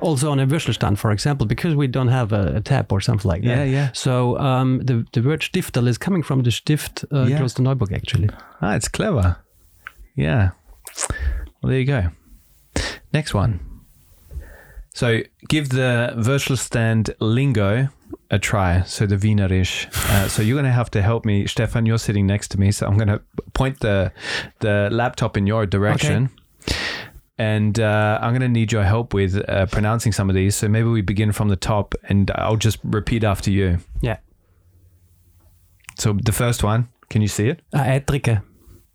also 0.00 0.30
on 0.30 0.40
a 0.40 0.46
Würstelstand, 0.46 0.96
for 0.98 1.10
example, 1.12 1.46
because 1.46 1.74
we 1.76 1.86
don't 1.86 2.08
have 2.08 2.32
a, 2.32 2.56
a 2.56 2.60
tap 2.60 2.90
or 2.92 3.00
something 3.00 3.30
like 3.30 3.42
that. 3.44 3.56
Yeah, 3.58 3.64
yeah. 3.64 3.90
So 3.92 4.36
um, 4.38 4.80
the, 4.84 5.04
the 5.12 5.20
word 5.22 5.40
Stiftel 5.42 5.86
is 5.86 5.98
coming 5.98 6.24
from 6.24 6.42
the 6.42 6.50
Stift 6.50 7.04
uh, 7.12 7.26
Yeah. 7.28 7.38
Klosterneuburg, 7.38 7.92
actually. 7.92 8.28
Ah, 8.60 8.74
it's 8.74 8.88
clever. 8.88 9.36
Yeah. 10.16 10.50
Well, 11.62 11.70
there 11.70 11.78
you 11.78 11.86
go. 11.86 12.10
Next 13.12 13.34
one. 13.34 13.60
So 14.94 15.20
give 15.48 15.70
the 15.70 16.12
Würstelstand 16.16 17.14
lingo 17.20 17.88
a 18.30 18.38
try. 18.38 18.82
So 18.82 19.06
the 19.06 19.16
Wienerisch. 19.16 19.86
Uh, 20.10 20.28
so 20.28 20.42
you're 20.42 20.56
going 20.56 20.64
to 20.64 20.70
have 20.70 20.90
to 20.90 21.02
help 21.02 21.24
me, 21.24 21.46
Stephan. 21.46 21.86
You're 21.86 21.98
sitting 21.98 22.26
next 22.26 22.48
to 22.52 22.60
me, 22.60 22.72
so 22.72 22.86
I'm 22.86 22.96
going 22.96 23.08
to 23.08 23.22
point 23.54 23.80
the 23.80 24.12
the 24.60 24.88
laptop 24.90 25.36
in 25.36 25.46
your 25.46 25.66
direction. 25.66 26.30
And 27.38 27.80
uh, 27.80 28.18
I'm 28.20 28.32
going 28.32 28.42
to 28.42 28.48
need 28.48 28.70
your 28.70 28.84
help 28.84 29.14
with 29.14 29.42
uh, 29.48 29.66
pronouncing 29.66 30.12
some 30.12 30.28
of 30.28 30.34
these. 30.34 30.54
So 30.54 30.68
maybe 30.68 30.88
we 30.88 31.00
begin 31.00 31.32
from 31.32 31.48
the 31.48 31.56
top, 31.56 31.94
and 32.04 32.30
I'll 32.34 32.56
just 32.56 32.78
repeat 32.84 33.24
after 33.24 33.50
you. 33.50 33.78
Yeah. 34.00 34.18
So 35.98 36.12
the 36.12 36.32
first 36.32 36.62
one, 36.62 36.88
can 37.10 37.22
you 37.22 37.28
see 37.28 37.48
it? 37.48 37.60
Uh, 37.72 37.84
Eitrige. 37.84 38.42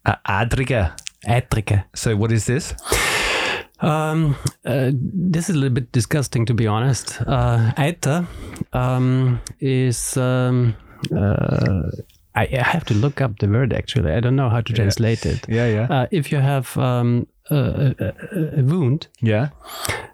Uh, 0.05 0.15
Adrige. 0.27 0.95
Eitrige. 1.27 1.83
So 1.95 2.15
what 2.15 2.31
is 2.31 2.45
this? 2.45 2.73
Um, 3.79 4.35
uh, 4.65 4.91
this 4.93 5.49
is 5.49 5.55
a 5.55 5.59
little 5.59 5.75
bit 5.75 5.91
disgusting, 5.91 6.45
to 6.47 6.53
be 6.53 6.65
honest. 6.67 7.21
Uh, 7.21 7.71
Eiter 7.77 8.25
um, 8.73 9.39
is. 9.59 10.17
Um, 10.17 10.75
uh, 11.15 11.91
I, 12.35 12.47
I 12.53 12.61
have 12.63 12.85
to 12.85 12.93
look 12.93 13.19
up 13.21 13.39
the 13.39 13.47
word 13.47 13.73
actually. 13.73 14.11
I 14.11 14.19
don't 14.19 14.35
know 14.35 14.49
how 14.49 14.61
to 14.61 14.73
translate 14.73 15.25
it. 15.25 15.45
Yeah, 15.49 15.67
yeah. 15.67 15.87
Uh, 15.89 16.07
if 16.11 16.31
you 16.31 16.37
have 16.39 16.75
um, 16.77 17.25
a, 17.49 17.95
a, 17.99 18.59
a- 18.59 18.63
wound 18.63 19.07
Yeah. 19.21 19.49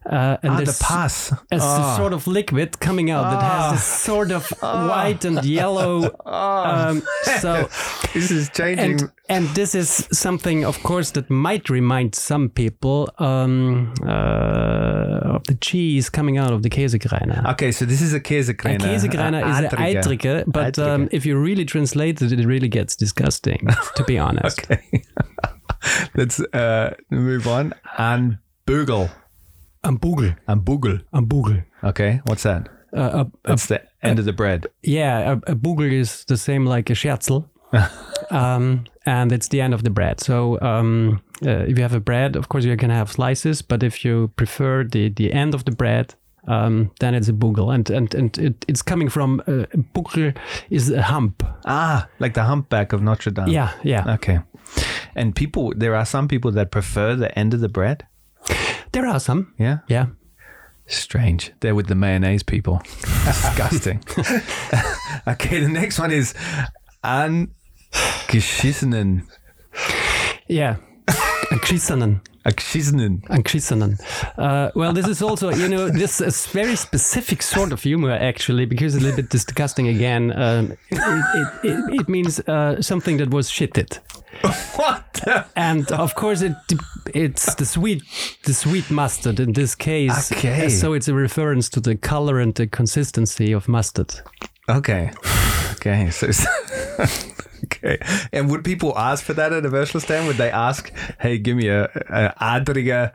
uh, 0.05 0.37
and 0.41 0.51
Ah, 0.53 0.57
the 0.59 0.63
there's 0.65 0.79
pass. 0.79 1.31
a 1.33 1.37
Ah. 1.59 1.95
sort 1.97 2.13
of 2.13 2.25
liquid 2.27 2.79
coming 2.79 3.11
out 3.11 3.23
that 3.29 3.41
has 3.43 3.71
this 3.73 3.83
sort 3.83 4.31
of 4.31 4.47
white 4.61 5.25
and 5.25 5.43
yellow. 5.43 6.15
Um, 6.25 7.01
so 7.41 7.67
This 8.13 8.31
is 8.31 8.49
changing. 8.49 9.01
and 9.01 9.11
and 9.29 9.47
this 9.55 9.73
is 9.75 10.07
something, 10.11 10.65
of 10.65 10.81
course, 10.83 11.11
that 11.11 11.29
might 11.29 11.69
remind 11.69 12.13
some 12.15 12.49
people 12.49 13.09
um, 13.19 13.93
uh, 14.03 15.35
of 15.35 15.43
the 15.45 15.55
cheese 15.61 16.09
coming 16.09 16.37
out 16.37 16.51
of 16.51 16.61
the 16.61 16.69
Käsekrainer. 16.69 17.45
okay, 17.51 17.71
so 17.71 17.85
this 17.85 18.01
is 18.01 18.13
a 18.13 18.17
A 18.17 18.19
Käsekrainer. 18.19 18.79
Käsekrainer 18.79 19.49
is 19.49 19.57
an 19.59 19.65
Adrige. 19.65 20.03
Eitrige, 20.19 20.43
but 20.47 20.77
um, 20.79 21.07
if 21.11 21.25
you 21.25 21.37
really 21.37 21.65
translate 21.65 22.21
it, 22.21 22.31
it 22.31 22.45
really 22.45 22.67
gets 22.69 22.95
disgusting, 22.95 23.67
to 23.95 24.03
be 24.03 24.17
honest. 24.27 24.59
Okay. 24.59 24.81
Let's 26.15 26.39
uh, 26.53 26.93
move 27.09 27.47
on. 27.47 27.73
And 27.97 28.37
Bugel. 28.65 29.09
Am 29.83 29.97
Bugel. 29.97 30.35
And 30.47 30.61
Bugel. 30.61 31.01
Am 31.13 31.25
Bugel. 31.27 31.63
Okay, 31.83 32.21
what's 32.25 32.43
that? 32.43 32.69
Uh, 32.95 32.99
a, 32.99 33.19
a, 33.21 33.31
That's 33.45 33.65
the 33.67 33.81
end 34.01 34.19
of 34.19 34.25
the 34.25 34.33
bread. 34.33 34.67
yeah, 34.83 35.31
a, 35.31 35.51
a 35.51 35.55
Bugel 35.55 35.91
is 35.91 36.23
the 36.25 36.37
same 36.37 36.65
like 36.65 36.89
a 36.89 36.93
Scherzel. 36.93 37.49
um, 38.31 38.85
and 39.05 39.31
it's 39.31 39.47
the 39.49 39.61
end 39.61 39.73
of 39.73 39.83
the 39.83 39.89
bread. 39.89 40.19
So 40.19 40.59
um, 40.61 41.21
uh, 41.45 41.65
if 41.67 41.77
you 41.77 41.83
have 41.83 41.93
a 41.93 41.99
bread, 41.99 42.35
of 42.35 42.49
course 42.49 42.65
you 42.65 42.77
can 42.77 42.89
have 42.89 43.11
slices, 43.11 43.61
but 43.61 43.83
if 43.83 44.05
you 44.05 44.31
prefer 44.35 44.83
the, 44.83 45.09
the 45.09 45.33
end 45.33 45.53
of 45.53 45.65
the 45.65 45.71
bread, 45.71 46.15
um, 46.47 46.91
then 46.99 47.15
it's 47.15 47.29
a 47.29 47.33
Bugel. 47.33 47.73
And, 47.73 47.89
and, 47.89 48.13
and 48.15 48.37
it, 48.37 48.65
it's 48.67 48.81
coming 48.81 49.09
from 49.09 49.41
uh, 49.41 49.65
Bugel 49.93 50.35
is 50.69 50.89
a 50.89 51.01
hump. 51.01 51.43
Ah, 51.65 52.07
like 52.19 52.33
the 52.33 52.43
humpback 52.43 52.93
of 52.93 53.01
Notre 53.01 53.31
Dame. 53.31 53.47
Yeah, 53.47 53.71
yeah. 53.83 54.13
Okay. 54.15 54.39
And 55.15 55.35
people, 55.35 55.73
there 55.75 55.95
are 55.95 56.05
some 56.05 56.27
people 56.27 56.51
that 56.51 56.71
prefer 56.71 57.15
the 57.15 57.37
end 57.37 57.53
of 57.53 57.59
the 57.59 57.69
bread. 57.69 58.05
There 58.91 59.05
are 59.05 59.19
some. 59.19 59.53
Yeah. 59.57 59.79
Yeah. 59.87 60.07
Strange. 60.85 61.51
They're 61.61 61.75
with 61.75 61.87
the 61.87 61.95
mayonnaise 61.95 62.43
people. 62.43 62.81
Disgusting. 63.25 64.03
okay, 65.27 65.59
the 65.59 65.69
next 65.69 65.97
one 65.97 66.11
is 66.11 66.33
angeschissenen. 67.93 69.27
Yeah. 70.47 70.77
Angeschissenen. 71.51 72.21
Angeschissenen. 72.43 73.21
Angeschissenen. 73.29 73.97
Uh, 74.37 74.69
well, 74.75 74.93
this 74.93 75.07
is 75.07 75.21
also, 75.21 75.49
you 75.49 75.67
know, 75.67 75.89
this 75.89 76.19
is 76.19 76.45
very 76.47 76.75
specific 76.75 77.41
sort 77.41 77.71
of 77.71 77.81
humor, 77.83 78.11
actually, 78.11 78.65
because 78.65 78.95
it's 78.95 79.03
a 79.03 79.07
little 79.07 79.21
bit 79.21 79.29
disgusting 79.29 79.87
again. 79.87 80.31
Um, 80.31 80.71
it, 80.89 80.99
it, 80.99 81.47
it, 81.63 82.01
it 82.01 82.09
means 82.09 82.39
uh, 82.41 82.81
something 82.81 83.17
that 83.17 83.29
was 83.29 83.49
shitted. 83.49 83.99
What? 84.75 85.21
And 85.55 85.89
of 85.91 86.15
course, 86.15 86.41
it 86.41 86.55
it's 87.13 87.55
the 87.55 87.65
sweet 87.65 88.03
the 88.43 88.53
sweet 88.53 88.89
mustard 88.89 89.39
in 89.39 89.53
this 89.53 89.75
case. 89.75 90.31
Okay. 90.31 90.69
So 90.69 90.93
it's 90.93 91.07
a 91.07 91.13
reference 91.13 91.69
to 91.69 91.79
the 91.79 91.95
color 91.95 92.39
and 92.39 92.53
the 92.55 92.67
consistency 92.67 93.53
of 93.53 93.67
mustard. 93.67 94.13
Okay. 94.67 95.11
Okay. 95.73 96.09
So, 96.09 96.27
okay. 97.65 97.97
And 98.31 98.49
would 98.49 98.63
people 98.63 98.97
ask 98.97 99.23
for 99.23 99.33
that 99.33 99.51
at 99.53 99.65
a 99.65 99.69
Würstelstand? 99.69 100.27
Would 100.27 100.37
they 100.37 100.51
ask, 100.51 100.91
hey, 101.19 101.37
give 101.37 101.57
me 101.57 101.67
a, 101.67 101.85
a 102.09 102.33
Adriger 102.41 103.11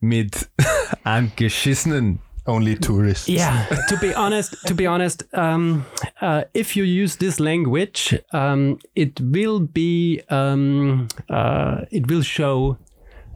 mit 0.00 0.48
angeschissenen? 1.06 2.18
Only 2.46 2.76
tourists. 2.76 3.28
Yeah, 3.28 3.66
to 3.90 3.98
be 3.98 4.14
honest, 4.14 4.54
to 4.68 4.74
be 4.74 4.86
honest, 4.86 5.22
um, 5.34 5.84
uh, 6.22 6.44
if 6.54 6.76
you 6.76 6.84
use 6.84 7.16
this 7.16 7.38
language, 7.40 8.18
um, 8.32 8.78
it 8.94 9.20
will 9.20 9.60
be 9.60 10.22
um, 10.30 11.08
uh, 11.28 11.82
it 11.90 12.10
will 12.10 12.22
show 12.22 12.78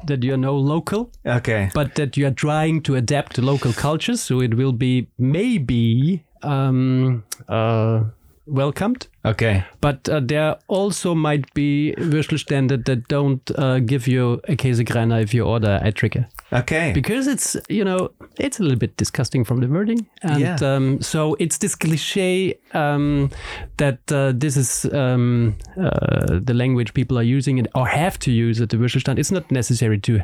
that 0.07 0.23
you 0.23 0.33
are 0.33 0.39
no 0.39 0.57
local, 0.57 1.11
Okay. 1.27 1.69
but 1.75 1.95
that 1.97 2.17
you 2.17 2.27
are 2.27 2.31
trying 2.35 2.81
to 2.85 2.95
adapt 2.97 3.35
to 3.37 3.43
local 3.43 3.75
cultures. 3.75 4.23
So 4.23 4.41
it 4.41 4.55
will 4.55 4.73
be 4.73 5.09
maybe 5.19 6.25
um, 6.43 7.23
uh, 7.51 8.05
welcomed. 8.47 9.07
Okay. 9.25 9.65
But 9.81 10.09
uh, 10.09 10.21
there 10.21 10.57
also 10.67 11.15
might 11.15 11.53
be 11.55 11.95
Würstelstände 11.99 12.85
that 12.85 13.09
don't 13.09 13.51
uh, 13.57 13.79
give 13.79 14.09
you 14.09 14.41
a 14.49 14.57
Käsekrainer 14.57 15.23
if 15.23 15.33
you 15.33 15.45
order 15.45 15.81
Eitrige. 15.85 16.27
Okay. 16.53 16.93
Because 16.93 17.29
it's, 17.29 17.57
you 17.69 17.85
know, 17.85 18.11
it's 18.39 18.59
a 18.59 18.63
little 18.63 18.79
bit 18.79 18.97
disgusting 18.97 19.45
from 19.45 19.61
the 19.61 19.69
wording. 19.69 20.07
And 20.23 20.41
Yeah. 20.41 20.57
um, 20.61 21.01
so 21.01 21.37
it's 21.39 21.59
this 21.59 21.77
cliche 21.77 22.59
um, 22.75 23.31
that 23.77 24.11
uh, 24.11 24.33
this 24.35 24.57
is 24.57 24.85
um, 24.93 25.55
uh, 25.77 26.41
the 26.45 26.55
language 26.55 26.93
people 26.95 27.17
are 27.17 27.37
using 27.37 27.59
it 27.59 27.69
or 27.75 27.87
have 27.87 28.19
to 28.21 28.33
use 28.33 28.61
at 28.61 28.71
the 28.71 28.77
Würstelstand. 28.77 29.19
It's 29.19 29.31
not 29.33 29.51
necessary 29.51 29.99
to 30.01 30.21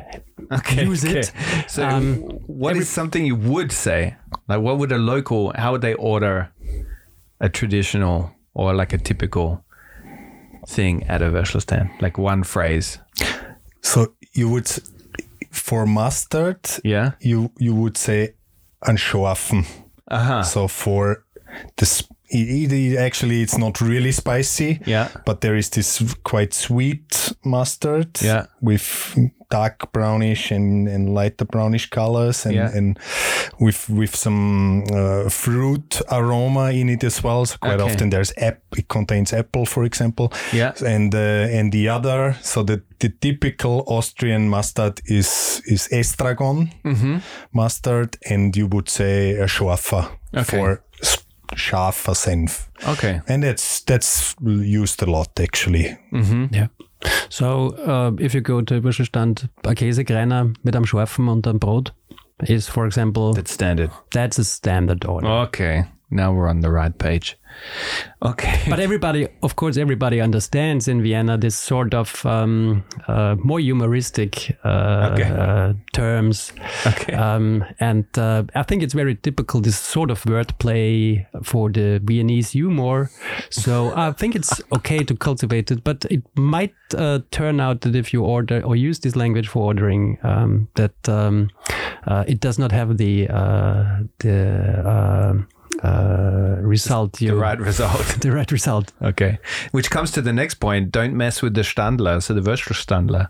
okay. 0.51 0.85
use 0.85 1.05
okay. 1.05 1.19
it. 1.19 1.31
So, 1.67 1.87
Um, 1.87 2.15
what 2.47 2.75
is 2.75 2.89
something 2.89 3.25
you 3.25 3.35
would 3.35 3.71
say? 3.71 4.15
Like, 4.49 4.61
what 4.61 4.77
would 4.77 4.91
a 4.91 4.97
local? 4.97 5.53
How 5.55 5.71
would 5.71 5.81
they 5.81 5.93
order 5.93 6.49
a 7.39 7.49
traditional 7.49 8.31
or 8.53 8.73
like 8.73 8.93
a 8.93 8.97
typical 8.97 9.63
thing 10.67 11.03
at 11.07 11.21
a 11.21 11.25
Würstelstand? 11.31 11.89
Like 12.01 12.17
one 12.17 12.43
phrase. 12.43 12.99
So 13.81 14.13
you 14.33 14.49
would, 14.49 14.67
for 15.51 15.85
mustard, 15.85 16.59
Yeah. 16.83 17.11
you 17.21 17.51
you 17.59 17.73
would 17.75 17.97
say 17.97 18.33
anschoaffen. 18.83 19.65
Uh 20.11 20.23
huh. 20.23 20.43
So 20.43 20.67
for 20.67 21.23
this, 21.77 22.03
it, 22.29 22.71
it, 22.71 22.97
actually, 22.97 23.41
it's 23.41 23.57
not 23.57 23.81
really 23.81 24.11
spicy. 24.11 24.79
Yeah. 24.85 25.09
But 25.25 25.41
there 25.41 25.55
is 25.57 25.69
this 25.69 26.01
quite 26.23 26.53
sweet 26.53 27.33
mustard. 27.43 28.21
Yeah. 28.21 28.45
With 28.61 29.17
dark 29.51 29.91
brownish 29.91 30.51
and, 30.51 30.87
and 30.87 31.09
lighter 31.15 31.43
brownish 31.45 31.89
colors, 31.89 32.45
and, 32.45 32.53
Yeah. 32.55 32.69
and 32.77 32.99
with 33.59 33.89
with 33.89 34.15
some 34.15 34.83
uh, 34.93 35.27
fruit 35.29 36.01
aroma 36.11 36.71
in 36.71 36.89
it 36.89 37.03
as 37.03 37.23
well. 37.23 37.45
So 37.45 37.57
quite 37.57 37.79
Okay. 37.81 37.91
often 37.93 38.09
there's 38.11 38.31
app. 38.37 38.59
It 38.77 38.87
contains 38.87 39.33
apple, 39.33 39.65
for 39.65 39.83
example. 39.85 40.31
Yeah. 40.53 40.73
And 40.85 41.15
uh, 41.15 41.57
and 41.57 41.71
the 41.71 41.89
other, 41.89 42.35
so 42.41 42.63
the 42.63 42.81
the 42.99 43.09
typical 43.09 43.83
Austrian 43.87 44.49
mustard 44.49 45.01
is 45.05 45.61
is 45.65 45.87
estragon 45.91 46.69
Mm-hmm. 46.83 47.17
mustard, 47.51 48.17
and 48.29 48.55
you 48.55 48.67
would 48.67 48.89
say 48.89 49.31
a 49.41 49.47
Schwaffer 49.47 50.05
Okay. 50.37 50.57
for 50.57 50.81
s- 51.53 51.59
scharfer 51.61 52.13
Senf, 52.15 52.67
Okay. 52.87 53.21
and 53.27 53.43
that's 53.43 53.81
that's 53.85 54.35
used 54.41 55.01
a 55.03 55.05
lot 55.11 55.39
actually. 55.39 55.97
Yeah. 56.51 56.67
So, 57.29 57.69
uh, 57.87 58.11
if 58.19 58.33
you 58.33 58.41
go 58.41 58.61
to 58.61 58.75
a 58.75 58.81
Würstelstand, 58.83 59.47
ein 59.65 59.75
Käsekrainer 59.75 60.51
mit 60.63 60.75
einem 60.75 60.85
Schorfen 60.85 61.29
und 61.29 61.47
einem 61.47 61.59
Brot 61.59 61.93
is, 62.43 62.67
for 62.67 62.85
example, 62.85 63.33
That's 63.33 63.53
standard. 63.53 63.91
that's 64.11 64.37
a 64.39 64.43
standard 64.43 65.05
order. 65.05 65.27
Okay. 65.47 65.85
Now 66.11 66.33
we're 66.33 66.49
on 66.49 66.61
the 66.61 66.69
right 66.69 66.97
page. 66.97 67.37
Okay. 68.21 68.65
But 68.69 68.79
everybody, 68.79 69.27
of 69.43 69.55
course, 69.55 69.77
everybody 69.77 70.19
understands 70.21 70.87
in 70.87 71.01
Vienna 71.01 71.37
this 71.37 71.55
sort 71.57 71.93
of 71.93 72.25
um, 72.25 72.83
uh, 73.07 73.35
more 73.43 73.59
humoristic 73.59 74.57
uh, 74.65 75.11
Okay. 75.13 75.23
uh, 75.23 75.73
terms. 75.93 76.51
Okay. 76.85 77.13
Um, 77.13 77.63
and 77.79 78.05
uh, 78.17 78.43
I 78.55 78.63
think 78.63 78.83
it's 78.83 78.93
very 78.93 79.15
typical, 79.15 79.61
this 79.61 79.79
sort 79.79 80.11
of 80.11 80.23
wordplay 80.23 81.25
for 81.43 81.69
the 81.71 82.01
Viennese 82.03 82.51
humor. 82.51 83.09
So 83.49 83.93
I 83.95 84.11
think 84.11 84.35
it's 84.35 84.61
okay 84.73 85.03
to 85.03 85.15
cultivate 85.15 85.71
it, 85.71 85.83
but 85.83 86.05
it 86.09 86.23
might 86.35 86.73
uh, 86.97 87.19
turn 87.31 87.59
out 87.59 87.81
that 87.81 87.95
if 87.95 88.13
you 88.13 88.23
order 88.23 88.61
or 88.61 88.75
use 88.75 88.99
this 88.99 89.15
language 89.15 89.47
for 89.47 89.63
ordering, 89.63 90.17
um, 90.23 90.67
that 90.75 91.07
um, 91.07 91.49
uh, 92.07 92.23
it 92.27 92.39
does 92.39 92.59
not 92.59 92.71
have 92.71 92.97
the 92.97 93.27
uh, 93.29 93.99
the 94.19 95.45
uh, 95.83 96.55
result 96.61 97.21
you 97.21 97.29
the 97.31 97.35
right 97.35 97.59
result. 97.59 98.05
the 98.21 98.31
right 98.31 98.51
result. 98.51 98.91
Okay. 99.01 99.37
Which 99.71 99.89
comes 99.89 100.11
to 100.11 100.21
the 100.21 100.33
next 100.33 100.55
point. 100.55 100.91
Don't 100.91 101.13
mess 101.15 101.41
with 101.41 101.53
the 101.53 101.61
Standler, 101.61 102.21
so 102.21 102.33
the 102.33 102.41
Würstelstandler. 102.41 103.29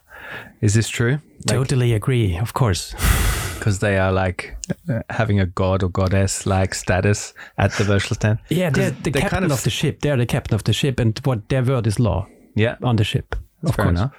Is 0.61 0.73
this 0.73 0.89
true? 0.89 1.19
Totally 1.47 1.93
agree, 1.93 2.37
of 2.37 2.53
course. 2.53 2.93
Because 3.59 3.79
they 3.79 3.97
are 3.97 4.13
like 4.13 4.55
uh, 4.87 5.01
having 5.09 5.37
a 5.41 5.45
god 5.45 5.83
or 5.83 5.89
goddess 5.89 6.45
like 6.45 6.73
status 6.73 7.33
at 7.57 7.73
the 7.73 7.83
Würstelstand. 7.83 8.39
Yeah, 8.49 8.69
they're 8.69 8.91
the 8.91 9.11
they 9.11 9.19
captain 9.19 9.41
kind 9.41 9.51
of, 9.51 9.63
the 9.63 9.69
ship. 9.69 9.99
They're 9.99 10.15
the 10.15 10.25
captain 10.25 10.55
of 10.55 10.63
the 10.63 10.71
ship, 10.71 10.97
and 10.97 11.19
what 11.25 11.49
their 11.49 11.61
word 11.61 11.85
is 11.85 11.99
law 11.99 12.25
Yeah. 12.55 12.77
on 12.81 12.95
the 12.95 13.03
ship. 13.03 13.35
That's 13.61 13.71
of 13.71 13.75
fair 13.75 13.85
course. 13.85 13.99
enough. 13.99 14.13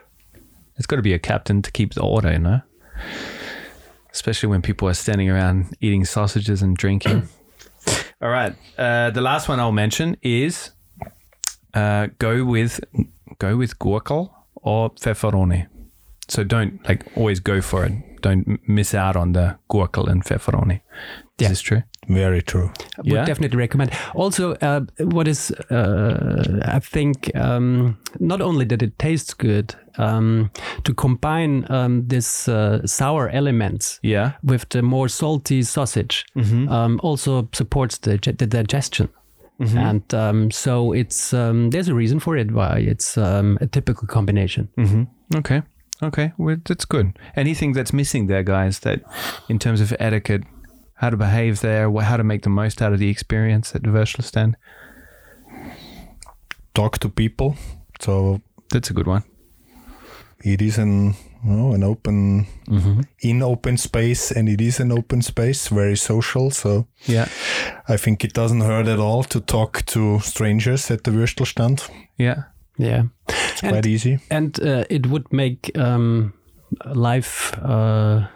It's 0.76 0.86
got 0.86 0.96
to 0.96 1.02
be 1.02 1.14
a 1.14 1.18
captain 1.18 1.62
to 1.62 1.70
keep 1.72 1.94
the 1.94 2.02
order, 2.02 2.32
you 2.32 2.38
know? 2.38 2.60
Especially 4.12 4.48
when 4.50 4.60
people 4.60 4.88
are 4.88 4.94
standing 4.94 5.30
around 5.30 5.74
eating 5.80 6.04
sausages 6.04 6.60
and 6.62 6.76
drinking. 6.76 7.26
All 8.22 8.28
right. 8.30 8.54
Uh, 8.78 9.10
the 9.10 9.20
last 9.20 9.48
one 9.48 9.58
I'll 9.60 9.72
mention 9.72 10.16
is 10.22 10.70
uh, 11.74 12.08
go 12.18 12.44
with 12.44 12.80
go 13.38 13.56
with 13.56 13.78
Gurkel 13.78 14.30
or 14.56 14.90
Pfefferoni. 14.90 15.66
So 16.28 16.44
don't 16.44 16.86
like 16.88 17.04
always 17.16 17.40
go 17.40 17.60
for 17.60 17.84
it. 17.86 17.92
Don't 18.22 18.60
miss 18.68 18.94
out 18.94 19.16
on 19.16 19.32
the 19.32 19.58
Gurkel 19.70 20.08
and 20.08 20.22
Pfefferoni. 20.24 20.76
Is 20.76 20.80
Yeah. 21.38 21.48
this 21.48 21.60
true? 21.62 21.82
Very 22.08 22.42
true. 22.42 22.70
would 22.98 23.06
Yeah. 23.06 23.24
definitely 23.26 23.58
recommend. 23.58 23.90
Also, 24.14 24.54
uh, 24.62 24.80
what 24.98 25.28
is 25.28 25.50
uh, 25.70 26.60
I 26.76 26.80
think 26.80 27.30
um, 27.36 27.96
not 28.18 28.40
only 28.40 28.64
that 28.66 28.82
it 28.82 28.98
tastes 28.98 29.34
good, 29.34 29.74
um, 29.98 30.50
to 30.84 30.94
combine 30.94 31.66
um, 31.70 32.08
this 32.08 32.48
uh, 32.48 32.86
sour 32.86 33.28
elements 33.28 33.98
Yeah. 34.02 34.32
with 34.42 34.68
the 34.70 34.82
more 34.82 35.08
salty 35.08 35.62
sausage 35.62 36.24
um, 36.68 36.98
also 37.02 37.48
supports 37.52 37.98
the, 37.98 38.18
the 38.38 38.46
digestion. 38.46 39.08
And 39.76 40.14
um, 40.14 40.50
so 40.50 40.92
it's 40.94 41.34
um, 41.34 41.70
there's 41.70 41.88
a 41.88 41.94
reason 41.94 42.18
for 42.20 42.34
it 42.38 42.50
why 42.50 42.78
it's 42.78 43.18
um, 43.18 43.58
a 43.60 43.66
typical 43.66 44.06
combination. 44.08 44.68
Mm-hmm. 44.78 45.02
Okay. 45.36 45.62
Okay. 46.02 46.32
Well, 46.38 46.56
that's 46.64 46.86
good. 46.86 47.18
Anything 47.36 47.74
that's 47.74 47.92
missing 47.92 48.26
there, 48.28 48.42
guys, 48.42 48.78
that 48.80 49.00
in 49.50 49.58
terms 49.58 49.82
of 49.82 49.92
etiquette, 50.00 50.44
how 51.00 51.10
to 51.10 51.16
behave 51.16 51.60
there, 51.60 51.90
how 52.02 52.16
to 52.16 52.24
make 52.24 52.42
the 52.42 52.50
most 52.50 52.82
out 52.82 52.92
of 52.92 52.98
the 52.98 53.08
experience 53.10 53.74
at 53.74 53.82
the 53.82 53.88
Würstelstand? 53.90 54.54
Talk 56.74 56.98
to 56.98 57.08
people. 57.08 57.56
So 58.00 58.40
That's 58.72 58.90
a 58.90 58.94
good 58.94 59.06
one. 59.06 59.22
it 60.44 60.62
is 60.62 60.78
an 60.78 61.14
you 61.44 61.50
know, 61.52 61.72
an 61.72 61.82
open 61.82 62.46
in 63.22 63.42
open 63.42 63.76
space, 63.78 64.30
and 64.30 64.48
it 64.48 64.60
is 64.60 64.80
an 64.80 64.92
open 64.92 65.22
space, 65.22 65.68
very 65.68 65.96
social. 65.96 66.50
So 66.50 66.86
Yeah. 67.08 67.28
I 67.88 67.96
think 67.96 68.24
it 68.24 68.34
doesn't 68.34 68.60
hurt 68.60 68.86
at 68.88 68.98
all 68.98 69.24
to 69.24 69.40
talk 69.40 69.82
to 69.86 70.20
strangers 70.20 70.90
at 70.90 71.04
the 71.04 71.10
Würstelstand. 71.10 71.88
Yeah. 72.18 72.42
Yeah, 72.78 73.02
It's 73.28 73.62
And- 73.62 73.72
quite 73.72 73.86
easy. 73.86 74.18
and 74.30 74.58
uh, 74.60 74.84
it 74.90 75.06
would 75.06 75.32
make 75.32 75.70
um, 75.78 76.32
life 76.94 77.52
uh, 77.62 78.26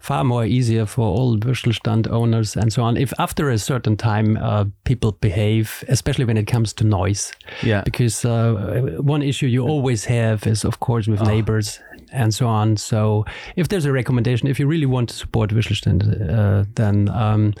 far 0.00 0.24
more 0.24 0.44
easier 0.46 0.86
for 0.86 1.06
all 1.06 1.38
Würstelstand 1.38 2.06
owners 2.10 2.56
and 2.56 2.72
so 2.72 2.82
on. 2.82 2.96
If 2.96 3.12
after 3.18 3.50
a 3.50 3.58
certain 3.58 3.96
time 3.96 4.36
uh, 4.36 4.64
people 4.84 5.12
behave, 5.20 5.84
especially 5.88 6.24
when 6.24 6.36
it 6.36 6.46
comes 6.50 6.72
to 6.74 6.84
noise, 6.84 7.32
Yeah. 7.62 7.82
because 7.84 8.24
uh, 8.24 8.96
one 9.00 9.22
issue 9.22 9.46
you 9.46 9.68
always 9.68 10.04
have 10.06 10.46
is, 10.46 10.64
of 10.64 10.78
course, 10.80 11.06
with 11.10 11.20
neighbors 11.22 11.80
and 12.12 12.32
so 12.34 12.46
on. 12.46 12.76
So 12.76 13.24
if 13.56 13.68
there's 13.68 13.84
a 13.86 13.92
recommendation, 13.92 14.48
if 14.48 14.58
you 14.58 14.66
really 14.70 14.86
want 14.86 15.08
to 15.10 15.14
support 15.14 15.50
Würstelstand, 15.50 16.02
uh, 16.02 16.64
then 16.74 17.08
um, 17.08 17.52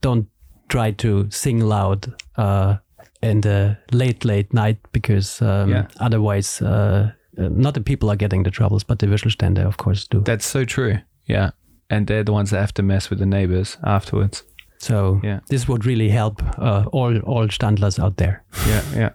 don't 0.00 0.26
try 0.68 0.92
to 0.92 1.26
sing 1.30 1.60
loud. 1.60 2.06
Uh, 2.36 2.76
in 3.20 3.40
the 3.40 3.76
late, 3.90 4.24
late 4.24 4.54
night, 4.54 4.76
because 4.92 5.42
um, 5.42 5.70
Yeah. 5.70 5.86
otherwise, 6.00 6.62
uh, 6.62 7.10
uh, 7.36 7.48
not 7.50 7.74
the 7.74 7.80
people 7.80 8.08
are 8.10 8.16
getting 8.16 8.44
the 8.44 8.50
troubles, 8.50 8.84
but 8.84 8.98
the 9.00 9.06
Würstelstände, 9.08 9.66
of 9.66 9.76
course, 9.76 10.06
do. 10.06 10.20
That's 10.20 10.46
so 10.46 10.64
true. 10.64 10.98
Yeah. 11.26 11.50
And 11.90 12.06
they're 12.06 12.24
the 12.24 12.32
ones 12.32 12.50
that 12.50 12.60
have 12.60 12.74
to 12.74 12.82
mess 12.82 13.10
with 13.10 13.18
the 13.18 13.26
neighbors 13.26 13.78
afterwards. 13.84 14.44
So 14.78 15.20
Yeah. 15.24 15.40
this 15.48 15.66
would 15.68 15.84
really 15.86 16.08
help 16.10 16.42
uh, 16.58 16.84
all 16.92 17.18
all 17.20 17.48
Standlers 17.48 17.98
out 17.98 18.16
there. 18.16 18.44
Yeah. 18.66 18.82
Yeah. 18.94 19.10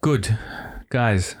Good. 0.00 0.38
Guys, 0.90 1.36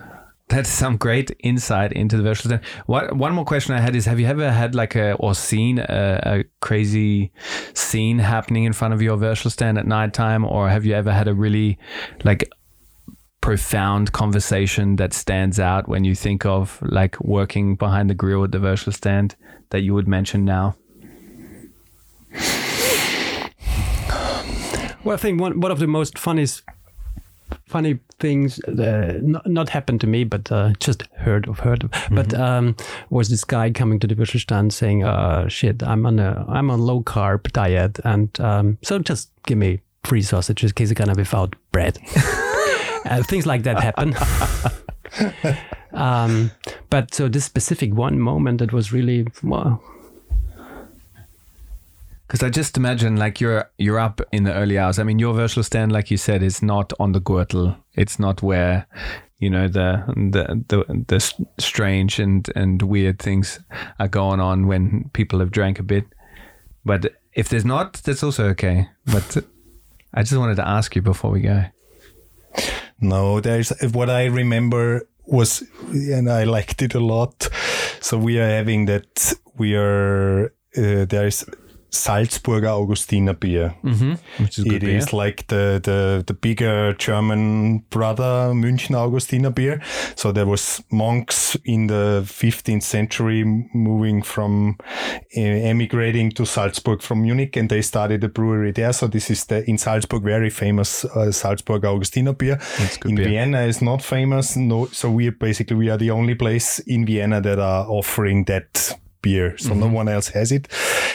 that's 0.48 0.68
some 0.68 0.96
great 0.96 1.30
insight 1.40 1.92
into 1.92 2.16
the 2.16 2.22
Würstelstand. 2.22 2.62
What, 2.86 3.16
one 3.16 3.32
more 3.34 3.44
question 3.44 3.74
I 3.74 3.80
had 3.80 3.96
is 3.96 4.06
have 4.06 4.20
you 4.20 4.26
ever 4.26 4.50
had 4.50 4.74
like 4.74 4.94
a 4.94 5.12
or 5.14 5.34
seen 5.34 5.78
a, 5.78 6.20
a 6.24 6.44
crazy 6.60 7.32
scene 7.74 8.18
happening 8.18 8.64
in 8.64 8.72
front 8.72 8.94
of 8.94 9.00
your 9.02 9.16
Würstelstand 9.16 9.78
at 9.78 9.86
nighttime 9.86 10.44
or 10.44 10.68
have 10.68 10.84
you 10.84 10.94
ever 10.94 11.12
had 11.12 11.28
a 11.28 11.34
really 11.34 11.78
like 12.24 12.50
profound 13.42 14.12
conversation 14.12 14.96
that 14.96 15.12
stands 15.12 15.60
out 15.60 15.88
when 15.88 16.04
you 16.04 16.14
think 16.14 16.46
of 16.46 16.78
like 16.80 17.20
working 17.20 17.74
behind 17.76 18.08
the 18.08 18.14
grill 18.14 18.44
at 18.44 18.52
the 18.52 18.58
Würstelstand 18.58 19.34
that 19.70 19.82
you 19.82 19.92
would 19.92 20.08
mention 20.08 20.46
now? 20.46 20.74
Well, 25.04 25.14
I 25.14 25.16
think 25.18 25.40
one 25.40 25.60
one 25.60 25.72
of 25.72 25.80
the 25.80 25.86
most 25.86 26.18
funniest 26.18 26.62
funny 27.66 27.98
things 28.20 28.62
uh, 28.64 29.18
not, 29.20 29.46
not 29.46 29.68
happened 29.68 30.00
to 30.02 30.06
me, 30.06 30.24
but 30.24 30.52
uh, 30.52 30.72
just 30.78 31.02
heard 31.16 31.48
of 31.48 31.58
heard 31.58 31.82
of. 31.84 31.90
But 32.10 32.32
um, 32.34 32.76
was 33.10 33.28
this 33.28 33.44
guy 33.44 33.70
coming 33.72 33.98
to 34.00 34.06
the 34.06 34.14
Würstelstand 34.14 34.72
saying, 34.72 35.02
uh, 35.02 35.48
"Shit, 35.48 35.82
I'm 35.82 36.06
on 36.06 36.20
a 36.20 36.46
I'm 36.48 36.70
on 36.70 36.80
low 36.80 37.02
carb 37.02 37.50
diet, 37.52 37.98
and 38.04 38.28
um, 38.40 38.78
so 38.82 39.00
just 39.00 39.30
give 39.46 39.58
me 39.58 39.80
free 40.04 40.22
sausages, 40.22 40.72
Käsekrainer 40.72 41.16
without 41.16 41.56
bread." 41.72 41.98
uh, 43.04 43.22
things 43.22 43.46
like 43.46 43.62
that 43.62 43.80
happen. 43.80 44.14
um, 45.92 46.50
but 46.90 47.14
so 47.14 47.28
this 47.28 47.44
specific 47.44 47.94
one 47.94 48.18
moment 48.18 48.58
that 48.58 48.72
was 48.72 48.92
really 48.92 49.26
well, 49.42 49.82
Because 52.32 52.46
I 52.46 52.48
just 52.48 52.78
imagine 52.78 53.16
like 53.16 53.42
you're 53.42 53.70
you're 53.76 53.98
up 53.98 54.22
in 54.32 54.44
the 54.44 54.54
early 54.54 54.78
hours. 54.78 54.98
I 54.98 55.02
mean, 55.02 55.18
your 55.18 55.34
Würstelstand, 55.34 55.92
like 55.92 56.10
you 56.10 56.16
said, 56.16 56.42
is 56.42 56.62
not 56.62 56.94
on 56.98 57.12
the 57.12 57.20
Gürtel. 57.20 57.76
It's 57.94 58.18
not 58.18 58.40
where 58.42 58.86
you 59.38 59.50
know 59.50 59.68
the 59.68 60.02
the 60.16 60.64
the, 60.66 61.04
the 61.08 61.44
strange 61.58 62.18
and 62.18 62.48
and 62.56 62.80
weird 62.80 63.18
things 63.18 63.60
are 63.98 64.08
going 64.08 64.40
on 64.40 64.66
when 64.66 65.10
people 65.12 65.40
have 65.40 65.50
drank 65.50 65.78
a 65.78 65.82
bit. 65.82 66.06
But 66.86 67.12
if 67.34 67.50
there's 67.50 67.66
not, 67.66 68.00
that's 68.02 68.22
also 68.22 68.46
okay. 68.48 68.88
But 69.04 69.44
I 70.14 70.22
just 70.22 70.38
wanted 70.38 70.56
to 70.56 70.66
ask 70.66 70.96
you 70.96 71.02
before 71.02 71.30
we 71.30 71.42
go. 71.42 71.64
No, 73.02 73.40
there's 73.40 73.70
what 73.92 74.08
I 74.08 74.26
remember 74.26 75.08
was, 75.26 75.62
and 75.90 76.30
I 76.30 76.44
liked 76.44 76.82
it 76.82 76.94
a 76.94 77.00
lot. 77.00 77.48
So 78.00 78.16
we 78.16 78.38
are 78.38 78.48
having 78.48 78.86
that. 78.86 79.34
We 79.58 79.74
are 79.74 80.46
uh, 80.76 81.04
there's 81.04 81.44
Salzburger 81.92 82.68
Augustiner 82.68 83.38
beer. 83.38 83.74
Mm-hmm. 83.84 84.42
Which 84.42 84.58
is 84.58 84.64
It 84.64 84.70
good 84.70 84.82
is 84.84 85.12
like 85.12 85.46
the, 85.48 85.78
the 85.82 86.24
the 86.26 86.32
bigger 86.32 86.94
German 86.94 87.80
brother 87.90 88.52
München 88.54 88.96
Augustiner 88.96 89.54
beer. 89.54 89.82
So 90.16 90.32
there 90.32 90.46
was 90.46 90.82
monks 90.90 91.56
in 91.64 91.88
the 91.88 92.22
15th 92.24 92.82
century 92.82 93.44
moving 93.74 94.22
from 94.22 94.78
uh, 95.36 95.40
emigrating 95.40 96.30
to 96.32 96.46
Salzburg 96.46 97.02
from 97.02 97.22
Munich, 97.22 97.56
and 97.56 97.68
they 97.68 97.82
started 97.82 98.24
a 98.24 98.28
brewery 98.28 98.72
there. 98.72 98.92
So 98.92 99.06
this 99.06 99.30
is 99.30 99.44
the 99.44 99.68
in 99.68 99.76
Salzburg 99.76 100.22
very 100.22 100.50
famous 100.50 101.04
uh, 101.04 101.30
Salzburg 101.30 101.82
Augustiner 101.82 102.36
beer. 102.36 102.58
in 103.04 103.16
beer. 103.16 103.28
Vienna 103.28 103.60
is 103.62 103.82
not 103.82 104.02
famous. 104.02 104.56
No, 104.56 104.86
so 104.86 105.10
we 105.10 105.28
are 105.28 105.32
basically 105.32 105.76
we 105.76 105.90
are 105.90 105.98
the 105.98 106.10
only 106.10 106.34
place 106.34 106.78
in 106.86 107.04
Vienna 107.04 107.42
that 107.42 107.58
are 107.58 107.86
offering 107.86 108.44
that 108.44 108.98
beer. 109.22 109.56
So 109.58 109.74
no 109.74 109.88
one 109.88 110.08
else 110.08 110.28
has 110.28 110.52
it. 110.52 110.68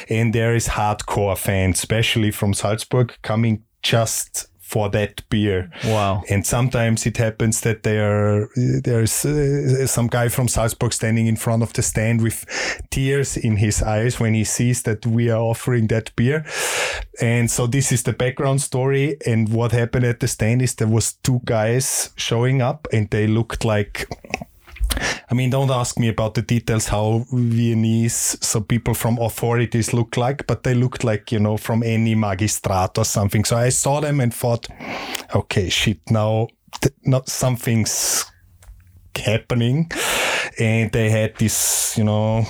And 0.09 0.34
there 0.34 0.55
is 0.55 0.67
hardcore 0.67 1.38
fans, 1.38 1.79
especially 1.79 2.31
from 2.31 2.53
Salzburg, 2.53 3.13
coming 3.21 3.63
just 3.84 4.47
for 4.67 4.89
that 4.89 5.23
beer. 5.29 5.69
Wow. 5.85 6.23
And 6.29 6.45
sometimes 6.45 7.05
it 7.05 7.15
happens 7.15 7.61
that 7.61 7.84
there 7.84 8.49
there's 8.84 9.25
uh, 9.25 9.88
some 9.88 10.07
guy 10.07 10.27
from 10.27 10.49
Salzburg 10.49 10.91
standing 10.91 11.27
in 11.27 11.38
front 11.38 11.63
of 11.63 11.71
the 11.71 11.81
stand 11.81 12.21
with 12.21 12.43
tears 12.89 13.38
in 13.38 13.55
his 13.55 13.81
eyes 13.81 14.19
when 14.19 14.34
he 14.34 14.43
sees 14.43 14.84
that 14.84 15.05
we 15.05 15.29
are 15.29 15.39
offering 15.39 15.88
that 15.88 16.13
beer. 16.17 16.45
And 17.21 17.49
so 17.49 17.65
this 17.65 17.93
is 17.93 18.03
the 18.03 18.11
background 18.11 18.61
story. 18.61 19.15
And 19.25 19.47
what 19.53 19.71
happened 19.71 20.05
at 20.05 20.19
the 20.19 20.27
stand 20.27 20.61
is 20.61 20.75
there 20.75 20.88
was 20.89 21.13
two 21.23 21.39
guys 21.45 22.11
showing 22.17 22.61
up 22.61 22.88
and 22.91 23.09
they 23.09 23.25
looked 23.25 23.63
like 23.63 24.09
I 25.30 25.34
mean, 25.34 25.49
don't 25.49 25.72
ask 25.72 25.99
me 25.99 26.07
about 26.07 26.35
the 26.35 26.41
details 26.41 26.88
how 26.88 27.26
Viennese, 27.31 28.38
so 28.41 28.61
people 28.61 28.93
from 28.93 29.18
authorities 29.19 29.93
look 29.93 30.15
like, 30.15 30.47
but 30.47 30.64
they 30.64 30.73
looked 30.73 31.03
like, 31.03 31.31
you 31.31 31.39
know, 31.39 31.57
from 31.57 31.84
any 31.84 32.15
magistrat 32.15 32.97
or 32.97 33.05
something. 33.05 33.43
So 33.43 33.57
I 33.57 33.69
saw 33.69 33.99
them 33.99 34.22
and 34.22 34.34
thought, 34.34 34.68
okay, 35.35 35.69
shit, 35.69 35.99
now 36.09 36.47
th- 36.81 36.95
not 37.03 37.27
something's 37.27 38.26
happening. 39.15 39.91
And 40.59 40.91
they 40.91 41.09
had 41.09 41.35
this, 41.35 41.97
you 41.97 42.03
know, 42.03 42.45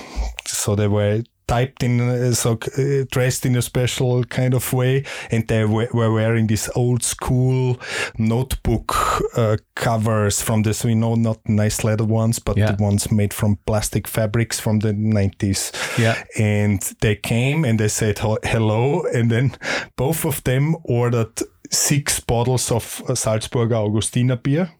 so 0.46 0.76
they 0.76 0.88
were 0.88 1.22
typed 1.48 1.82
in, 1.82 2.00
uh, 2.00 2.32
so 2.34 2.52
uh, 2.78 3.04
dressed 3.10 3.44
in 3.46 3.56
a 3.56 3.62
special 3.62 4.22
kind 4.24 4.54
of 4.54 4.72
way, 4.72 5.04
and 5.30 5.48
they 5.48 5.64
were, 5.64 5.88
wearing 5.92 6.46
these 6.46 6.70
old 6.76 7.02
school 7.02 7.76
notebook 8.18 8.94
uh, 9.36 9.56
covers 9.74 10.40
from 10.42 10.62
this, 10.62 10.84
you 10.84 10.94
know, 10.94 11.14
not 11.14 11.38
nice 11.48 11.82
leather 11.84 12.04
ones, 12.04 12.38
but 12.38 12.56
Yeah. 12.56 12.72
the 12.72 12.82
ones 12.84 13.10
made 13.10 13.34
from 13.34 13.58
plastic 13.66 14.06
fabrics 14.08 14.60
from 14.60 14.80
the 14.80 14.92
90s. 14.92 15.72
Yeah. 15.98 16.22
And 16.38 16.80
they 17.00 17.16
came 17.16 17.64
and 17.64 17.78
they 17.80 17.88
said 17.88 18.18
hello, 18.18 19.02
and 19.14 19.30
then 19.30 19.56
both 19.96 20.24
of 20.24 20.42
them 20.44 20.76
ordered 20.84 21.32
six 21.70 22.20
bottles 22.20 22.70
of 22.70 23.02
uh, 23.08 23.12
Salzburger 23.14 23.76
Augustiner 23.76 24.42
beer 24.42 24.70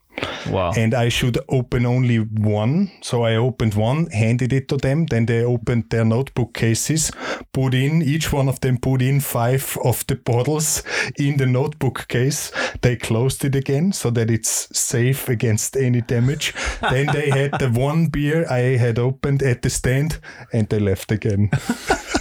Wow. 0.50 0.72
and 0.76 0.94
I 0.94 1.08
should 1.08 1.38
open 1.48 1.86
only 1.86 2.18
one. 2.18 2.90
So 3.02 3.24
I 3.24 3.36
opened 3.36 3.74
one, 3.74 4.06
handed 4.06 4.52
it 4.52 4.68
to 4.68 4.76
them. 4.76 5.06
Then 5.06 5.26
they 5.26 5.44
opened 5.44 5.90
their 5.90 6.04
notebook 6.04 6.54
cases, 6.54 7.10
put 7.52 7.74
in, 7.74 8.02
each 8.02 8.32
one 8.32 8.48
of 8.48 8.60
them 8.60 8.78
put 8.78 9.02
in 9.02 9.20
five 9.20 9.76
of 9.84 10.06
the 10.06 10.16
bottles 10.16 10.82
in 11.18 11.36
the 11.36 11.46
notebook 11.46 12.06
case. 12.08 12.52
They 12.82 12.96
closed 12.96 13.44
it 13.44 13.54
again 13.54 13.92
so 13.92 14.10
that 14.10 14.30
it's 14.30 14.68
safe 14.78 15.28
against 15.28 15.76
any 15.76 16.00
damage. 16.00 16.54
then 16.80 17.06
they 17.12 17.30
had 17.30 17.58
the 17.58 17.70
one 17.80 18.06
beer 18.06 18.46
I 18.50 18.76
had 18.76 18.98
opened 18.98 19.42
at 19.42 19.62
the 19.62 19.70
stand 19.70 20.18
and 20.52 20.68
they 20.68 20.78
left 20.78 21.12
again. 21.12 21.50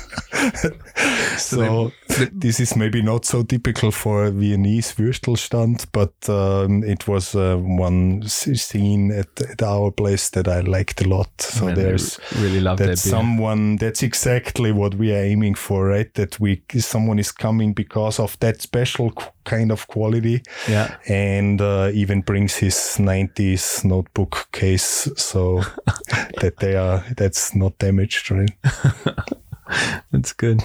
so 1.37 1.91
this 2.33 2.59
is 2.59 2.75
maybe 2.75 3.01
not 3.01 3.25
so 3.25 3.43
typical 3.43 3.91
for 3.91 4.25
a 4.25 4.31
Viennese 4.31 4.93
Würstelstand, 4.95 5.85
but 5.91 6.13
um, 6.29 6.83
it 6.83 7.07
was 7.07 7.35
uh, 7.35 7.55
one 7.57 8.23
scene 8.27 9.11
at, 9.11 9.39
at 9.41 9.61
our 9.61 9.91
place 9.91 10.29
that 10.31 10.47
I 10.47 10.61
liked 10.61 11.01
a 11.01 11.07
lot. 11.07 11.29
So 11.41 11.65
Man, 11.65 11.75
there's 11.75 12.19
really 12.39 12.59
love 12.59 12.77
that 12.79 12.85
beer. 12.87 12.95
someone 12.95 13.75
that's 13.77 14.03
exactly 14.03 14.71
what 14.71 14.95
we 14.95 15.11
are 15.13 15.23
aiming 15.23 15.55
for, 15.55 15.85
right? 15.87 16.13
That 16.15 16.39
we 16.39 16.61
someone 16.77 17.19
is 17.19 17.31
coming 17.31 17.73
because 17.73 18.19
of 18.19 18.37
that 18.39 18.61
special 18.61 19.11
kind 19.45 19.71
of 19.71 19.87
quality, 19.87 20.41
Yeah. 20.67 20.95
and 21.07 21.61
uh, 21.61 21.89
even 21.93 22.21
brings 22.21 22.55
his 22.55 22.75
90s 22.99 23.85
notebook 23.85 24.47
case 24.51 25.07
so 25.15 25.61
that 26.41 26.55
they 26.59 26.75
are 26.75 27.03
that's 27.15 27.55
not 27.55 27.77
damaged, 27.77 28.31
right? 28.31 28.51
That's 30.11 30.34
good. 30.34 30.64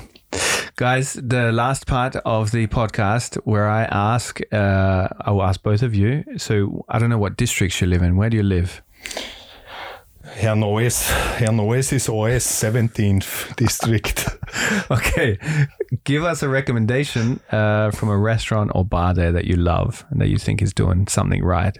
Guys, 0.77 1.15
the 1.15 1.53
last 1.53 1.87
part 1.87 2.16
of 2.16 2.51
the 2.51 2.66
podcast 2.66 3.37
where 3.45 3.69
I 3.69 3.85
ask, 3.85 4.41
uh, 4.53 5.09
I 5.20 5.31
will 5.31 5.43
ask 5.43 5.62
both 5.62 5.83
of 5.83 5.95
you. 5.95 6.24
So 6.39 6.85
I 6.89 6.99
don't 6.99 7.11
know 7.11 7.19
what 7.19 7.37
districts 7.37 7.81
you 7.81 7.87
live 7.87 8.03
in. 8.03 8.16
Where 8.16 8.31
do 8.31 8.37
you 8.39 8.43
live? 8.43 8.83
Hernals 11.11 11.93
is 11.93 12.09
OS 12.09 12.47
17th 12.47 13.57
district. 13.57 14.29
Okay. 14.91 15.39
Give 16.05 16.24
us 16.24 16.43
a 16.43 16.49
recommendation 16.49 17.41
uh, 17.51 17.91
from 17.91 18.11
a 18.11 18.19
restaurant 18.19 18.70
or 18.74 18.85
bar 18.85 19.15
there 19.15 19.33
that 19.33 19.47
you 19.47 19.57
love 19.57 20.05
and 20.11 20.20
that 20.20 20.29
you 20.29 20.37
think 20.37 20.61
is 20.61 20.74
doing 20.74 21.09
something 21.09 21.43
right. 21.43 21.77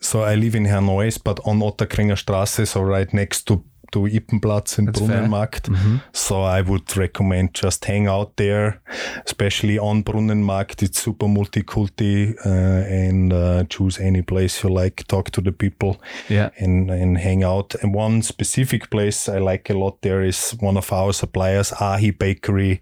so 0.00 0.22
I 0.22 0.36
live 0.36 0.54
in 0.54 0.64
Hernals, 0.64 1.18
but 1.18 1.40
on 1.44 1.60
Ottakringer 1.60 2.16
Straße, 2.16 2.66
so 2.66 2.80
right 2.80 3.12
next 3.12 3.42
to 3.48 3.62
to 3.92 4.00
Yppenplatz 4.00 4.78
in 4.78 4.86
That's. 4.86 5.00
Brunnenmarkt. 5.00 5.68
So 6.12 6.42
I 6.42 6.60
would 6.60 6.96
recommend 6.96 7.54
just 7.54 7.84
hang 7.84 8.06
out 8.08 8.36
there, 8.36 8.80
especially 9.26 9.78
on 9.78 10.02
Brunnenmarkt. 10.04 10.82
It's 10.82 11.00
super 11.02 11.28
multi-culti 11.28 12.34
uh, 12.44 12.48
and 12.48 13.32
uh, 13.32 13.64
choose 13.64 13.98
any 13.98 14.22
place 14.22 14.62
you 14.62 14.70
like, 14.70 15.04
talk 15.08 15.30
to 15.32 15.40
the 15.40 15.52
people 15.52 16.00
Yeah. 16.28 16.50
and, 16.58 16.90
and 16.90 17.18
hang 17.18 17.44
out. 17.44 17.74
And 17.82 17.94
one 17.94 18.22
specific 18.22 18.90
place 18.90 19.28
I 19.28 19.38
like 19.38 19.70
a 19.70 19.74
lot 19.74 20.02
there 20.02 20.22
is 20.22 20.52
one 20.60 20.76
of 20.76 20.92
our 20.92 21.12
suppliers, 21.12 21.72
Ahi 21.80 22.10
Bakery, 22.10 22.80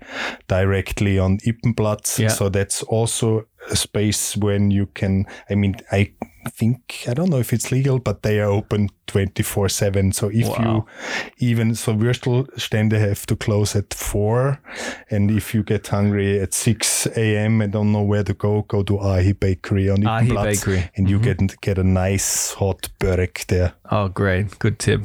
directly 0.48 1.18
on 1.18 1.38
Yppenplatz. 1.38 2.18
Yeah. 2.18 2.28
So 2.28 2.48
that's 2.48 2.82
also 2.84 3.46
a 3.70 3.76
space 3.76 4.36
when 4.36 4.70
you 4.70 4.86
can, 4.86 5.26
I 5.50 5.54
mean, 5.54 5.76
I 5.92 6.12
think, 6.50 7.04
I 7.08 7.14
don't 7.14 7.30
know 7.30 7.38
if 7.38 7.52
it's 7.52 7.70
legal, 7.70 7.98
but 7.98 8.22
they 8.22 8.40
are 8.40 8.50
open 8.50 8.88
24 9.06 9.68
7. 9.68 10.12
So 10.12 10.28
if 10.28 10.48
Wow. 10.48 10.86
you 11.38 11.48
even, 11.48 11.74
so 11.74 11.94
Würstelstände 11.94 12.98
have 12.98 13.26
to 13.26 13.36
close 13.36 13.76
at 13.76 13.94
4. 13.94 14.58
And 15.10 15.30
if 15.30 15.54
you 15.54 15.62
get 15.62 15.88
hungry 15.88 16.40
at 16.40 16.54
6 16.54 17.06
a.m. 17.16 17.60
and 17.60 17.72
don't 17.72 17.92
know 17.92 18.02
where 18.02 18.24
to 18.24 18.34
go, 18.34 18.62
go 18.62 18.82
to 18.82 18.98
Ahi 18.98 19.32
Bakery 19.32 19.90
on 19.90 20.06
Ahi 20.06 20.32
Bakery. 20.32 20.90
And 20.96 21.08
you 21.08 21.18
mm-hmm. 21.18 21.46
get, 21.46 21.60
get 21.60 21.78
a 21.78 21.84
nice 21.84 22.54
hot 22.54 22.88
börek 22.98 23.46
there. 23.46 23.72
Oh, 23.90 24.08
great. 24.08 24.58
Good 24.58 24.78
tip. 24.78 25.02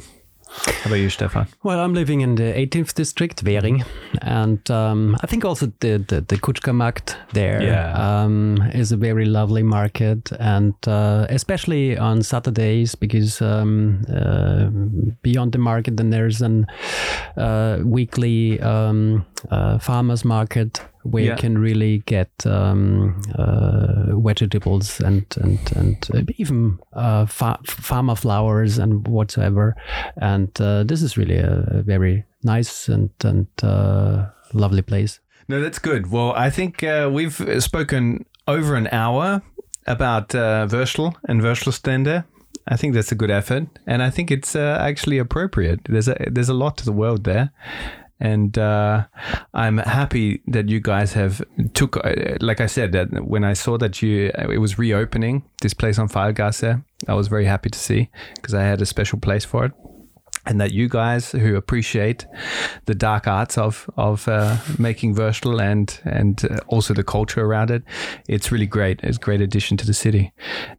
How 0.50 0.86
about 0.86 0.96
you, 0.96 1.10
Stephan? 1.10 1.46
Well, 1.62 1.78
I'm 1.78 1.92
living 1.94 2.20
in 2.22 2.34
the 2.36 2.42
18th 2.54 2.94
district, 2.94 3.44
Währing, 3.44 3.84
and 4.22 4.68
um, 4.70 5.16
I 5.22 5.26
think 5.26 5.44
also 5.44 5.66
the 5.80 5.98
the, 6.08 6.20
the 6.22 6.36
Kutschker 6.36 6.74
Markt 6.74 7.16
there 7.32 7.62
Yeah. 7.62 7.92
um, 8.24 8.56
is 8.74 8.92
a 8.92 8.96
very 8.96 9.24
lovely 9.26 9.62
market, 9.62 10.32
and 10.40 10.74
uh, 10.86 11.26
especially 11.28 11.98
on 11.98 12.22
Saturdays 12.22 12.94
because 12.94 13.42
um, 13.42 14.02
uh, 14.08 14.70
beyond 15.22 15.52
the 15.52 15.58
market, 15.58 15.96
then 15.96 16.10
there's 16.10 16.40
an 16.42 16.66
uh, 17.36 17.78
weekly 17.84 18.60
um, 18.60 19.24
uh, 19.50 19.78
farmers 19.78 20.24
market 20.24 20.80
where 21.04 21.24
Yeah. 21.24 21.30
you 21.32 21.36
can 21.40 21.58
really 21.58 22.02
get 22.06 22.30
um, 22.46 23.20
uh, 23.34 24.16
vegetables 24.20 25.00
and 25.00 25.24
and 25.40 25.58
and 25.76 25.96
uh, 26.14 26.22
even 26.38 26.78
uh, 26.92 27.26
fa- 27.26 27.58
farmer 27.66 28.14
flowers 28.16 28.78
and 28.78 29.06
whatsoever. 29.08 29.74
And 30.20 30.48
uh, 30.60 30.84
this 30.84 31.02
is 31.02 31.16
really 31.16 31.38
a, 31.38 31.64
a 31.78 31.82
very 31.82 32.24
nice 32.42 32.88
and 32.92 33.10
and 33.24 33.46
uh, 33.62 34.26
lovely 34.52 34.82
place. 34.82 35.20
No, 35.48 35.60
that's 35.62 35.78
good. 35.78 36.10
Well, 36.10 36.32
I 36.46 36.50
think 36.50 36.82
uh, 36.82 37.08
we've 37.12 37.62
spoken 37.62 38.24
over 38.46 38.74
an 38.76 38.88
hour 38.92 39.40
about 39.86 40.34
uh, 40.34 40.66
Würstel 40.70 41.14
and 41.28 41.40
Würstelstände. 41.42 42.24
I 42.70 42.76
think 42.76 42.94
that's 42.94 43.12
a 43.12 43.14
good 43.14 43.30
effort, 43.30 43.66
and 43.86 44.02
I 44.02 44.10
think 44.10 44.30
it's 44.30 44.54
uh, 44.54 44.76
actually 44.88 45.18
appropriate. 45.18 45.80
There's 45.88 46.08
a 46.08 46.14
there's 46.30 46.50
a 46.50 46.54
lot 46.54 46.76
to 46.78 46.84
the 46.84 46.92
world 46.92 47.24
there, 47.24 47.48
and 48.20 48.58
uh, 48.58 49.06
I'm 49.54 49.78
happy 49.78 50.42
that 50.48 50.68
you 50.68 50.80
guys 50.80 51.12
have 51.12 51.42
took. 51.74 51.96
Uh, 51.96 52.36
like 52.40 52.60
I 52.60 52.66
said, 52.66 52.92
that 52.92 53.26
when 53.26 53.44
I 53.44 53.54
saw 53.54 53.78
that 53.78 54.02
you 54.02 54.30
it 54.36 54.60
was 54.60 54.78
reopening 54.78 55.44
this 55.62 55.74
place 55.74 55.98
on 55.98 56.08
Pfeilgasse, 56.08 56.82
I 57.06 57.14
was 57.14 57.28
very 57.28 57.44
happy 57.44 57.70
to 57.70 57.78
see 57.78 58.10
because 58.34 58.54
I 58.54 58.62
had 58.62 58.82
a 58.82 58.86
special 58.86 59.18
place 59.18 59.44
for 59.44 59.64
it. 59.66 59.72
and 60.48 60.60
that 60.60 60.72
you 60.72 60.88
guys 60.88 61.32
who 61.32 61.56
appreciate 61.56 62.26
the 62.86 62.94
dark 62.94 63.26
arts 63.26 63.58
of 63.58 63.88
of 63.96 64.26
uh, 64.28 64.56
making 64.78 65.14
Würstel 65.14 65.60
and 65.60 66.00
and 66.04 66.44
uh, 66.44 66.58
also 66.68 66.94
the 66.94 67.04
culture 67.04 67.44
around 67.44 67.70
it, 67.70 67.82
it's 68.28 68.50
really 68.50 68.66
great. 68.66 69.00
It's 69.02 69.18
a 69.18 69.20
great 69.20 69.40
addition 69.40 69.76
to 69.76 69.86
the 69.86 69.94
city. 69.94 70.32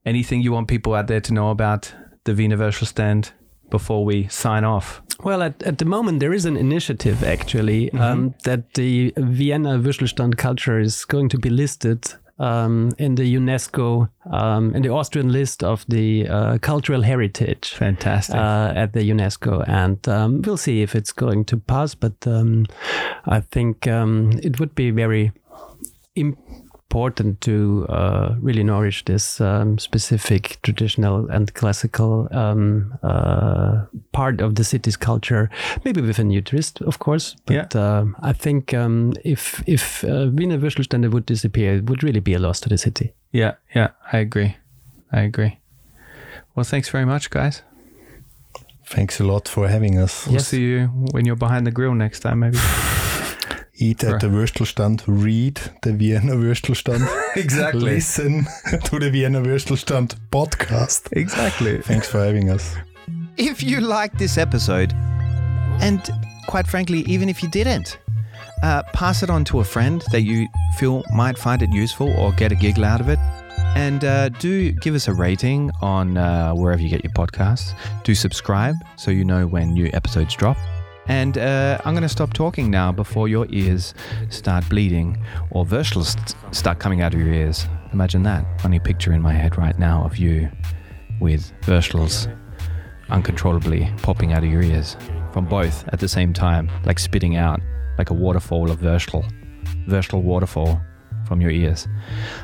Anything 0.05 0.41
you 0.41 0.51
want 0.51 0.67
people 0.67 0.95
out 0.95 1.07
there 1.07 1.21
to 1.21 1.33
know 1.33 1.51
about 1.51 1.93
the 2.23 2.33
Wiener 2.33 2.57
Würstel 2.57 2.87
stand 2.87 3.31
before 3.69 4.05
we 4.05 4.27
sign 4.27 4.63
off? 4.63 5.01
Well, 5.23 5.41
at, 5.41 5.61
at 5.63 5.77
the 5.77 5.85
moment, 5.85 6.19
there 6.21 6.33
is 6.33 6.45
an 6.45 6.55
initiative 6.55 7.23
actually 7.23 7.91
um, 7.93 8.35
that 8.45 8.73
the 8.73 9.13
Vienna 9.17 9.77
Würstelstand 9.77 10.37
culture 10.37 10.79
is 10.79 11.03
going 11.05 11.29
to 11.29 11.37
be 11.37 11.49
listed 11.49 12.13
um, 12.39 12.91
in 12.97 13.15
the 13.15 13.35
UNESCO, 13.35 14.09
um, 14.31 14.73
in 14.73 14.81
the 14.81 14.89
Austrian 14.89 15.29
list 15.29 15.63
of 15.63 15.85
the 15.89 16.27
uh, 16.27 16.57
cultural 16.59 17.01
heritage. 17.01 17.73
Fantastic. 17.73 18.35
Uh, 18.35 18.71
at 18.75 18.93
the 18.93 19.09
UNESCO, 19.09 19.67
and 19.67 20.07
um, 20.07 20.41
we'll 20.41 20.57
see 20.57 20.81
if 20.81 20.95
it's 20.95 21.11
going 21.11 21.43
to 21.45 21.57
pass. 21.57 21.95
But 21.95 22.25
um, 22.25 22.65
I 23.25 23.41
think 23.41 23.87
um, 23.87 24.39
it 24.41 24.59
would 24.59 24.73
be 24.73 24.91
very 24.91 25.31
important 26.89 27.39
to 27.41 27.85
uh, 27.89 28.35
really 28.41 28.63
nourish 28.63 29.05
this 29.05 29.39
um, 29.39 29.77
specific 29.77 30.57
traditional 30.63 31.29
and 31.29 31.53
classical 31.53 32.27
um, 32.31 32.91
uh, 33.03 33.85
part 34.11 34.41
of 34.41 34.55
the 34.55 34.63
city's 34.63 34.97
culture, 34.97 35.49
maybe 35.85 36.01
with 36.01 36.17
a 36.19 36.23
new 36.23 36.41
twist, 36.41 36.81
of 36.81 36.97
course. 36.97 37.35
But 37.45 37.73
Yeah. 37.75 37.99
um, 37.99 38.15
I 38.23 38.33
think 38.33 38.73
um, 38.73 39.13
if 39.23 39.61
if 39.67 40.03
uh, 40.03 40.31
Wiener 40.33 40.57
Würstelstände 40.61 41.09
would 41.11 41.25
disappear, 41.27 41.75
it 41.75 41.83
would 41.89 42.03
really 42.03 42.21
be 42.21 42.33
a 42.35 42.39
loss 42.39 42.59
to 42.61 42.69
the 42.69 42.77
city. 42.77 43.13
yeah, 43.33 43.53
yeah, 43.75 43.89
I 44.13 44.17
agree. 44.21 44.55
I 45.11 45.19
agree. 45.21 45.59
Well, 46.55 46.63
thanks 46.65 46.89
very 46.89 47.05
much, 47.05 47.29
guys. 47.29 47.63
Thanks 48.95 49.19
a 49.19 49.23
lot 49.23 49.47
for 49.47 49.67
having 49.67 49.99
us. 50.03 50.25
We'll 50.25 50.33
Yes. 50.37 50.47
see 50.47 50.61
you 50.61 50.87
when 51.13 51.25
you're 51.25 51.39
behind 51.39 51.65
the 51.67 51.71
grill 51.71 51.93
next 51.95 52.21
time, 52.21 52.39
maybe. 52.39 52.57
Eat 53.81 54.03
at 54.03 54.19
the 54.19 54.27
Würstelstand, 54.27 55.03
read 55.07 55.55
the 55.83 55.93
Vienna 55.93 56.35
Würstelstand, 56.35 57.07
exactly. 57.37 57.79
listen 57.79 58.45
to 58.83 58.99
the 58.99 59.09
Vienna 59.09 59.39
Würstelstand 59.39 60.15
podcast. 60.31 61.07
Exactly. 61.13 61.81
Thanks 61.81 62.09
for 62.09 62.19
having 62.19 62.49
us. 62.49 62.75
If 63.37 63.63
you 63.63 63.79
liked 63.79 64.19
this 64.19 64.37
episode, 64.37 64.91
and 65.79 66.01
quite 66.47 66.67
frankly, 66.67 67.05
even 67.07 67.29
if 67.29 67.41
you 67.41 67.47
didn't, 67.47 67.99
uh, 68.63 68.83
pass 68.91 69.23
it 69.23 69.29
on 69.29 69.45
to 69.45 69.61
a 69.61 69.63
friend 69.63 70.03
that 70.11 70.23
you 70.23 70.47
feel 70.77 71.03
might 71.15 71.37
find 71.37 71.61
it 71.61 71.69
useful 71.71 72.11
or 72.19 72.33
get 72.33 72.51
a 72.51 72.55
giggle 72.55 72.83
out 72.83 72.99
of 72.99 73.07
it. 73.07 73.19
And 73.77 74.03
uh, 74.03 74.27
do 74.27 74.73
give 74.73 74.93
us 74.93 75.07
a 75.07 75.13
rating 75.13 75.71
on 75.81 76.17
uh, 76.17 76.51
wherever 76.53 76.81
you 76.81 76.89
get 76.89 77.03
your 77.03 77.13
podcasts. 77.13 77.73
Do 78.03 78.13
subscribe 78.13 78.75
so 78.97 79.09
you 79.09 79.23
know 79.23 79.47
when 79.47 79.71
new 79.71 79.89
episodes 79.93 80.35
drop. 80.35 80.57
And 81.09 81.39
uh, 81.39 81.79
I'm 81.83 81.93
going 81.93 82.03
to 82.03 82.09
stop 82.09 82.33
talking 82.33 82.69
now 82.69 82.91
before 82.91 83.27
your 83.27 83.47
ears 83.49 83.95
start 84.29 84.69
bleeding 84.69 85.17
or 85.49 85.65
Würstels 85.65 86.15
start 86.53 86.79
coming 86.79 87.01
out 87.01 87.15
of 87.15 87.19
your 87.19 87.33
ears. 87.33 87.67
Imagine 87.91 88.21
that. 88.23 88.45
Funny 88.61 88.79
picture 88.79 89.11
in 89.11 89.21
my 89.21 89.33
head 89.33 89.57
right 89.57 89.77
now 89.79 90.05
of 90.05 90.17
you 90.17 90.49
with 91.19 91.51
Würstels 91.61 92.33
uncontrollably 93.09 93.91
popping 94.03 94.33
out 94.33 94.43
of 94.43 94.51
your 94.51 94.61
ears 94.61 94.95
from 95.33 95.45
both 95.45 95.87
at 95.87 95.99
the 95.99 96.07
same 96.07 96.31
time, 96.31 96.69
like 96.85 96.99
spitting 96.99 97.35
out 97.35 97.59
like 97.97 98.11
a 98.11 98.13
waterfall 98.13 98.69
of 98.69 98.79
Würstel. 98.79 99.27
Würstel 99.87 100.21
waterfall 100.21 100.79
from 101.27 101.41
your 101.41 101.51
ears. 101.51 101.87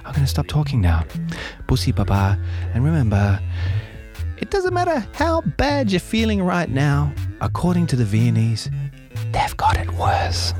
I'm 0.05 0.13
going 0.13 0.25
to 0.25 0.27
stop 0.27 0.47
talking 0.47 0.81
now. 0.81 1.03
Bussy 1.67 1.91
baba. 1.91 2.39
And 2.73 2.83
remember, 2.83 3.39
it 4.38 4.49
doesn't 4.49 4.74
matter 4.74 5.06
how 5.14 5.41
bad 5.57 5.91
you're 5.91 5.99
feeling 5.99 6.41
right 6.41 6.70
now, 6.70 7.14
according 7.41 7.88
to 7.88 7.95
the 7.95 8.06
Viennese, 8.06 8.70
they've 9.32 9.57
got 9.57 9.78
it 9.78 9.91
worse. 9.94 10.53